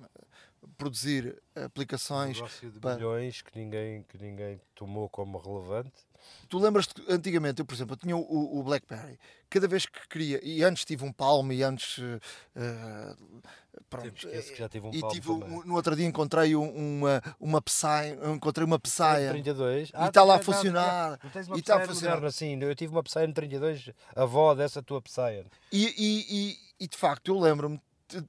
produzir 0.77 1.41
aplicações. 1.55 2.37
Um 2.39 2.43
negócio 2.43 2.71
de 2.71 2.81
para... 2.81 2.97
milhões 2.97 3.43
que 3.43 3.59
ninguém, 3.59 4.03
que 4.03 4.19
ninguém 4.19 4.61
tomou 4.75 5.09
como 5.09 5.39
relevante. 5.39 5.93
Tu 6.49 6.59
lembras-te, 6.59 6.95
antigamente, 7.09 7.61
eu, 7.61 7.65
por 7.65 7.75
exemplo, 7.75 7.95
eu 7.95 7.97
tinha 7.97 8.17
o, 8.17 8.59
o, 8.59 8.63
BlackBerry. 8.63 9.19
Cada 9.49 9.67
vez 9.67 9.87
que 9.87 10.09
queria, 10.09 10.41
e 10.43 10.63
antes 10.63 10.85
tive 10.85 11.05
um 11.05 11.13
Palm, 11.13 11.51
e 11.53 11.63
antes. 11.63 11.99
Uh, 11.99 13.43
pronto, 13.89 14.13
que 14.13 14.57
já 14.57 14.69
tive 14.69 14.87
um 14.87 14.91
e 14.93 15.03
tive 15.09 15.29
no 15.29 15.75
outro 15.75 15.97
dia 15.97 16.07
encontrei 16.07 16.55
uma, 16.55 17.23
uma 17.41 17.63
Psy, 17.63 18.17
encontrei 18.35 18.65
uma 18.65 18.79
Psy. 18.79 19.29
32. 19.31 19.91
Ah, 19.95 20.07
e 20.07 20.09
está 20.09 20.23
lá 20.23 20.37
a 20.37 20.43
funcionar. 20.43 21.19
Tu 21.19 21.31
tens 21.31 21.47
uma 21.49 21.57
e 21.57 21.61
está 21.61 21.77
a 21.77 21.87
funcionar. 21.87 22.25
assim. 22.25 22.61
Eu 22.61 22.75
tive 22.75 22.93
uma 22.93 23.03
Psy 23.03 23.27
no 23.27 23.35
32, 23.35 23.91
a 24.15 24.23
avó 24.23 24.55
dessa 24.55 24.83
tua 24.83 25.01
Psy. 25.03 25.45
E, 25.73 25.87
e, 25.97 26.27
e, 26.29 26.59
e 26.81 26.89
de 26.89 26.97
facto, 26.97 27.29
eu 27.29 27.39
lembro-me 27.39 27.81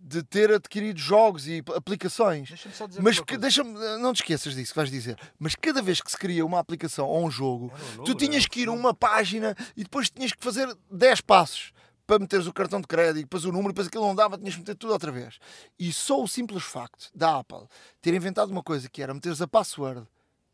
de 0.01 0.23
ter 0.23 0.51
adquirido 0.51 0.99
jogos 0.99 1.47
e 1.47 1.63
aplicações. 1.75 2.49
Deixa-me 2.49 2.75
só 2.75 2.87
dizer 2.87 3.01
mas 3.01 3.19
que, 3.19 3.37
deixa 3.37 3.63
não 3.63 4.13
te 4.13 4.21
esqueças 4.21 4.55
disso 4.55 4.71
que 4.71 4.77
vais 4.77 4.91
dizer. 4.91 5.17
Mas 5.39 5.55
cada 5.55 5.81
vez 5.81 6.01
que 6.01 6.09
se 6.09 6.17
cria 6.17 6.45
uma 6.45 6.59
aplicação 6.59 7.07
ou 7.07 7.25
um 7.25 7.31
jogo, 7.31 7.71
um 7.99 8.03
tu 8.03 8.15
tinhas 8.15 8.45
que 8.45 8.61
ir 8.61 8.67
a 8.67 8.71
uma 8.71 8.93
página 8.93 9.55
e 9.75 9.83
depois 9.83 10.09
tinhas 10.09 10.31
que 10.31 10.43
fazer 10.43 10.67
10 10.91 11.21
passos 11.21 11.73
para 12.05 12.19
meteres 12.19 12.45
o 12.45 12.53
cartão 12.53 12.79
de 12.79 12.87
crédito, 12.87 13.23
depois 13.23 13.45
o 13.45 13.51
número, 13.51 13.69
depois 13.69 13.87
aquilo 13.87 14.05
não 14.05 14.15
dava, 14.15 14.37
tinhas 14.37 14.53
que 14.53 14.59
meter 14.59 14.75
tudo 14.75 14.93
outra 14.93 15.11
vez. 15.11 15.39
E 15.77 15.91
só 15.91 16.21
o 16.21 16.27
simples 16.27 16.63
facto 16.63 17.09
da 17.15 17.39
Apple 17.39 17.67
ter 18.01 18.13
inventado 18.13 18.51
uma 18.51 18.61
coisa 18.61 18.87
que 18.87 19.01
era 19.01 19.13
meteres 19.13 19.41
a 19.41 19.47
password 19.47 20.07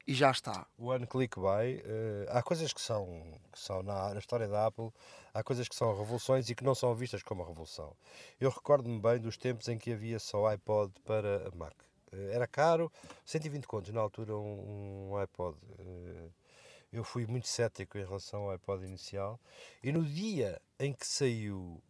e 0.07 0.13
já 0.13 0.31
está. 0.31 0.65
One 0.77 1.05
click 1.05 1.39
buy. 1.39 1.77
Uh, 1.85 2.29
há 2.29 2.41
coisas 2.41 2.73
que 2.73 2.81
são, 2.81 3.05
que 3.51 3.59
são 3.59 3.83
na, 3.83 4.13
na, 4.13 4.19
história 4.19 4.47
da 4.47 4.67
Apple, 4.67 4.91
há 5.33 5.43
coisas 5.43 5.67
que 5.67 5.75
são 5.75 5.95
revoluções 5.97 6.49
e 6.49 6.55
que 6.55 6.63
não 6.63 6.75
são 6.75 6.93
vistas 6.95 7.23
como 7.23 7.43
revolução. 7.43 7.95
Eu 8.39 8.49
recordo-me 8.49 8.99
bem 8.99 9.19
dos 9.19 9.37
tempos 9.37 9.67
em 9.67 9.77
que 9.77 9.91
havia 9.91 10.19
só 10.19 10.47
iPod 10.47 10.93
para 11.05 11.49
Mac. 11.55 11.73
Uh, 12.11 12.31
era 12.31 12.47
caro, 12.47 12.91
120 13.25 13.65
contos 13.65 13.91
na 13.91 14.01
altura 14.01 14.35
um, 14.35 15.15
iPod. 15.17 15.57
Uh, 15.79 16.31
eu 16.91 17.03
fui 17.03 17.25
muito 17.25 17.47
cético 17.47 17.97
em 17.97 18.03
relação 18.03 18.43
ao 18.43 18.51
iPod 18.51 18.85
inicial 18.85 19.39
e 19.81 19.93
no 19.93 20.03
dia 20.03 20.61
em 20.77 20.91
que 20.91 21.07
saiu 21.07 21.81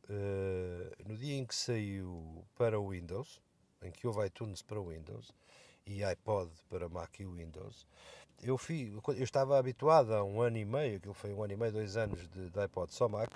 no 1.08 1.18
dia 1.18 1.34
em 1.34 1.44
que 1.44 1.56
saiu 1.56 2.46
para 2.56 2.80
o 2.80 2.90
Windows 2.90 3.42
em 3.82 3.92
que 3.92 4.06
houve 4.06 4.24
iTunes 4.28 4.62
para 4.62 4.80
o 4.80 4.90
Windows 4.90 5.34
e 5.86 6.04
iPod 6.04 6.52
para 6.70 6.88
Mac 6.88 7.20
e 7.20 7.26
Windows, 7.26 7.88
eu, 8.44 8.58
fui, 8.58 8.94
eu 9.08 9.24
estava 9.24 9.58
habituado 9.58 10.14
a 10.14 10.24
um 10.24 10.42
ano 10.42 10.58
e 10.58 10.66
meio, 10.66 10.98
aquilo 10.98 11.14
foi 11.14 11.34
um 11.34 11.44
ano 11.44 11.54
e 11.54 11.56
meio, 11.56 11.72
dois 11.72 11.96
anos 11.98 12.28
de, 12.30 12.50
de 12.50 12.60
iPod 12.60 12.94
só 12.94 13.08
Mac, 13.08 13.30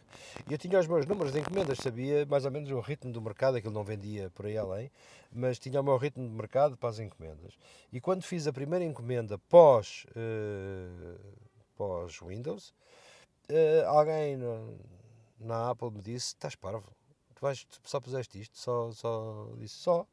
e 0.50 0.54
eu 0.54 0.58
tinha 0.58 0.80
os 0.80 0.88
meus 0.88 1.06
números 1.06 1.32
de 1.32 1.40
encomendas, 1.40 1.78
sabia 1.78 2.26
mais 2.26 2.46
ou 2.46 2.52
menos 2.52 2.70
o 2.72 2.80
ritmo 2.80 3.12
do 3.12 3.22
mercado, 3.22 3.58
aquilo 3.58 3.74
não 3.74 3.84
vendia 3.84 4.30
por 4.32 4.46
aí 4.46 4.58
além, 4.58 4.92
mas 5.32 5.60
tinha 5.60 5.80
o 5.80 5.84
meu 5.84 5.98
ritmo 5.98 6.28
de 6.28 6.34
mercado 6.34 6.78
para 6.78 6.90
as 6.90 7.00
encomendas. 7.00 7.54
E 7.92 8.00
quando 8.00 8.24
fiz 8.24 8.48
a 8.48 8.54
primeira 8.54 8.84
encomenda 8.84 9.38
pós, 9.50 10.06
uh, 10.12 11.20
pós 11.76 12.20
Windows, 12.20 12.74
uh, 13.50 13.88
alguém 13.88 14.38
no, 14.38 14.78
na 15.40 15.70
Apple 15.70 15.92
me 15.92 16.02
disse: 16.02 16.28
Estás 16.28 16.56
parvo, 16.56 16.86
tu, 17.36 17.42
vais, 17.42 17.68
só 17.84 18.00
puseste 18.00 18.40
isto, 18.40 18.58
só, 18.58 18.92
só 18.92 19.50
disse 19.58 19.76
só 19.76 20.08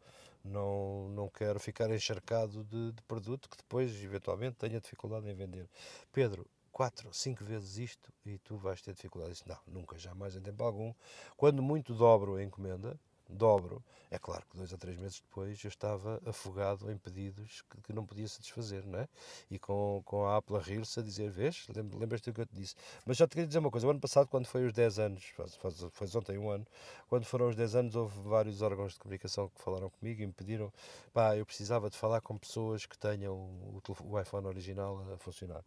não, 0.45 1.09
não 1.11 1.29
quero 1.29 1.59
ficar 1.61 1.91
encharcado 1.91 2.65
de, 2.65 2.93
de 2.93 3.03
produto 3.03 3.49
que 3.49 3.57
depois, 3.57 3.93
eventualmente, 4.03 4.57
tenha 4.57 4.81
dificuldade 4.81 5.29
em 5.29 5.35
vender. 5.35 5.69
Pedro, 6.13 6.47
quatro, 6.71 7.13
cinco 7.13 7.45
vezes 7.45 7.79
isto 7.79 8.13
e 8.25 8.39
tu 8.39 8.57
vais 8.57 8.81
ter 8.81 8.95
dificuldade. 8.95 9.33
Disse, 9.33 9.49
não, 9.49 9.59
nunca, 9.67 9.99
jamais 9.99 10.35
em 10.35 10.41
tempo 10.41 10.65
algum. 10.65 10.93
Quando 11.37 11.63
muito 11.63 11.95
dobro 11.95 12.37
a 12.37 12.43
encomenda, 12.43 12.99
dobro. 13.33 13.83
É 14.11 14.19
claro 14.19 14.45
que 14.51 14.57
dois 14.57 14.71
ou 14.73 14.79
três 14.79 14.99
meses 14.99 15.21
depois 15.21 15.63
eu 15.65 15.69
estava 15.69 16.21
afogado 16.27 16.91
em 16.91 16.99
pedidos 16.99 17.63
que, 17.71 17.81
que 17.81 17.93
não 17.95 18.05
podia 18.05 18.29
satisfazer, 18.29 18.87
não 18.87 18.99
é? 18.99 19.09
E 19.51 19.59
com, 19.59 20.03
com 20.05 20.27
a 20.27 20.37
Apple 20.37 20.57
a 20.57 20.61
rir-se 20.61 21.01
a 21.01 21.03
dizer, 21.03 21.31
vês, 21.31 21.67
lembras-te 21.99 22.31
do 22.31 22.35
que 22.35 22.43
eu 22.43 22.47
te 22.47 22.55
disse. 22.55 22.75
Mas 23.07 23.17
já 23.17 23.27
te 23.27 23.31
queria 23.31 23.47
dizer 23.47 23.59
uma 23.59 23.71
coisa, 23.71 23.87
o 23.87 23.91
ano 23.91 24.01
passado, 24.01 24.29
quando 24.29 24.47
foi 24.47 24.67
os 24.67 24.73
10 24.75 24.99
anos, 24.99 25.25
faz, 25.35 25.55
faz, 25.57 25.87
faz 25.93 26.15
ontem 26.15 26.37
um 26.37 26.51
ano, 26.51 26.67
quando 27.09 27.25
foram 27.25 27.49
os 27.49 27.57
10 27.57 27.75
anos, 27.75 27.97
houve 27.97 28.21
vários 28.21 28.61
órgãos 28.61 28.93
de 28.93 28.99
comunicação 28.99 29.49
que 29.49 29.63
falaram 29.63 29.89
comigo 29.89 30.21
e 30.21 30.27
me 30.27 30.33
pediram, 30.33 30.71
pá, 31.15 31.35
eu 31.35 31.47
precisava 31.47 31.89
de 31.89 31.97
falar 31.97 32.21
com 32.21 32.37
pessoas 32.37 32.85
que 32.85 32.99
tenham 32.99 33.35
o, 33.35 33.81
o 34.05 34.21
iPhone 34.21 34.47
original 34.47 35.03
a 35.13 35.17
funcionar 35.17 35.65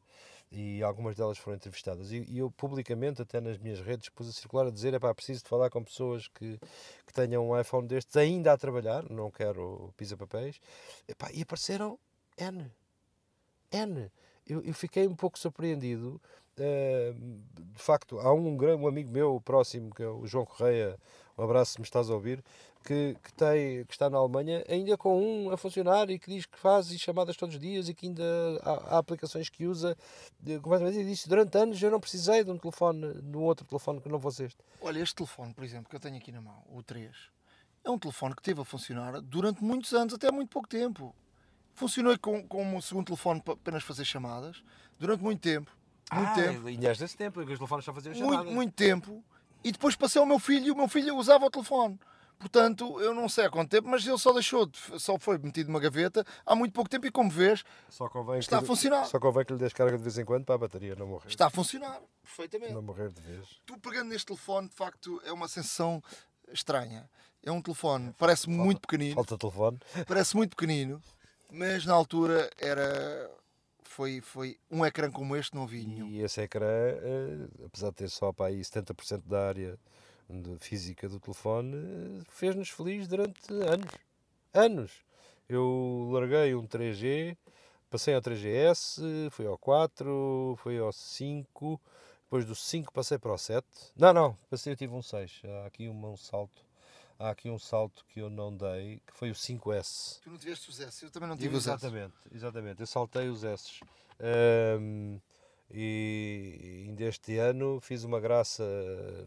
e 0.51 0.83
algumas 0.83 1.15
delas 1.15 1.37
foram 1.37 1.55
entrevistadas. 1.55 2.11
E, 2.11 2.23
e, 2.27 2.39
eu 2.39 2.51
publicamente, 2.51 3.21
até 3.21 3.41
nas 3.41 3.57
minhas 3.57 3.79
redes, 3.79 4.09
pus 4.09 4.29
a 4.29 4.31
circular 4.31 4.67
a 4.67 4.71
dizer: 4.71 4.93
é 4.93 4.99
pá, 4.99 5.13
preciso 5.13 5.43
de 5.43 5.49
falar 5.49 5.69
com 5.69 5.83
pessoas 5.83 6.27
que, 6.27 6.59
que 7.05 7.13
tenham 7.13 7.49
um 7.49 7.59
iPhone 7.59 7.87
destes 7.87 8.15
ainda 8.15 8.53
a 8.53 8.57
trabalhar, 8.57 9.09
não 9.09 9.29
quero 9.31 9.93
pisa-papéis. 9.97 10.59
E 11.33 11.41
apareceram 11.41 11.99
N. 12.37 12.71
N. 13.71 14.11
Eu, 14.47 14.61
eu 14.61 14.73
fiquei 14.73 15.07
um 15.07 15.15
pouco 15.15 15.39
surpreendido. 15.39 16.21
Uh, 16.57 17.13
de 17.73 17.81
facto, 17.81 18.17
há 18.19 18.33
um, 18.33 18.55
um 18.55 18.87
amigo 18.87 19.11
meu 19.11 19.41
próximo, 19.43 19.93
que 19.93 20.01
é 20.01 20.07
o 20.07 20.25
João 20.25 20.45
Correia, 20.45 20.97
um 21.37 21.43
abraço 21.43 21.73
se 21.73 21.79
me 21.79 21.83
estás 21.83 22.09
a 22.09 22.13
ouvir, 22.13 22.41
que, 22.85 23.17
que, 23.23 23.33
tem, 23.33 23.83
que 23.85 23.93
está 23.93 24.11
na 24.11 24.19
Alemanha, 24.19 24.63
ainda 24.69 24.95
com 24.95 25.19
um 25.19 25.49
a 25.49 25.57
funcionar 25.57 26.07
e 26.11 26.19
que 26.19 26.29
diz 26.29 26.45
que 26.45 26.57
faz 26.59 26.87
chamadas 26.99 27.35
todos 27.35 27.55
os 27.55 27.61
dias 27.61 27.89
e 27.89 27.95
que 27.95 28.05
ainda 28.05 28.23
há, 28.63 28.95
há 28.95 28.97
aplicações 28.99 29.49
que 29.49 29.65
usa 29.65 29.97
completamente. 30.61 30.99
E 30.99 31.03
disse: 31.03 31.27
durante 31.27 31.57
anos 31.57 31.81
eu 31.81 31.89
não 31.89 31.99
precisei 31.99 32.43
de 32.43 32.51
um 32.51 32.57
telefone, 32.59 33.21
de 33.23 33.35
um 33.35 33.41
outro 33.41 33.65
telefone 33.65 33.99
que 33.99 34.07
não 34.07 34.19
fosse 34.19 34.43
este. 34.45 34.57
Olha, 34.81 34.99
este 34.99 35.15
telefone, 35.15 35.51
por 35.55 35.63
exemplo, 35.63 35.89
que 35.89 35.95
eu 35.95 35.99
tenho 35.99 36.15
aqui 36.15 36.31
na 36.31 36.39
mão, 36.39 36.63
o 36.69 36.83
3, 36.83 37.11
é 37.83 37.89
um 37.89 37.97
telefone 37.97 38.35
que 38.35 38.43
teve 38.43 38.61
a 38.61 38.65
funcionar 38.65 39.19
durante 39.19 39.63
muitos 39.63 39.91
anos, 39.93 40.13
até 40.13 40.31
muito 40.31 40.49
pouco 40.49 40.67
tempo. 40.67 41.15
Funcionou 41.73 42.17
com, 42.19 42.47
com 42.47 42.63
um 42.63 42.81
segundo 42.81 43.07
telefone 43.07 43.41
para 43.41 43.55
apenas 43.55 43.83
fazer 43.83 44.05
chamadas 44.05 44.63
durante 44.99 45.23
muito 45.23 45.41
tempo. 45.41 45.75
Muito 46.13 46.29
ah, 46.29 46.33
tempo. 46.35 46.69
E 46.69 46.77
desse 46.77 47.17
tempo, 47.17 47.39
os 47.39 47.45
telefones 47.47 47.83
só 47.83 47.91
faziam 47.91 48.13
chamadas. 48.13 48.45
Muito, 48.45 48.55
muito 48.55 48.73
tempo. 48.73 49.23
E 49.63 49.71
depois 49.71 49.95
passei 49.95 50.21
ao 50.21 50.27
meu 50.27 50.37
filho 50.37 50.67
e 50.67 50.71
o 50.71 50.75
meu 50.75 50.87
filho 50.87 51.15
usava 51.17 51.47
o 51.47 51.49
telefone. 51.49 51.99
Portanto, 52.37 52.99
eu 53.01 53.13
não 53.13 53.27
sei 53.27 53.45
há 53.45 53.49
quanto 53.49 53.69
tempo, 53.69 53.87
mas 53.87 54.05
ele 54.05 54.17
só 54.17 54.33
deixou, 54.33 54.65
de, 54.65 54.77
só 54.99 55.17
foi 55.17 55.37
metido 55.37 55.67
numa 55.67 55.79
gaveta 55.79 56.25
há 56.45 56.55
muito 56.55 56.73
pouco 56.73 56.89
tempo 56.89 57.07
e, 57.07 57.11
como 57.11 57.29
vês, 57.29 57.63
está 57.89 58.57
que, 58.57 58.63
a 58.63 58.67
funcionar. 58.67 59.05
Só 59.05 59.19
convém 59.19 59.45
que 59.45 59.53
lhe 59.53 59.59
descarga 59.59 59.97
de 59.97 60.03
vez 60.03 60.17
em 60.17 60.25
quando 60.25 60.45
para 60.45 60.55
a 60.55 60.57
bateria 60.57 60.95
não 60.95 61.07
morrer. 61.07 61.27
Está 61.27 61.47
a 61.47 61.49
funcionar, 61.49 62.01
perfeitamente. 62.21 62.73
Não 62.73 62.81
morrer 62.81 63.09
de 63.09 63.21
vez. 63.21 63.61
Tu 63.65 63.77
pegando 63.79 64.09
neste 64.09 64.27
telefone, 64.27 64.67
de 64.67 64.75
facto, 64.75 65.21
é 65.25 65.31
uma 65.31 65.47
sensação 65.47 66.03
estranha. 66.51 67.09
É 67.43 67.51
um 67.51 67.61
telefone, 67.61 68.13
parece 68.17 68.45
falta, 68.45 68.63
muito 68.63 68.81
pequenino. 68.81 69.15
Falta 69.15 69.37
telefone. 69.37 69.79
Parece 70.07 70.35
muito 70.35 70.55
pequenino, 70.55 70.99
mas 71.51 71.85
na 71.85 71.93
altura 71.93 72.49
era 72.57 73.29
foi, 73.83 74.19
foi 74.19 74.57
um 74.69 74.85
ecrã 74.85 75.09
como 75.09 75.35
este, 75.35 75.55
não 75.55 75.63
havia 75.63 75.87
nenhum. 75.87 76.07
E 76.09 76.21
esse 76.21 76.41
ecrã, 76.41 76.65
eh, 76.67 77.47
apesar 77.65 77.91
de 77.91 77.95
ter 77.95 78.09
só 78.09 78.33
para 78.33 78.47
aí 78.47 78.59
70% 78.59 79.21
da 79.25 79.47
área 79.47 79.79
de 80.29 80.57
física 80.59 81.07
do 81.07 81.19
telefone, 81.19 82.23
fez-nos 82.29 82.69
felizes 82.69 83.07
durante 83.07 83.51
anos. 83.53 83.91
Anos. 84.53 84.91
Eu 85.47 86.09
larguei 86.11 86.55
um 86.55 86.65
3G, 86.65 87.37
passei 87.89 88.15
ao 88.15 88.21
3GS, 88.21 89.29
fui 89.31 89.45
ao 89.45 89.57
4, 89.57 90.57
fui 90.57 90.79
ao 90.79 90.91
5, 90.91 91.79
depois 92.23 92.45
do 92.45 92.55
5 92.55 92.91
passei 92.91 93.17
para 93.17 93.33
o 93.33 93.37
7. 93.37 93.65
Não, 93.95 94.11
não, 94.11 94.37
passei, 94.49 94.73
eu 94.73 94.77
tive 94.77 94.93
um 94.93 95.01
6. 95.01 95.41
Há 95.45 95.67
aqui 95.67 95.87
um, 95.87 96.11
um 96.11 96.17
salto. 96.17 96.65
Há 97.17 97.29
aqui 97.29 97.49
um 97.49 97.59
salto 97.59 98.03
que 98.09 98.19
eu 98.19 98.29
não 98.29 98.55
dei, 98.55 98.99
que 99.07 99.13
foi 99.13 99.29
o 99.29 99.33
5S. 99.33 100.19
Tu 100.21 100.29
não 100.29 100.37
tiveste 100.37 100.69
os 100.69 100.79
S, 100.79 101.05
eu 101.05 101.11
também 101.11 101.29
não 101.29 101.37
tive 101.37 101.55
os 101.55 101.67
S. 101.67 101.85
Exatamente, 101.85 102.13
exatamente. 102.33 102.79
Eu 102.81 102.87
saltei 102.87 103.29
os 103.29 103.43
S. 103.43 103.79
Um, 104.19 105.19
e 105.73 106.85
ainda 106.87 107.05
este 107.05 107.37
ano 107.37 107.79
fiz 107.81 108.03
uma 108.03 108.19
graça 108.19 108.63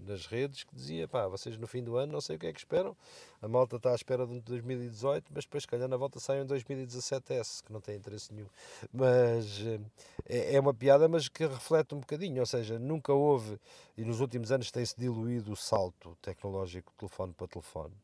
nas 0.06 0.26
redes 0.26 0.64
que 0.64 0.74
dizia: 0.74 1.08
pá, 1.08 1.26
vocês 1.26 1.56
no 1.58 1.66
fim 1.66 1.82
do 1.82 1.96
ano 1.96 2.12
não 2.12 2.20
sei 2.20 2.36
o 2.36 2.38
que 2.38 2.46
é 2.46 2.52
que 2.52 2.60
esperam. 2.60 2.96
A 3.42 3.48
malta 3.48 3.76
está 3.76 3.92
à 3.92 3.94
espera 3.94 4.26
de 4.26 4.40
2018, 4.40 5.32
mas 5.34 5.44
depois, 5.44 5.66
calhar, 5.66 5.88
na 5.88 5.96
volta 5.96 6.18
sai 6.20 6.40
um 6.40 6.46
2017S, 6.46 7.62
que 7.64 7.72
não 7.72 7.80
tem 7.80 7.96
interesse 7.96 8.32
nenhum. 8.32 8.48
Mas 8.92 9.60
é, 10.26 10.54
é 10.54 10.60
uma 10.60 10.74
piada, 10.74 11.08
mas 11.08 11.28
que 11.28 11.46
reflete 11.46 11.94
um 11.94 12.00
bocadinho. 12.00 12.40
Ou 12.40 12.46
seja, 12.46 12.78
nunca 12.78 13.12
houve, 13.12 13.58
e 13.96 14.04
nos 14.04 14.20
últimos 14.20 14.50
anos 14.52 14.70
tem-se 14.70 14.98
diluído 14.98 15.52
o 15.52 15.56
salto 15.56 16.16
tecnológico 16.22 16.92
telefone 16.98 17.32
para 17.32 17.46
telefone. 17.48 17.94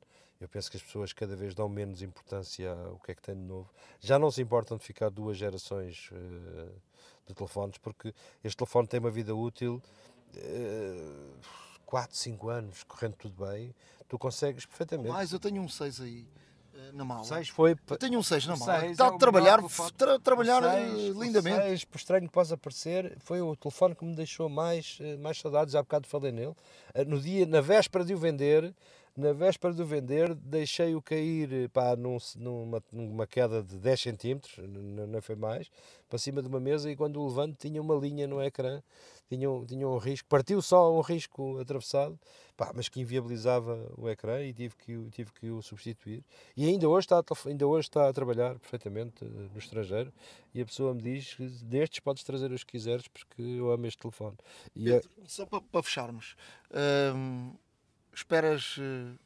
Eu 0.41 0.49
penso 0.49 0.71
que 0.71 0.77
as 0.77 0.83
pessoas 0.83 1.13
cada 1.13 1.35
vez 1.35 1.55
dão 1.55 1.69
menos 1.69 2.03
importância 2.03 2.73
ao 2.73 2.99
que 2.99 3.13
é 3.13 3.15
que 3.15 3.23
tem 3.23 3.35
de 3.35 3.43
novo. 3.43 3.71
Já 4.01 4.19
não 4.19 4.31
se 4.31 4.43
importam 4.43 4.77
de 4.77 4.85
ficar 4.85 5.09
duas 5.09 5.37
gerações. 5.37 6.11
Uh, 6.11 6.71
de 7.27 7.35
telefones, 7.35 7.79
porque 7.79 8.15
este 8.43 8.57
telefone 8.57 8.87
tem 8.89 9.01
uma 9.01 9.11
vida 9.11 9.35
útil 9.35 9.83
uh, 10.37 11.35
4, 11.87 12.17
5 12.17 12.49
anos, 12.49 12.83
correndo 12.85 13.15
tudo 13.15 13.45
bem, 13.47 13.75
tu 14.09 14.19
consegues 14.19 14.67
perfeitamente. 14.67 15.11
Mas 15.11 15.33
eu 15.33 15.39
tenho 15.39 15.63
um 15.63 15.69
6 15.69 16.01
aí 16.01 16.27
eh, 16.75 16.91
na 16.93 17.05
mala. 17.05 17.25
6 17.25 17.49
foi. 17.49 17.77
Eu 17.89 17.97
tenho 17.97 18.19
um 18.19 18.23
6 18.23 18.47
na 18.47 18.57
mala. 18.57 18.87
Está 18.87 19.05
é 19.07 19.09
a 19.09 19.13
trabalhar, 19.19 19.61
tra 19.97 20.19
trabalhar 20.19 20.63
seis- 20.63 21.17
lindamente. 21.17 21.59
O 21.61 21.63
6, 21.63 21.85
por 21.85 21.99
estranho 21.99 22.27
que 22.27 22.33
possa 22.33 22.57
parecer, 22.57 23.17
foi 23.21 23.41
o 23.41 23.55
telefone 23.55 23.95
que 23.95 24.05
me 24.05 24.15
deixou 24.15 24.49
mais, 24.49 24.99
eh, 25.01 25.17
mais 25.17 25.39
saudades. 25.39 25.75
Há 25.75 25.83
bocado 25.83 26.09
falei 26.09 26.33
nele. 26.33 26.55
Eh, 26.95 27.05
No 27.05 27.21
dia, 27.21 27.47
na 27.47 27.61
véspera 27.61 28.05
de 28.05 28.13
o 28.15 28.19
vender, 28.19 28.75
na 29.17 29.33
véspera 29.33 29.73
de 29.73 29.81
o 29.83 29.87
vender, 29.87 30.35
deixei-o 30.35 31.01
cair 31.01 31.69
pá, 31.71 31.95
num, 31.95 32.19
numa, 32.37 32.83
numa 32.93 33.27
queda 33.27 33.63
de 33.63 33.77
10 33.77 34.01
centímetros, 34.01 34.59
n- 34.59 35.07
não 35.07 35.23
foi 35.23 35.37
mais, 35.37 35.71
para 36.09 36.19
cima 36.19 36.43
de 36.43 36.49
uma 36.49 36.59
mesa 36.59 36.91
e 36.91 36.97
quando 36.97 37.21
o 37.21 37.27
levanto 37.29 37.57
tinha 37.57 37.81
uma 37.81 37.95
linha 37.95 38.27
no 38.27 38.43
ecrã, 38.43 38.83
tinha, 39.29 39.49
tinha 39.67 39.89
um 39.89 39.99
risco, 39.99 40.29
partiu 40.29 40.61
só 40.61 40.93
um 40.93 41.01
risco 41.01 41.59
atravessado, 41.61 42.19
pá, 42.57 42.73
mas 42.75 42.89
que 42.89 43.01
inviabilizava 43.01 43.89
o 43.97 44.09
ecrã 44.09 44.43
e 44.43 44.53
tive 44.53 44.75
que, 44.77 45.09
tive 45.11 45.33
que 45.33 45.49
o 45.49 45.63
substituir. 45.63 46.25
E 46.57 46.67
ainda 46.67 46.89
hoje 46.89 47.05
está 47.07 47.23
ainda 47.47 47.67
hoje 47.67 47.87
está 47.87 48.09
a 48.09 48.13
trabalhar 48.13 48.59
perfeitamente 48.59 49.25
eh, 49.25 49.29
no 49.53 49.59
estrangeiro 49.59 50.13
e 50.53 50.61
a 50.61 50.65
pessoa 50.65 50.93
me 50.93 51.03
diz 51.03 51.37
destes 51.63 52.01
podes 52.01 52.23
trazer 52.25 52.51
os 52.53 52.65
que 52.65 52.73
quiseres 52.73 53.07
porque 53.09 53.41
eu 53.43 53.71
amo 53.71 53.87
este 53.87 53.99
telefone. 53.99 54.37
É- 54.77 55.01
Pedro, 55.01 55.11
só 55.27 55.47
para, 55.47 55.61
para 55.61 55.83
fecharmos, 55.83 56.37
hum, 57.15 57.53
esperas. 58.15 58.77
eh, 58.79 59.17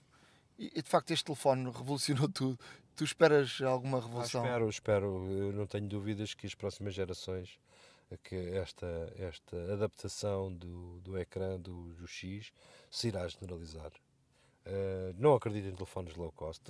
e 0.59 0.83
de 0.83 0.89
facto 0.89 1.11
este 1.13 1.25
telefone 1.27 1.71
revolucionou 1.71 2.29
tudo. 2.29 2.59
Tu 2.97 3.05
esperas 3.05 3.61
alguma 3.63 3.99
Ah, 3.99 4.01
revolução? 4.01 4.45
espero, 4.45 4.69
espero. 4.69 5.07
Eu 5.31 5.53
não 5.53 5.67
tenho 5.67 5.87
dúvidas 5.89 6.35
que 6.35 6.47
as 6.47 6.55
próximas 6.55 6.95
gerações, 6.95 7.59
que 8.25 8.35
esta, 8.35 9.13
esta 9.17 9.57
adaptação 9.73 10.53
do, 10.53 10.99
do 11.01 11.17
ecrã 11.17 11.61
do, 11.61 11.95
do 11.95 12.07
X 12.09 12.51
se 12.91 13.09
irá 13.09 13.29
generalizar. 13.29 13.93
Eh, 14.71 15.15
não 15.17 15.35
acredito 15.35 15.67
em 15.67 15.73
telefones 15.73 16.15
low 16.15 16.31
cost. 16.33 16.63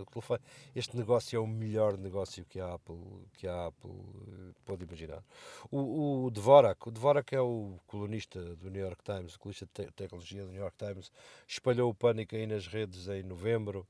Este 0.73 0.97
negócio 0.97 1.37
é 1.37 1.41
o 1.41 1.47
melhor 1.49 1.99
negócio 1.99 2.45
que 2.45 2.61
a 2.61 2.75
Apple, 2.75 2.97
que 3.33 3.49
a 3.49 3.67
Apple 3.67 3.91
eh, 3.91 4.55
pode 4.65 4.85
imaginar. 4.85 5.21
O, 5.69 6.27
o 6.27 6.31
Dvorak, 6.31 6.87
o 6.87 6.93
Dvorak 6.93 7.35
é 7.35 7.41
o 7.41 7.77
colunista 7.89 8.55
do 8.55 8.71
New 8.71 8.81
York 8.81 9.03
Times, 9.03 9.35
o 9.35 9.39
colunista 9.41 9.67
de 9.67 9.73
te- 9.73 9.93
tecnologia 9.93 10.45
do 10.45 10.53
New 10.53 10.61
York 10.61 10.77
Times, 10.77 11.11
espalhou 11.49 11.91
o 11.91 11.95
pânico 11.95 12.37
aí 12.37 12.47
nas 12.47 12.69
redes 12.69 13.09
em 13.09 13.25
novembro. 13.25 13.85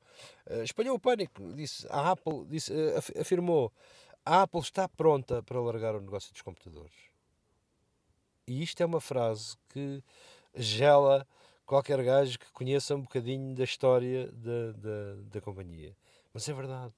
Eh, 0.47 0.65
espalhou 0.65 0.97
o 0.97 0.99
pânico, 0.99 1.53
disse, 1.53 1.87
a 1.91 2.13
Apple 2.13 2.47
disse, 2.47 2.73
af- 2.97 3.13
afirmou, 3.21 3.71
a 4.25 4.41
Apple 4.43 4.61
está 4.61 4.89
pronta 4.89 5.43
para 5.43 5.61
largar 5.61 5.95
o 5.95 6.01
negócio 6.01 6.33
dos 6.33 6.41
computadores. 6.41 6.97
E 8.47 8.63
isto 8.63 8.83
é 8.83 8.87
uma 8.87 9.03
frase 9.03 9.55
que 9.69 10.03
gela 10.55 11.27
qualquer 11.69 12.03
gajo 12.03 12.39
que 12.39 12.51
conheça 12.51 12.97
um 12.97 13.03
bocadinho 13.03 13.55
da 13.55 13.63
história 13.63 14.33
da, 14.33 14.73
da, 14.73 15.15
da 15.35 15.41
companhia. 15.43 15.95
Mas 16.33 16.49
é 16.49 16.53
verdade. 16.55 16.95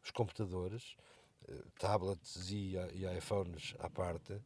Os 0.00 0.12
computadores, 0.12 0.96
eh, 1.48 1.64
tablets 1.80 2.48
e, 2.48 2.76
e 2.94 3.18
iPhones 3.18 3.74
à 3.80 3.90
parte, 3.90 4.40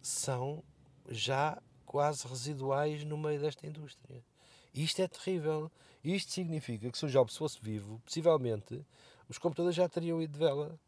são 0.00 0.64
já 1.06 1.60
quase 1.84 2.26
residuais 2.26 3.04
no 3.04 3.18
meio 3.18 3.38
desta 3.38 3.66
indústria. 3.66 4.24
Isto 4.72 5.02
é 5.02 5.08
terrível. 5.08 5.70
Isto 6.02 6.32
significa 6.32 6.90
que 6.90 6.96
se 6.96 7.04
o 7.04 7.10
Jobs 7.10 7.36
fosse 7.36 7.60
vivo, 7.60 8.00
possivelmente 8.06 8.82
os 9.28 9.36
computadores 9.36 9.76
já 9.76 9.86
teriam 9.86 10.22
ido 10.22 10.32
de 10.32 10.38
vela. 10.38 10.80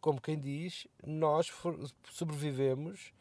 Como 0.00 0.18
quem 0.18 0.40
diz, 0.40 0.86
nós 1.06 1.52
sobrevivemos 2.10 3.12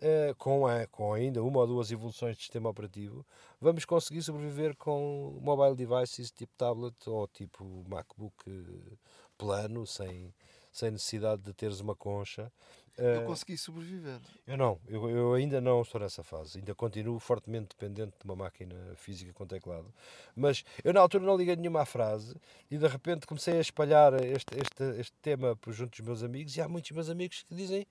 eh, 0.00 0.34
com, 0.38 0.66
a- 0.66 0.86
com 0.86 1.12
ainda 1.12 1.42
uma 1.42 1.60
ou 1.60 1.66
duas 1.66 1.90
evoluções 1.90 2.36
de 2.36 2.42
sistema 2.42 2.68
operativo, 2.70 3.26
vamos 3.60 3.84
conseguir 3.84 4.22
sobreviver 4.22 4.76
com 4.76 5.38
mobile 5.42 5.74
devices 5.76 6.30
tipo 6.30 6.52
tablet 6.56 6.94
ou 7.06 7.26
tipo 7.28 7.84
MacBook 7.88 8.34
eh, 8.48 8.96
plano, 9.36 9.86
sem, 9.86 10.32
sem 10.72 10.90
necessidade 10.90 11.42
de 11.42 11.52
teres 11.52 11.80
uma 11.80 11.94
concha. 11.94 12.52
Eu 12.96 13.22
Eh, 13.22 13.24
consegui 13.26 13.56
sobreviver. 13.56 14.20
eu 14.46 14.56
não, 14.56 14.80
eu, 14.88 15.08
eu 15.08 15.34
ainda 15.34 15.60
não 15.60 15.82
estou 15.82 16.00
nessa 16.00 16.24
fase, 16.24 16.58
ainda 16.58 16.74
continuo 16.74 17.20
fortemente 17.20 17.68
dependente 17.68 18.16
de 18.18 18.24
uma 18.24 18.34
máquina 18.34 18.74
física 18.96 19.32
com 19.32 19.46
teclado. 19.46 19.92
Mas 20.34 20.64
eu 20.82 20.92
na 20.92 21.00
altura 21.00 21.24
não 21.24 21.36
liguei 21.36 21.54
nenhuma 21.54 21.82
à 21.82 21.86
frase 21.86 22.34
e 22.68 22.76
de 22.76 22.86
repente 22.88 23.24
comecei 23.26 23.56
a 23.58 23.60
espalhar 23.60 24.14
este, 24.24 24.56
este, 24.58 24.82
este 25.00 25.16
tema 25.22 25.54
por 25.54 25.72
junto 25.72 25.90
dos 25.96 26.00
meus 26.00 26.22
amigos 26.24 26.56
e 26.56 26.60
há 26.60 26.68
muitos 26.68 26.90
meus 26.90 27.08
amigos 27.08 27.44
que 27.44 27.54
dizem: 27.54 27.86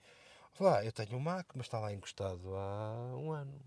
lá, 0.65 0.83
eu 0.83 0.91
tenho 0.91 1.15
um 1.15 1.19
Mac, 1.19 1.47
mas 1.55 1.67
está 1.67 1.79
lá 1.79 1.93
encostado 1.93 2.55
há 2.55 3.15
um 3.15 3.31
ano. 3.31 3.59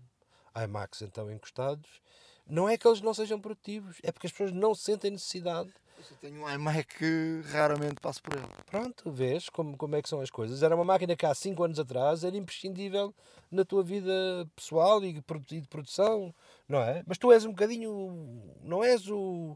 Há 0.53 0.67
Macs 0.67 1.01
então 1.01 1.31
encostados. 1.31 2.01
Não 2.47 2.67
é 2.67 2.77
que 2.77 2.87
eles 2.87 3.01
não 3.01 3.13
sejam 3.13 3.39
produtivos, 3.39 3.97
é 4.03 4.11
porque 4.11 4.27
as 4.27 4.33
pessoas 4.33 4.51
não 4.51 4.75
sentem 4.75 5.11
necessidade 5.11 5.71
Eu 6.09 6.17
tenho 6.17 6.43
um 6.43 6.49
iMac 6.49 6.83
que 6.97 7.41
raramente 7.51 8.01
passo 8.01 8.21
por 8.21 8.35
ele. 8.35 8.47
Pronto, 8.65 9.11
vês 9.11 9.49
como, 9.49 9.77
como 9.77 9.95
é 9.95 10.01
que 10.01 10.09
são 10.09 10.19
as 10.19 10.29
coisas. 10.29 10.63
Era 10.63 10.75
uma 10.75 10.83
máquina 10.83 11.15
que 11.15 11.25
há 11.25 11.33
5 11.33 11.63
anos 11.63 11.79
atrás 11.79 12.23
era 12.23 12.35
imprescindível 12.35 13.13
na 13.51 13.63
tua 13.63 13.83
vida 13.83 14.11
pessoal 14.55 15.03
e 15.03 15.09
e 15.09 15.61
de 15.61 15.67
produção, 15.67 16.33
não 16.67 16.79
é? 16.79 17.03
Mas 17.05 17.17
tu 17.17 17.31
és 17.31 17.45
um 17.45 17.51
bocadinho. 17.51 18.41
Não 18.63 18.83
és 18.83 19.07
o. 19.07 19.55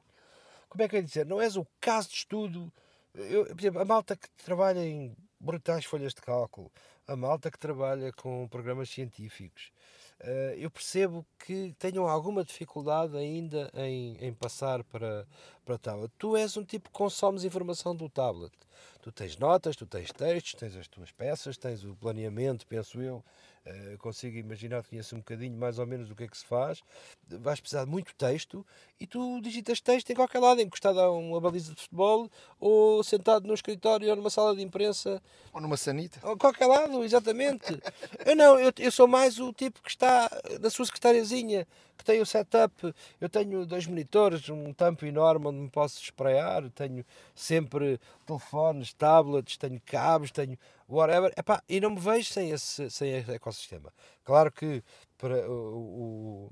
Como 0.69 0.83
é 0.83 0.87
que 0.87 0.95
eu 0.95 0.99
ia 0.99 1.03
dizer? 1.03 1.25
Não 1.25 1.41
és 1.41 1.55
o 1.57 1.65
caso 1.81 2.09
de 2.09 2.15
estudo. 2.15 2.71
Eu, 3.13 3.45
por 3.45 3.59
exemplo, 3.59 3.81
a 3.81 3.85
malta 3.85 4.15
que 4.15 4.29
trabalha 4.43 4.85
em 4.85 5.15
brutais 5.39 5.85
folhas 5.85 6.13
de 6.13 6.21
cálculo, 6.21 6.71
a 7.07 7.15
malta 7.15 7.51
que 7.51 7.59
trabalha 7.59 8.11
com 8.13 8.47
programas 8.47 8.89
científicos, 8.89 9.71
eh, 10.19 10.55
eu 10.57 10.71
percebo 10.71 11.25
que 11.37 11.73
tenham 11.77 12.07
alguma 12.07 12.43
dificuldade 12.43 13.17
ainda 13.17 13.69
em, 13.73 14.17
em 14.19 14.33
passar 14.33 14.83
para, 14.83 15.27
para 15.63 15.77
tablet. 15.77 16.11
Tu 16.17 16.35
és 16.37 16.55
um 16.57 16.63
tipo 16.63 16.89
que 16.89 16.97
consomes 16.97 17.43
informação 17.43 17.95
do 17.95 18.09
tablet. 18.09 18.53
Tu 19.01 19.11
tens 19.11 19.37
notas, 19.37 19.75
tu 19.75 19.85
tens 19.85 20.11
textos, 20.11 20.55
tens 20.55 20.75
as 20.75 20.87
tuas 20.87 21.11
peças, 21.11 21.57
tens 21.57 21.83
o 21.83 21.95
planeamento, 21.95 22.65
penso 22.65 23.01
eu. 23.01 23.23
Eh, 23.67 23.95
consigo 23.97 24.37
imaginar 24.37 24.83
que 24.83 24.89
conheço 24.91 25.15
um 25.15 25.19
bocadinho 25.19 25.57
mais 25.57 25.79
ou 25.79 25.87
menos 25.87 26.07
do 26.07 26.15
que 26.15 26.23
é 26.23 26.27
que 26.27 26.37
se 26.37 26.45
faz. 26.45 26.83
Vais 27.27 27.59
precisar 27.59 27.85
de 27.85 27.89
muito 27.89 28.13
texto 28.15 28.63
e 28.99 29.07
tu 29.07 29.41
digitas 29.41 29.81
texto 29.81 30.11
em 30.11 30.15
qualquer 30.15 30.37
lado, 30.39 30.61
encostado 30.61 30.99
a 30.99 31.11
uma 31.11 31.41
baliza 31.41 31.73
de 31.73 31.81
futebol 31.81 32.29
ou 32.59 33.03
sentado 33.03 33.47
no 33.47 33.55
escritório 33.55 34.07
ou 34.07 34.15
numa 34.15 34.29
sala 34.29 34.55
de 34.55 34.61
imprensa 34.61 35.19
Ou 35.51 35.59
numa 35.59 35.77
sanita. 35.77 36.19
a 36.23 36.37
qualquer 36.37 36.67
lado, 36.67 37.03
exatamente. 37.03 37.65
Eu 38.23 38.35
não, 38.35 38.59
eu, 38.59 38.71
eu 38.77 38.91
sou 38.91 39.07
mais 39.07 39.39
o 39.39 39.51
tipo 39.51 39.81
que 39.81 39.89
está 39.89 40.29
na 40.59 40.69
sua 40.69 40.85
secretariazinha, 40.85 41.67
que 41.97 42.03
tem 42.03 42.19
o 42.21 42.25
setup. 42.25 42.93
Eu 43.19 43.29
tenho 43.29 43.65
dois 43.65 43.85
monitores, 43.87 44.47
um 44.49 44.73
tampo 44.73 45.05
enorme 45.05 45.47
onde 45.47 45.59
me 45.59 45.69
posso 45.69 46.01
espraiar, 46.01 46.69
tenho 46.71 47.05
sempre 47.33 47.99
telefones, 48.25 48.93
tablets, 48.93 49.57
tenho 49.57 49.79
cabos, 49.85 50.31
tenho 50.31 50.57
whatever. 50.89 51.31
Epá, 51.37 51.61
e 51.69 51.79
não 51.79 51.91
me 51.91 51.99
vejo 51.99 52.31
sem 52.33 52.51
esse, 52.51 52.89
sem 52.89 53.11
esse 53.13 53.31
ecossistema. 53.31 53.93
Claro 54.23 54.51
que 54.51 54.83
para 55.17 55.49
o, 55.49 56.49
o- 56.49 56.51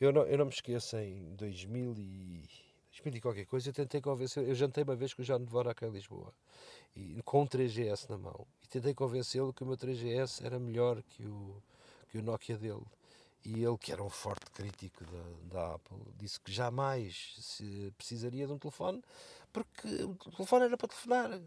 eu, 0.00 0.12
não, 0.12 0.22
eu 0.22 0.38
não 0.38 0.46
me 0.46 0.52
esqueço 0.52 0.96
em 0.98 1.34
2000 1.36 1.94
e, 1.98 2.42
2000 2.92 3.16
e 3.16 3.20
qualquer 3.20 3.46
coisa, 3.46 3.68
eu 3.68 3.72
tentei 3.72 4.00
convencer, 4.00 4.46
eu 4.46 4.54
jantei 4.54 4.84
uma 4.84 4.94
vez 4.96 5.14
com 5.14 5.22
o 5.22 5.24
João 5.24 5.42
de 5.42 5.50
Vora 5.50 5.70
aqui 5.70 5.84
em 5.86 5.90
Lisboa 5.90 6.32
e, 6.94 7.20
com 7.24 7.42
um 7.42 7.46
3GS 7.46 8.08
na 8.08 8.18
mão 8.18 8.46
e 8.62 8.68
tentei 8.68 8.94
convencê-lo 8.94 9.52
que 9.52 9.62
o 9.62 9.66
meu 9.66 9.76
3GS 9.76 10.44
era 10.44 10.58
melhor 10.58 11.02
que 11.02 11.24
o, 11.26 11.62
que 12.10 12.18
o 12.18 12.22
Nokia 12.22 12.56
dele. 12.58 12.84
E 13.46 13.64
ele, 13.64 13.78
que 13.78 13.92
era 13.92 14.02
um 14.02 14.10
forte 14.10 14.50
crítico 14.50 15.04
da, 15.04 15.60
da 15.60 15.74
Apple, 15.74 15.98
disse 16.18 16.40
que 16.40 16.52
jamais 16.52 17.36
se 17.38 17.92
precisaria 17.96 18.44
de 18.46 18.52
um 18.52 18.58
telefone 18.58 19.02
porque 19.52 19.86
o 20.02 20.14
telefone 20.32 20.64
era 20.64 20.76
para 20.76 20.88
telefonar. 20.88 21.40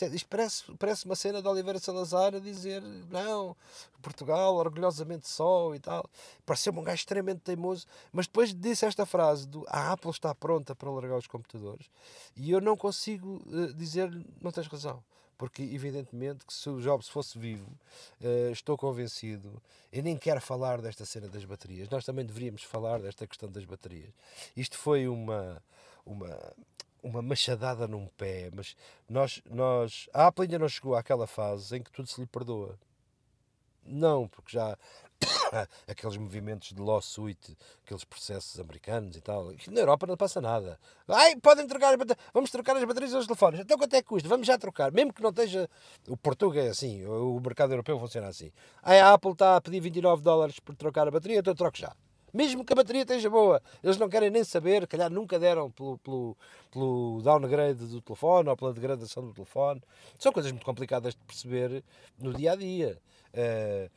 Isto 0.00 0.28
parece, 0.28 0.64
parece 0.78 1.04
uma 1.06 1.16
cena 1.16 1.42
de 1.42 1.48
Oliveira 1.48 1.80
Salazar 1.80 2.32
a 2.32 2.38
dizer 2.38 2.80
não, 3.10 3.56
Portugal 4.00 4.54
orgulhosamente 4.54 5.26
só 5.26 5.74
e 5.74 5.80
tal. 5.80 6.08
Pareceu-me 6.46 6.78
um 6.78 6.84
gajo 6.84 7.00
extremamente 7.00 7.40
teimoso, 7.40 7.86
mas 8.12 8.26
depois 8.26 8.54
disse 8.54 8.86
esta 8.86 9.04
frase 9.04 9.48
do 9.48 9.64
a 9.66 9.90
Apple 9.92 10.10
está 10.10 10.32
pronta 10.34 10.76
para 10.76 10.90
largar 10.90 11.16
os 11.16 11.26
computadores 11.26 11.90
e 12.36 12.50
eu 12.50 12.60
não 12.60 12.76
consigo 12.76 13.42
uh, 13.46 13.72
dizer 13.74 14.08
não 14.40 14.52
tens 14.52 14.68
razão. 14.68 15.02
Porque, 15.38 15.62
evidentemente, 15.62 16.44
que 16.44 16.52
se 16.52 16.68
o 16.68 16.80
Jobs 16.80 17.08
fosse 17.08 17.38
vivo, 17.38 17.70
uh, 18.20 18.50
estou 18.50 18.76
convencido, 18.76 19.62
eu 19.92 20.02
nem 20.02 20.18
quero 20.18 20.40
falar 20.40 20.82
desta 20.82 21.06
cena 21.06 21.28
das 21.28 21.44
baterias, 21.44 21.88
nós 21.88 22.04
também 22.04 22.26
deveríamos 22.26 22.64
falar 22.64 23.00
desta 23.00 23.24
questão 23.24 23.48
das 23.48 23.64
baterias. 23.64 24.10
Isto 24.56 24.76
foi 24.76 25.06
uma, 25.06 25.62
uma, 26.04 26.54
uma 27.02 27.22
machadada 27.22 27.86
num 27.86 28.06
pé, 28.08 28.50
mas 28.52 28.76
nós, 29.08 29.40
nós, 29.48 30.08
a 30.12 30.26
Apple 30.26 30.42
ainda 30.42 30.58
não 30.58 30.68
chegou 30.68 30.96
àquela 30.96 31.26
fase 31.26 31.76
em 31.76 31.82
que 31.82 31.92
tudo 31.92 32.08
se 32.08 32.20
lhe 32.20 32.26
perdoa. 32.26 32.76
Não, 33.84 34.26
porque 34.26 34.52
já 34.52 34.76
aqueles 35.88 36.16
movimentos 36.16 36.72
de 36.72 36.80
lawsuit, 36.80 37.56
aqueles 37.84 38.04
processos 38.04 38.58
americanos 38.60 39.16
e 39.16 39.20
tal. 39.20 39.52
Na 39.68 39.80
Europa 39.80 40.06
não 40.06 40.16
passa 40.16 40.40
nada. 40.40 40.78
Ai, 41.08 41.36
podem 41.36 41.66
trocar 41.66 41.90
as 41.90 41.96
baterias. 41.96 42.26
Vamos 42.32 42.50
trocar 42.50 42.76
as 42.76 42.84
baterias 42.84 43.14
aos 43.14 43.26
telefones. 43.26 43.60
Então 43.60 43.76
quanto 43.78 43.94
é 43.94 44.02
que 44.02 44.08
custa? 44.08 44.28
Vamos 44.28 44.46
já 44.46 44.58
trocar. 44.58 44.92
Mesmo 44.92 45.12
que 45.12 45.22
não 45.22 45.30
esteja. 45.30 45.68
O 46.06 46.16
português 46.16 46.66
é 46.66 46.70
assim, 46.70 47.04
o 47.06 47.40
mercado 47.40 47.72
europeu 47.72 47.98
funciona 47.98 48.28
assim. 48.28 48.52
Ai, 48.82 49.00
a 49.00 49.12
Apple 49.12 49.32
está 49.32 49.56
a 49.56 49.60
pedir 49.60 49.80
29 49.80 50.22
dólares 50.22 50.60
por 50.60 50.74
trocar 50.74 51.08
a 51.08 51.10
bateria, 51.10 51.38
então 51.38 51.54
troco 51.54 51.76
já. 51.76 51.94
Mesmo 52.32 52.64
que 52.64 52.72
a 52.72 52.76
bateria 52.76 53.02
esteja 53.02 53.30
boa, 53.30 53.60
eles 53.82 53.96
não 53.96 54.08
querem 54.08 54.28
nem 54.30 54.44
saber, 54.44 54.86
calhar 54.86 55.10
nunca 55.10 55.38
deram 55.38 55.70
pelo, 55.70 55.98
pelo, 55.98 56.36
pelo 56.70 57.22
downgrade 57.22 57.86
do 57.86 58.02
telefone 58.02 58.50
ou 58.50 58.56
pela 58.56 58.72
degradação 58.72 59.24
do 59.24 59.32
telefone. 59.32 59.82
São 60.18 60.30
coisas 60.30 60.52
muito 60.52 60.64
complicadas 60.64 61.14
de 61.14 61.20
perceber 61.24 61.82
no 62.18 62.34
dia 62.34 62.52
a 62.52 62.56
dia. 62.56 62.98
Uh, 63.32 63.90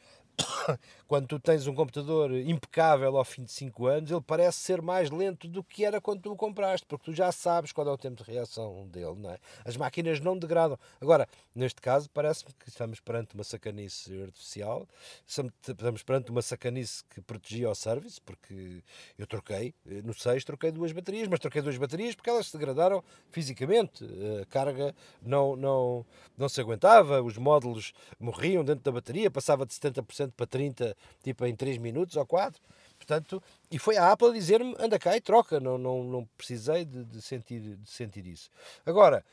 quando 1.07 1.27
tu 1.27 1.39
tens 1.39 1.67
um 1.67 1.73
computador 1.73 2.31
impecável 2.31 3.17
ao 3.17 3.25
fim 3.25 3.43
de 3.43 3.51
5 3.51 3.85
anos, 3.85 4.11
ele 4.11 4.21
parece 4.21 4.59
ser 4.59 4.81
mais 4.81 5.09
lento 5.09 5.47
do 5.47 5.63
que 5.63 5.83
era 5.85 5.99
quando 5.99 6.21
tu 6.21 6.31
o 6.31 6.35
compraste, 6.35 6.85
porque 6.85 7.05
tu 7.05 7.13
já 7.13 7.31
sabes 7.31 7.71
qual 7.71 7.87
é 7.87 7.91
o 7.91 7.97
tempo 7.97 8.23
de 8.23 8.31
reação 8.31 8.87
dele, 8.87 9.15
não 9.17 9.31
é? 9.31 9.37
As 9.65 9.75
máquinas 9.75 10.19
não 10.19 10.37
degradam. 10.37 10.77
Agora, 10.99 11.27
neste 11.53 11.81
caso, 11.81 12.09
parece-me 12.09 12.53
que 12.53 12.69
estamos 12.69 12.99
perante 12.99 13.35
uma 13.35 13.43
sacanice 13.43 14.21
artificial, 14.21 14.87
estamos 15.25 16.03
perante 16.03 16.31
uma 16.31 16.41
sacanice 16.41 17.03
que 17.09 17.21
protegia 17.21 17.69
o 17.69 17.75
service, 17.75 18.19
porque 18.21 18.83
eu 19.17 19.27
troquei, 19.27 19.73
no 19.85 20.13
6 20.13 20.43
troquei 20.43 20.71
duas 20.71 20.91
baterias, 20.91 21.27
mas 21.27 21.39
troquei 21.39 21.61
duas 21.61 21.77
baterias 21.77 22.15
porque 22.15 22.29
elas 22.29 22.47
se 22.47 22.53
degradaram 22.57 23.03
fisicamente. 23.29 24.05
A 24.41 24.45
carga 24.45 24.95
não, 25.21 25.55
não, 25.55 26.05
não 26.37 26.49
se 26.49 26.61
aguentava, 26.61 27.21
os 27.21 27.37
módulos 27.37 27.93
morriam 28.19 28.63
dentro 28.63 28.83
da 28.83 28.91
bateria, 28.91 29.29
passava 29.29 29.65
de 29.65 29.73
70% 29.73 30.30
para 30.31 30.47
30% 30.47 30.95
tipo 31.23 31.45
em 31.45 31.55
3 31.55 31.77
minutos 31.77 32.15
ou 32.15 32.25
4. 32.25 32.61
Portanto, 32.97 33.41
e 33.71 33.79
foi 33.79 33.97
a 33.97 34.11
Apple 34.11 34.31
dizer-me, 34.33 34.75
anda 34.77 34.99
cá 34.99 35.17
e 35.17 35.21
troca, 35.21 35.59
não, 35.59 35.77
não, 35.77 36.03
não 36.03 36.25
precisei 36.37 36.85
de, 36.85 37.03
de, 37.03 37.21
sentir, 37.21 37.59
de 37.59 37.89
sentir 37.89 38.27
isso. 38.27 38.49
Agora, 38.85 39.25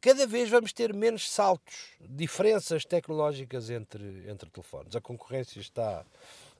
cada 0.00 0.26
vez 0.26 0.48
vamos 0.48 0.72
ter 0.72 0.92
menos 0.94 1.30
saltos, 1.30 1.90
diferenças 2.00 2.84
tecnológicas 2.84 3.68
entre, 3.68 4.24
entre 4.28 4.48
telefones. 4.48 4.96
A 4.96 5.02
concorrência 5.02 5.60
está 5.60 6.04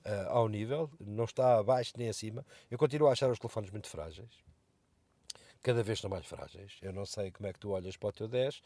uh, 0.05 0.29
ao 0.29 0.49
nível, 0.49 0.91
não 1.01 1.25
está 1.25 1.59
abaixo 1.59 1.95
nem 1.97 2.11
acima. 2.11 2.45
Eu 2.71 2.77
continuo 2.77 3.09
a 3.09 3.13
achar 3.13 3.31
os 3.31 3.39
telefones 3.39 3.71
muito 3.71 3.89
frágeis 3.89 4.29
cada 5.65 5.83
vez 5.83 5.97
estão 5.97 6.11
mais 6.11 6.27
frágeis. 6.27 6.77
Eu 6.83 6.93
não 6.93 7.07
sei 7.07 7.31
como 7.33 7.49
é 7.49 7.53
que 7.53 7.59
tu 7.59 7.71
olhas 7.71 7.97
para 7.97 8.11
o 8.11 8.13
teu 8.13 8.29
10, 8.29 8.63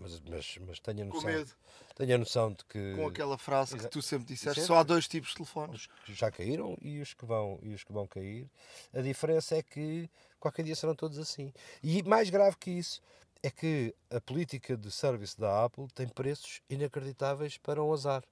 mas, 0.00 0.20
mas, 0.28 0.58
mas 0.66 0.80
tenho 0.80 1.02
a 1.02 1.04
noção. 1.06 1.20
Com 1.20 1.26
medo. 1.28 1.52
Tenho 1.94 2.14
a 2.16 2.18
noção 2.18 2.52
de 2.52 2.64
que. 2.64 2.94
Com 2.96 3.06
aquela 3.06 3.38
frase 3.38 3.78
que 3.78 3.88
tu 3.88 4.02
sempre 4.02 4.26
disseste, 4.26 4.60
só 4.62 4.78
há 4.78 4.82
dois 4.82 5.06
tipos 5.06 5.30
de 5.30 5.36
telefones. 5.36 5.82
Os 5.82 5.86
que 6.04 6.14
já 6.14 6.30
caíram 6.30 6.76
e 6.82 7.00
os 7.00 7.14
que 7.14 7.24
vão, 7.24 7.60
e 7.62 7.72
os 7.72 7.84
que 7.84 7.92
vão 7.92 8.06
cair. 8.08 8.50
A 8.92 9.00
diferença 9.00 9.54
é 9.54 9.62
que 9.62 10.10
qualquer 10.40 10.64
dia 10.64 10.74
serão 10.74 10.96
todos 10.96 11.16
assim. 11.18 11.52
E 11.82 12.02
mais 12.02 12.28
grave 12.28 12.56
que 12.56 12.72
isso, 12.72 13.00
é 13.40 13.50
que 13.50 13.94
a 14.10 14.20
política 14.20 14.76
de 14.76 14.90
serviço 14.90 15.40
da 15.40 15.64
Apple 15.64 15.86
tem 15.94 16.08
preços 16.08 16.60
inacreditáveis 16.68 17.56
para 17.56 17.82
um 17.82 17.92
azar. 17.92 18.24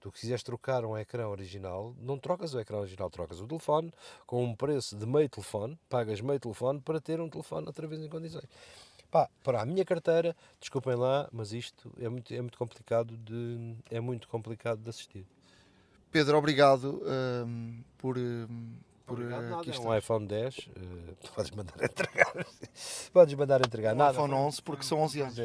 Tu 0.00 0.10
quiseres 0.10 0.42
trocar 0.42 0.84
um 0.84 0.96
ecrã 0.96 1.28
original, 1.28 1.94
não 1.98 2.18
trocas 2.18 2.54
o 2.54 2.60
ecrã 2.60 2.78
original, 2.78 3.10
trocas 3.10 3.40
o 3.40 3.46
telefone 3.46 3.92
com 4.26 4.44
um 4.44 4.54
preço 4.54 4.96
de 4.96 5.06
meio 5.06 5.28
telefone, 5.28 5.78
pagas 5.88 6.20
meio 6.20 6.40
telefone 6.40 6.80
para 6.80 7.00
ter 7.00 7.20
um 7.20 7.28
telefone 7.28 7.66
outra 7.66 7.86
vez 7.86 8.02
em 8.02 8.08
condições. 8.08 8.48
Pá, 9.10 9.28
para 9.44 9.60
a 9.60 9.66
minha 9.66 9.84
carteira, 9.84 10.34
desculpem 10.58 10.94
lá, 10.94 11.28
mas 11.30 11.52
isto 11.52 11.92
é 12.00 12.08
muito, 12.08 12.32
é 12.32 12.40
muito 12.40 12.56
complicado 12.56 13.16
de 13.18 13.76
é 13.90 14.00
muito 14.00 14.26
complicado 14.26 14.80
de 14.80 14.88
assistir. 14.88 15.26
Pedro, 16.10 16.36
obrigado 16.36 17.02
um, 17.46 17.82
por, 17.96 18.18
um, 18.18 18.74
por 19.06 19.14
Obrigado, 19.14 19.42
nada. 19.42 19.70
É 19.70 19.78
um 19.78 19.96
iPhone 19.96 20.26
10, 20.26 20.58
uh, 20.58 20.60
eh, 20.76 21.28
podes 21.34 21.50
mandar 21.50 21.74
entregar. 21.82 22.46
podes 23.12 23.34
mandar 23.34 23.60
entregar. 23.60 23.94
Um 23.94 23.98
nada, 23.98 24.12
iPhone 24.12 24.34
11 24.34 24.62
porque 24.62 24.84
são 24.84 25.00
11 25.00 25.20
anos. 25.20 25.38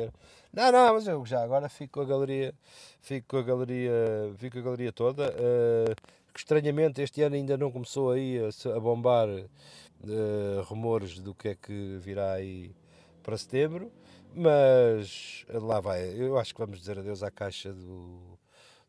Não, 0.53 0.71
não, 0.71 0.93
mas 0.93 1.07
eu 1.07 1.25
já 1.25 1.43
agora 1.43 1.69
fico 1.69 1.93
com 1.93 2.01
a 2.01 2.05
galeria, 2.05 2.53
fico 3.01 3.27
com 3.27 3.37
a 3.37 3.43
galeria, 3.43 3.91
fico 4.37 4.53
com 4.53 4.59
a 4.59 4.63
galeria 4.63 4.91
toda. 4.91 5.29
Uh, 5.31 5.95
estranhamente 6.35 7.01
este 7.01 7.21
ano 7.21 7.35
ainda 7.35 7.57
não 7.57 7.71
começou 7.71 8.11
aí 8.11 8.39
a, 8.39 8.75
a 8.75 8.79
bombar 8.79 9.27
uh, 9.27 10.61
rumores 10.63 11.19
do 11.19 11.33
que 11.33 11.49
é 11.49 11.55
que 11.55 11.97
virá 11.99 12.33
aí 12.33 12.75
para 13.23 13.37
setembro, 13.37 13.91
mas 14.33 15.45
lá 15.49 15.79
vai. 15.79 16.13
Eu 16.15 16.37
acho 16.37 16.53
que 16.53 16.59
vamos 16.59 16.79
dizer 16.79 16.99
adeus 16.99 17.23
à 17.23 17.31
caixa 17.31 17.73
do 17.73 18.37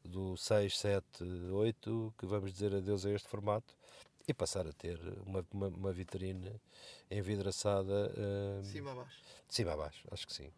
do 0.08 0.36
6, 0.36 0.78
7, 0.78 1.24
8, 1.52 2.14
que 2.18 2.26
vamos 2.26 2.52
dizer 2.52 2.74
adeus 2.74 3.04
a 3.04 3.10
este 3.10 3.28
formato 3.28 3.74
e 4.28 4.34
passar 4.34 4.66
a 4.66 4.72
ter 4.72 5.00
uma, 5.24 5.44
uma, 5.50 5.68
uma 5.68 5.92
vitrine 5.92 6.52
envidraçada 7.10 8.12
uh, 8.12 8.60
de 8.60 8.68
cima 8.68 8.92
a 8.92 8.94
baixo. 8.94 9.22
De 9.48 9.54
cima 9.54 9.72
a 9.72 9.76
baixo, 9.76 10.06
acho 10.12 10.26
que 10.26 10.32
sim. 10.34 10.52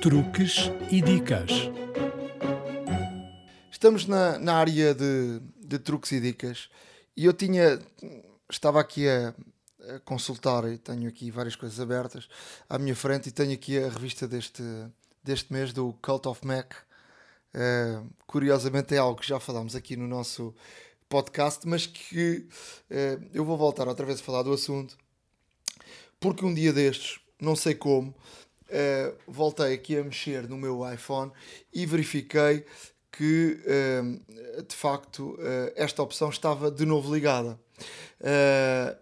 Truques 0.00 0.70
e 0.88 1.02
dicas. 1.02 1.50
Estamos 3.68 4.06
na, 4.06 4.38
na 4.38 4.54
área 4.54 4.94
de, 4.94 5.40
de 5.56 5.78
truques 5.80 6.12
e 6.12 6.20
dicas 6.20 6.70
e 7.16 7.24
eu 7.24 7.32
tinha 7.32 7.80
estava 8.48 8.80
aqui 8.80 9.08
a, 9.08 9.34
a, 9.94 10.00
consultar 10.00 10.64
e 10.72 10.78
tenho 10.78 11.08
aqui 11.08 11.32
várias 11.32 11.56
coisas 11.56 11.80
abertas 11.80 12.28
à 12.68 12.78
minha 12.78 12.94
frente 12.94 13.28
e 13.28 13.32
tenho 13.32 13.52
aqui 13.52 13.76
a 13.76 13.88
revista 13.88 14.28
deste, 14.28 14.62
deste 15.22 15.52
mês 15.52 15.72
do 15.72 15.92
Cult 16.00 16.28
of 16.28 16.46
Mac. 16.46 16.74
Uh, 17.54 18.08
curiosamente 18.26 18.94
é 18.94 18.98
algo 18.98 19.20
que 19.20 19.26
já 19.26 19.40
falámos 19.40 19.74
aqui 19.74 19.96
no 19.96 20.06
nosso 20.06 20.54
podcast, 21.08 21.66
mas 21.66 21.86
que 21.86 22.46
uh, 22.90 23.28
eu 23.32 23.44
vou 23.44 23.56
voltar 23.56 23.88
outra 23.88 24.04
vez 24.04 24.20
a 24.20 24.22
falar 24.22 24.42
do 24.42 24.52
assunto, 24.52 24.96
porque 26.20 26.44
um 26.44 26.52
dia 26.52 26.72
destes, 26.72 27.18
não 27.40 27.56
sei 27.56 27.74
como, 27.74 28.10
uh, 28.10 29.16
voltei 29.26 29.74
aqui 29.74 29.96
a 29.96 30.04
mexer 30.04 30.48
no 30.48 30.56
meu 30.56 30.80
iPhone 30.92 31.32
e 31.72 31.86
verifiquei 31.86 32.64
que 33.10 33.58
uh, 33.64 34.62
de 34.62 34.76
facto 34.76 35.38
esta 35.74 36.02
opção 36.02 36.28
estava 36.28 36.70
de 36.70 36.84
novo 36.84 37.12
ligada. 37.12 37.58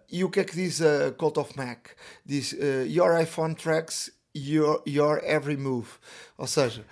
e 0.09 0.23
o 0.23 0.29
que 0.29 0.39
é 0.39 0.43
que 0.43 0.55
diz 0.55 0.81
a 0.81 1.11
Cult 1.11 1.37
of 1.37 1.55
Mac? 1.57 1.89
Diz 2.25 2.55
Your 2.87 3.19
iPhone 3.21 3.53
tracks 3.53 4.11
your, 4.33 4.81
your 4.85 5.19
every 5.23 5.57
move. 5.57 5.87
Ou 6.37 6.47
seja, 6.47 6.85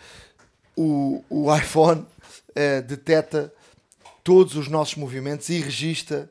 o, 0.75 1.23
o 1.29 1.55
iPhone 1.55 2.05
detecta 2.87 3.53
todos 4.25 4.55
os 4.55 4.67
nossos 4.67 4.95
movimentos 4.95 5.49
e 5.49 5.59
registra 5.59 6.29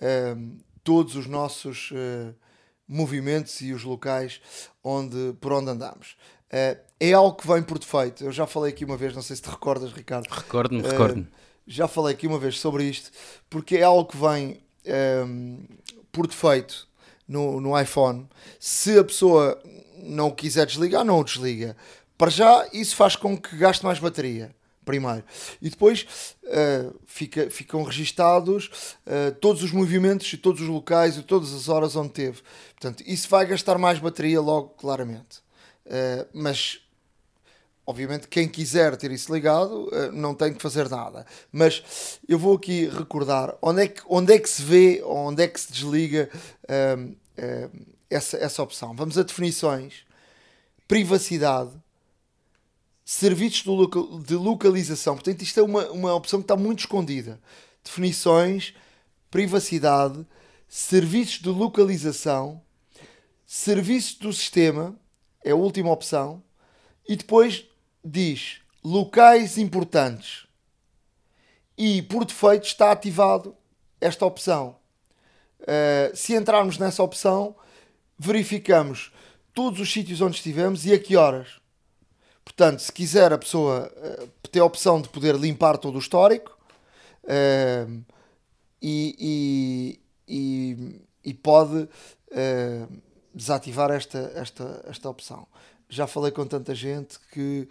uh, 0.00 0.56
todos 0.82 1.14
os 1.14 1.26
nossos 1.26 1.90
uh, 1.90 2.34
movimentos 2.88 3.60
e 3.60 3.74
os 3.74 3.84
locais 3.84 4.40
onde, 4.82 5.34
por 5.42 5.52
onde 5.52 5.70
andamos. 5.70 6.16
Uh, 6.46 6.80
é 6.98 7.12
algo 7.12 7.36
que 7.36 7.46
vem 7.46 7.62
por 7.62 7.78
defeito. 7.78 8.24
Eu 8.24 8.32
já 8.32 8.46
falei 8.46 8.72
aqui 8.72 8.86
uma 8.86 8.96
vez, 8.96 9.14
não 9.14 9.20
sei 9.20 9.36
se 9.36 9.42
te 9.42 9.50
recordas, 9.50 9.92
Ricardo. 9.92 10.26
Recordo-me, 10.30 10.80
recordo-me. 10.80 11.28
Já 11.66 11.86
falei 11.86 12.14
aqui 12.14 12.26
uma 12.26 12.38
vez 12.38 12.58
sobre 12.58 12.84
isto, 12.84 13.10
porque 13.50 13.76
é 13.76 13.82
algo 13.82 14.10
que 14.10 14.16
vem 14.16 14.62
um, 15.26 15.66
por 16.10 16.26
defeito 16.26 16.88
no, 17.28 17.60
no 17.60 17.78
iPhone. 17.78 18.26
Se 18.58 18.98
a 18.98 19.04
pessoa 19.04 19.60
não 20.02 20.28
o 20.28 20.34
quiser 20.34 20.66
desligar, 20.66 21.04
não 21.04 21.18
o 21.18 21.24
desliga. 21.24 21.76
Para 22.16 22.30
já, 22.30 22.66
isso 22.72 22.96
faz 22.96 23.16
com 23.16 23.36
que 23.36 23.54
gaste 23.54 23.84
mais 23.84 23.98
bateria 23.98 24.54
primeiro. 24.84 25.24
E 25.60 25.70
depois 25.70 26.36
uh, 26.44 26.94
fica, 27.06 27.50
ficam 27.50 27.82
registados 27.82 28.66
uh, 29.06 29.34
todos 29.40 29.62
os 29.62 29.72
movimentos 29.72 30.32
e 30.32 30.36
todos 30.36 30.60
os 30.60 30.68
locais 30.68 31.16
e 31.16 31.22
todas 31.22 31.52
as 31.52 31.68
horas 31.68 31.96
onde 31.96 32.10
teve. 32.10 32.42
Portanto, 32.72 33.02
isso 33.06 33.28
vai 33.28 33.46
gastar 33.46 33.78
mais 33.78 33.98
bateria 33.98 34.40
logo, 34.40 34.70
claramente. 34.70 35.38
Uh, 35.86 36.26
mas 36.32 36.80
obviamente, 37.86 38.28
quem 38.28 38.48
quiser 38.48 38.96
ter 38.96 39.10
isso 39.10 39.32
ligado 39.34 39.90
não 40.14 40.34
tem 40.34 40.54
que 40.54 40.62
fazer 40.62 40.88
nada. 40.88 41.26
Mas 41.52 42.18
eu 42.26 42.38
vou 42.38 42.56
aqui 42.56 42.88
recordar 42.88 43.54
onde 43.60 43.82
é 43.82 43.88
que, 43.88 44.00
onde 44.08 44.32
é 44.32 44.38
que 44.38 44.48
se 44.48 44.62
vê, 44.62 45.02
onde 45.04 45.42
é 45.42 45.48
que 45.48 45.60
se 45.60 45.70
desliga 45.70 46.30
essa, 48.08 48.38
essa 48.38 48.62
opção. 48.62 48.94
Vamos 48.96 49.18
a 49.18 49.22
definições, 49.22 50.06
privacidade, 50.88 51.72
serviços 53.04 53.62
de, 53.62 53.68
local, 53.68 54.18
de 54.20 54.34
localização. 54.34 55.14
Portanto, 55.14 55.42
isto 55.42 55.60
é 55.60 55.62
uma, 55.62 55.90
uma 55.90 56.14
opção 56.14 56.40
que 56.40 56.44
está 56.44 56.56
muito 56.56 56.80
escondida. 56.80 57.38
Definições, 57.82 58.74
privacidade, 59.30 60.26
serviços 60.68 61.40
de 61.40 61.48
localização, 61.48 62.62
serviços 63.46 64.14
do 64.14 64.32
sistema, 64.32 64.98
é 65.44 65.50
a 65.50 65.56
última 65.56 65.90
opção, 65.90 66.42
e 67.06 67.14
depois 67.14 67.66
diz 68.02 68.60
locais 68.82 69.58
importantes. 69.58 70.46
E 71.76 72.00
por 72.02 72.24
defeito 72.24 72.66
está 72.66 72.90
ativado 72.92 73.54
esta 74.00 74.24
opção. 74.24 74.76
Uh, 75.60 76.14
se 76.14 76.34
entrarmos 76.34 76.78
nessa 76.78 77.02
opção, 77.02 77.54
verificamos 78.18 79.12
todos 79.52 79.80
os 79.80 79.92
sítios 79.92 80.20
onde 80.20 80.36
estivemos 80.36 80.86
e 80.86 80.92
a 80.92 80.98
que 80.98 81.16
horas. 81.16 81.63
Portanto, 82.44 82.80
se 82.80 82.92
quiser 82.92 83.32
a 83.32 83.38
pessoa 83.38 83.90
uh, 83.96 84.28
ter 84.50 84.60
a 84.60 84.64
opção 84.64 85.00
de 85.00 85.08
poder 85.08 85.34
limpar 85.34 85.78
todo 85.78 85.96
o 85.96 85.98
histórico 85.98 86.56
uh, 87.24 88.04
e, 88.80 89.16
e, 89.18 90.00
e, 90.28 91.00
e, 91.24 91.34
pode 91.34 91.76
uh, 91.82 93.02
desativar 93.34 93.90
esta, 93.90 94.18
esta, 94.34 94.84
esta 94.86 95.08
opção. 95.08 95.46
Já 95.88 96.06
falei 96.06 96.30
com 96.30 96.46
tanta 96.46 96.74
gente 96.74 97.18
que, 97.32 97.68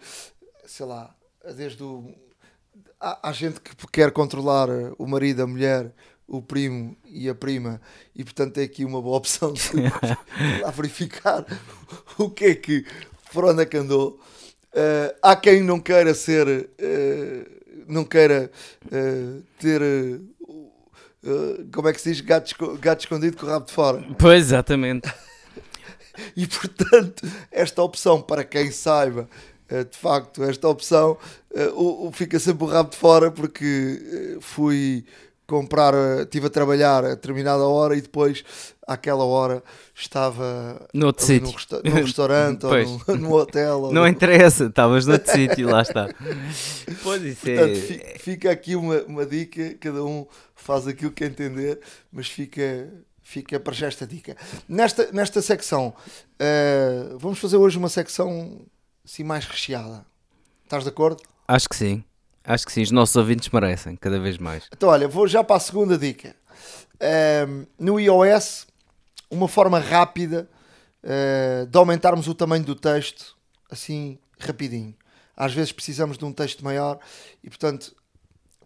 sei 0.66 0.86
lá, 0.86 1.14
desde 1.56 1.82
o. 1.82 2.12
Há, 3.00 3.28
há 3.28 3.32
gente 3.32 3.60
que 3.60 3.74
quer 3.88 4.10
controlar 4.10 4.68
o 4.98 5.06
marido, 5.06 5.42
a 5.42 5.46
mulher, 5.46 5.92
o 6.26 6.42
primo 6.42 6.96
e 7.06 7.28
a 7.28 7.34
prima, 7.34 7.80
e 8.14 8.24
portanto 8.24 8.58
é 8.58 8.62
aqui 8.62 8.84
uma 8.84 9.00
boa 9.00 9.16
opção 9.18 9.52
de 9.52 9.60
lá 10.62 10.70
verificar 10.70 11.44
o 12.18 12.30
que 12.30 12.44
é 12.46 12.54
que, 12.54 12.86
por 13.32 13.44
onde 13.44 13.62
é 13.62 13.66
que 13.66 13.76
andou. 13.76 14.18
Uh, 14.74 15.14
há 15.22 15.36
quem 15.36 15.62
não 15.62 15.78
queira 15.78 16.12
ser, 16.14 16.48
uh, 16.48 17.84
não 17.86 18.04
queira 18.04 18.50
uh, 18.86 19.42
ter, 19.56 19.80
como 21.72 21.88
é 21.88 21.92
que 21.92 22.00
se 22.00 22.10
diz, 22.10 22.20
gato, 22.20 22.76
gato 22.78 23.00
escondido 23.00 23.36
com 23.36 23.46
o 23.46 23.48
rabo 23.48 23.66
de 23.66 23.72
fora. 23.72 24.04
Pois, 24.18 24.46
exatamente. 24.46 25.08
e 26.36 26.44
portanto, 26.46 27.24
esta 27.52 27.82
opção, 27.82 28.20
para 28.20 28.42
quem 28.42 28.70
saiba, 28.72 29.28
de 29.90 29.96
facto, 29.96 30.42
esta 30.44 30.68
opção 30.68 31.16
o, 31.74 32.08
o 32.08 32.12
fica 32.12 32.38
sempre 32.38 32.64
o 32.64 32.66
rabo 32.66 32.90
de 32.90 32.96
fora 32.96 33.30
porque 33.30 34.36
fui 34.40 35.06
comprar, 35.46 35.94
estive 36.20 36.46
a 36.46 36.50
trabalhar 36.50 37.04
a 37.04 37.10
determinada 37.10 37.64
hora 37.64 37.96
e 37.96 38.00
depois, 38.00 38.44
àquela 38.86 39.24
hora, 39.24 39.62
estava 39.94 40.86
no 40.92 41.06
outro 41.06 41.24
sítio. 41.24 41.50
Resta 41.50 41.82
no 41.84 41.94
restaurante 41.94 42.64
ou 42.66 42.72
no, 42.74 43.16
no 43.16 43.32
hotel. 43.36 43.80
Não 43.92 44.02
no... 44.02 44.08
interessa, 44.08 44.66
estavas 44.66 45.06
no 45.06 45.12
outro 45.12 45.30
sítio, 45.32 45.68
lá 45.68 45.82
está. 45.82 46.08
Pois 47.02 47.22
isso 47.22 47.48
é- 47.48 47.56
Portanto, 47.56 48.02
é... 48.04 48.18
fica 48.18 48.50
aqui 48.50 48.74
uma, 48.74 49.02
uma 49.02 49.26
dica, 49.26 49.74
cada 49.80 50.02
um 50.04 50.26
faz 50.54 50.86
aquilo 50.88 51.10
que 51.12 51.24
entender, 51.24 51.80
mas 52.10 52.28
fica, 52.28 52.88
fica 53.22 53.60
para 53.60 53.74
já 53.74 53.86
esta 53.86 54.06
dica. 54.06 54.36
Nesta, 54.68 55.10
nesta 55.12 55.42
secção, 55.42 55.94
uh, 56.40 57.18
vamos 57.18 57.38
fazer 57.38 57.56
hoje 57.56 57.76
uma 57.76 57.88
secção 57.90 58.62
assim 59.04 59.22
mais 59.22 59.44
recheada. 59.44 60.06
Estás 60.64 60.84
de 60.84 60.88
acordo? 60.88 61.22
Acho 61.46 61.68
que 61.68 61.76
sim. 61.76 62.02
Acho 62.46 62.66
que 62.66 62.72
sim, 62.72 62.82
os 62.82 62.90
nossos 62.90 63.16
ouvintes 63.16 63.48
merecem, 63.48 63.96
cada 63.96 64.20
vez 64.20 64.36
mais. 64.36 64.68
Então, 64.70 64.90
olha, 64.90 65.08
vou 65.08 65.26
já 65.26 65.42
para 65.42 65.56
a 65.56 65.60
segunda 65.60 65.96
dica. 65.96 66.36
Um, 67.48 67.66
no 67.78 67.98
iOS, 67.98 68.66
uma 69.30 69.48
forma 69.48 69.78
rápida 69.78 70.48
uh, 71.02 71.66
de 71.66 71.78
aumentarmos 71.78 72.28
o 72.28 72.34
tamanho 72.34 72.64
do 72.64 72.74
texto, 72.74 73.34
assim, 73.70 74.18
rapidinho. 74.38 74.94
Às 75.34 75.54
vezes 75.54 75.72
precisamos 75.72 76.18
de 76.18 76.24
um 76.26 76.32
texto 76.32 76.62
maior 76.62 76.98
e, 77.42 77.48
portanto, 77.48 77.96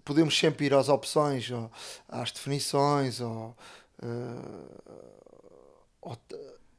podemos 0.04 0.36
sempre 0.36 0.66
ir 0.66 0.74
às 0.74 0.88
opções, 0.88 1.48
ou 1.48 1.70
às 2.08 2.32
definições, 2.32 3.20
ou, 3.20 3.56
uh, 4.02 4.82
ou, 6.02 6.18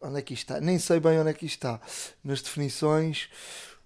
onde 0.01 0.19
é 0.19 0.21
que 0.21 0.33
está? 0.33 0.59
Nem 0.59 0.77
sei 0.77 0.99
bem 0.99 1.17
onde 1.17 1.29
é 1.29 1.33
que 1.33 1.45
está. 1.45 1.79
Nas 2.21 2.41
definições, 2.41 3.29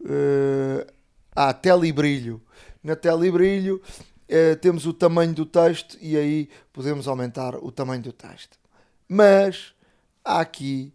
uh, 0.01 0.91
há 1.35 1.53
tela 1.53 1.85
e 1.85 1.91
brilho 1.91 2.41
na 2.83 2.95
tela 2.95 3.25
e 3.25 3.31
brilho, 3.31 3.81
eh, 4.27 4.55
temos 4.55 4.85
o 4.85 4.93
tamanho 4.93 5.33
do 5.33 5.45
texto 5.45 5.97
e 6.01 6.17
aí 6.17 6.49
podemos 6.71 7.07
aumentar 7.07 7.55
o 7.55 7.71
tamanho 7.71 8.01
do 8.01 8.11
texto. 8.11 8.57
Mas 9.07 9.73
há 10.23 10.39
aqui, 10.39 10.93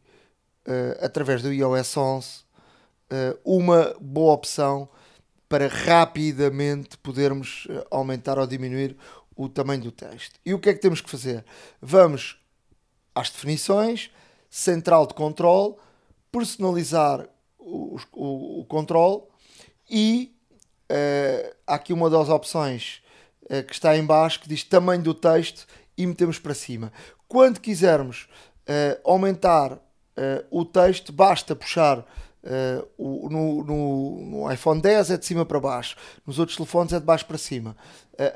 eh, 0.66 0.98
através 1.00 1.42
do 1.42 1.52
iOS 1.52 1.96
11, 1.96 2.28
eh, 3.10 3.36
uma 3.44 3.96
boa 4.00 4.34
opção 4.34 4.88
para 5.48 5.66
rapidamente 5.66 6.98
podermos 6.98 7.66
eh, 7.70 7.86
aumentar 7.90 8.38
ou 8.38 8.46
diminuir 8.46 8.96
o 9.34 9.48
tamanho 9.48 9.82
do 9.82 9.92
texto. 9.92 10.38
E 10.44 10.52
o 10.52 10.58
que 10.58 10.68
é 10.68 10.74
que 10.74 10.80
temos 10.80 11.00
que 11.00 11.08
fazer? 11.08 11.44
Vamos 11.80 12.38
às 13.14 13.30
definições, 13.30 14.10
central 14.50 15.06
de 15.06 15.14
controle, 15.14 15.74
personalizar 16.30 17.26
o, 17.58 17.96
o, 18.12 18.60
o 18.60 18.64
controle 18.66 19.22
e 19.88 20.36
uh, 20.90 21.54
há 21.66 21.74
aqui 21.74 21.92
uma 21.92 22.10
das 22.10 22.28
opções 22.28 23.02
uh, 23.44 23.62
que 23.64 23.72
está 23.72 23.96
em 23.96 24.04
baixo 24.04 24.40
que 24.40 24.48
diz 24.48 24.64
tamanho 24.64 25.02
do 25.02 25.14
texto 25.14 25.66
e 25.96 26.06
metemos 26.06 26.38
para 26.38 26.54
cima. 26.54 26.92
Quando 27.26 27.60
quisermos 27.60 28.28
uh, 28.68 29.00
aumentar 29.04 29.78
o 30.50 30.64
texto, 30.64 31.12
basta 31.12 31.54
puxar 31.54 32.04
o, 32.96 33.28
no, 33.30 33.62
no, 33.62 34.20
no, 34.24 34.52
iPhone 34.52 34.80
10 34.80 35.12
é 35.12 35.16
de 35.16 35.24
cima 35.24 35.46
para 35.46 35.60
baixo, 35.60 35.94
nos 36.26 36.40
outros 36.40 36.56
telefones 36.56 36.92
é 36.92 36.98
de 36.98 37.04
baixo 37.04 37.24
para 37.24 37.38
cima. 37.38 37.76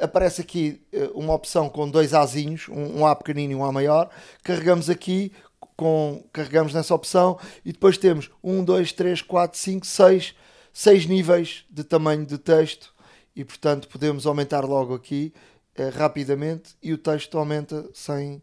aparece 0.01 0.43
aqui 0.43 0.81
uma 1.13 1.35
opção 1.35 1.69
com 1.69 1.91
dois 1.91 2.15
Azinhos, 2.15 2.69
um, 2.69 3.01
um 3.01 3.05
A 3.05 3.17
pequenino 3.17 3.53
e 3.53 3.57
um 3.57 3.65
A 3.65 3.73
maior. 3.73 4.11
Carregamos 4.45 4.89
aqui, 4.89 5.33
com, 5.77 6.23
carregamos 6.33 6.73
nessa 6.73 6.95
opção 6.95 7.37
e 7.65 7.73
depois 7.73 7.99
temos 7.99 8.31
1, 8.45 8.63
2, 8.63 8.93
3, 8.93 9.23
4, 9.23 9.59
5, 9.59 9.85
6 9.85 10.35
seis 10.73 11.07
níveis 11.07 11.65
de 11.71 11.85
tamanho 11.85 12.25
de 12.25 12.39
texto 12.39 12.95
e 13.37 13.45
portanto 13.45 13.89
podemos 13.89 14.27
aumentar 14.27 14.65
logo 14.65 14.95
aqui 14.95 15.33
eh, 15.75 15.89
rapidamente 15.89 16.75
e 16.83 16.93
o 16.93 16.99
texto 16.99 17.39
aumenta 17.39 17.89
sem, 17.93 18.43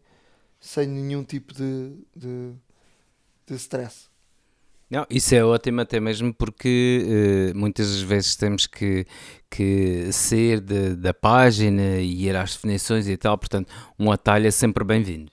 sem 0.60 0.86
nenhum 0.86 1.24
tipo 1.24 1.54
de, 1.54 1.92
de, 2.14 2.52
de 3.46 3.54
stress. 3.54 4.08
Não, 4.90 5.06
isso 5.08 5.32
é 5.36 5.44
ótimo 5.44 5.80
até 5.80 6.00
mesmo 6.00 6.34
porque 6.34 7.52
uh, 7.54 7.56
muitas 7.56 8.00
vezes 8.00 8.34
temos 8.34 8.66
que, 8.66 9.06
que 9.48 10.10
ser 10.12 10.60
de, 10.60 10.96
da 10.96 11.14
página 11.14 11.98
e 12.00 12.26
ir 12.26 12.34
às 12.34 12.54
definições 12.54 13.06
e 13.06 13.16
tal, 13.16 13.38
portanto 13.38 13.72
um 13.96 14.10
atalho 14.10 14.48
é 14.48 14.50
sempre 14.50 14.82
bem-vindo. 14.82 15.30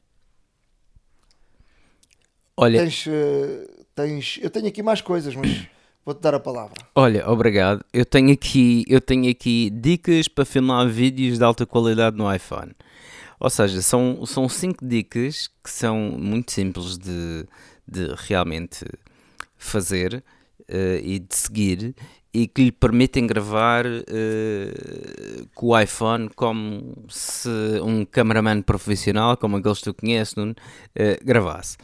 Olha, 2.56 2.80
tens, 2.80 3.08
uh, 3.08 3.86
tens, 3.96 4.40
eu 4.44 4.52
tenho 4.52 4.68
aqui 4.68 4.84
mais 4.84 5.02
coisas, 5.02 5.36
mas 5.36 5.68
Vou-te 6.08 6.22
dar 6.22 6.36
a 6.36 6.40
palavra. 6.40 6.74
Olha, 6.96 7.30
obrigado. 7.30 7.84
Eu 7.92 8.06
tenho 8.06 8.32
aqui, 8.32 8.86
eu 8.88 9.02
tenho 9.02 9.30
aqui 9.30 9.70
dicas 9.70 10.30
para 10.30 10.46
filmar 10.46 10.88
vídeos 10.88 11.38
de 11.38 11.44
alta 11.44 11.66
qualidade 11.66 12.16
no 12.16 12.34
iPhone. 12.34 12.72
Ou 13.38 13.50
seja, 13.50 13.82
são, 13.82 14.26
são 14.26 14.48
cinco 14.48 14.88
dicas 14.88 15.50
que 15.62 15.70
são 15.70 15.98
muito 16.18 16.54
simples 16.54 16.98
de, 16.98 17.46
de 17.86 18.16
realmente 18.20 18.86
fazer 19.58 20.24
uh, 20.62 20.98
e 21.04 21.20
de 21.20 21.36
seguir 21.36 21.94
e 22.34 22.48
que 22.48 22.64
lhe 22.64 22.72
permitem 22.72 23.28
gravar 23.28 23.86
uh, 23.86 25.48
com 25.54 25.66
o 25.66 25.78
iPhone 25.78 26.30
como 26.38 27.04
se 27.10 27.50
um 27.84 28.06
cameraman 28.06 28.62
profissional, 28.62 29.36
como 29.36 29.58
aqueles 29.58 29.80
que 29.80 29.84
tu 29.84 29.94
conheces, 29.94 30.38
uh, 30.38 30.56
gravasse 31.22 31.76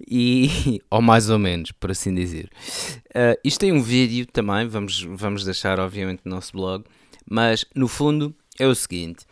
e 0.00 0.80
ou 0.90 1.00
mais 1.00 1.30
ou 1.30 1.38
menos, 1.38 1.72
por 1.72 1.90
assim 1.90 2.14
dizer. 2.14 2.50
Uh, 3.10 3.38
isto 3.44 3.60
tem 3.60 3.72
um 3.72 3.82
vídeo 3.82 4.26
também, 4.26 4.66
vamos, 4.66 5.02
vamos 5.02 5.44
deixar 5.44 5.78
obviamente 5.78 6.22
no 6.24 6.34
nosso 6.34 6.52
blog, 6.52 6.84
mas 7.28 7.64
no 7.74 7.88
fundo 7.88 8.34
é 8.58 8.66
o 8.66 8.74
seguinte: 8.74 9.24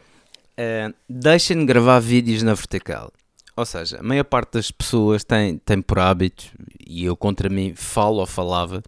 uh, 0.59 0.95
deixem 1.09 1.59
de 1.59 1.65
gravar 1.65 2.01
vídeos 2.01 2.43
na 2.43 2.55
vertical. 2.55 3.13
Ou 3.57 3.65
seja, 3.65 4.01
a 4.01 4.03
maior 4.03 4.25
parte 4.25 4.55
das 4.55 4.73
pessoas 4.73 5.23
tem, 5.23 5.59
tem 5.59 5.81
por 5.81 6.01
hábito, 6.01 6.47
e 6.85 7.05
eu 7.05 7.17
contra 7.17 7.49
mim 7.49 7.73
falo 7.77 8.19
ou 8.19 8.27
falava, 8.27 8.83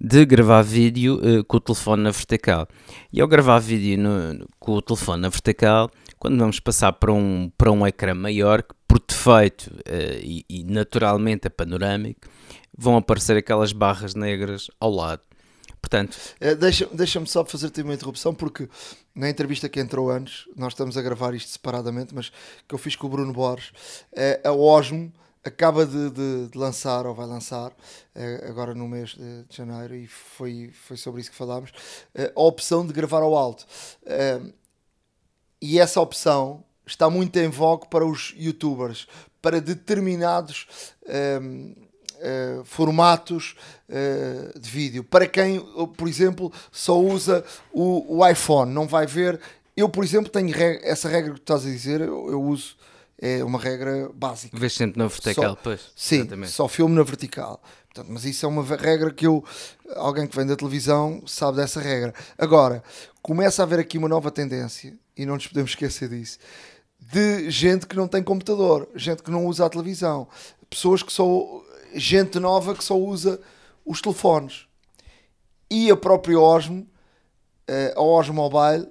de 0.00 0.24
gravar 0.26 0.62
vídeo 0.62 1.20
uh, 1.22 1.44
com 1.44 1.58
o 1.58 1.60
telefone 1.60 2.02
na 2.02 2.10
vertical. 2.10 2.66
E 3.12 3.20
ao 3.20 3.28
gravar 3.28 3.60
vídeo 3.60 3.96
no, 3.96 4.34
no, 4.34 4.48
com 4.58 4.72
o 4.72 4.82
telefone 4.82 5.22
na 5.22 5.28
vertical, 5.28 5.88
quando 6.18 6.36
vamos 6.36 6.58
passar 6.58 6.92
para 6.94 7.12
um, 7.12 7.48
para 7.56 7.70
um 7.70 7.86
ecrã 7.86 8.12
maior, 8.12 8.64
que 8.64 8.74
por 8.88 8.98
defeito 9.00 9.66
uh, 9.68 10.18
e, 10.22 10.44
e, 10.48 10.64
naturalmente 10.64 11.46
é 11.46 11.50
panorâmico, 11.50 12.22
vão 12.76 12.96
aparecer 12.96 13.36
aquelas 13.36 13.72
barras 13.72 14.14
negras 14.14 14.68
ao 14.80 14.90
lado. 14.90 15.22
Portanto, 15.80 16.16
Eh, 16.40 16.54
deixa- 16.56 16.88
Deixa-me 16.92 17.26
só 17.26 17.44
fazer-te 17.44 17.82
uma 17.82 17.94
interrupção, 17.94 18.34
porque 18.34 18.68
na 19.14 19.28
entrevista 19.30 19.68
que 19.68 19.78
entrou 19.78 20.10
antes, 20.10 20.44
nós 20.56 20.72
estamos 20.72 20.96
a 20.96 21.02
gravar 21.02 21.34
isto 21.34 21.50
separadamente, 21.50 22.14
mas 22.14 22.30
que 22.66 22.74
eu 22.74 22.78
fiz 22.78 22.96
com 22.96 23.06
o 23.06 23.10
Bruno 23.10 23.32
Borges, 23.32 23.72
eh, 24.12 24.40
a 24.44 24.52
Osmo 24.52 25.12
acaba 25.44 25.86
de, 25.86 26.10
de- 26.10 26.48
de 26.48 26.58
lançar, 26.58 27.06
ou 27.06 27.14
vai 27.14 27.26
lançar, 27.26 27.72
agora 28.48 28.74
no 28.74 28.86
mês 28.88 29.10
de, 29.14 29.44
janeiro, 29.56 29.94
e 29.94 30.06
foi, 30.06 30.70
foi 30.72 30.96
sobre 30.96 31.20
isso 31.20 31.30
que 31.30 31.36
falámos, 31.36 31.70
a 32.34 32.40
opção 32.40 32.84
de 32.86 32.92
gravar 32.92 33.22
ao 33.22 33.34
alto. 33.36 33.64
E 35.62 35.78
essa 35.78 36.00
opção 36.00 36.64
está 36.88 37.08
muito 37.10 37.36
em 37.38 37.48
vogue 37.48 37.86
para 37.88 38.04
os 38.06 38.34
youtubers, 38.36 39.06
para 39.42 39.60
determinados 39.60 40.66
ehm, 41.06 41.74
eh, 42.20 42.60
formatos 42.64 43.54
eh, 43.88 44.52
de 44.58 44.68
vídeo. 44.70 45.04
Para 45.04 45.26
quem, 45.26 45.60
por 45.96 46.08
exemplo, 46.08 46.52
só 46.72 46.98
usa 47.00 47.44
o, 47.72 48.18
o 48.18 48.26
iPhone, 48.28 48.72
não 48.72 48.86
vai 48.88 49.06
ver. 49.06 49.40
Eu, 49.76 49.88
por 49.88 50.02
exemplo, 50.02 50.30
tenho 50.30 50.50
re- 50.52 50.80
essa 50.82 51.08
regra 51.08 51.32
que 51.34 51.40
tu 51.40 51.42
estás 51.54 51.64
a 51.64 51.70
dizer, 51.70 52.00
eu, 52.00 52.30
eu 52.30 52.42
uso, 52.42 52.76
é 53.20 53.44
uma 53.44 53.58
regra 53.60 54.10
básica. 54.14 54.56
vês 54.58 54.72
sempre 54.72 54.98
na 54.98 55.06
vertical, 55.06 55.50
Só- 55.54 55.58
pois. 55.62 55.80
Sim, 55.94 56.16
exatamente. 56.20 56.50
só 56.52 56.66
filme 56.68 56.94
na 56.96 57.02
vertical. 57.04 57.62
Portanto, 57.94 58.12
mas 58.12 58.24
isso 58.24 58.44
é 58.44 58.48
uma 58.48 58.62
regra 58.76 59.12
que 59.12 59.26
eu, 59.26 59.44
alguém 59.96 60.26
que 60.26 60.36
vem 60.36 60.46
da 60.46 60.56
televisão 60.56 61.22
sabe 61.26 61.56
dessa 61.58 61.80
regra. 61.80 62.12
Agora, 62.36 62.82
começa 63.22 63.62
a 63.62 63.64
haver 63.64 63.78
aqui 63.78 63.96
uma 63.98 64.08
nova 64.08 64.30
tendência, 64.30 64.96
e 65.16 65.24
não 65.24 65.34
nos 65.34 65.46
podemos 65.46 65.70
esquecer 65.72 66.08
disso, 66.08 66.38
de 66.98 67.50
gente 67.50 67.86
que 67.86 67.96
não 67.96 68.08
tem 68.08 68.22
computador, 68.22 68.88
gente 68.94 69.22
que 69.22 69.30
não 69.30 69.46
usa 69.46 69.66
a 69.66 69.70
televisão, 69.70 70.28
pessoas 70.68 71.02
que 71.02 71.12
só. 71.12 71.62
gente 71.94 72.38
nova 72.38 72.74
que 72.74 72.84
só 72.84 72.98
usa 72.98 73.40
os 73.84 74.00
telefones. 74.02 74.66
E 75.70 75.90
a 75.90 75.96
própria 75.96 76.38
Osmo, 76.38 76.86
eh, 77.66 77.94
a 77.96 78.00
Osmo 78.00 78.34
Mobile, 78.34 78.88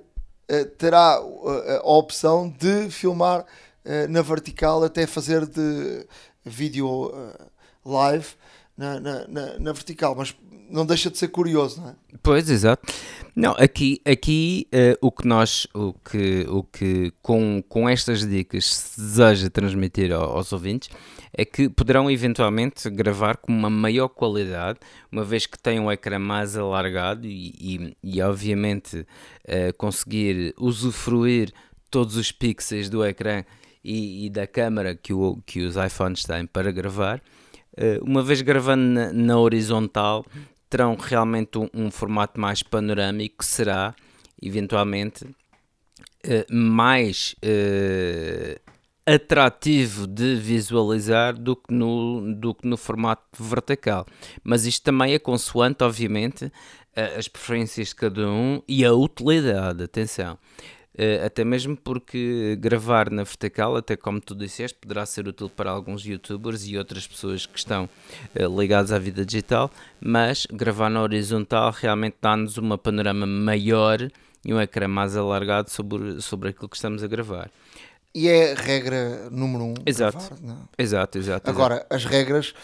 eh, 0.47 0.65
terá 0.65 1.19
eh, 1.19 1.81
a 1.83 1.89
opção 1.89 2.49
de 2.49 2.89
filmar 2.89 3.45
na 4.09 4.21
vertical 4.21 4.83
até 4.83 5.07
fazer 5.07 5.45
de 5.45 6.05
vídeo 6.43 7.09
live 7.85 8.27
na, 8.75 8.99
na, 8.99 9.27
na, 9.29 9.59
na 9.59 9.71
vertical, 9.71 10.13
mas 10.13 10.35
não 10.69 10.85
deixa 10.85 11.09
de 11.09 11.17
ser 11.17 11.29
curioso, 11.29 11.81
não 11.81 11.89
é? 11.89 11.95
Pois, 12.21 12.49
exato. 12.49 12.91
Não, 13.35 13.51
aqui, 13.51 14.01
aqui 14.03 14.67
eh, 14.71 14.97
o 14.99 15.11
que 15.11 15.27
nós, 15.27 15.67
o 15.73 15.93
que, 15.93 16.45
o 16.49 16.63
que 16.63 17.11
com, 17.21 17.63
com 17.69 17.87
estas 17.87 18.27
dicas 18.27 18.65
se 18.65 18.99
deseja 18.99 19.49
transmitir 19.49 20.11
ao- 20.11 20.37
aos 20.37 20.51
ouvintes 20.51 20.89
é 21.31 21.45
que 21.45 21.69
poderão 21.69 22.09
eventualmente 22.09 22.89
gravar 22.89 23.37
com 23.37 23.51
uma 23.51 23.69
maior 23.69 24.07
qualidade, 24.07 24.79
uma 25.11 25.23
vez 25.23 25.45
que 25.45 25.59
têm 25.59 25.79
um 25.79 25.91
ecrã 25.91 26.17
mais 26.17 26.57
alargado 26.57 27.27
e, 27.27 27.53
e, 27.59 27.97
e, 28.03 28.21
obviamente 28.21 29.05
eh, 29.45 29.71
conseguir 29.73 30.55
usufruir 30.57 31.51
todos 31.91 32.15
os 32.15 32.31
pixels 32.31 32.89
do 32.89 33.05
ecrã 33.05 33.43
e, 33.83 34.25
e 34.25 34.29
da 34.31 34.47
câmara 34.47 34.95
que, 34.95 35.13
o, 35.13 35.37
que 35.45 35.61
os 35.61 35.75
iPhones 35.75 36.23
têm 36.23 36.45
para 36.47 36.71
gravar. 36.71 37.21
Eh, 37.77 37.99
uma 38.01 38.23
vez 38.23 38.41
gravando 38.41 39.13
na 39.13 39.37
horizontal, 39.37 40.25
terão 40.69 40.95
realmente 40.95 41.57
um, 41.57 41.69
um 41.73 41.91
formato 41.91 42.39
mais 42.39 42.61
panorâmico 42.63 43.37
que 43.39 43.45
será 43.45 43.95
eventualmente 44.41 45.25
eh, 46.23 46.45
mais 46.51 47.35
eh, 47.41 48.59
atrativo 49.05 50.05
de 50.05 50.35
visualizar 50.35 51.33
do 51.33 51.55
que, 51.55 51.73
no, 51.73 52.33
do 52.35 52.53
que 52.53 52.67
no 52.67 52.77
formato 52.77 53.23
vertical. 53.39 54.05
Mas 54.43 54.65
isto 54.65 54.83
também 54.83 55.13
é 55.13 55.19
consoante, 55.19 55.83
obviamente, 55.83 56.51
as 57.17 57.27
preferências 57.27 57.89
de 57.89 57.95
cada 57.95 58.27
um 58.27 58.61
e 58.67 58.83
a 58.83 58.91
utilidade, 58.91 59.83
atenção. 59.83 60.37
Eh, 60.97 61.23
até 61.23 61.43
mesmo 61.43 61.77
porque 61.77 62.57
gravar 62.59 63.11
na 63.11 63.23
vertical, 63.23 63.75
até 63.75 63.95
como 63.95 64.19
tu 64.19 64.33
disseste, 64.33 64.77
poderá 64.79 65.05
ser 65.05 65.27
útil 65.27 65.47
para 65.47 65.69
alguns 65.69 66.03
youtubers 66.03 66.65
e 66.65 66.75
outras 66.75 67.05
pessoas 67.05 67.45
que 67.45 67.59
estão 67.59 67.87
eh, 68.33 68.45
ligadas 68.47 68.91
à 68.91 68.97
vida 68.97 69.23
digital, 69.23 69.69
mas 70.01 70.47
gravar 70.47 70.89
na 70.89 71.03
horizontal 71.03 71.71
realmente 71.71 72.15
dá-nos 72.19 72.57
uma 72.57 72.77
panorama 72.79 73.27
maior 73.27 74.09
e 74.43 74.53
um 74.53 74.59
ecrã 74.59 74.87
mais 74.87 75.15
alargado 75.15 75.69
sobre, 75.69 76.19
sobre 76.19 76.49
aquilo 76.49 76.67
que 76.67 76.75
estamos 76.75 77.03
a 77.03 77.07
gravar. 77.07 77.51
E 78.15 78.27
é 78.27 78.55
regra 78.55 79.29
número 79.29 79.65
um. 79.65 79.73
Exato. 79.85 80.17
gravar, 80.17 80.41
não 80.41 80.53
é? 80.55 80.81
Exato, 80.81 81.17
exato. 81.19 81.47
Agora, 81.47 81.85
as 81.91 82.05
regras, 82.05 82.55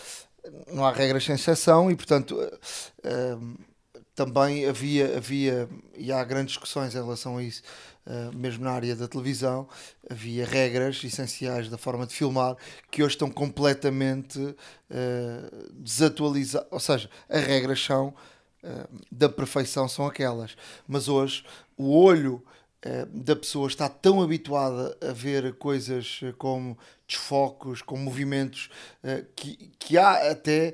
não 0.71 0.83
há 0.83 0.91
regras 0.91 1.23
sem 1.23 1.35
exceção 1.35 1.91
e, 1.91 1.95
portanto, 1.95 2.39
eh, 3.03 3.37
também 4.15 4.65
havia, 4.65 5.17
havia, 5.17 5.69
e 5.95 6.11
há 6.11 6.23
grandes 6.23 6.53
discussões 6.53 6.95
em 6.95 7.01
relação 7.01 7.37
a 7.37 7.43
isso, 7.43 7.61
eh, 8.05 8.29
mesmo 8.35 8.65
na 8.65 8.71
área 8.71 8.95
da 8.95 9.07
televisão, 9.07 9.67
havia 10.09 10.45
regras 10.45 11.01
essenciais 11.03 11.69
da 11.69 11.77
forma 11.77 12.05
de 12.05 12.13
filmar 12.13 12.57
que 12.91 13.01
hoje 13.01 13.15
estão 13.15 13.31
completamente 13.31 14.55
eh, 14.89 15.49
desatualizadas. 15.71 16.67
Ou 16.69 16.79
seja, 16.79 17.09
as 17.29 17.43
regras 17.43 17.81
são 17.81 18.13
eh, 18.61 18.87
da 19.11 19.29
perfeição, 19.29 19.87
são 19.87 20.05
aquelas, 20.05 20.55
mas 20.87 21.07
hoje 21.07 21.45
o 21.77 21.95
olho 21.95 22.43
da 23.13 23.33
pessoa 23.33 23.69
está 23.69 23.87
tão 23.87 24.21
habituada 24.21 24.97
a 25.01 25.13
ver 25.13 25.53
coisas 25.53 26.19
como 26.37 26.77
desfocos, 27.07 27.81
com 27.81 27.95
movimentos, 27.95 28.69
que, 29.37 29.71
que 29.79 29.97
há 29.97 30.29
até, 30.29 30.73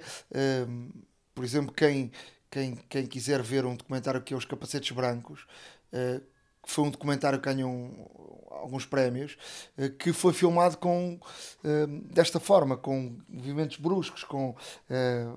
por 1.36 1.46
exemplo, 1.46 1.72
quem, 1.72 2.12
quem, 2.50 2.76
quem 2.90 3.06
quiser 3.06 3.44
ver 3.44 3.64
um 3.64 3.76
documentário 3.76 4.24
que 4.24 4.34
é 4.34 4.38
Os 4.38 4.44
Capacetes 4.44 4.90
Brancos, 4.90 5.46
eh, 5.92 6.22
foi 6.70 6.86
um 6.86 6.92
documentário 6.92 7.40
que 7.40 7.46
ganhou 7.46 8.20
alguns 8.60 8.86
prémios, 8.86 9.38
eh, 9.78 9.90
que 9.90 10.14
foi 10.14 10.34
filmado 10.34 10.78
com 10.78 11.20
eh, 11.64 11.88
desta 12.12 12.40
forma, 12.40 12.78
com 12.78 13.18
movimentos 13.28 13.78
bruscos, 13.78 14.24
com 14.24 14.56
eh, 14.90 15.28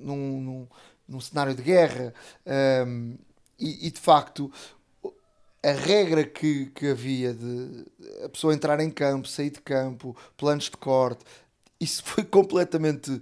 num, 0.00 0.40
num, 0.40 0.68
num 1.08 1.20
cenário 1.20 1.54
de 1.54 1.62
guerra, 1.62 2.14
e, 3.58 3.86
e 3.86 3.90
de 3.90 4.00
facto 4.00 4.50
a 5.64 5.70
regra 5.70 6.24
que, 6.24 6.66
que 6.66 6.88
havia 6.88 7.32
de 7.32 7.86
a 8.24 8.28
pessoa 8.28 8.52
entrar 8.52 8.80
em 8.80 8.90
campo, 8.90 9.28
sair 9.28 9.50
de 9.50 9.60
campo, 9.60 10.16
planos 10.36 10.64
de 10.64 10.76
corte, 10.76 11.24
isso 11.78 12.02
foi 12.04 12.24
completamente 12.24 13.20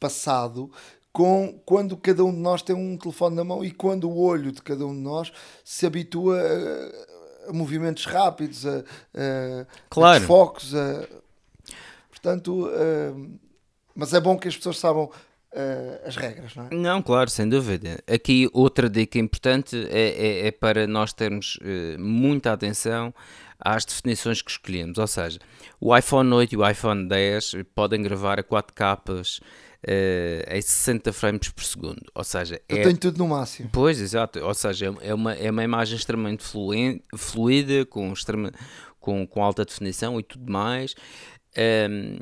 passado 0.00 0.72
com 1.12 1.60
quando 1.64 1.96
cada 1.96 2.24
um 2.24 2.32
de 2.32 2.38
nós 2.38 2.62
tem 2.62 2.76
um 2.76 2.96
telefone 2.96 3.34
na 3.36 3.44
mão 3.44 3.64
e 3.64 3.70
quando 3.70 4.08
o 4.08 4.18
olho 4.20 4.52
de 4.52 4.62
cada 4.62 4.86
um 4.86 4.94
de 4.94 5.00
nós 5.00 5.32
se 5.64 5.86
habitua 5.86 6.38
a, 6.40 7.50
a 7.50 7.52
movimentos 7.52 8.04
rápidos, 8.04 8.66
a, 8.66 8.78
a, 8.80 9.66
Claro. 9.88 10.16
a 10.16 10.18
desfocos, 10.18 10.74
a- 10.74 11.08
portanto, 12.10 12.70
mas 13.94 14.12
é 14.12 14.20
bom 14.20 14.38
que 14.38 14.48
as 14.48 14.56
pessoas 14.56 14.78
saibam 14.78 15.10
as 16.04 16.14
regras, 16.16 16.54
não 16.54 16.66
é? 16.66 16.74
Não, 16.74 17.02
claro, 17.02 17.30
sem 17.30 17.48
dúvida. 17.48 17.98
Aqui 18.06 18.48
outra 18.52 18.88
dica 18.88 19.18
importante 19.18 19.76
é, 19.90 20.10
é- 20.10 20.46
é 20.48 20.50
para 20.52 20.86
nós 20.86 21.12
termos 21.12 21.58
eh, 21.62 21.96
muita 21.98 22.52
atenção 22.52 23.12
às 23.58 23.84
definições 23.84 24.40
que 24.42 24.50
escolhemos. 24.50 24.98
Ou 24.98 25.06
seja, 25.06 25.38
o 25.80 25.96
iPhone 25.96 26.30
8 26.32 26.52
e 26.54 26.56
o 26.58 26.68
iPhone 26.68 27.08
10 27.08 27.54
podem 27.74 28.02
gravar 28.02 28.38
a 28.38 28.42
4 28.42 28.72
capas 28.74 29.40
eh, 29.90 30.44
em 30.58 30.60
60 30.60 31.12
frames 31.14 31.48
por 31.48 31.64
segundo. 31.64 32.02
Ou 32.14 32.22
seja, 32.22 32.60
Eu 32.68 32.76
é, 32.76 32.82
tenho 32.82 32.98
tudo 32.98 33.16
no 33.16 33.28
máximo. 33.28 33.70
Pois, 33.72 33.98
exato. 34.00 34.38
Ou 34.40 34.52
seja, 34.52 34.94
é 35.00 35.14
uma, 35.14 35.32
é 35.32 35.50
uma 35.50 35.64
imagem 35.64 35.96
extremamente 35.96 36.44
fluen- 36.44 37.00
fluida, 37.16 37.86
com, 37.86 38.12
extrema, 38.12 38.52
com, 39.00 39.26
com 39.26 39.42
alta 39.42 39.64
definição 39.64 40.20
e 40.20 40.22
tudo 40.22 40.52
mais. 40.52 40.94
Ehm, 41.56 42.18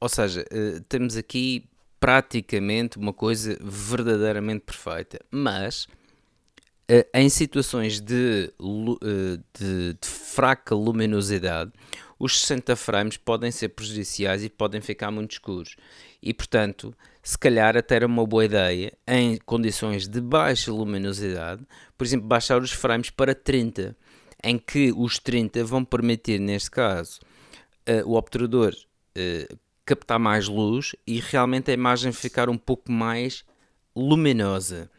ou 0.00 0.08
seja, 0.08 0.44
eh, 0.50 0.80
temos 0.88 1.16
aqui 1.16 1.68
praticamente 2.00 2.96
uma 2.98 3.12
coisa 3.12 3.58
verdadeiramente 3.62 4.60
perfeita. 4.64 5.18
Mas 5.30 5.86
eh, 6.88 7.06
em 7.14 7.28
situações 7.28 8.00
de, 8.00 8.50
eh, 9.02 9.38
de- 9.58 9.94
de 9.94 10.06
fraca 10.08 10.74
luminosidade, 10.74 11.70
os 12.18 12.40
60 12.40 12.76
frames 12.76 13.16
podem 13.16 13.50
ser 13.50 13.70
prejudiciais 13.70 14.44
e 14.44 14.48
podem 14.48 14.80
ficar 14.80 15.10
muito 15.10 15.32
escuros. 15.32 15.76
E 16.26 16.32
portanto, 16.32 16.96
se 17.22 17.36
calhar 17.36 17.76
até 17.76 17.96
era 17.96 18.06
uma 18.06 18.26
boa 18.26 18.46
ideia, 18.46 18.94
em 19.06 19.36
condições 19.44 20.08
de 20.08 20.22
baixa 20.22 20.72
luminosidade, 20.72 21.62
por 21.98 22.06
exemplo, 22.06 22.26
baixar 22.26 22.62
os 22.62 22.72
frames 22.72 23.10
para 23.10 23.34
30, 23.34 23.94
em 24.42 24.56
que 24.56 24.90
os 24.96 25.18
30 25.18 25.62
vão 25.64 25.84
permitir, 25.84 26.40
neste 26.40 26.70
caso, 26.70 27.20
eh, 27.84 28.02
o 28.06 28.14
obturador 28.14 28.74
eh, 29.14 29.46
captar 29.84 30.18
mais 30.18 30.48
luz 30.48 30.96
e 31.06 31.20
realmente 31.20 31.70
a 31.70 31.74
imagem 31.74 32.10
ficar 32.10 32.48
um 32.48 32.56
pouco 32.56 32.90
mais 32.90 33.44
luminosa. 33.94 34.90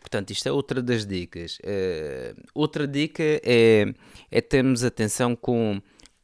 Portanto, 0.00 0.32
isto 0.32 0.48
é 0.48 0.52
outra 0.52 0.82
das 0.82 1.06
dicas. 1.06 1.58
Eh, 1.62 2.34
outra 2.52 2.88
dica 2.88 3.22
é, 3.22 3.94
é 4.32 4.40
termos 4.40 4.82
atenção 4.82 5.36
com, 5.36 5.80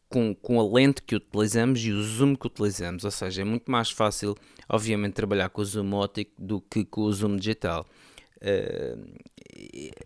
com, 0.08 0.34
com 0.34 0.60
a 0.60 0.66
lente 0.66 1.02
que 1.02 1.14
utilizamos 1.14 1.80
e 1.80 1.92
o 1.92 2.02
zoom 2.02 2.34
que 2.34 2.46
utilizamos. 2.46 3.04
Ou 3.04 3.10
seja, 3.10 3.42
é 3.42 3.44
muito 3.44 3.70
mais 3.70 3.90
fácil, 3.90 4.34
obviamente, 4.68 5.14
trabalhar 5.14 5.48
com 5.50 5.60
o 5.60 5.64
zoom 5.64 5.92
óptico 5.94 6.32
do 6.38 6.60
que 6.60 6.84
com 6.84 7.02
o 7.02 7.12
zoom 7.12 7.36
digital. 7.36 7.86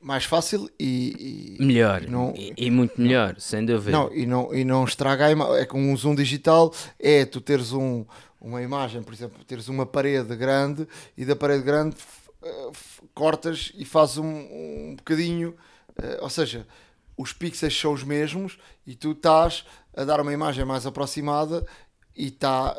mais 0.01 0.25
fácil 0.25 0.69
e, 0.79 1.57
e 1.59 1.65
melhor 1.65 2.03
e, 2.03 2.11
não, 2.11 2.35
e, 2.37 2.53
e, 2.57 2.71
muito 2.71 3.01
melhor, 3.01 3.37
sem 3.39 3.65
dúvida. 3.65 3.93
Não, 3.93 4.13
e 4.13 4.27
não, 4.27 4.55
e 4.55 4.65
não 4.65 4.85
estraga 4.85 5.27
a 5.27 5.31
imagem. 5.31 5.57
É 5.57 5.67
com 5.67 5.81
um 5.81 5.97
zoom 5.97 6.15
digital, 6.15 6.75
é 6.99 7.25
tu 7.25 7.41
teres 7.41 7.73
um, 7.73 8.05
uma 8.43 8.61
imagem, 8.61 9.03
por 9.03 9.15
exemplo, 9.15 9.45
teres 9.45 9.69
uma 9.69 9.87
parede 9.87 10.35
grande 10.35 10.87
e 11.17 11.25
da 11.25 11.37
parede 11.37 11.63
grande 11.63 11.97
uh, 12.43 12.73
cortas 13.15 13.73
e 13.77 13.85
fazes 13.85 14.19
um, 14.19 14.27
um 14.27 14.95
bocadinho, 14.97 15.51
uh, 15.91 16.23
ou 16.23 16.29
seja, 16.29 16.67
os 17.17 17.33
pixels 17.33 17.79
são 17.79 17.93
os 17.93 18.03
mesmos 18.03 18.59
e 18.87 18.97
tu 18.97 19.13
estás 19.13 19.65
a 19.95 20.05
dar 20.05 20.21
uma 20.21 20.33
imagem 20.33 20.65
mais 20.65 20.87
aproximada 20.87 21.65
e 22.15 22.31
tá, 22.31 22.77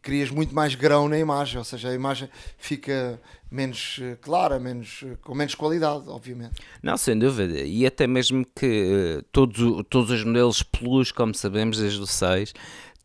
crias 0.00 0.30
muito 0.30 0.54
mais 0.54 0.74
grão 0.74 1.08
na 1.08 1.18
imagem, 1.18 1.58
ou 1.58 1.64
seja, 1.64 1.90
a 1.90 1.94
imagem 1.94 2.28
fica 2.56 3.20
menos 3.50 3.98
eh, 4.00 4.16
clara, 4.20 4.58
menos, 4.58 5.04
eh, 5.04 5.16
com 5.22 5.34
menos 5.34 5.54
qualidade, 5.54 6.04
obviamente. 6.08 6.54
Não, 6.82 6.96
sem 6.96 7.18
dúvida, 7.18 7.60
e 7.60 7.84
até 7.84 8.06
mesmo 8.06 8.46
que 8.56 9.18
uh, 9.18 9.22
todos, 9.30 9.84
todos 9.90 10.10
os 10.10 10.24
modelos 10.24 10.62
Plus, 10.62 11.12
como 11.12 11.34
sabemos, 11.34 11.78
desde 11.78 12.00
o 12.00 12.06
6, 12.06 12.54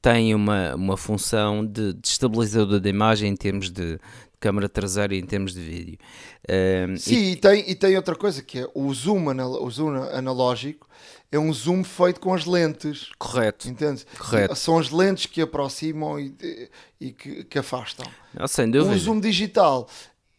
têm 0.02 0.34
uma, 0.34 0.76
uma 0.76 0.96
função 0.96 1.66
de, 1.66 1.94
de 1.94 2.08
estabilizador 2.08 2.80
da 2.80 2.90
imagem 2.90 3.32
em 3.32 3.36
termos 3.36 3.70
de, 3.70 4.00
câmara 4.40 4.70
traseira 4.70 5.16
e 5.16 5.20
em 5.20 5.26
termos 5.26 5.54
de 5.54 5.62
vídeo. 5.62 5.98
Uh, 6.44 6.96
Sim, 6.98 7.16
e... 7.16 7.32
e... 7.32 7.36
tem, 7.36 7.70
e 7.70 7.76
tem 7.76 7.96
outra 7.96 8.16
coisa 8.16 8.44
que 8.44 8.60
é 8.60 8.70
o 8.76 8.94
zoom, 8.94 9.30
anal 9.30 9.64
o 9.64 9.72
zoom 9.72 9.96
analógico 9.96 10.85
é 11.32 11.40
um 11.40 11.52
zoom 11.52 11.84
feito 11.84 12.20
com 12.20 12.34
as 12.34 12.46
lentes. 12.46 13.10
Correto. 13.18 13.68
Entende? 13.68 14.06
Correto. 14.18 14.56
São 14.56 14.78
as 14.78 14.90
lentes 14.90 15.26
que 15.26 15.42
aproximam 15.42 16.20
e, 16.20 16.70
e 17.00 17.12
que, 17.12 17.44
que, 17.44 17.60
afastam. 17.60 18.06
Não, 18.34 18.48
sem 18.48 18.70
dúvida. 18.70 18.96
O 18.96 18.98
zoom 18.98 19.20
digital 19.20 19.88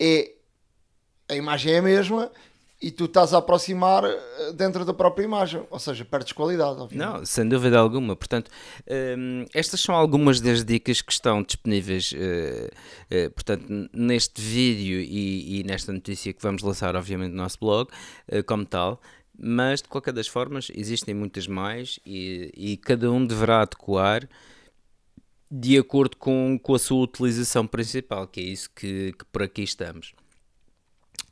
é 0.00 0.32
a 1.28 1.34
imagem 1.34 1.74
é 1.74 1.78
a 1.78 1.82
mesma 1.82 2.30
e 2.80 2.90
tu 2.90 3.06
estás 3.06 3.32
a 3.32 3.38
aproximar 3.38 4.04
eh, 4.04 4.52
dentro 4.54 4.84
da 4.84 4.92
própria 4.92 5.24
imagem, 5.24 5.62
ou 5.70 5.78
seja, 5.78 6.04
perdes 6.04 6.32
qualidade. 6.32 6.78
Obviamente. 6.78 7.18
Não, 7.18 7.24
sem 7.24 7.48
dúvida 7.48 7.78
alguma. 7.78 8.14
Portanto, 8.14 8.50
um, 9.18 9.44
estas 9.54 9.80
são 9.80 9.94
algumas 9.94 10.40
das 10.40 10.64
dicas 10.64 11.00
que 11.00 11.10
estão 11.10 11.42
disponíveis, 11.42 12.12
uh, 12.12 12.16
uh, 12.16 13.30
portanto, 13.30 13.64
neste 13.92 14.40
vídeo 14.40 15.00
e, 15.00 15.60
e, 15.60 15.64
nesta 15.64 15.92
notícia 15.92 16.32
que 16.32 16.42
vamos 16.42 16.62
lançar, 16.62 16.94
obviamente, 16.94 17.30
no 17.30 17.38
nosso 17.38 17.58
blog, 17.58 17.90
uh, 18.30 18.44
como 18.44 18.64
tal. 18.64 19.00
Mas, 19.38 19.82
de 19.82 19.88
qualquer 19.88 20.12
das 20.12 20.26
formas, 20.26 20.70
existem 20.74 21.14
muitas 21.14 21.46
mais 21.46 21.98
e, 22.06 22.50
e 22.56 22.76
cada 22.78 23.10
um 23.10 23.24
deverá 23.24 23.62
adequar 23.62 24.28
de 25.50 25.78
acordo 25.78 26.16
com, 26.16 26.58
com 26.60 26.74
a 26.74 26.78
sua 26.78 27.04
utilização 27.04 27.66
principal, 27.66 28.26
que 28.26 28.40
é 28.40 28.44
isso 28.44 28.70
que, 28.74 29.12
que 29.12 29.24
por 29.26 29.42
aqui 29.42 29.62
estamos. 29.62 30.14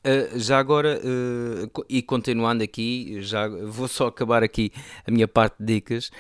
Uh, 0.06 0.39
já 0.39 0.59
agora, 0.59 1.01
uh, 1.01 1.85
e 1.89 2.02
continuando 2.02 2.62
aqui, 2.62 3.22
já 3.22 3.48
vou 3.48 3.89
só 3.89 4.09
acabar 4.09 4.43
aqui 4.43 4.70
a 5.06 5.10
minha 5.10 5.26
parte 5.26 5.56
de 5.59 5.74
dicas. 5.76 6.10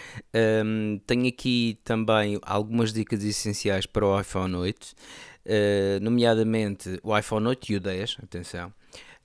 Um, 0.64 0.98
tenho 1.06 1.28
aqui 1.28 1.78
também 1.84 2.38
algumas 2.42 2.94
dicas 2.94 3.22
essenciais 3.22 3.84
para 3.84 4.06
o 4.06 4.18
iPhone 4.18 4.54
8, 4.54 4.84
uh, 4.84 4.94
nomeadamente 6.00 6.98
o 7.02 7.16
iPhone 7.16 7.46
8 7.46 7.72
e 7.72 7.76
o 7.76 7.80
10, 7.80 8.16
atenção, 8.22 8.72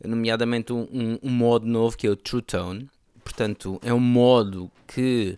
nomeadamente 0.04 0.74
um, 0.74 0.88
um, 0.92 1.20
um 1.24 1.30
modo 1.30 1.66
novo 1.66 1.98
que 1.98 2.08
é 2.08 2.10
o 2.10 2.16
True 2.16 2.42
Tone. 2.42 2.90
Portanto, 3.24 3.80
é 3.84 3.94
um 3.94 4.00
modo 4.00 4.72
que 4.88 5.38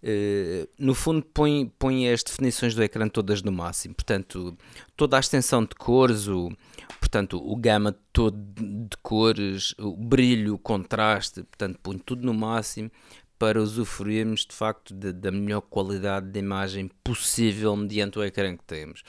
Uh, 0.00 0.68
no 0.78 0.94
fundo 0.94 1.26
põe, 1.34 1.72
põe 1.76 2.08
as 2.08 2.22
definições 2.22 2.72
do 2.72 2.80
ecrã 2.84 3.08
todas 3.08 3.42
no 3.42 3.50
máximo, 3.50 3.96
portanto 3.96 4.56
toda 4.96 5.16
a 5.16 5.20
extensão 5.20 5.64
de 5.64 5.74
cores, 5.74 6.28
o, 6.28 6.52
portanto 7.00 7.36
o 7.44 7.56
gama 7.56 7.92
todo 8.12 8.38
de 8.38 8.96
cores, 9.02 9.74
o 9.76 9.96
brilho, 9.96 10.54
o 10.54 10.58
contraste, 10.58 11.42
portanto 11.42 11.80
põe 11.82 11.98
tudo 11.98 12.24
no 12.24 12.32
máximo 12.32 12.92
para 13.40 13.60
usufruirmos 13.60 14.46
de 14.46 14.54
facto 14.54 14.94
de, 14.94 15.12
da 15.12 15.32
melhor 15.32 15.62
qualidade 15.62 16.30
de 16.30 16.38
imagem 16.38 16.88
possível 17.02 17.74
mediante 17.74 18.20
o 18.20 18.24
ecrã 18.24 18.56
que 18.56 18.64
temos. 18.64 19.02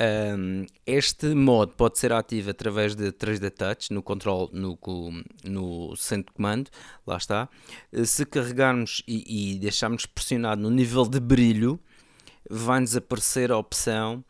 Um, 0.00 0.66
este 0.84 1.34
modo 1.34 1.74
pode 1.76 2.00
ser 2.00 2.12
ativo 2.12 2.50
através 2.50 2.96
de 2.96 3.12
3D 3.12 3.50
Touch 3.50 3.92
no 3.92 4.02
control 4.02 4.50
no, 4.52 4.76
no 5.44 5.96
centro 5.96 6.32
de 6.32 6.36
comando, 6.36 6.68
lá 7.06 7.16
está. 7.16 7.48
Se 8.04 8.26
carregarmos 8.26 9.04
e, 9.06 9.52
e 9.54 9.58
deixarmos 9.58 10.04
pressionado 10.04 10.60
no 10.60 10.70
nível 10.70 11.06
de 11.06 11.20
brilho, 11.20 11.78
vai-nos 12.50 12.96
aparecer 12.96 13.52
a 13.52 13.56
opção, 13.56 14.24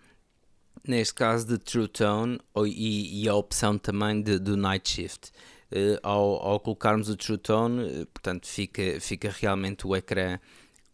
neste 0.87 1.15
caso 1.15 1.47
de 1.47 1.59
True 1.59 1.89
Tone 1.89 2.39
e, 2.67 3.23
e 3.23 3.29
a 3.29 3.35
opção 3.35 3.79
também 3.79 4.21
de, 4.21 4.39
do 4.39 4.57
Night 4.57 4.89
Shift. 4.89 5.31
Uh, 5.73 5.99
ao, 6.03 6.47
ao, 6.47 6.61
colocarmos 6.61 7.09
o 7.09 7.17
True 7.17 7.39
Tone, 7.39 7.83
uh, 8.03 8.07
portanto, 8.07 8.47
fica, 8.47 9.01
fica 9.01 9.35
realmente 9.41 9.87
o 9.87 9.97
ecrã 9.97 10.39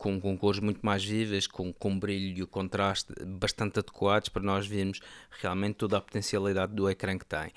com, 0.00 0.18
com 0.18 0.36
cores 0.36 0.60
muito 0.60 0.80
mais 0.80 1.04
vivas, 1.04 1.46
com, 1.46 1.72
com 1.74 1.98
brilho 1.98 2.38
e 2.38 2.42
o 2.42 2.46
contraste 2.46 3.12
bastante 3.26 3.78
adequados 3.78 4.30
para 4.30 4.42
nós 4.42 4.66
vermos 4.66 4.98
realmente 5.42 5.74
toda 5.74 5.98
a 5.98 6.00
potencialidade 6.00 6.72
do 6.72 6.88
ecrã 6.88 7.18
que 7.18 7.26
tem. 7.26 7.48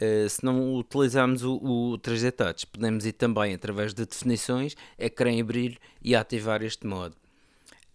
Uh, 0.00 0.28
se 0.28 0.44
não 0.44 0.74
utilizarmos 0.74 1.44
o, 1.44 1.54
o 1.54 1.98
3D 1.98 2.32
Touch, 2.32 2.66
podemos 2.66 3.06
ir 3.06 3.12
também 3.12 3.54
através 3.54 3.94
de 3.94 4.04
definições, 4.04 4.74
ecrã 4.98 5.32
e 5.32 5.42
brilho 5.44 5.78
e 6.02 6.16
ativar 6.16 6.60
este 6.62 6.86
modo. 6.86 7.14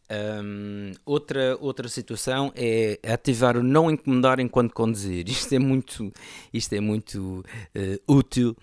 Um, 0.10 0.94
outra, 1.06 1.58
outra 1.60 1.90
situação 1.90 2.54
é 2.56 2.98
ativar 3.06 3.58
o 3.58 3.64
não 3.64 3.92
incomodar 3.92 4.40
enquanto 4.40 4.74
conduzir. 4.74 5.28
Isto 5.30 5.54
é 5.56 5.60
muito, 5.60 6.14
isto 6.54 6.74
é 6.74 6.80
muito 6.80 7.44
uh, 7.76 8.14
útil 8.14 8.56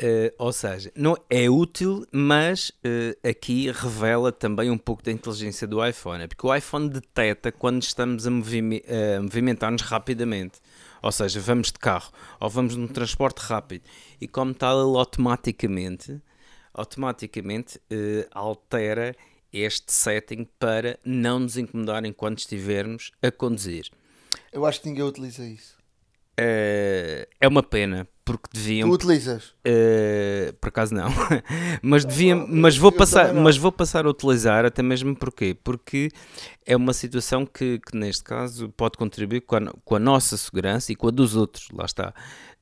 Uh, 0.00 0.30
ou 0.38 0.52
seja, 0.52 0.92
não 0.94 1.16
é 1.28 1.50
útil, 1.50 2.06
mas 2.12 2.70
uh, 2.70 3.28
aqui 3.28 3.68
revela 3.72 4.30
também 4.30 4.70
um 4.70 4.78
pouco 4.78 5.02
da 5.02 5.10
inteligência 5.10 5.66
do 5.66 5.84
iPhone, 5.84 6.22
é 6.22 6.28
porque 6.28 6.46
o 6.46 6.54
iPhone 6.54 6.88
detecta 6.88 7.50
quando 7.50 7.82
estamos 7.82 8.24
a, 8.24 8.30
movime 8.30 8.84
a 8.86 9.20
movimentar-nos 9.20 9.82
rapidamente, 9.82 10.60
ou 11.02 11.10
seja, 11.10 11.40
vamos 11.40 11.72
de 11.72 11.80
carro 11.80 12.12
ou 12.38 12.48
vamos 12.48 12.76
num 12.76 12.86
transporte 12.86 13.38
rápido, 13.38 13.82
e 14.20 14.28
como 14.28 14.54
tal, 14.54 14.88
ele 14.88 14.96
automaticamente, 14.96 16.22
automaticamente 16.72 17.78
uh, 17.78 18.28
altera 18.30 19.16
este 19.52 19.92
setting 19.92 20.46
para 20.60 20.96
não 21.04 21.40
nos 21.40 21.56
incomodar 21.56 22.04
enquanto 22.04 22.38
estivermos 22.38 23.10
a 23.20 23.32
conduzir. 23.32 23.90
Eu 24.52 24.64
acho 24.64 24.80
que 24.80 24.88
ninguém 24.88 25.02
utiliza 25.02 25.44
isso. 25.44 25.77
É 26.38 27.48
uma 27.48 27.62
pena, 27.62 28.06
porque 28.28 28.48
deviam. 28.52 28.88
Tu 28.90 28.94
utilizas? 28.94 29.54
Uh, 29.66 30.52
por 30.60 30.68
acaso 30.68 30.94
não. 30.94 31.08
mas 31.80 32.04
deviam, 32.04 32.46
mas 32.46 32.76
vou 32.76 32.92
passar, 32.92 33.32
mas 33.32 33.56
vou 33.56 33.72
passar 33.72 34.04
a 34.04 34.10
utilizar 34.10 34.66
até 34.66 34.82
mesmo 34.82 35.16
porquê? 35.16 35.56
Porque 35.64 36.10
é 36.66 36.76
uma 36.76 36.92
situação 36.92 37.46
que, 37.46 37.78
que 37.78 37.96
neste 37.96 38.22
caso 38.22 38.68
pode 38.76 38.98
contribuir 38.98 39.40
com 39.40 39.56
a, 39.56 39.60
com 39.82 39.96
a, 39.96 39.98
nossa 39.98 40.36
segurança 40.36 40.92
e 40.92 40.94
com 40.94 41.08
a 41.08 41.10
dos 41.10 41.34
outros, 41.34 41.68
lá 41.72 41.86
está. 41.86 42.12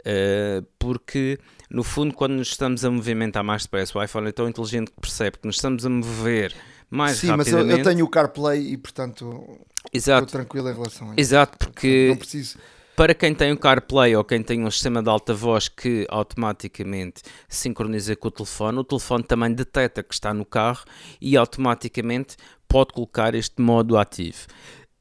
Uh, 0.00 0.64
porque 0.78 1.36
no 1.68 1.82
fundo 1.82 2.14
quando 2.14 2.34
nos 2.34 2.48
estamos 2.48 2.84
a 2.84 2.90
movimentar 2.90 3.42
mais 3.42 3.64
depressa, 3.64 3.98
o 3.98 4.02
iPhone 4.02 4.28
é 4.28 4.32
tão 4.32 4.48
inteligente 4.48 4.92
que 4.92 5.00
percebe 5.00 5.38
que 5.38 5.46
nos 5.46 5.56
estamos 5.56 5.84
a 5.84 5.88
mover 5.88 6.54
mais 6.88 7.16
Sim, 7.16 7.26
rapidamente. 7.26 7.66
mas 7.66 7.70
eu, 7.72 7.78
eu, 7.78 7.84
tenho 7.84 8.04
o 8.04 8.08
CarPlay 8.08 8.72
e 8.72 8.76
portanto 8.76 9.58
Exato. 9.92 10.26
estou 10.26 10.40
tranquilo 10.40 10.70
em 10.70 10.74
relação 10.74 11.08
a 11.08 11.10
isso. 11.10 11.20
Exato, 11.20 11.58
porque 11.58 12.06
não 12.10 12.16
preciso 12.16 12.56
para 12.96 13.14
quem 13.14 13.34
tem 13.34 13.52
o 13.52 13.58
CarPlay 13.58 14.16
ou 14.16 14.24
quem 14.24 14.42
tem 14.42 14.64
um 14.64 14.70
sistema 14.70 15.02
de 15.02 15.10
alta 15.10 15.34
voz 15.34 15.68
que 15.68 16.06
automaticamente 16.08 17.22
sincroniza 17.46 18.16
com 18.16 18.28
o 18.28 18.30
telefone, 18.30 18.78
o 18.78 18.84
telefone 18.84 19.22
também 19.22 19.52
detecta 19.52 20.02
que 20.02 20.14
está 20.14 20.32
no 20.32 20.46
carro 20.46 20.84
e 21.20 21.36
automaticamente 21.36 22.36
pode 22.66 22.94
colocar 22.94 23.34
este 23.34 23.60
modo 23.60 23.98
ativo. 23.98 24.46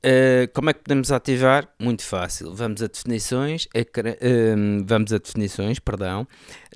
Uh, 0.05 0.51
como 0.53 0.69
é 0.69 0.73
que 0.73 0.81
podemos 0.81 1.11
ativar? 1.11 1.67
Muito 1.80 2.03
fácil. 2.03 2.53
Vamos 2.53 2.84
a 2.84 2.88
definições, 2.88 3.65
uh, 3.65 4.85
vamos 4.85 5.13
a 5.13 5.17
definições, 5.17 5.80
perdão, 5.80 6.27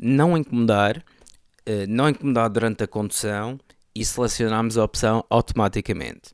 não 0.02 0.38
incomodar, 0.38 0.98
uh, 0.98 1.86
não 1.88 2.10
incomodar 2.10 2.50
durante 2.50 2.84
a 2.84 2.88
condução 2.88 3.60
e 3.94 4.06
selecionamos 4.06 4.78
a 4.78 4.84
opção 4.84 5.24
automaticamente. 5.30 6.34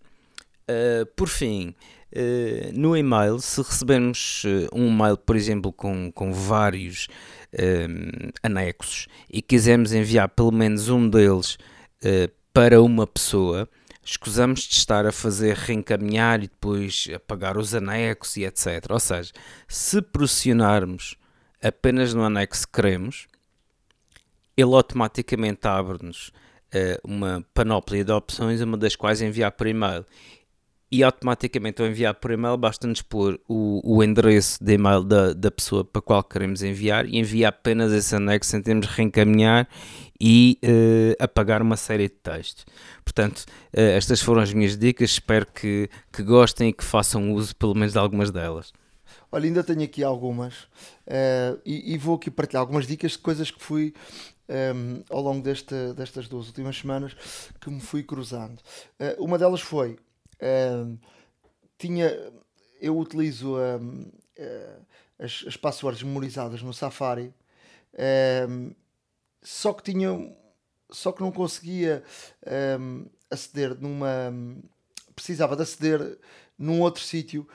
Uh, 0.70 1.06
por 1.16 1.28
fim, 1.28 1.76
Uh, 2.16 2.72
no 2.72 2.96
e-mail, 2.96 3.40
se 3.40 3.62
recebermos 3.62 4.46
uh, 4.46 4.70
um 4.74 4.88
e-mail, 4.88 5.18
por 5.18 5.36
exemplo, 5.36 5.74
com, 5.74 6.10
com 6.14 6.32
vários 6.32 7.10
uh, 7.52 8.32
anexos 8.42 9.10
e 9.30 9.42
quisermos 9.42 9.92
enviar 9.92 10.30
pelo 10.30 10.54
menos 10.54 10.88
um 10.88 11.10
deles 11.10 11.58
para 12.54 12.82
uma 12.82 13.06
pessoa, 13.08 13.68
escusamos 14.04 14.62
de 14.62 14.76
estar 14.76 15.06
a 15.08 15.12
fazer 15.12 15.56
reencaminhar 15.56 16.38
e 16.38 16.48
depois 16.48 17.08
apagar 17.14 17.58
os 17.58 17.74
anexos 17.74 18.38
e 18.38 18.46
etc. 18.46 18.86
Ou 18.92 19.00
seja, 19.00 19.34
se 19.68 20.02
pressionarmos 20.02 21.16
apenas 21.62 22.14
no 22.14 22.24
anexo 22.24 22.68
que 22.68 22.74
queremos, 22.74 23.28
ele 24.56 24.74
automaticamente 24.76 25.68
abre-nos 25.68 26.32
uma 27.04 27.44
panóplia 27.54 28.06
de 28.06 28.12
opções, 28.12 28.62
uma 28.62 28.78
das 28.78 28.96
quais 28.96 29.22
enviar 29.22 29.52
por 29.52 29.66
e-mail 29.66 30.06
e 30.96 31.04
automaticamente 31.04 31.82
ao 31.82 31.88
enviar 31.90 32.14
por 32.14 32.32
e-mail 32.32 32.56
basta-nos 32.56 33.02
pôr 33.02 33.38
o, 33.50 33.82
o 33.84 34.02
endereço 34.02 34.64
de 34.64 34.76
e-mail 34.76 35.04
da, 35.04 35.34
da 35.34 35.52
pessoa 35.52 35.84
para 35.84 36.00
a 36.00 36.02
qual 36.02 36.24
queremos 36.24 36.64
enviar 36.64 37.06
e 37.06 37.18
enviar 37.18 37.50
apenas 37.50 37.92
esse 37.92 38.16
anexo 38.16 38.52
sem 38.52 38.62
termos 38.62 38.88
de 38.88 38.94
reencaminhar 38.94 39.68
e 40.18 40.58
uh, 40.64 41.22
apagar 41.22 41.62
uma 41.62 41.76
série 41.76 42.04
de 42.08 42.16
textos. 42.16 42.66
Portanto, 43.04 43.40
uh, 43.40 43.80
estas 43.98 44.22
foram 44.22 44.42
as 44.42 44.54
minhas 44.54 44.78
dicas, 44.78 45.12
espero 45.12 45.46
que, 45.48 45.90
que 46.14 46.24
gostem 46.24 46.70
e 46.70 46.74
que 46.74 46.84
façam 46.84 47.34
uso 47.34 47.54
pelo 47.58 47.76
menos 47.76 47.92
de 47.92 48.00
algumas 48.00 48.32
delas. 48.32 48.72
Olha, 49.30 49.48
ainda 49.48 49.66
tenho 49.66 49.84
aqui 49.84 50.02
algumas 50.02 50.64
uh, 50.64 51.60
e, 51.66 51.94
e, 51.94 51.98
vou 51.98 52.16
aqui 52.16 52.32
partilhar 52.32 52.62
algumas 52.62 52.88
dicas 52.88 53.12
de 53.12 53.18
coisas 53.18 53.52
que 53.52 53.62
fui 53.62 53.94
um, 54.48 54.54
ehm, 54.54 55.04
ao 55.10 55.22
longo 55.22 55.42
desta, 55.42 55.94
destas 55.94 56.30
duas 56.30 56.48
últimas 56.48 56.78
semanas 56.78 57.18
que 57.60 57.70
me 57.70 57.82
fui 57.82 58.02
cruzando. 58.02 58.62
Uma 59.18 59.38
delas 59.38 59.60
foi 59.60 59.98
tinha 61.78 62.34
eu 62.82 62.98
utilizo 62.98 63.56
uh, 63.56 64.12
as, 65.18 65.44
as 65.48 65.58
passwords 65.58 66.04
memorizadas 66.04 66.62
no 66.62 66.74
Safari 66.74 67.34
só 69.42 69.74
que 69.74 69.84
tinha 69.84 70.10
só 70.92 71.12
que 71.12 71.22
não 71.22 71.32
conseguia 71.32 72.04
aceder 73.30 73.76
numa 73.80 74.34
precisava 75.16 75.56
de 75.56 75.64
aceder 75.64 76.18
num 76.58 76.82
outro 76.82 77.02
sítio 77.02 77.48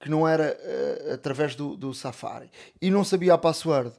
que 0.00 0.08
não 0.08 0.26
era 0.26 0.56
uh, 0.56 1.14
através 1.14 1.54
do, 1.54 1.76
do 1.76 1.92
Safari 1.92 2.50
e 2.80 2.90
não 2.90 3.04
sabia 3.04 3.34
a 3.34 3.38
password. 3.38 3.90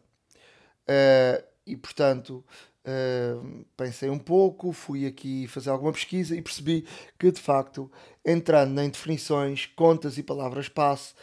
Uh, 0.88 1.44
e 1.66 1.76
portanto 1.76 2.44
uh, 2.86 3.66
pensei 3.76 4.10
um 4.10 4.20
pouco, 4.20 4.72
fui 4.72 5.06
aqui 5.06 5.48
fazer 5.48 5.70
alguma 5.70 5.92
pesquisa 5.92 6.36
e 6.36 6.42
percebi 6.42 6.86
que 7.18 7.32
de 7.32 7.40
facto, 7.40 7.92
entrando 8.26 8.80
em 8.82 8.90
definições, 8.90 9.66
contas 9.66 10.18
e 10.18 10.24
palavras-passe, 10.24 11.14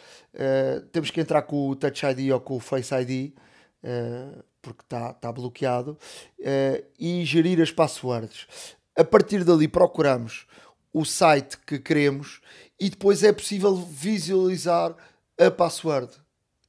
temos 0.92 1.10
que 1.10 1.20
entrar 1.20 1.42
com 1.42 1.70
o 1.70 1.76
Touch 1.76 2.04
ID 2.04 2.30
ou 2.30 2.40
com 2.40 2.56
o 2.56 2.60
Face 2.60 2.94
ID. 2.94 3.32
porque 4.60 4.82
está 4.82 5.14
tá 5.14 5.32
bloqueado 5.32 5.96
e 6.98 7.24
gerir 7.24 7.60
as 7.60 7.70
passwords. 7.70 8.46
A 8.96 9.04
partir 9.04 9.44
dali 9.44 9.68
procuramos 9.68 10.46
o 10.92 11.04
site 11.04 11.58
que 11.58 11.78
queremos 11.78 12.40
e 12.80 12.88
depois 12.88 13.22
é 13.22 13.30
possível 13.30 13.76
visualizar 13.76 14.96
a 15.38 15.50
password. 15.50 16.10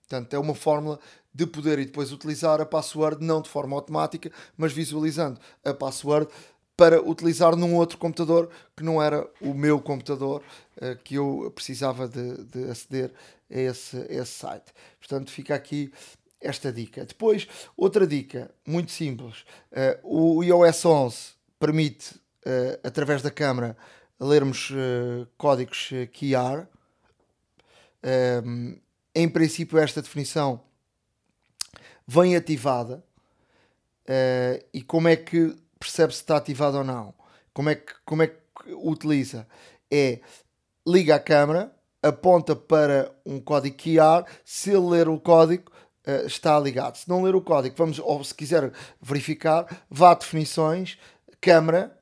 Portanto, 0.01 0.33
é 0.33 0.39
uma 0.39 0.53
fórmula 0.53 0.99
de 1.37 1.45
poder 1.45 1.77
e 1.77 1.85
depois 1.85 2.11
utilizar 2.11 2.59
a 2.59 2.65
password 2.65 3.23
não 3.23 3.43
de 3.43 3.47
forma 3.47 3.75
automática, 3.75 4.31
mas 4.57 4.73
visualizando 4.73 5.39
a 5.63 5.71
password 5.71 6.27
para 6.75 6.99
utilizar 6.99 7.55
num 7.55 7.75
outro 7.75 7.99
computador 7.99 8.49
que 8.75 8.83
não 8.83 9.01
era 9.01 9.29
o 9.39 9.53
meu 9.53 9.79
computador 9.79 10.41
uh, 10.77 10.95
que 11.03 11.13
eu 11.13 11.51
precisava 11.53 12.07
de, 12.07 12.43
de 12.45 12.71
aceder 12.71 13.11
a 13.51 13.59
esse, 13.59 13.97
a 13.97 14.13
esse 14.13 14.31
site. 14.31 14.73
Portanto, 14.99 15.29
fica 15.29 15.53
aqui 15.53 15.93
esta 16.41 16.73
dica. 16.73 17.05
Depois, 17.05 17.47
outra 17.75 18.07
dica 18.07 18.49
muito 18.65 18.91
simples: 18.91 19.45
uh, 19.71 19.99
o 20.37 20.43
iOS 20.43 20.85
11 20.85 21.17
permite, 21.59 22.15
uh, 22.15 22.79
através 22.83 23.21
da 23.21 23.29
câmera, 23.29 23.77
lermos 24.19 24.71
códigos 25.37 25.91
QR. 26.11 26.65
Um, 28.43 28.75
em 29.13 29.29
princípio, 29.29 29.77
esta 29.77 30.01
definição 30.01 30.61
vem 32.07 32.35
ativada. 32.35 33.03
Uh, 34.07 34.63
e 34.73 34.81
como 34.81 35.09
é 35.09 35.17
que 35.17 35.53
percebe 35.77 36.13
se 36.13 36.21
está 36.21 36.37
ativada 36.37 36.77
ou 36.77 36.83
não? 36.83 37.13
Como 37.53 37.69
é 37.69 37.75
que, 37.75 37.93
como 38.05 38.23
é 38.23 38.27
que 38.27 38.37
utiliza? 38.73 39.45
É 39.91 40.19
liga 40.87 41.15
a 41.15 41.19
câmera, 41.19 41.71
aponta 42.01 42.55
para 42.55 43.11
um 43.25 43.39
código 43.39 43.75
QR, 43.75 44.25
se 44.45 44.69
ele 44.69 44.87
ler 44.87 45.09
o 45.09 45.19
código, 45.19 45.69
uh, 46.07 46.25
está 46.25 46.57
ligado. 46.57 46.95
Se 46.95 47.09
não 47.09 47.21
ler 47.21 47.35
o 47.35 47.41
código, 47.41 47.75
vamos, 47.77 47.99
ou 47.99 48.23
se 48.23 48.33
quiser 48.33 48.71
verificar, 49.01 49.83
vá 49.89 50.11
a 50.11 50.15
definições, 50.15 50.97
câmera, 51.41 51.97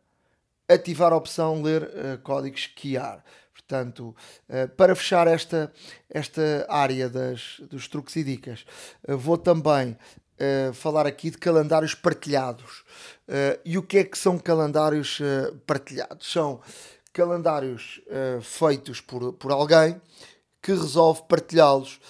ativar 0.70 1.12
a 1.12 1.18
opção 1.18 1.62
ler 1.64 1.84
uh, 1.84 2.18
códigos 2.22 2.70
QR. 2.76 3.24
Portanto, 3.68 4.16
uh, 4.48 4.70
para 4.76 4.96
fechar 4.96 5.28
esta, 5.28 5.74
esta 6.08 6.66
área 6.70 7.10
das, 7.10 7.60
dos 7.62 7.88
truques 7.88 8.16
e 8.16 8.24
dicas, 8.24 8.64
uh, 9.08 9.18
vou 9.18 9.38
também 9.38 9.98
falar 10.74 11.08
aqui 11.08 11.32
de 11.32 11.38
calendários 11.38 11.96
partilhados. 11.96 12.84
e 13.64 13.78
o 13.78 13.82
que 13.82 14.00
é 14.00 14.04
que 14.04 14.18
são 14.18 14.38
calendários 14.38 15.22
partilhados? 15.66 16.30
São 16.30 16.60
calendários 17.14 18.02
feitos 18.42 19.00
por, 19.00 19.32
por 19.32 19.50
alguém 19.54 19.96
que 20.62 20.74
resolve 20.74 21.24
partilhá-los. 21.30 22.02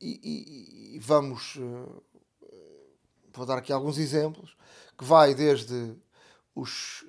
E, 0.00 0.20
e, 0.24 0.96
e, 0.96 0.98
vamos. 0.98 1.56
vou 3.32 3.46
dar 3.46 3.58
aqui 3.58 3.72
alguns 3.72 3.96
exemplos. 3.96 4.56
Que 4.98 5.04
vai 5.04 5.32
desde 5.32 5.94
os 6.52 7.04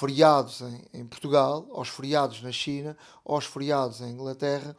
feriados 0.00 0.62
em, 0.62 1.00
em, 1.00 1.04
Portugal, 1.04 1.68
aos 1.72 1.90
feriados 1.90 2.42
na 2.42 2.50
China, 2.50 2.96
aos 3.22 3.44
feriados 3.44 4.00
em 4.00 4.12
Inglaterra, 4.12 4.74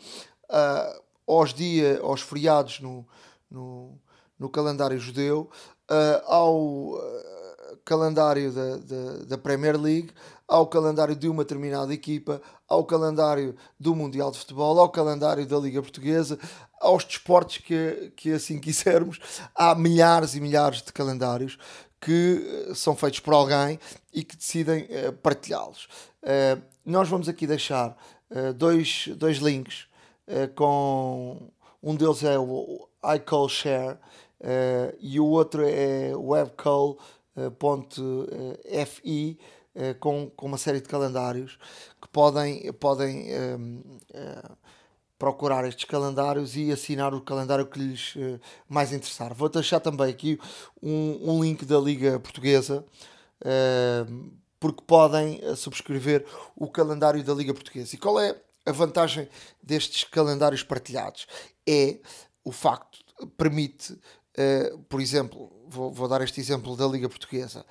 uh, 0.50 1.02
aos, 1.28 1.54
dia, 1.54 2.00
aos 2.02 2.22
feriados 2.22 2.80
no, 2.80 3.06
no, 3.50 4.00
no 4.40 4.50
calendário 4.50 4.98
judeu, 4.98 5.48
uh, 5.92 6.26
ao 6.26 6.58
uh, 6.58 7.02
calendário 7.86 8.52
da, 8.52 8.78
da, 8.78 9.18
da, 9.28 9.38
Premier 9.38 9.80
League, 9.80 10.10
ao 10.48 10.66
calendário 10.66 11.16
de 11.16 11.30
uma 11.30 11.44
determinada 11.44 11.94
equipa, 11.94 12.42
ao 12.68 12.84
calendário 12.84 13.56
do 13.80 13.96
Mundial 13.96 14.32
de 14.32 14.40
Futebol, 14.40 14.80
ao 14.80 14.90
calendário 14.90 15.46
da 15.46 15.58
Liga 15.60 15.84
Portuguesa, 15.84 16.40
aos 16.80 17.06
desportos 17.06 17.60
que, 17.60 18.12
que 18.16 18.32
assim 18.32 18.58
quisermos. 18.60 19.20
Há 19.54 19.76
milhares 19.76 20.34
e 20.34 20.42
milhares 20.42 20.82
de 20.82 20.92
calendários 20.92 21.60
que 22.02 22.68
eh, 22.70 22.74
são 22.74 22.96
feitos 22.96 23.20
por 23.20 23.34
alguém 23.36 23.80
e 24.12 24.24
que 24.24 24.36
decidem 24.36 24.86
uh, 24.86 25.14
partilhá-los. 25.14 25.86
Uh, 26.24 26.60
nós 26.84 27.08
vamos 27.08 27.30
aqui 27.30 27.46
deixar 27.46 27.96
uh, 28.32 28.52
dois, 28.54 29.08
dois 29.16 29.38
links 29.38 29.88
com 30.56 31.52
um 31.84 31.94
deles 31.94 32.24
é 32.24 32.40
o 32.40 32.88
iCall 33.16 33.50
Share 33.50 33.98
e 35.02 35.20
o 35.20 35.26
outro 35.26 35.62
é 35.68 36.16
webcall.fi 36.16 36.98
com, 40.00 40.30
com 40.30 40.46
uma 40.46 40.58
série 40.58 40.80
de 40.80 40.88
calendários 40.88 41.60
que 42.02 42.08
podem, 42.08 42.72
podem 42.74 43.28
procurar 45.22 45.68
estes 45.68 45.86
calendários 45.86 46.58
e 46.58 46.72
assinar 46.72 47.14
o 47.14 47.22
calendário 47.22 47.68
que 47.68 47.78
lhes 47.78 48.16
uh, 48.16 48.42
mais 48.68 48.92
interessar. 48.92 49.36
Vou 49.36 49.48
deixar 49.48 49.80
também 49.80 50.10
aqui 50.10 50.40
um, 50.82 51.36
um 51.36 51.44
link 51.44 51.64
da 51.64 51.78
Liga 51.78 52.20
Portuguesa, 52.20 52.84
uh, 53.44 54.32
porque 54.60 54.82
podem 54.82 55.40
uh, 55.44 55.56
subscrever 55.56 56.26
o 56.56 56.68
calendário 56.68 57.24
da 57.24 57.36
Liga 57.36 57.54
Portuguesa. 57.54 57.94
E 57.94 58.00
qual 58.00 58.20
é 58.20 58.36
a 58.66 58.72
vantagem 58.72 59.30
destes 59.62 60.04
calendários 60.06 60.64
partilhados? 60.64 61.28
É 61.70 62.00
o 62.44 62.52
facto, 62.52 62.98
permite, 63.38 63.96
por 64.90 65.00
exemplo, 65.00 65.52
vou, 65.68 65.94
vou, 65.94 66.08
dar 66.08 66.22
este 66.22 66.42
exemplo 66.42 66.76
da 66.76 66.88
Liga 66.88 67.08
Portuguesa, 67.08 67.64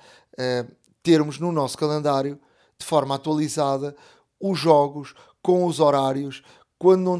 termos 1.03 1.37
no 1.37 1.51
nosso 1.51 1.77
calendário, 1.77 2.39
de 2.77 2.85
forma 2.85 3.15
atualizada, 3.15 3.93
os 4.39 4.57
jogos 4.57 5.13
com 5.41 5.65
os 5.65 5.79
horários, 5.79 6.43
quando 6.81 7.03
não, 7.03 7.19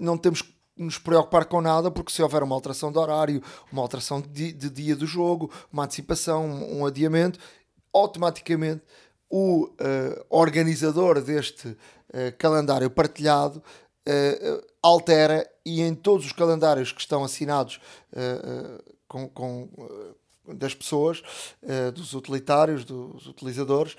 não 0.00 0.16
temos 0.16 0.40
que 0.40 0.54
nos 0.74 0.96
preocupar 0.96 1.44
com 1.44 1.60
nada, 1.60 1.90
porque 1.90 2.10
se 2.10 2.22
houver 2.22 2.42
uma 2.42 2.54
alteração 2.54 2.90
de 2.90 2.96
horário, 2.96 3.42
uma 3.70 3.82
alteração 3.82 4.22
de, 4.22 4.54
de 4.54 4.70
dia 4.70 4.96
do 4.96 5.06
jogo, 5.06 5.50
uma 5.70 5.84
antecipação, 5.84 6.46
um, 6.46 6.78
um 6.78 6.86
adiamento, 6.86 7.38
automaticamente 7.92 8.80
o 9.28 9.66
uh, 9.66 10.24
organizador 10.30 11.20
deste 11.20 11.68
uh, 11.68 11.76
calendário 12.38 12.88
partilhado 12.88 13.58
uh, 13.58 14.66
altera 14.82 15.46
e 15.62 15.82
em 15.82 15.94
todos 15.94 16.24
os 16.24 16.32
calendários 16.32 16.90
que 16.90 17.02
estão 17.02 17.22
assinados 17.22 17.80
com, 19.06 19.28
com 19.28 19.68
das 20.48 20.74
pessoas, 20.74 21.22
dos 21.94 22.14
utilitários, 22.14 22.84
dos 22.84 23.28
utilizadores, 23.28 23.96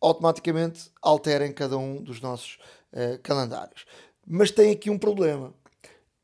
automaticamente 0.00 0.90
alterem 1.02 1.52
cada 1.52 1.76
um 1.76 2.02
dos 2.02 2.22
nossos 2.22 2.56
uh, 2.96 3.18
calendários. 3.22 3.84
Mas 4.26 4.50
tem 4.50 4.72
aqui 4.72 4.90
um 4.90 4.98
problema. 4.98 5.54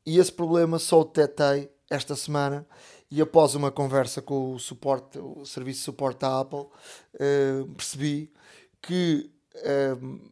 E 0.05 0.19
esse 0.19 0.31
problema 0.31 0.79
só 0.79 1.01
o 1.01 1.05
detetei 1.05 1.71
esta 1.89 2.15
semana 2.15 2.67
e 3.09 3.21
após 3.21 3.53
uma 3.53 3.71
conversa 3.71 4.21
com 4.21 4.55
o, 4.55 4.59
suporte, 4.59 5.19
o 5.19 5.45
serviço 5.45 5.79
de 5.79 5.85
suporte 5.85 6.21
da 6.21 6.39
Apple, 6.39 6.59
uh, 6.59 7.67
percebi 7.75 8.33
que 8.81 9.31
uh, 9.55 10.31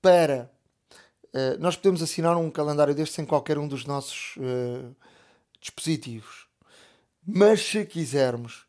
para 0.00 0.50
nós 1.58 1.74
podemos 1.74 2.00
assinar 2.00 2.36
um 2.36 2.48
calendário 2.48 2.94
deste 2.94 3.20
em 3.20 3.26
qualquer 3.26 3.58
um 3.58 3.66
dos 3.66 3.84
nossos 3.84 4.36
dispositivos. 5.60 6.46
Mas 7.26 7.60
se 7.60 7.84
quisermos 7.84 8.64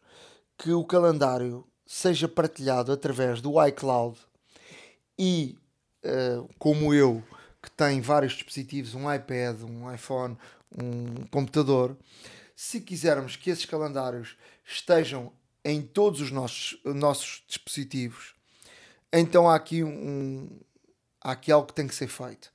que 0.57 0.72
o 0.72 0.84
calendário 0.84 1.64
seja 1.86 2.27
partilhado 2.27 2.91
através 2.91 3.40
do 3.40 3.64
iCloud 3.68 4.18
e 5.19 5.56
uh, 6.06 6.48
como 6.60 6.94
eu, 6.94 7.23
que 7.61 7.72
tem 7.72 7.99
vários 8.02 8.34
dispositivos, 8.34 8.94
um 8.94 9.11
iPad, 9.11 9.61
um 9.64 9.94
iPhone, 9.94 10.38
um 10.72 11.26
computador, 11.27 11.98
se 12.56 12.80
quisermos 12.80 13.36
que 13.36 13.49
esses 13.49 13.65
calendários 13.65 14.38
estejam 14.64 15.34
em 15.64 15.82
todos 15.82 16.22
os 16.22 16.32
nossos, 16.32 16.80
nossos 16.86 17.44
dispositivos, 17.48 18.36
então 19.11 19.49
há 19.49 19.56
aqui, 19.56 19.84
um, 19.84 20.60
há 21.22 21.32
aqui 21.32 21.52
algo 21.52 21.68
que 21.68 21.73
tem 21.73 21.88
que 21.88 21.95
ser 21.95 22.07
feito. 22.07 22.53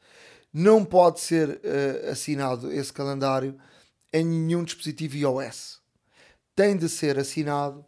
Não 0.52 0.84
pode 0.84 1.20
ser 1.20 1.48
uh, 1.48 2.10
assinado 2.10 2.72
esse 2.72 2.92
calendário 2.92 3.58
em 4.12 4.24
nenhum 4.24 4.64
dispositivo 4.64 5.16
iOS. 5.16 5.80
Tem 6.54 6.76
de 6.76 6.88
ser 6.88 7.18
assinado 7.18 7.84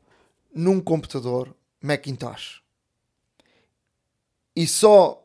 num 0.55 0.81
computador 0.81 1.55
Macintosh. 1.83 2.63
E 4.55 4.67
só 4.67 5.22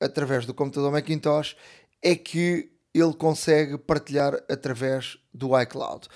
através 0.00 0.46
do 0.46 0.54
computador 0.54 0.92
Macintosh 0.92 1.56
é 2.02 2.14
que 2.14 2.70
ele 2.94 3.12
consegue 3.14 3.76
partilhar 3.76 4.34
através 4.48 5.18
do 5.32 5.58
iCloud. 5.60 6.08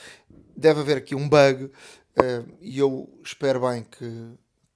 Deve 0.56 0.80
haver 0.80 0.96
aqui 0.96 1.14
um 1.14 1.28
bug 1.28 1.64
uh, 1.64 1.72
e 2.60 2.78
eu 2.78 3.08
espero 3.22 3.60
bem 3.60 3.84
que, 3.84 4.30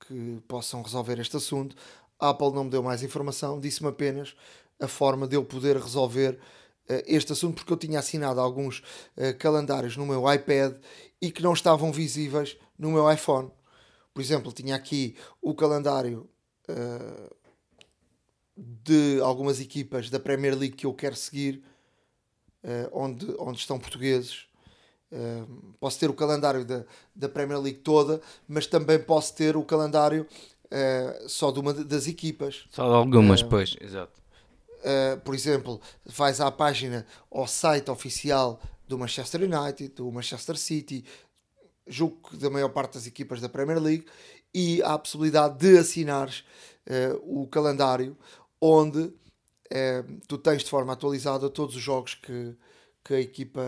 que 0.06 0.42
possam 0.46 0.82
resolver 0.82 1.18
este 1.18 1.36
assunto. 1.36 1.74
A 2.18 2.30
Apple 2.30 2.52
não 2.52 2.64
me 2.64 2.70
deu 2.70 2.82
mais 2.82 3.02
informação, 3.02 3.60
disse-me 3.60 3.88
apenas 3.88 4.34
a 4.80 4.88
forma 4.88 5.26
de 5.26 5.36
eu 5.36 5.44
poder 5.44 5.76
resolver 5.76 6.32
uh, 6.32 7.02
este 7.06 7.32
assunto, 7.32 7.56
porque 7.56 7.72
eu 7.72 7.76
tinha 7.76 7.98
assinado 7.98 8.40
alguns 8.40 8.80
uh, 9.16 9.36
calendários 9.38 9.96
no 9.96 10.04
meu 10.04 10.30
iPad 10.32 10.76
e 11.20 11.30
que 11.30 11.42
não 11.42 11.54
estavam 11.54 11.90
visíveis 11.90 12.56
no 12.78 12.90
meu 12.90 13.10
iPhone. 13.10 13.50
Por 14.12 14.20
exemplo, 14.20 14.52
tinha 14.52 14.76
aqui 14.76 15.16
o 15.40 15.54
calendário 15.54 16.28
uh, 16.68 17.43
de 18.56 19.20
algumas 19.22 19.60
equipas 19.60 20.08
da 20.08 20.20
Premier 20.20 20.56
League 20.56 20.76
que 20.76 20.86
eu 20.86 20.94
quero 20.94 21.16
seguir, 21.16 21.62
uh, 22.62 22.88
onde, 22.92 23.34
onde 23.38 23.58
estão 23.58 23.78
portugueses. 23.78 24.46
Uh, 25.12 25.74
posso 25.78 25.98
ter 25.98 26.10
o 26.10 26.14
calendário 26.14 26.64
da, 26.64 26.84
da 27.14 27.28
Premier 27.28 27.60
League 27.60 27.80
toda, 27.80 28.20
mas 28.48 28.66
também 28.66 28.98
posso 28.98 29.34
ter 29.34 29.56
o 29.56 29.64
calendário 29.64 30.26
uh, 30.66 31.28
só 31.28 31.50
de 31.50 31.60
uma 31.60 31.72
das 31.72 32.06
equipas. 32.06 32.64
Só 32.70 32.88
de 32.88 32.94
algumas, 32.94 33.42
pois, 33.42 33.76
exato. 33.80 34.22
por 35.24 35.34
exemplo, 35.34 35.80
vais 36.04 36.40
à 36.40 36.50
página, 36.50 37.06
ao 37.30 37.46
site 37.46 37.90
oficial 37.90 38.60
do 38.86 38.98
Manchester 38.98 39.42
United, 39.42 39.94
do 39.94 40.10
Manchester 40.12 40.56
City, 40.56 41.04
julgo 41.86 42.30
que 42.30 42.36
da 42.36 42.50
maior 42.50 42.68
parte 42.68 42.94
das 42.94 43.06
equipas 43.06 43.40
da 43.40 43.48
Premier 43.48 43.80
League, 43.80 44.06
e 44.52 44.82
há 44.82 44.94
a 44.94 44.98
possibilidade 44.98 45.58
de 45.58 45.78
assinares 45.78 46.44
o 47.22 47.46
calendário 47.46 48.14
onde 48.60 49.12
é, 49.70 50.04
tu 50.28 50.38
tens 50.38 50.62
de 50.62 50.70
forma 50.70 50.92
atualizada 50.92 51.48
todos 51.50 51.74
os 51.74 51.82
jogos 51.82 52.14
que, 52.14 52.54
que, 53.04 53.14
a, 53.14 53.20
equipa, 53.20 53.62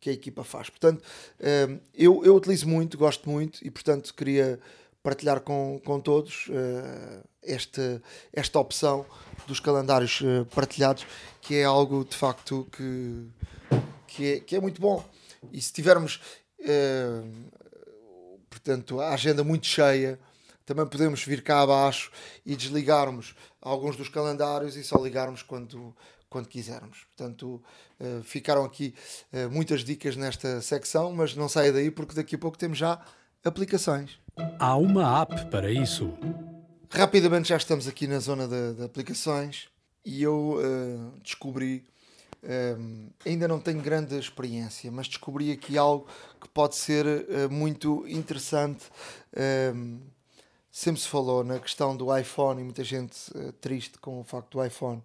que 0.00 0.10
a 0.10 0.12
equipa 0.12 0.44
faz. 0.44 0.68
Portanto, 0.68 1.02
é, 1.38 1.78
eu, 1.94 2.24
eu 2.24 2.34
utilizo 2.34 2.68
muito, 2.68 2.98
gosto 2.98 3.28
muito 3.28 3.64
e, 3.64 3.70
portanto, 3.70 4.12
queria 4.14 4.58
partilhar 5.02 5.40
com, 5.40 5.80
com 5.84 6.00
todos 6.00 6.48
é, 6.50 7.22
esta, 7.42 8.02
esta 8.32 8.58
opção 8.58 9.04
dos 9.46 9.60
calendários 9.60 10.22
partilhados, 10.54 11.06
que 11.40 11.56
é 11.56 11.64
algo 11.64 12.04
de 12.04 12.16
facto 12.16 12.66
que, 12.72 13.26
que, 14.06 14.32
é, 14.32 14.40
que 14.40 14.56
é 14.56 14.60
muito 14.60 14.80
bom. 14.80 15.04
E 15.52 15.60
se 15.60 15.70
tivermos, 15.70 16.20
portanto, 18.48 18.98
a 18.98 19.12
agenda 19.12 19.44
muito 19.44 19.66
cheia, 19.66 20.18
também 20.64 20.86
podemos 20.86 21.22
vir 21.22 21.42
cá 21.42 21.60
abaixo 21.60 22.10
e 22.46 22.56
desligarmos 22.56 23.34
alguns 23.64 23.96
dos 23.96 24.08
calendários 24.08 24.76
e 24.76 24.84
só 24.84 25.02
ligarmos 25.02 25.42
quando, 25.42 25.96
quando 26.28 26.46
quisermos. 26.46 27.06
Portanto, 27.16 27.62
uh, 27.98 28.22
ficaram 28.22 28.64
aqui 28.64 28.94
uh, 29.32 29.50
muitas 29.50 29.82
dicas 29.82 30.14
nesta 30.14 30.60
secção, 30.60 31.12
mas 31.12 31.34
não 31.34 31.48
saia 31.48 31.72
daí 31.72 31.90
porque 31.90 32.14
daqui 32.14 32.34
a 32.36 32.38
pouco 32.38 32.58
temos 32.58 32.76
já 32.76 33.00
aplicações. 33.42 34.18
Há 34.58 34.76
uma 34.76 35.22
app 35.22 35.46
para 35.46 35.72
isso. 35.72 36.12
Rapidamente 36.90 37.48
já 37.48 37.56
estamos 37.56 37.88
aqui 37.88 38.06
na 38.06 38.18
zona 38.18 38.46
de, 38.46 38.74
de 38.74 38.84
aplicações 38.84 39.68
e 40.04 40.22
eu 40.22 40.58
uh, 40.58 41.20
descobri, 41.22 41.84
ainda 43.24 43.48
não 43.48 43.58
tenho 43.58 43.80
grande 43.80 44.18
experiência, 44.18 44.92
mas 44.92 45.08
descobri 45.08 45.50
aqui 45.50 45.78
algo 45.78 46.06
que 46.38 46.46
pode 46.46 46.76
ser 46.76 47.06
muito 47.48 48.06
interessante 48.06 48.84
sempre 50.74 51.00
se 51.00 51.06
falou 51.06 51.44
na 51.44 51.60
questão 51.60 51.96
do 51.96 52.14
iPhone 52.18 52.60
e 52.60 52.64
muita 52.64 52.82
gente 52.82 53.30
uh, 53.30 53.52
triste 53.52 53.96
com 53.98 54.18
o 54.18 54.24
facto 54.24 54.58
do 54.58 54.64
iPhone 54.64 55.00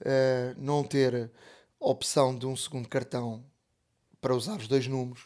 uh, 0.00 0.54
não 0.56 0.84
ter 0.84 1.28
opção 1.80 2.38
de 2.38 2.46
um 2.46 2.54
segundo 2.54 2.88
cartão 2.88 3.44
para 4.20 4.32
usar 4.32 4.58
os 4.58 4.68
dois 4.68 4.86
números, 4.86 5.24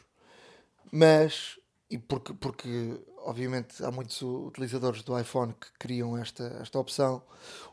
mas 0.91 1.59
e 1.91 1.99
porque, 1.99 2.33
porque 2.33 2.99
obviamente 3.19 3.85
há 3.85 3.91
muitos 3.91 4.23
utilizadores 4.23 5.03
do 5.03 5.19
iPhone 5.21 5.53
que 5.53 5.71
criam 5.79 6.17
esta, 6.17 6.45
esta 6.63 6.79
opção, 6.79 7.23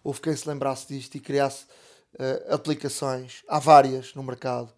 houve 0.04 0.20
quem 0.20 0.36
se 0.36 0.46
lembrasse 0.46 0.86
disto 0.90 1.16
e 1.16 1.22
criasse 1.22 1.64
uh, 2.16 2.54
aplicações, 2.54 3.46
há 3.48 3.60
várias 3.60 4.14
no 4.14 4.24
mercado, 4.24 4.74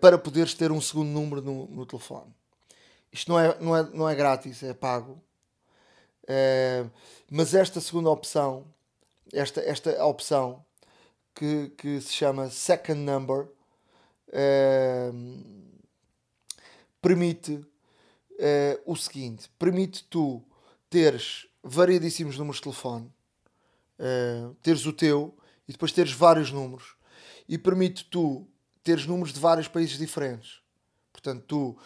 para 0.00 0.16
poderes 0.16 0.54
ter 0.54 0.72
um 0.72 0.80
segundo 0.80 1.08
número 1.08 1.42
no, 1.42 1.66
no 1.66 1.84
telefone. 1.84 2.34
Isto 3.12 3.30
não 3.30 3.38
é, 3.38 3.58
não, 3.60 3.76
é, 3.76 3.82
não 3.92 4.08
é 4.08 4.14
grátis, 4.14 4.62
é 4.62 4.72
pago 4.72 5.20
Uh, 6.26 6.90
mas 7.30 7.54
esta 7.54 7.80
segunda 7.80 8.10
opção, 8.10 8.66
esta, 9.32 9.60
esta 9.60 10.04
opção 10.04 10.64
que, 11.34 11.70
que 11.76 12.00
se 12.00 12.12
chama 12.12 12.50
Second 12.50 13.00
Number, 13.00 13.46
uh, 14.28 15.64
permite 17.00 17.52
uh, 17.54 18.80
o 18.84 18.96
seguinte: 18.96 19.48
permite 19.56 20.04
tu 20.04 20.42
teres 20.90 21.46
variedíssimos 21.62 22.36
números 22.38 22.56
de 22.56 22.62
telefone, 22.62 23.12
teres 24.62 24.86
o 24.86 24.92
teu 24.92 25.34
e 25.66 25.72
depois 25.72 25.90
teres 25.90 26.12
vários 26.12 26.52
números, 26.52 26.94
e 27.48 27.58
permite 27.58 28.04
tu 28.04 28.46
teres 28.84 29.04
números 29.04 29.32
de 29.32 29.40
vários 29.40 29.66
países 29.66 29.98
diferentes. 29.98 30.60
Portanto, 31.12 31.42
tu 31.48 31.76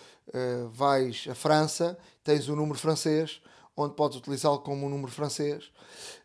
vais 0.71 1.27
à 1.31 1.35
França, 1.35 1.99
tens 2.23 2.47
o 2.49 2.53
um 2.53 2.57
número 2.57 2.79
francês, 2.79 3.41
onde 3.83 3.95
podes 3.95 4.19
utilizá-lo 4.19 4.61
como 4.61 4.87
um 4.87 4.91
número 4.91 5.11
francês. 5.13 5.71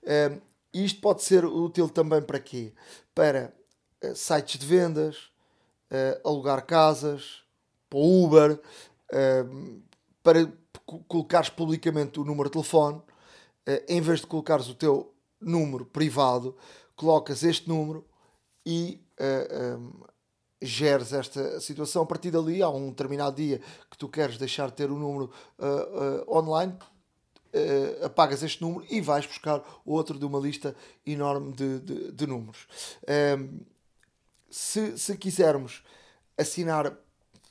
Uh, 0.04 0.42
isto 0.74 1.00
pode 1.02 1.24
ser 1.24 1.46
útil 1.46 1.90
também 1.90 2.22
para 2.22 2.40
quê? 2.40 2.74
Para 3.14 3.54
uh, 4.04 4.16
sites 4.16 4.60
de 4.60 4.66
vendas, 4.66 5.32
uh, 5.92 6.28
alugar 6.28 6.66
casas, 6.66 7.44
para 7.90 8.00
Uber, 8.00 8.60
para 10.24 10.52
colocares 11.08 11.50
publicamente 11.50 12.20
o 12.20 12.26
número 12.26 12.50
de 12.50 12.54
telefone, 12.54 13.02
em 13.88 14.02
vez 14.02 14.22
de 14.22 14.28
colocares 14.28 14.68
o 14.68 14.74
teu 14.74 15.14
número 15.40 15.86
privado, 15.86 16.58
colocas 16.96 17.44
este 17.44 17.70
número 17.70 18.04
e 18.66 19.00
um, 19.78 20.04
geres 20.62 21.14
esta 21.14 21.60
situação. 21.60 22.04
A 22.04 22.06
partir 22.06 22.32
dali, 22.32 22.62
há 22.62 22.70
um 22.70 22.90
determinado 22.90 23.36
dia 23.36 23.62
que 23.90 23.98
tu 23.98 24.10
queres 24.10 24.38
deixar 24.38 24.68
de 24.68 24.74
ter 24.74 24.92
o 24.92 24.98
número 24.98 25.32
uh, 25.60 26.26
uh, 26.26 26.38
online, 26.38 26.76
uh, 27.56 28.06
apagas 28.06 28.44
este 28.44 28.62
número 28.62 28.86
e 28.90 29.02
vais 29.02 29.26
buscar 29.26 29.64
outro 29.86 30.20
de 30.20 30.26
uma 30.26 30.40
lista 30.40 30.76
enorme 31.06 31.54
de, 31.54 31.80
de, 31.80 32.12
de 32.12 32.28
números. 32.28 32.68
Um, 33.08 33.12
ehm, 33.12 33.60
se, 34.50 34.98
se 34.98 35.18
quisermos 35.18 35.84
assinar 36.38 36.96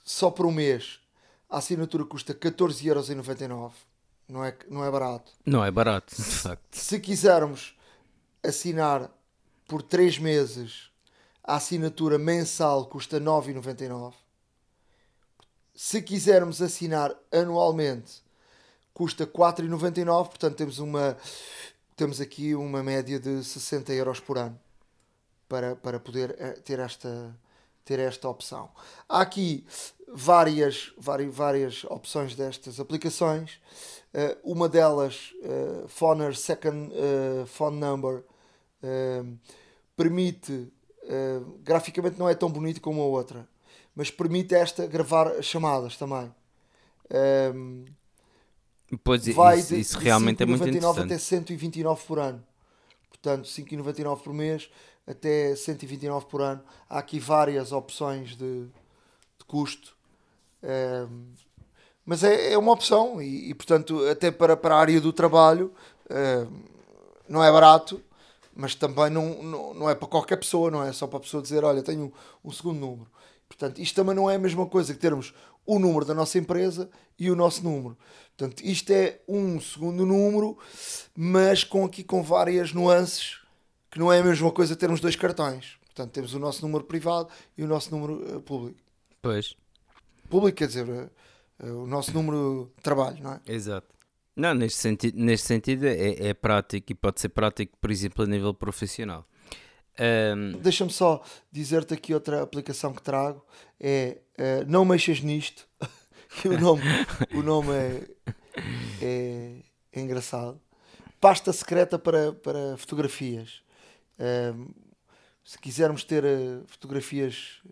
só 0.04 0.30
por 0.30 0.46
um 0.46 0.52
mês, 0.52 1.00
a 1.48 1.58
assinatura 1.58 2.04
custa 2.04 2.34
14,99€. 2.34 3.72
Não 4.28 4.44
é, 4.44 4.56
não 4.70 4.84
é 4.84 4.90
barato. 4.90 5.32
Não 5.44 5.64
é 5.64 5.70
barato, 5.70 6.14
de 6.14 6.22
facto. 6.22 6.74
Se 6.74 6.98
quisermos 6.98 7.76
assinar 8.42 9.10
por 9.68 9.82
3 9.82 10.18
meses, 10.18 10.90
a 11.42 11.56
assinatura 11.56 12.18
mensal 12.18 12.86
custa 12.86 13.20
9,99. 13.20 14.14
Se 15.74 16.00
quisermos 16.00 16.62
assinar 16.62 17.14
anualmente, 17.30 18.23
custa 18.94 19.26
4,99, 19.26 20.28
portanto 20.28 20.56
temos 20.56 20.78
uma 20.78 21.16
temos 21.96 22.20
aqui 22.20 22.54
uma 22.54 22.82
média 22.82 23.20
de 23.20 23.44
60 23.44 23.92
euros 23.92 24.18
por 24.18 24.38
ano 24.38 24.58
para, 25.48 25.76
para 25.76 26.00
poder 26.00 26.34
eh, 26.38 26.52
ter 26.64 26.78
esta 26.78 27.36
ter 27.84 27.98
esta 27.98 28.28
opção. 28.28 28.70
Há 29.08 29.20
aqui 29.20 29.66
várias, 30.08 30.92
várias, 30.96 31.34
várias 31.34 31.84
opções 31.84 32.34
destas 32.34 32.80
aplicações. 32.80 33.60
Uh, 34.14 34.52
uma 34.52 34.68
delas, 34.68 35.34
uh, 35.42 35.88
Phoner 35.88 36.36
Second 36.36 36.92
uh, 36.92 37.46
Phone 37.46 37.78
Number, 37.78 38.22
uh, 38.82 39.38
permite, 39.96 40.72
graficamente 41.62 42.18
não 42.18 42.28
é 42.28 42.34
tão 42.34 42.50
bonito 42.50 42.80
como 42.80 43.02
a 43.02 43.04
outra, 43.04 43.46
mas 43.94 44.10
permite 44.10 44.54
esta 44.54 44.86
gravar 44.86 45.42
chamadas 45.42 45.98
também. 45.98 46.34
Pois 49.02 49.26
vai 49.28 49.58
isso, 49.58 49.74
de, 49.74 49.80
isso 49.80 49.98
realmente 49.98 50.42
é 50.42 50.46
muito 50.46 50.68
interessante. 50.68 51.00
até 51.00 51.18
129 51.18 52.04
por 52.06 52.18
ano. 52.18 52.42
portanto 53.08 53.46
5,99 53.46 54.22
por 54.22 54.32
mês 54.32 54.70
até 55.06 55.54
129 55.54 56.26
por 56.26 56.40
ano. 56.40 56.62
Há 56.88 56.98
aqui 56.98 57.18
várias 57.18 57.72
opções 57.72 58.36
de, 58.36 58.64
de 58.64 59.44
custo. 59.46 59.94
Um, 60.62 61.32
mas 62.06 62.22
é, 62.22 62.52
é, 62.52 62.58
uma 62.58 62.72
opção 62.72 63.20
e, 63.20 63.50
e, 63.50 63.54
portanto 63.54 64.06
até 64.08 64.30
para, 64.30 64.56
para 64.56 64.74
a 64.74 64.78
área 64.78 65.00
do 65.00 65.12
trabalho 65.12 65.72
um, 66.10 66.62
não 67.28 67.44
é 67.44 67.50
barato 67.50 68.02
mas 68.54 68.74
também 68.74 69.10
não, 69.10 69.42
não, 69.42 69.74
não 69.74 69.90
é 69.90 69.94
para 69.94 70.06
qualquer 70.06 70.36
pessoa, 70.36 70.70
não 70.70 70.82
é 70.82 70.92
só 70.92 71.06
para 71.06 71.16
a 71.16 71.20
pessoa 71.20 71.42
dizer, 71.42 71.64
olha, 71.64 71.82
tenho 71.82 72.04
um, 72.44 72.48
um 72.48 72.52
segundo 72.52 72.78
número. 72.78 73.10
Portanto, 73.48 73.80
isto 73.80 73.94
também 73.96 74.14
não 74.14 74.30
é 74.30 74.36
a 74.36 74.38
mesma 74.38 74.66
coisa 74.66 74.94
que 74.94 75.00
termos 75.00 75.34
o 75.66 75.78
número 75.78 76.04
da 76.04 76.14
nossa 76.14 76.38
empresa 76.38 76.90
e 77.18 77.30
o 77.30 77.36
nosso 77.36 77.62
número. 77.62 77.96
Portanto, 78.36 78.62
isto 78.62 78.90
é 78.90 79.20
um 79.28 79.60
segundo 79.60 80.04
número, 80.04 80.58
mas 81.16 81.62
com 81.64 81.84
aqui 81.84 82.02
com 82.02 82.22
várias 82.22 82.72
nuances, 82.72 83.38
que 83.90 83.98
não 83.98 84.12
é 84.12 84.20
a 84.20 84.24
mesma 84.24 84.50
coisa 84.50 84.74
termos 84.74 85.00
dois 85.00 85.14
cartões. 85.16 85.78
Portanto, 85.84 86.12
temos 86.12 86.34
o 86.34 86.38
nosso 86.40 86.60
número 86.62 86.84
privado 86.84 87.28
e 87.56 87.62
o 87.62 87.68
nosso 87.68 87.94
número 87.94 88.36
uh, 88.36 88.40
público. 88.40 88.80
Pois. 89.22 89.54
Público 90.28 90.58
quer 90.58 90.66
dizer, 90.66 90.88
uh, 90.88 91.10
uh, 91.62 91.84
o 91.84 91.86
nosso 91.86 92.12
número 92.12 92.72
de 92.76 92.82
trabalho, 92.82 93.22
não 93.22 93.34
é? 93.34 93.40
Exato. 93.46 93.94
Não, 94.34 94.52
neste 94.52 94.80
sentido, 94.80 95.16
neste 95.16 95.46
sentido 95.46 95.86
é, 95.86 96.28
é 96.28 96.34
prático 96.34 96.90
e 96.90 96.94
pode 96.94 97.20
ser 97.20 97.28
prático, 97.28 97.78
por 97.80 97.92
exemplo, 97.92 98.24
a 98.24 98.26
nível 98.26 98.52
profissional. 98.52 99.24
Um... 99.98 100.58
Deixa-me 100.58 100.90
só 100.90 101.22
dizer-te 101.52 101.94
aqui 101.94 102.14
outra 102.14 102.42
aplicação 102.42 102.92
que 102.92 103.02
trago: 103.02 103.44
é 103.80 104.18
uh, 104.38 104.70
Não 104.70 104.84
Mexas 104.84 105.20
Nisto. 105.20 105.66
que 106.40 106.48
o 106.48 106.60
nome, 106.60 106.82
o 107.32 107.42
nome 107.42 107.70
é, 107.72 108.08
é, 109.00 109.56
é, 109.92 110.00
engraçado. 110.00 110.60
Pasta 111.20 111.52
secreta 111.52 111.98
para, 111.98 112.32
para 112.32 112.76
fotografias. 112.76 113.62
Um, 114.18 114.68
se 115.44 115.58
quisermos 115.58 116.04
ter 116.04 116.24
uh, 116.24 116.64
fotografias 116.66 117.62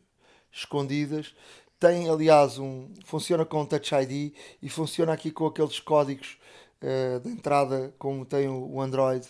escondidas, 0.50 1.34
tem 1.78 2.08
aliás 2.08 2.58
um. 2.58 2.88
funciona 3.04 3.44
com 3.44 3.64
Touch 3.64 3.94
ID 3.94 4.34
e 4.62 4.68
funciona 4.68 5.12
aqui 5.12 5.30
com 5.30 5.46
aqueles 5.46 5.80
códigos 5.80 6.38
uh, 6.82 7.20
de 7.20 7.28
entrada, 7.30 7.94
como 7.98 8.24
tem 8.24 8.48
o, 8.48 8.80
Android, 8.80 9.26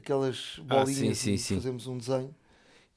aquelas 0.00 0.58
bolinhas 0.58 0.98
ah, 0.98 1.14
sim, 1.14 1.14
sim, 1.14 1.36
sim. 1.36 1.54
fazemos 1.56 1.86
um 1.86 1.96
desenho. 1.96 2.34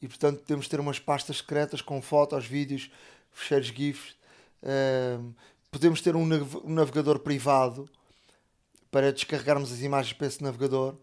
E 0.01 0.07
portanto 0.07 0.41
temos 0.43 0.65
de 0.65 0.71
ter 0.71 0.79
umas 0.79 0.99
pastas 0.99 1.37
secretas 1.37 1.81
com 1.81 2.01
fotos, 2.01 2.45
vídeos, 2.45 2.89
fecheiros 3.31 3.67
GIFs. 3.67 4.15
Uh, 4.61 5.33
podemos 5.71 6.01
ter 6.01 6.15
um, 6.15 6.25
navegador 6.65 7.19
privado 7.19 7.89
para 8.91 9.13
descarregarmos 9.13 9.71
as 9.71 9.81
imagens 9.81 10.13
para 10.13 10.27
esse 10.27 10.43
navegador. 10.43 10.95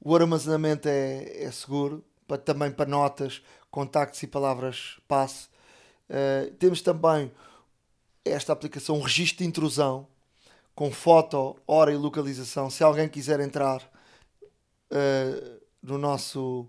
O 0.00 0.14
armazenamento 0.14 0.88
é, 0.88 1.42
é 1.42 1.50
seguro, 1.50 2.04
para, 2.26 2.38
também 2.38 2.70
para 2.70 2.88
notas, 2.88 3.42
contactos 3.70 4.22
e 4.22 4.26
palavras 4.26 4.98
passe. 5.08 5.48
Uh, 6.08 6.52
temos 6.54 6.80
também 6.80 7.32
esta 8.24 8.52
aplicação, 8.52 8.96
um 8.96 9.02
registro 9.02 9.38
de 9.38 9.48
intrusão, 9.48 10.06
com 10.74 10.92
foto, 10.92 11.56
hora 11.66 11.92
e 11.92 11.96
localização. 11.96 12.70
Se 12.70 12.84
alguém 12.84 13.08
quiser 13.08 13.40
entrar 13.40 13.82
uh, 14.92 15.60
no 15.82 15.98
nosso, 15.98 16.68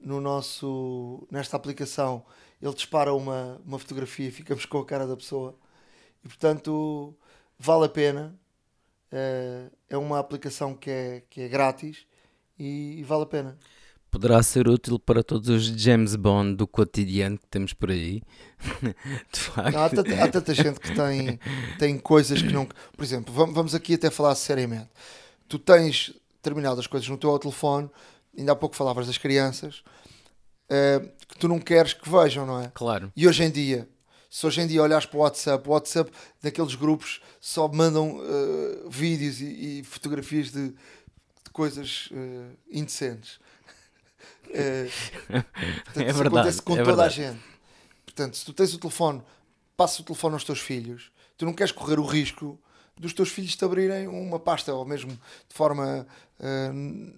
no 0.00 0.20
nosso, 0.20 1.26
nesta 1.30 1.56
aplicação, 1.56 2.24
ele 2.60 2.74
dispara 2.74 3.12
uma, 3.12 3.60
uma 3.64 3.78
fotografia 3.78 4.28
e 4.28 4.30
ficamos 4.30 4.64
com 4.66 4.78
a 4.78 4.86
cara 4.86 5.06
da 5.06 5.16
pessoa. 5.16 5.54
E 6.24 6.28
portanto, 6.28 7.14
vale 7.58 7.86
a 7.86 7.88
pena. 7.88 8.38
Uh, 9.12 9.70
é 9.88 9.96
uma 9.96 10.18
aplicação 10.18 10.74
que 10.74 10.90
é, 10.90 11.22
que 11.30 11.42
é 11.42 11.48
grátis 11.48 12.06
e, 12.58 12.98
e 12.98 13.02
vale 13.04 13.22
a 13.22 13.26
pena 13.26 13.58
poderá 14.14 14.40
ser 14.44 14.68
útil 14.68 14.96
para 14.96 15.24
todos 15.24 15.48
os 15.48 15.64
James 15.64 16.14
Bond 16.14 16.54
do 16.54 16.68
cotidiano 16.68 17.36
que 17.36 17.48
temos 17.48 17.72
por 17.72 17.90
aí. 17.90 18.22
De 19.32 19.40
facto. 19.40 19.76
Há, 19.76 19.90
tanta, 19.90 20.24
há, 20.24 20.28
tanta, 20.28 20.54
gente 20.54 20.78
que 20.78 20.94
tem, 20.94 21.40
tem 21.80 21.98
coisas 21.98 22.40
que 22.40 22.52
não. 22.52 22.64
Por 22.64 23.04
exemplo, 23.04 23.34
vamos 23.34 23.74
aqui 23.74 23.94
até 23.94 24.10
falar 24.10 24.36
seriamente. 24.36 24.88
Tu 25.48 25.58
tens 25.58 26.14
determinadas 26.44 26.86
coisas 26.86 27.08
no 27.08 27.16
teu 27.16 27.38
telefone, 27.38 27.90
ainda 28.36 28.52
há 28.52 28.56
pouco 28.56 28.76
falavas 28.76 29.06
das 29.06 29.16
crianças, 29.16 29.82
uh, 30.68 31.08
que 31.26 31.38
tu 31.38 31.48
não 31.48 31.58
queres 31.58 31.94
que 31.94 32.08
vejam, 32.08 32.44
não 32.44 32.60
é? 32.60 32.70
Claro. 32.74 33.10
E 33.16 33.26
hoje 33.26 33.42
em 33.42 33.50
dia, 33.50 33.88
se 34.28 34.46
hoje 34.46 34.60
em 34.60 34.66
dia 34.66 34.82
olhas 34.82 35.06
para 35.06 35.16
o 35.16 35.20
WhatsApp, 35.20 35.66
o 35.66 35.72
WhatsApp 35.72 36.12
daqueles 36.42 36.74
grupos 36.74 37.22
só 37.40 37.66
mandam 37.66 38.18
uh, 38.18 38.90
vídeos 38.90 39.40
e, 39.40 39.80
e, 39.80 39.84
fotografias 39.84 40.50
de, 40.50 40.68
de 40.70 41.50
coisas 41.52 42.10
uh, 42.10 42.56
indecentes. 42.70 43.40
É, 44.50 44.88
portanto, 45.84 46.00
é 46.00 46.12
verdade. 46.12 46.26
acontece 46.26 46.62
com 46.62 46.74
é 46.74 46.76
toda 46.76 46.96
verdade. 46.96 47.22
a 47.22 47.26
gente. 47.26 47.42
Portanto, 48.04 48.36
se 48.36 48.44
tu 48.44 48.52
tens 48.52 48.74
o 48.74 48.78
telefone, 48.78 49.22
passa 49.76 50.02
o 50.02 50.04
telefone 50.04 50.34
aos 50.34 50.44
teus 50.44 50.60
filhos, 50.60 51.10
tu 51.36 51.46
não 51.46 51.52
queres 51.52 51.72
correr 51.72 51.98
o 51.98 52.04
risco 52.04 52.60
dos 52.98 53.12
teus 53.12 53.28
filhos 53.28 53.56
te 53.56 53.64
abrirem 53.64 54.08
uma 54.08 54.38
pasta, 54.38 54.74
ou 54.74 54.84
mesmo 54.84 55.10
de 55.10 55.54
forma 55.54 56.06
uh, 56.40 57.14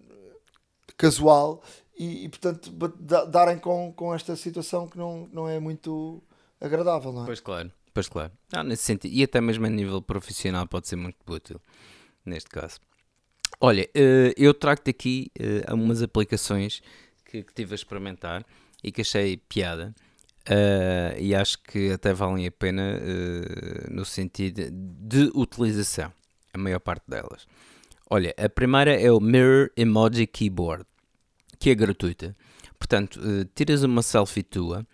casual, 0.96 1.62
e, 1.98 2.24
e, 2.24 2.28
portanto 2.28 2.70
darem 3.30 3.58
com, 3.58 3.92
com 3.92 4.14
esta 4.14 4.36
situação 4.36 4.86
que 4.86 4.98
não, 4.98 5.28
não 5.32 5.48
é 5.48 5.58
muito 5.58 6.22
agradável, 6.60 7.12
não 7.12 7.22
é? 7.22 7.26
Pois 7.26 7.40
claro, 7.40 7.72
pois 7.94 8.08
claro. 8.08 8.32
Não, 8.52 8.62
nesse 8.62 8.82
sentido, 8.82 9.12
e 9.12 9.22
até 9.22 9.40
mesmo 9.40 9.66
a 9.66 9.70
nível 9.70 10.02
profissional 10.02 10.66
pode 10.66 10.88
ser 10.88 10.96
muito 10.96 11.16
útil, 11.26 11.60
neste 12.24 12.50
caso. 12.50 12.78
Olha, 13.60 13.84
uh, 13.96 14.32
eu 14.36 14.52
trago-te 14.52 14.90
aqui 14.90 15.30
uh, 15.38 15.70
algumas 15.70 16.02
aplicações 16.02 16.82
que, 17.24 17.42
que 17.42 17.54
tive 17.54 17.72
a 17.72 17.76
experimentar 17.76 18.44
e 18.82 18.92
que 18.92 19.00
achei 19.00 19.36
piada. 19.36 19.94
Uh, 20.48 21.18
e 21.18 21.34
acho 21.34 21.58
que 21.58 21.90
até 21.90 22.12
valem 22.12 22.46
a 22.46 22.52
pena 22.52 23.00
uh, 23.00 23.92
no 23.92 24.04
sentido 24.04 24.62
de 24.70 25.30
utilização, 25.34 26.12
a 26.54 26.58
maior 26.58 26.78
parte 26.78 27.02
delas. 27.08 27.46
Olha, 28.08 28.32
a 28.38 28.48
primeira 28.48 28.94
é 28.94 29.10
o 29.10 29.18
Mirror 29.18 29.70
Emoji 29.76 30.24
Keyboard, 30.24 30.84
que 31.58 31.70
é 31.70 31.74
gratuita. 31.74 32.36
Portanto, 32.78 33.16
uh, 33.16 33.44
tiras 33.56 33.82
uma 33.82 34.02
selfie 34.02 34.44
tua 34.44 34.86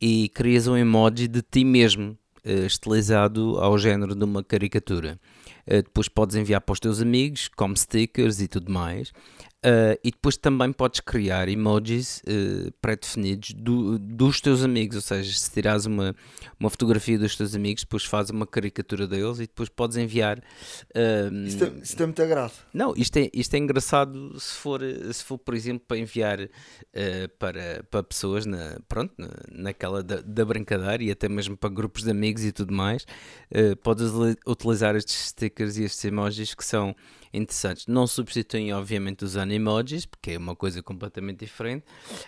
e 0.00 0.28
crias 0.28 0.66
um 0.66 0.76
emoji 0.76 1.26
de 1.26 1.42
ti 1.42 1.64
mesmo, 1.64 2.16
estilizado 2.44 3.58
ao 3.58 3.76
género 3.76 4.14
de 4.14 4.24
uma 4.24 4.42
caricatura. 4.42 5.20
depois 5.66 6.08
podes 6.08 6.34
enviar 6.36 6.62
para 6.62 6.72
os 6.72 6.80
teus 6.80 7.02
amigos, 7.02 7.48
como 7.48 7.76
stickers 7.76 8.40
e 8.40 8.48
tudo 8.48 8.72
mais. 8.72 9.12
Uh, 9.58 9.98
e 10.04 10.12
depois 10.12 10.36
também 10.36 10.72
podes 10.72 11.00
criar 11.00 11.48
emojis 11.48 12.22
uh, 12.28 12.70
pré-definidos 12.80 13.52
do, 13.54 13.98
dos 13.98 14.40
teus 14.40 14.62
amigos, 14.62 14.94
ou 14.94 15.02
seja, 15.02 15.36
se 15.36 15.50
tirares 15.50 15.84
uma, 15.84 16.14
uma 16.60 16.70
fotografia 16.70 17.18
dos 17.18 17.34
teus 17.34 17.56
amigos, 17.56 17.82
depois 17.82 18.04
fazes 18.04 18.30
uma 18.30 18.46
caricatura 18.46 19.08
deles 19.08 19.38
e 19.38 19.48
depois 19.48 19.68
podes 19.68 19.96
enviar. 19.96 20.38
Uh, 20.38 21.44
isto, 21.44 21.64
é, 21.64 21.72
isto 21.82 22.00
é 22.00 22.06
muito 22.06 22.26
graça. 22.28 22.62
Não, 22.72 22.94
isto 22.96 23.16
é, 23.16 23.28
isto 23.34 23.52
é 23.54 23.58
engraçado 23.58 24.38
se 24.38 24.54
for, 24.54 24.80
se 25.12 25.24
for, 25.24 25.36
por 25.38 25.54
exemplo, 25.54 25.84
para 25.88 25.98
enviar 25.98 26.38
para, 27.40 27.84
para 27.90 28.02
pessoas 28.04 28.46
na, 28.46 28.78
pronto, 28.88 29.12
na, 29.18 29.28
naquela 29.50 30.04
da, 30.04 30.20
da, 30.20 30.44
brincadeira 30.44 31.02
e 31.02 31.10
até 31.10 31.28
mesmo 31.28 31.56
para 31.56 31.68
grupos 31.68 32.04
de 32.04 32.10
amigos 32.12 32.44
e 32.44 32.52
tudo 32.52 32.72
mais. 32.72 33.04
podes 33.82 34.12
utilizar 34.46 34.94
estes 34.94 35.30
stickers 35.30 35.76
e 35.78 35.84
estes 35.84 36.04
emojis 36.04 36.54
que 36.54 36.64
são 36.64 36.94
interessantes. 37.32 37.86
Não 37.86 38.06
substituem, 38.06 38.72
obviamente, 38.72 39.24
os 39.24 39.36
animojis, 39.36 40.06
porque 40.06 40.32
é 40.32 40.38
uma 40.38 40.56
coisa 40.56 40.82
completamente 40.82 41.40
diferente, 41.40 41.84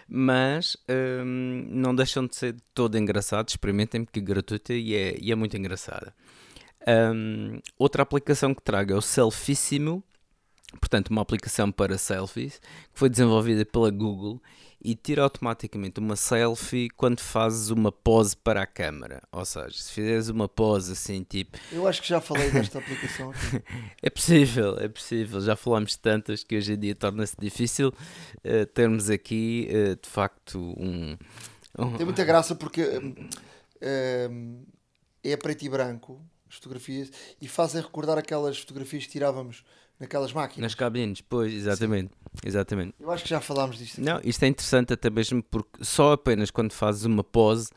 mas 0.09 0.77
hum, 1.25 1.67
não 1.71 1.95
deixam 1.95 2.27
de 2.27 2.37
ser 2.37 2.57
todo 2.75 2.97
engraçados. 2.99 3.53
Experimentem, 3.53 4.05
porque 4.05 4.21
é 4.21 4.23
gratuita 4.23 4.73
e 4.75 4.95
é, 4.95 5.17
e 5.21 5.33
é 5.33 5.35
muito 5.35 5.57
engraçada. 5.57 6.15
Um, 7.15 7.61
outra 7.79 8.03
aplicação 8.03 8.55
que 8.55 8.63
trago 8.63 8.93
é 8.93 8.97
o 8.97 9.03
Selfissimo, 9.03 10.03
portanto, 10.79 11.09
uma 11.09 11.23
aplicação 11.23 11.71
para 11.71 11.99
selfies, 11.99 12.59
que 12.93 12.99
foi 12.99 13.09
desenvolvida 13.09 13.65
pela 13.67 13.91
Google 13.91 14.41
e 14.83 14.95
tira 14.95 15.23
automaticamente 15.23 16.01
uma 16.01 16.17
selfie 16.17 16.89
quando 16.91 17.21
fazes 17.21 17.71
uma 17.71 17.93
pose 17.93 18.37
para 18.37 18.63
a 18.63 18.67
câmera. 18.67 19.23
Ou 19.31 19.45
seja, 19.45 19.71
se 19.71 19.93
fizeres 19.93 20.29
uma 20.29 20.49
pose 20.49 20.93
assim, 20.93 21.23
tipo. 21.23 21.59
Eu 21.71 21.87
acho 21.87 22.01
que 22.01 22.09
já 22.09 22.21
falei 22.21 22.49
desta 22.53 22.79
aplicação 22.79 23.31
aqui. 23.31 23.63
é 24.03 24.11
possível, 24.11 24.79
é 24.79 24.89
possível. 24.89 25.41
Já 25.41 25.55
falamos 25.57 25.97
tantas 25.97 26.43
que 26.43 26.57
hoje 26.57 26.73
em 26.73 26.79
dia 26.79 26.95
torna-se 26.95 27.37
difícil 27.39 27.89
uh, 27.89 28.67
termos 28.73 29.11
aqui, 29.11 29.69
uh, 29.71 29.97
de 30.01 30.09
facto, 30.09 30.59
um, 30.59 31.17
um. 31.79 31.97
Tem 31.97 32.07
muita 32.07 32.25
graça 32.25 32.55
porque 32.55 32.83
uh, 32.83 34.67
é 35.23 35.37
preto 35.37 35.65
e 35.65 35.69
branco 35.69 36.21
as 36.49 36.57
fotografias 36.57 37.13
e 37.41 37.47
fazem 37.47 37.81
recordar 37.81 38.19
aquelas 38.19 38.59
fotografias 38.59 39.05
que 39.05 39.13
tirávamos 39.13 39.63
naquelas 40.01 40.33
máquinas. 40.33 40.63
Nas 40.63 40.75
cabines, 40.75 41.21
pois, 41.21 41.53
exatamente. 41.53 42.11
exatamente. 42.45 42.95
Eu 42.99 43.11
acho 43.11 43.23
que 43.23 43.31
já 43.31 43.41
falámos 43.41 43.79
disto. 43.79 43.95
Aqui. 43.95 44.03
Não, 44.03 44.21
isto 44.25 44.43
é 44.43 44.49
interessante 44.49 44.93
até 44.95 45.11
mesmo 45.11 45.43
porque 45.43 45.85
só 45.85 46.13
apenas 46.13 46.51
quando 46.51 46.73
fazes 46.73 47.05
uma 47.05 47.23
pose 47.23 47.69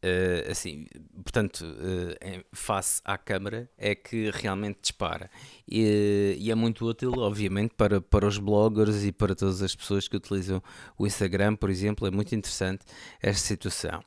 Uh, 0.00 0.48
assim, 0.48 0.86
portanto, 1.24 1.64
uh, 1.64 2.44
face 2.52 3.00
à 3.04 3.18
câmara 3.18 3.68
é 3.76 3.96
que 3.96 4.30
realmente 4.32 4.78
dispara. 4.80 5.28
E, 5.68 6.36
e, 6.38 6.52
é 6.52 6.54
muito 6.54 6.86
útil, 6.86 7.12
obviamente, 7.16 7.74
para, 7.74 8.00
para 8.00 8.24
os 8.24 8.38
bloggers 8.38 9.02
e 9.02 9.10
para 9.10 9.34
todas 9.34 9.60
as 9.60 9.74
pessoas 9.74 10.06
que 10.06 10.16
utilizam 10.16 10.62
o 10.96 11.04
Instagram, 11.04 11.56
por 11.56 11.68
exemplo. 11.68 12.06
É 12.06 12.12
muito 12.12 12.32
interessante 12.32 12.84
esta 13.20 13.44
situação. 13.44 14.00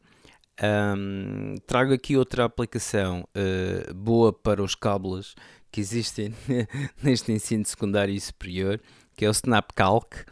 Um, 0.63 1.55
trago 1.67 1.93
aqui 1.93 2.15
outra 2.15 2.45
aplicação 2.45 3.27
uh, 3.35 3.93
boa 3.93 4.31
para 4.31 4.63
os 4.63 4.75
cabos 4.75 5.35
que 5.71 5.79
existem 5.79 6.33
neste 7.01 7.31
ensino 7.31 7.65
secundário 7.65 8.13
e 8.13 8.19
superior, 8.19 8.81
que 9.15 9.25
é 9.25 9.29
o 9.29 9.31
SnapCalc, 9.31 10.25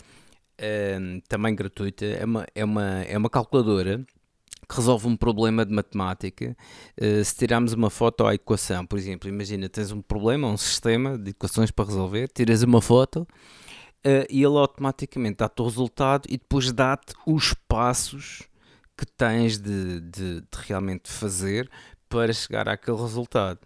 um, 0.62 1.22
também 1.28 1.56
gratuita. 1.56 2.06
É 2.06 2.26
uma, 2.26 2.46
é, 2.54 2.66
uma, 2.66 3.04
é 3.04 3.18
uma 3.18 3.30
calculadora 3.30 4.06
que 4.68 4.76
resolve 4.76 5.08
um 5.08 5.18
problema 5.18 5.66
de 5.66 5.74
matemática. 5.74 6.56
Uh, 7.02 7.24
se 7.24 7.36
tirarmos 7.36 7.74
uma 7.74 7.90
foto 7.90 8.26
à 8.28 8.36
equação, 8.36 8.86
por 8.86 9.00
exemplo, 9.00 9.28
imagina, 9.28 9.68
tens 9.68 9.92
um 9.92 10.02
problema, 10.02 10.48
um 10.48 10.58
sistema 10.58 11.18
de 11.18 11.32
equações 11.32 11.72
para 11.72 11.86
resolver, 11.86 12.28
tiras 12.28 12.62
uma 12.62 12.82
foto 12.82 13.28
uh, 14.06 14.26
e 14.30 14.44
ele 14.44 14.58
automaticamente 14.58 15.38
dá-te 15.38 15.62
o 15.62 15.66
resultado 15.66 16.28
e 16.30 16.38
depois 16.38 16.72
dá-te 16.72 17.14
os 17.26 17.56
passos 17.68 18.44
que 18.96 19.06
tens 19.06 19.58
de, 19.58 20.02
de, 20.02 20.42
de, 20.42 20.48
realmente 20.68 21.10
fazer 21.10 21.70
para 22.10 22.34
chegar 22.34 22.68
àquele 22.68 22.98
resultado. 22.98 23.60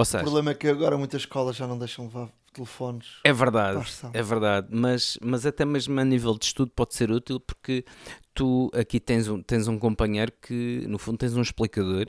Ou 0.00 0.04
seja, 0.06 0.22
o 0.22 0.24
problema 0.24 0.52
é 0.52 0.54
que 0.54 0.66
agora 0.66 0.96
muitas 0.96 1.20
escolas 1.20 1.54
já 1.54 1.66
não 1.66 1.78
deixam 1.78 2.06
levar 2.06 2.30
telefones. 2.54 3.18
É 3.22 3.34
verdade, 3.34 3.84
é 4.14 4.22
verdade, 4.22 4.68
mas, 4.70 5.18
mas 5.20 5.44
até 5.44 5.64
mesmo 5.66 6.00
a 6.00 6.04
nível 6.04 6.38
de 6.38 6.46
estudo 6.46 6.72
pode 6.74 6.94
ser 6.94 7.10
útil 7.10 7.38
porque 7.38 7.84
tu 8.32 8.70
aqui 8.74 8.98
tens 8.98 9.28
um, 9.28 9.42
tens 9.42 9.68
um 9.68 9.78
companheiro 9.78 10.32
que, 10.40 10.86
no 10.88 10.98
fundo, 10.98 11.18
tens 11.18 11.36
um 11.36 11.42
explicador 11.42 12.06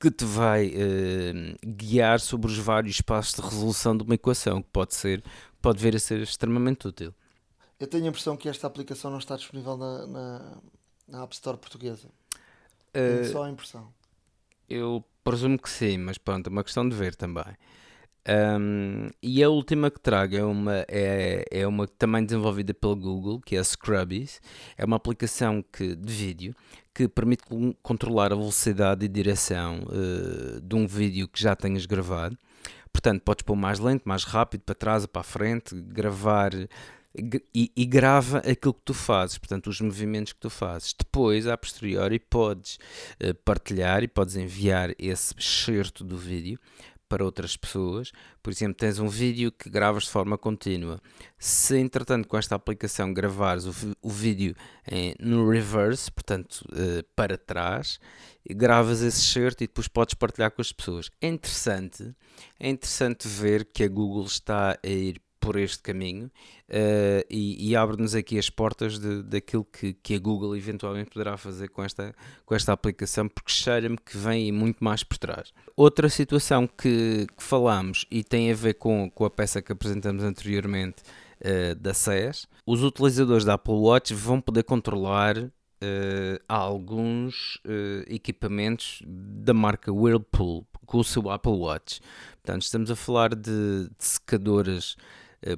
que 0.00 0.10
te 0.10 0.24
vai 0.24 0.68
uh, 0.68 1.58
guiar 1.62 2.18
sobre 2.18 2.50
os 2.50 2.56
vários 2.56 3.02
passos 3.02 3.34
de 3.34 3.42
resolução 3.42 3.94
de 3.94 4.02
uma 4.02 4.14
equação, 4.14 4.62
que 4.62 4.70
pode 4.70 4.94
ser, 4.94 5.22
pode 5.60 5.82
vir 5.82 5.94
a 5.94 5.98
ser 5.98 6.22
extremamente 6.22 6.88
útil. 6.88 7.12
Eu 7.78 7.86
tenho 7.86 8.06
a 8.06 8.08
impressão 8.08 8.38
que 8.38 8.48
esta 8.48 8.66
aplicação 8.66 9.10
não 9.10 9.18
está 9.18 9.36
disponível 9.36 9.76
na, 9.76 10.06
na, 10.06 10.56
na 11.06 11.22
App 11.24 11.34
Store 11.34 11.58
portuguesa. 11.58 12.08
Tenho 12.90 13.20
uh, 13.20 13.32
só 13.32 13.44
a 13.44 13.50
impressão. 13.50 13.92
Eu 14.66 15.04
presumo 15.24 15.58
que 15.58 15.70
sim, 15.70 15.98
mas 15.98 16.18
pronto, 16.18 16.48
é 16.48 16.50
uma 16.50 16.62
questão 16.62 16.88
de 16.88 16.94
ver 16.94 17.14
também. 17.14 17.56
Um, 18.26 19.08
e 19.22 19.42
a 19.42 19.50
última 19.50 19.90
que 19.90 20.00
trago 20.00 20.34
é 20.34 20.42
uma, 20.42 20.84
é, 20.88 21.44
é 21.50 21.66
uma 21.66 21.86
também 21.86 22.24
desenvolvida 22.24 22.72
pela 22.72 22.94
Google, 22.94 23.40
que 23.40 23.56
é 23.56 23.58
a 23.58 23.64
Scrubbies. 23.64 24.40
É 24.78 24.84
uma 24.84 24.96
aplicação 24.96 25.62
que, 25.62 25.94
de 25.94 26.12
vídeo 26.12 26.54
que 26.94 27.08
permite 27.08 27.42
controlar 27.82 28.32
a 28.32 28.36
velocidade 28.36 29.04
e 29.04 29.08
direção 29.08 29.80
uh, 29.88 30.60
de 30.60 30.76
um 30.76 30.86
vídeo 30.86 31.28
que 31.28 31.42
já 31.42 31.54
tenhas 31.56 31.86
gravado. 31.86 32.38
Portanto, 32.92 33.22
podes 33.22 33.42
pôr 33.42 33.56
mais 33.56 33.80
lento, 33.80 34.04
mais 34.04 34.22
rápido, 34.22 34.62
para 34.62 34.74
trás 34.74 35.02
ou 35.02 35.08
para 35.08 35.20
a 35.20 35.24
frente, 35.24 35.74
gravar 35.74 36.52
e, 37.54 37.70
e, 37.76 37.86
grava 37.86 38.38
aquilo 38.38 38.74
que 38.74 38.82
tu 38.84 38.94
fazes, 38.94 39.38
portanto, 39.38 39.68
os 39.68 39.80
movimentos 39.80 40.32
que 40.32 40.40
tu 40.40 40.50
fazes. 40.50 40.92
Depois, 40.98 41.46
a 41.46 41.56
posteriori, 41.56 42.18
podes 42.18 42.78
uh, 43.22 43.34
partilhar 43.44 44.02
e 44.02 44.08
podes 44.08 44.34
enviar 44.36 44.90
esse 44.98 45.32
excerto 45.38 46.02
do 46.02 46.16
vídeo 46.16 46.58
para 47.08 47.24
outras 47.24 47.56
pessoas. 47.56 48.10
Por 48.42 48.50
exemplo, 48.52 48.74
tens 48.74 48.98
um 48.98 49.08
vídeo 49.08 49.52
que 49.52 49.70
gravas 49.70 50.04
de 50.04 50.10
forma 50.10 50.36
contínua. 50.36 51.00
Se 51.38 51.78
entretanto 51.78 52.26
com 52.26 52.36
esta 52.36 52.56
aplicação 52.56 53.12
gravares 53.12 53.66
o, 53.66 53.96
o 54.02 54.10
vídeo 54.10 54.56
em, 54.90 55.14
no 55.20 55.48
reverse, 55.48 56.10
portanto 56.10 56.62
uh, 56.72 57.04
para 57.14 57.38
trás, 57.38 58.00
gravas 58.50 59.00
esse 59.00 59.22
shirt 59.22 59.60
e 59.60 59.66
depois 59.66 59.86
podes 59.86 60.14
partilhar 60.14 60.50
com 60.50 60.60
as 60.60 60.72
pessoas. 60.72 61.10
É 61.20 61.28
interessante, 61.28 62.14
é 62.58 62.68
interessante 62.68 63.28
ver 63.28 63.66
que 63.66 63.84
a 63.84 63.88
Google 63.88 64.24
está 64.24 64.76
a 64.82 64.88
ir 64.88 65.20
por 65.44 65.56
este 65.56 65.82
caminho 65.82 66.26
uh, 66.70 67.24
e, 67.28 67.70
e 67.70 67.76
abre-nos 67.76 68.14
aqui 68.14 68.38
as 68.38 68.48
portas 68.48 68.98
de, 68.98 69.22
daquilo 69.22 69.64
que, 69.64 69.92
que 69.92 70.14
a 70.14 70.18
Google 70.18 70.56
eventualmente 70.56 71.10
poderá 71.10 71.36
fazer 71.36 71.68
com 71.68 71.84
esta, 71.84 72.14
com 72.46 72.54
esta 72.54 72.72
aplicação, 72.72 73.28
porque 73.28 73.52
cheira-me 73.52 73.98
que 73.98 74.16
vem 74.16 74.50
muito 74.50 74.82
mais 74.82 75.04
por 75.04 75.18
trás. 75.18 75.52
Outra 75.76 76.08
situação 76.08 76.66
que, 76.66 77.26
que 77.36 77.42
falámos 77.42 78.06
e 78.10 78.24
tem 78.24 78.50
a 78.50 78.54
ver 78.54 78.74
com, 78.74 79.10
com 79.10 79.26
a 79.26 79.30
peça 79.30 79.60
que 79.60 79.70
apresentamos 79.70 80.24
anteriormente 80.24 81.02
uh, 81.42 81.74
da 81.74 81.92
SES, 81.92 82.48
os 82.66 82.82
utilizadores 82.82 83.44
da 83.44 83.54
Apple 83.54 83.74
Watch 83.74 84.14
vão 84.14 84.40
poder 84.40 84.62
controlar 84.62 85.36
Uh, 85.82 86.40
alguns 86.48 87.56
uh, 87.56 88.04
equipamentos 88.06 89.02
da 89.04 89.52
marca 89.52 89.92
Whirlpool 89.92 90.66
com 90.86 90.98
o 90.98 91.04
seu 91.04 91.28
Apple 91.28 91.52
Watch. 91.52 92.00
Portanto, 92.42 92.62
estamos 92.62 92.90
a 92.90 92.96
falar 92.96 93.34
de, 93.34 93.88
de 93.88 94.04
secadoras 94.04 94.96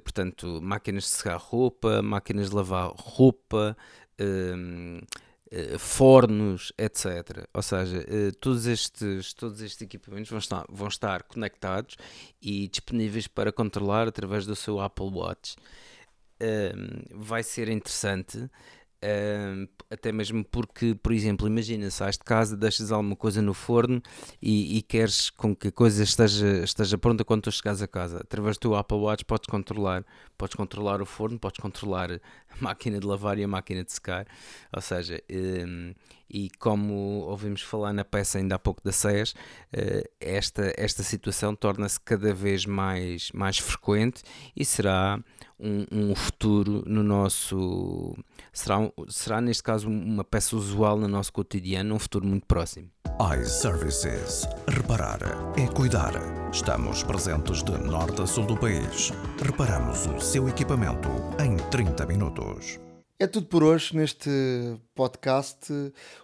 portanto, 0.02 0.60
máquinas 0.62 1.04
de 1.04 1.10
secar 1.10 1.38
roupa, 1.38 2.02
máquinas 2.02 2.50
de 2.50 2.56
lavar 2.56 2.92
roupa, 2.96 3.76
Uh, 4.18 5.04
eh, 5.48 5.78
fornos, 5.78 6.72
etc. 6.76 7.46
Ou 7.54 7.62
seja, 7.62 7.98
uh, 7.98 8.32
todos, 8.40 8.66
estes, 8.66 9.32
todos 9.32 9.60
estes 9.60 9.80
equipamentos 9.82 10.28
vão 10.28 10.40
estar, 10.40 10.66
vão 10.68 10.88
estar 10.88 11.22
conectados 11.22 11.96
e 12.42 12.66
disponíveis 12.66 13.28
para 13.28 13.52
controlar 13.52 14.08
através 14.08 14.44
do 14.44 14.56
seu 14.56 14.80
Apple 14.80 15.06
Watch. 15.06 15.54
Uh, 16.42 17.06
vai 17.14 17.44
ser 17.44 17.68
interessante 17.68 18.50
Uh, 19.06 19.68
até 19.88 20.10
mesmo 20.10 20.44
porque, 20.44 20.96
por 20.96 21.12
exemplo, 21.12 21.46
imagina, 21.46 21.88
sais 21.90 22.18
de 22.18 22.24
casa, 22.24 22.56
deixas 22.56 22.90
alguma 22.90 23.14
coisa 23.14 23.40
no 23.40 23.54
forno 23.54 24.02
e, 24.42 24.78
e, 24.78 24.82
queres 24.82 25.30
com 25.30 25.54
que 25.54 25.68
a 25.68 25.72
coisa 25.72 26.02
esteja, 26.02 26.64
esteja 26.64 26.98
pronta 26.98 27.24
quando 27.24 27.42
tu 27.42 27.52
chegares 27.52 27.80
a 27.80 27.86
casa. 27.86 28.18
Através 28.18 28.58
do 28.58 28.74
Apple 28.74 28.98
Watch 28.98 29.24
podes 29.24 29.46
controlar, 29.46 30.04
podes 30.36 30.56
controlar 30.56 31.00
o 31.00 31.06
forno, 31.06 31.38
podes 31.38 31.60
controlar 31.60 32.10
a 32.10 32.20
máquina 32.58 32.98
de 32.98 33.06
lavar 33.06 33.38
e 33.38 33.44
a 33.44 33.48
máquina 33.48 33.84
de 33.84 33.92
secar. 33.92 34.26
Ou 34.74 34.82
seja, 34.82 35.22
um, 35.30 35.94
e 36.28 36.50
como 36.58 37.20
ouvimos 37.28 37.62
falar 37.62 37.92
na 37.92 38.04
peça 38.04 38.38
ainda 38.38 38.56
há 38.56 38.58
pouco 38.58 38.82
da 38.82 38.90
SES, 38.90 39.32
uh, 39.32 40.08
esta, 40.20 40.74
esta 40.76 41.04
situação 41.04 41.54
torna-se 41.54 42.00
cada 42.00 42.34
vez 42.34 42.66
mais, 42.66 43.30
mais 43.32 43.58
frequente 43.58 44.22
e 44.56 44.64
será 44.64 45.22
um, 45.58 45.86
um 45.90 46.14
futuro 46.14 46.82
no 46.86 47.02
nosso. 47.02 48.16
Será, 48.52 48.76
será, 49.08 49.40
neste 49.40 49.62
caso, 49.62 49.88
uma 49.88 50.24
peça 50.24 50.56
usual 50.56 50.98
no 50.98 51.08
nosso 51.08 51.32
cotidiano, 51.32 51.90
num 51.90 51.98
futuro 51.98 52.26
muito 52.26 52.46
próximo. 52.46 52.88
iServices. 53.40 54.46
Reparar 54.68 55.20
é 55.58 55.66
cuidar. 55.66 56.12
Estamos 56.52 57.02
presentes 57.02 57.62
de 57.62 57.72
norte 57.72 58.22
a 58.22 58.26
sul 58.26 58.46
do 58.46 58.56
país. 58.56 59.12
Reparamos 59.42 60.06
o 60.06 60.20
seu 60.20 60.48
equipamento 60.48 61.08
em 61.42 61.56
30 61.70 62.06
minutos. 62.06 62.78
É 63.18 63.26
tudo 63.26 63.46
por 63.46 63.62
hoje 63.62 63.96
neste 63.96 64.28
podcast. 64.94 65.72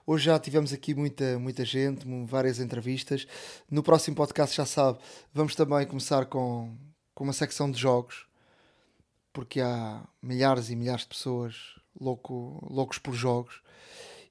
Hoje 0.07 0.27
já 0.27 0.39
tivemos 0.39 0.75
aqui 0.75 0.95
muita, 0.95 1.39
muita 1.39 1.65
gente, 1.65 2.07
várias 2.27 2.59
entrevistas. 2.59 3.27
No 3.71 3.83
próximo 3.83 4.15
podcast, 4.15 4.55
já 4.55 4.67
sabe, 4.67 4.99
vamos 5.33 5.55
também 5.55 5.87
começar 5.87 6.27
com, 6.27 6.77
com 7.15 7.25
uma 7.25 7.33
secção 7.33 7.71
de 7.71 7.81
jogos 7.81 8.27
porque 9.33 9.61
há 9.61 10.03
milhares 10.23 10.71
e 10.71 10.77
milhares 10.77 11.03
de 11.03 11.09
pessoas 11.09 11.83
louco, 11.99 12.65
loucos 12.71 12.99
por 12.99 13.15
jogos. 13.15 13.61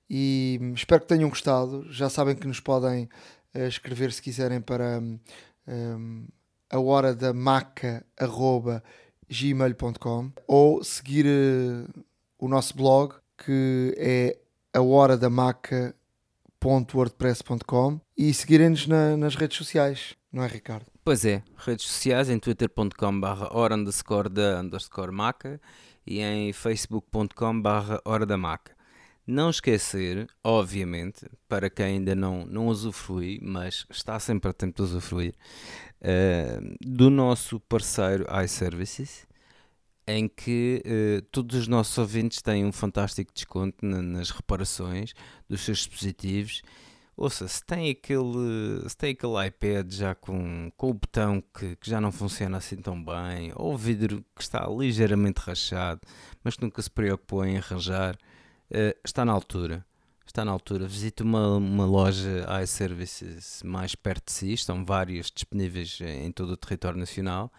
E 0.10 0.57
espero 0.76 1.02
que 1.02 1.07
tenham 1.07 1.30
gostado. 1.30 1.86
Já 1.91 2.10
sabem 2.10 2.36
que 2.36 2.48
nos 2.48 2.60
podem 2.60 3.10
uh, 3.56 3.68
escrever 3.68 4.11
se 4.11 4.22
quiserem 4.22 4.60
para 4.60 4.99
um, 4.99 5.18
hum, 5.68 6.28
a 6.69 6.80
hora 6.80 7.15
da 7.15 7.32
maca 7.34 8.06
gmail.com 9.30 10.32
ou 10.45 10.84
seguir 10.84 11.26
uh, 11.26 11.88
o 12.38 12.49
nosso 12.49 12.76
blog 12.76 13.15
que 13.38 13.95
é 13.98 14.38
a 14.73 14.82
hora 14.82 15.18
da 15.18 15.30
maca.wordpress.com 15.30 18.02
e 18.18 18.34
seguirem-nos 18.34 18.88
na, 18.88 19.15
nas 19.18 19.36
redes 19.36 19.57
sociais, 19.57 20.15
não 20.32 20.44
é 20.44 20.48
Ricardo? 20.48 20.90
Pois 21.03 21.26
é, 21.26 21.41
redes 21.57 21.88
sociais 21.88 22.30
em 22.30 22.38
twitter.com 22.38 23.19
barra 23.19 23.49
hora 23.52 23.73
underscore 23.73 24.30
da 24.30 24.61
underscore 24.61 25.11
maca 25.11 25.60
e 26.06 26.19
em 26.19 26.53
facebook.com 26.53 27.60
barra 27.60 27.99
hora 28.06 28.23
da 28.23 28.38
maca. 28.38 28.76
Não 29.26 29.49
esquecer, 29.49 30.28
obviamente, 30.44 31.26
para 31.49 31.72
quem 31.72 31.86
ainda 31.86 32.14
não, 32.14 32.45
não 32.45 32.68
usufrui, 32.68 33.40
mas 33.41 33.84
está 33.90 34.19
sempre 34.19 34.52
a 34.52 34.53
tempo 34.53 34.76
de 34.76 34.82
usufruir, 34.84 35.34
uh, 36.02 36.76
do 36.80 37.10
nosso 37.10 37.60
parceiro 37.61 38.28
iServices, 38.44 39.26
em 40.06 40.28
que 40.28 40.84
uh, 40.86 41.22
todos 41.32 41.57
os 41.57 41.68
nossos 41.68 41.98
ouvintes 41.98 42.44
têm 42.44 42.64
um 42.64 42.72
fantástico 42.72 43.32
desconto 43.34 43.84
na, 43.84 44.03
nas 44.03 44.30
reparações 44.30 45.14
dos 45.49 45.61
seus 45.61 45.80
dispositivos 45.80 46.61
Ouça, 47.22 47.48
se 47.48 47.64
tem 47.64 47.91
aquele, 47.91 48.89
se 48.89 48.98
tem 48.98 49.11
aquele 49.11 49.45
iPad 49.45 49.93
já 49.93 50.15
com, 50.15 50.72
com 50.76 50.89
o 50.89 50.93
botão 50.95 51.39
que, 51.39 51.76
que 51.76 51.88
já 51.88 52.02
não 52.02 52.11
funciona 52.11 52.57
assim 52.57 52.77
tão 52.77 52.95
bem, 52.99 53.53
ou 53.56 53.76
o 53.76 53.77
vidro 53.77 54.26
que 54.35 54.41
está 54.41 54.68
ligeiramente 54.68 55.39
rachado, 55.39 56.02
mas 56.43 56.56
que 56.56 56.64
nunca 56.64 56.81
se 56.81 56.89
preocupou 56.89 57.45
em 57.45 57.60
arranjar, 57.60 58.15
uh, 58.15 58.99
está 59.06 59.23
na 59.23 59.31
altura. 59.31 59.85
está 60.26 60.43
na 60.43 60.52
altura. 60.52 60.88
Visite 60.88 61.22
uma, 61.22 61.57
uma 61.57 61.85
loja 61.85 62.43
iServices 62.64 63.61
mais 63.64 63.93
perto 63.93 64.26
de 64.26 64.31
si, 64.31 64.53
estão 64.53 64.84
várias 64.84 65.30
disponíveis 65.30 65.99
em 66.02 66.31
todo 66.31 66.53
o 66.53 66.57
território 66.57 66.98
nacional. 66.98 67.53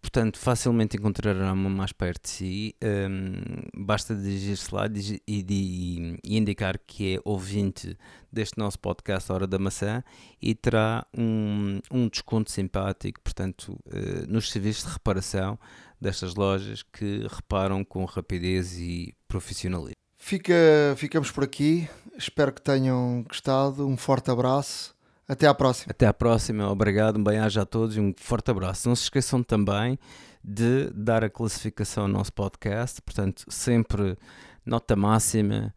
Portanto, 0.00 0.38
facilmente 0.38 0.96
encontrará 0.96 1.52
uma 1.52 1.68
mais 1.68 1.92
perto 1.92 2.22
de 2.22 2.30
si. 2.30 2.76
Um, 2.82 3.84
basta 3.84 4.14
dirigir-se 4.14 4.74
lá 4.74 4.86
e, 4.86 5.22
e, 5.28 6.18
e, 6.24 6.36
indicar 6.38 6.78
que 6.78 7.16
é 7.16 7.20
ouvinte 7.22 7.96
deste 8.32 8.58
nosso 8.58 8.78
podcast 8.78 9.30
Hora 9.30 9.46
da 9.46 9.58
Maçã 9.58 10.02
e 10.40 10.54
terá 10.54 11.06
um, 11.16 11.80
um 11.92 12.08
desconto 12.08 12.50
simpático, 12.50 13.20
portanto, 13.20 13.78
uh, 13.86 14.26
nos 14.26 14.50
serviços 14.50 14.84
de 14.84 14.92
reparação 14.92 15.58
destas 16.00 16.34
lojas 16.34 16.82
que 16.82 17.26
reparam 17.30 17.84
com 17.84 18.04
rapidez 18.06 18.78
e 18.78 19.14
profissionalismo. 19.28 19.94
Fica, 20.16 20.54
ficamos 20.96 21.30
por 21.30 21.44
aqui. 21.44 21.88
Espero 22.16 22.52
que 22.52 22.62
tenham 22.62 23.22
gostado. 23.28 23.86
Um 23.86 23.96
forte 23.96 24.30
abraço. 24.30 24.94
Até 25.30 25.46
à 25.46 25.54
próxima. 25.54 25.92
Até 25.92 26.06
à 26.06 26.12
próxima. 26.12 26.68
Obrigado. 26.68 27.16
Um 27.16 27.22
bem-aja 27.22 27.62
a 27.62 27.64
todos 27.64 27.96
e 27.96 28.00
um 28.00 28.12
forte 28.16 28.50
abraço. 28.50 28.88
Não 28.88 28.96
se 28.96 29.04
esqueçam 29.04 29.44
também 29.44 29.96
de 30.42 30.90
dar 30.92 31.22
a 31.22 31.30
classificação 31.30 32.02
ao 32.02 32.08
nosso 32.08 32.32
podcast. 32.32 33.00
Portanto, 33.00 33.44
sempre 33.48 34.18
nota 34.66 34.96
máxima. 34.96 35.72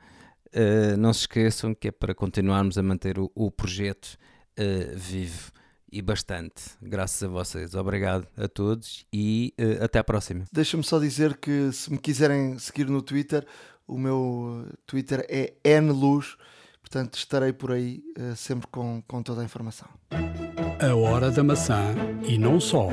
Uh, 0.48 0.98
não 0.98 1.14
se 1.14 1.22
esqueçam 1.22 1.76
que 1.76 1.90
é 1.90 1.92
para 1.92 2.16
continuarmos 2.16 2.80
a 2.80 2.82
manter 2.82 3.20
o, 3.20 3.32
o 3.36 3.52
projeto 3.52 4.18
uh, 4.60 4.98
vivo 4.98 5.52
e 5.92 6.02
bastante, 6.02 6.72
graças 6.82 7.22
a 7.22 7.28
vocês. 7.28 7.76
Obrigado 7.76 8.28
a 8.36 8.48
todos 8.48 9.06
e 9.14 9.54
uh, 9.60 9.84
até 9.84 10.00
à 10.00 10.04
próxima. 10.04 10.46
Deixa-me 10.52 10.84
só 10.84 10.98
dizer 10.98 11.38
que 11.38 11.72
se 11.72 11.92
me 11.92 12.00
quiserem 12.00 12.58
seguir 12.58 12.88
no 12.88 13.04
Twitter, 13.04 13.46
o 13.88 14.00
meu 14.00 14.68
Twitter 14.88 15.24
é 15.30 15.80
nluz, 15.80 16.38
portanto 16.94 17.18
estarei 17.18 17.52
por 17.52 17.72
aí 17.72 18.04
uh, 18.20 18.36
sempre 18.36 18.68
com, 18.68 19.02
com 19.08 19.24
toda 19.24 19.42
a 19.42 19.44
informação. 19.44 19.88
A 20.80 20.96
hora 20.96 21.32
da 21.32 21.44
maçã 21.44 21.96
e 22.24 22.38
não 22.38 22.60
só. 22.60 22.90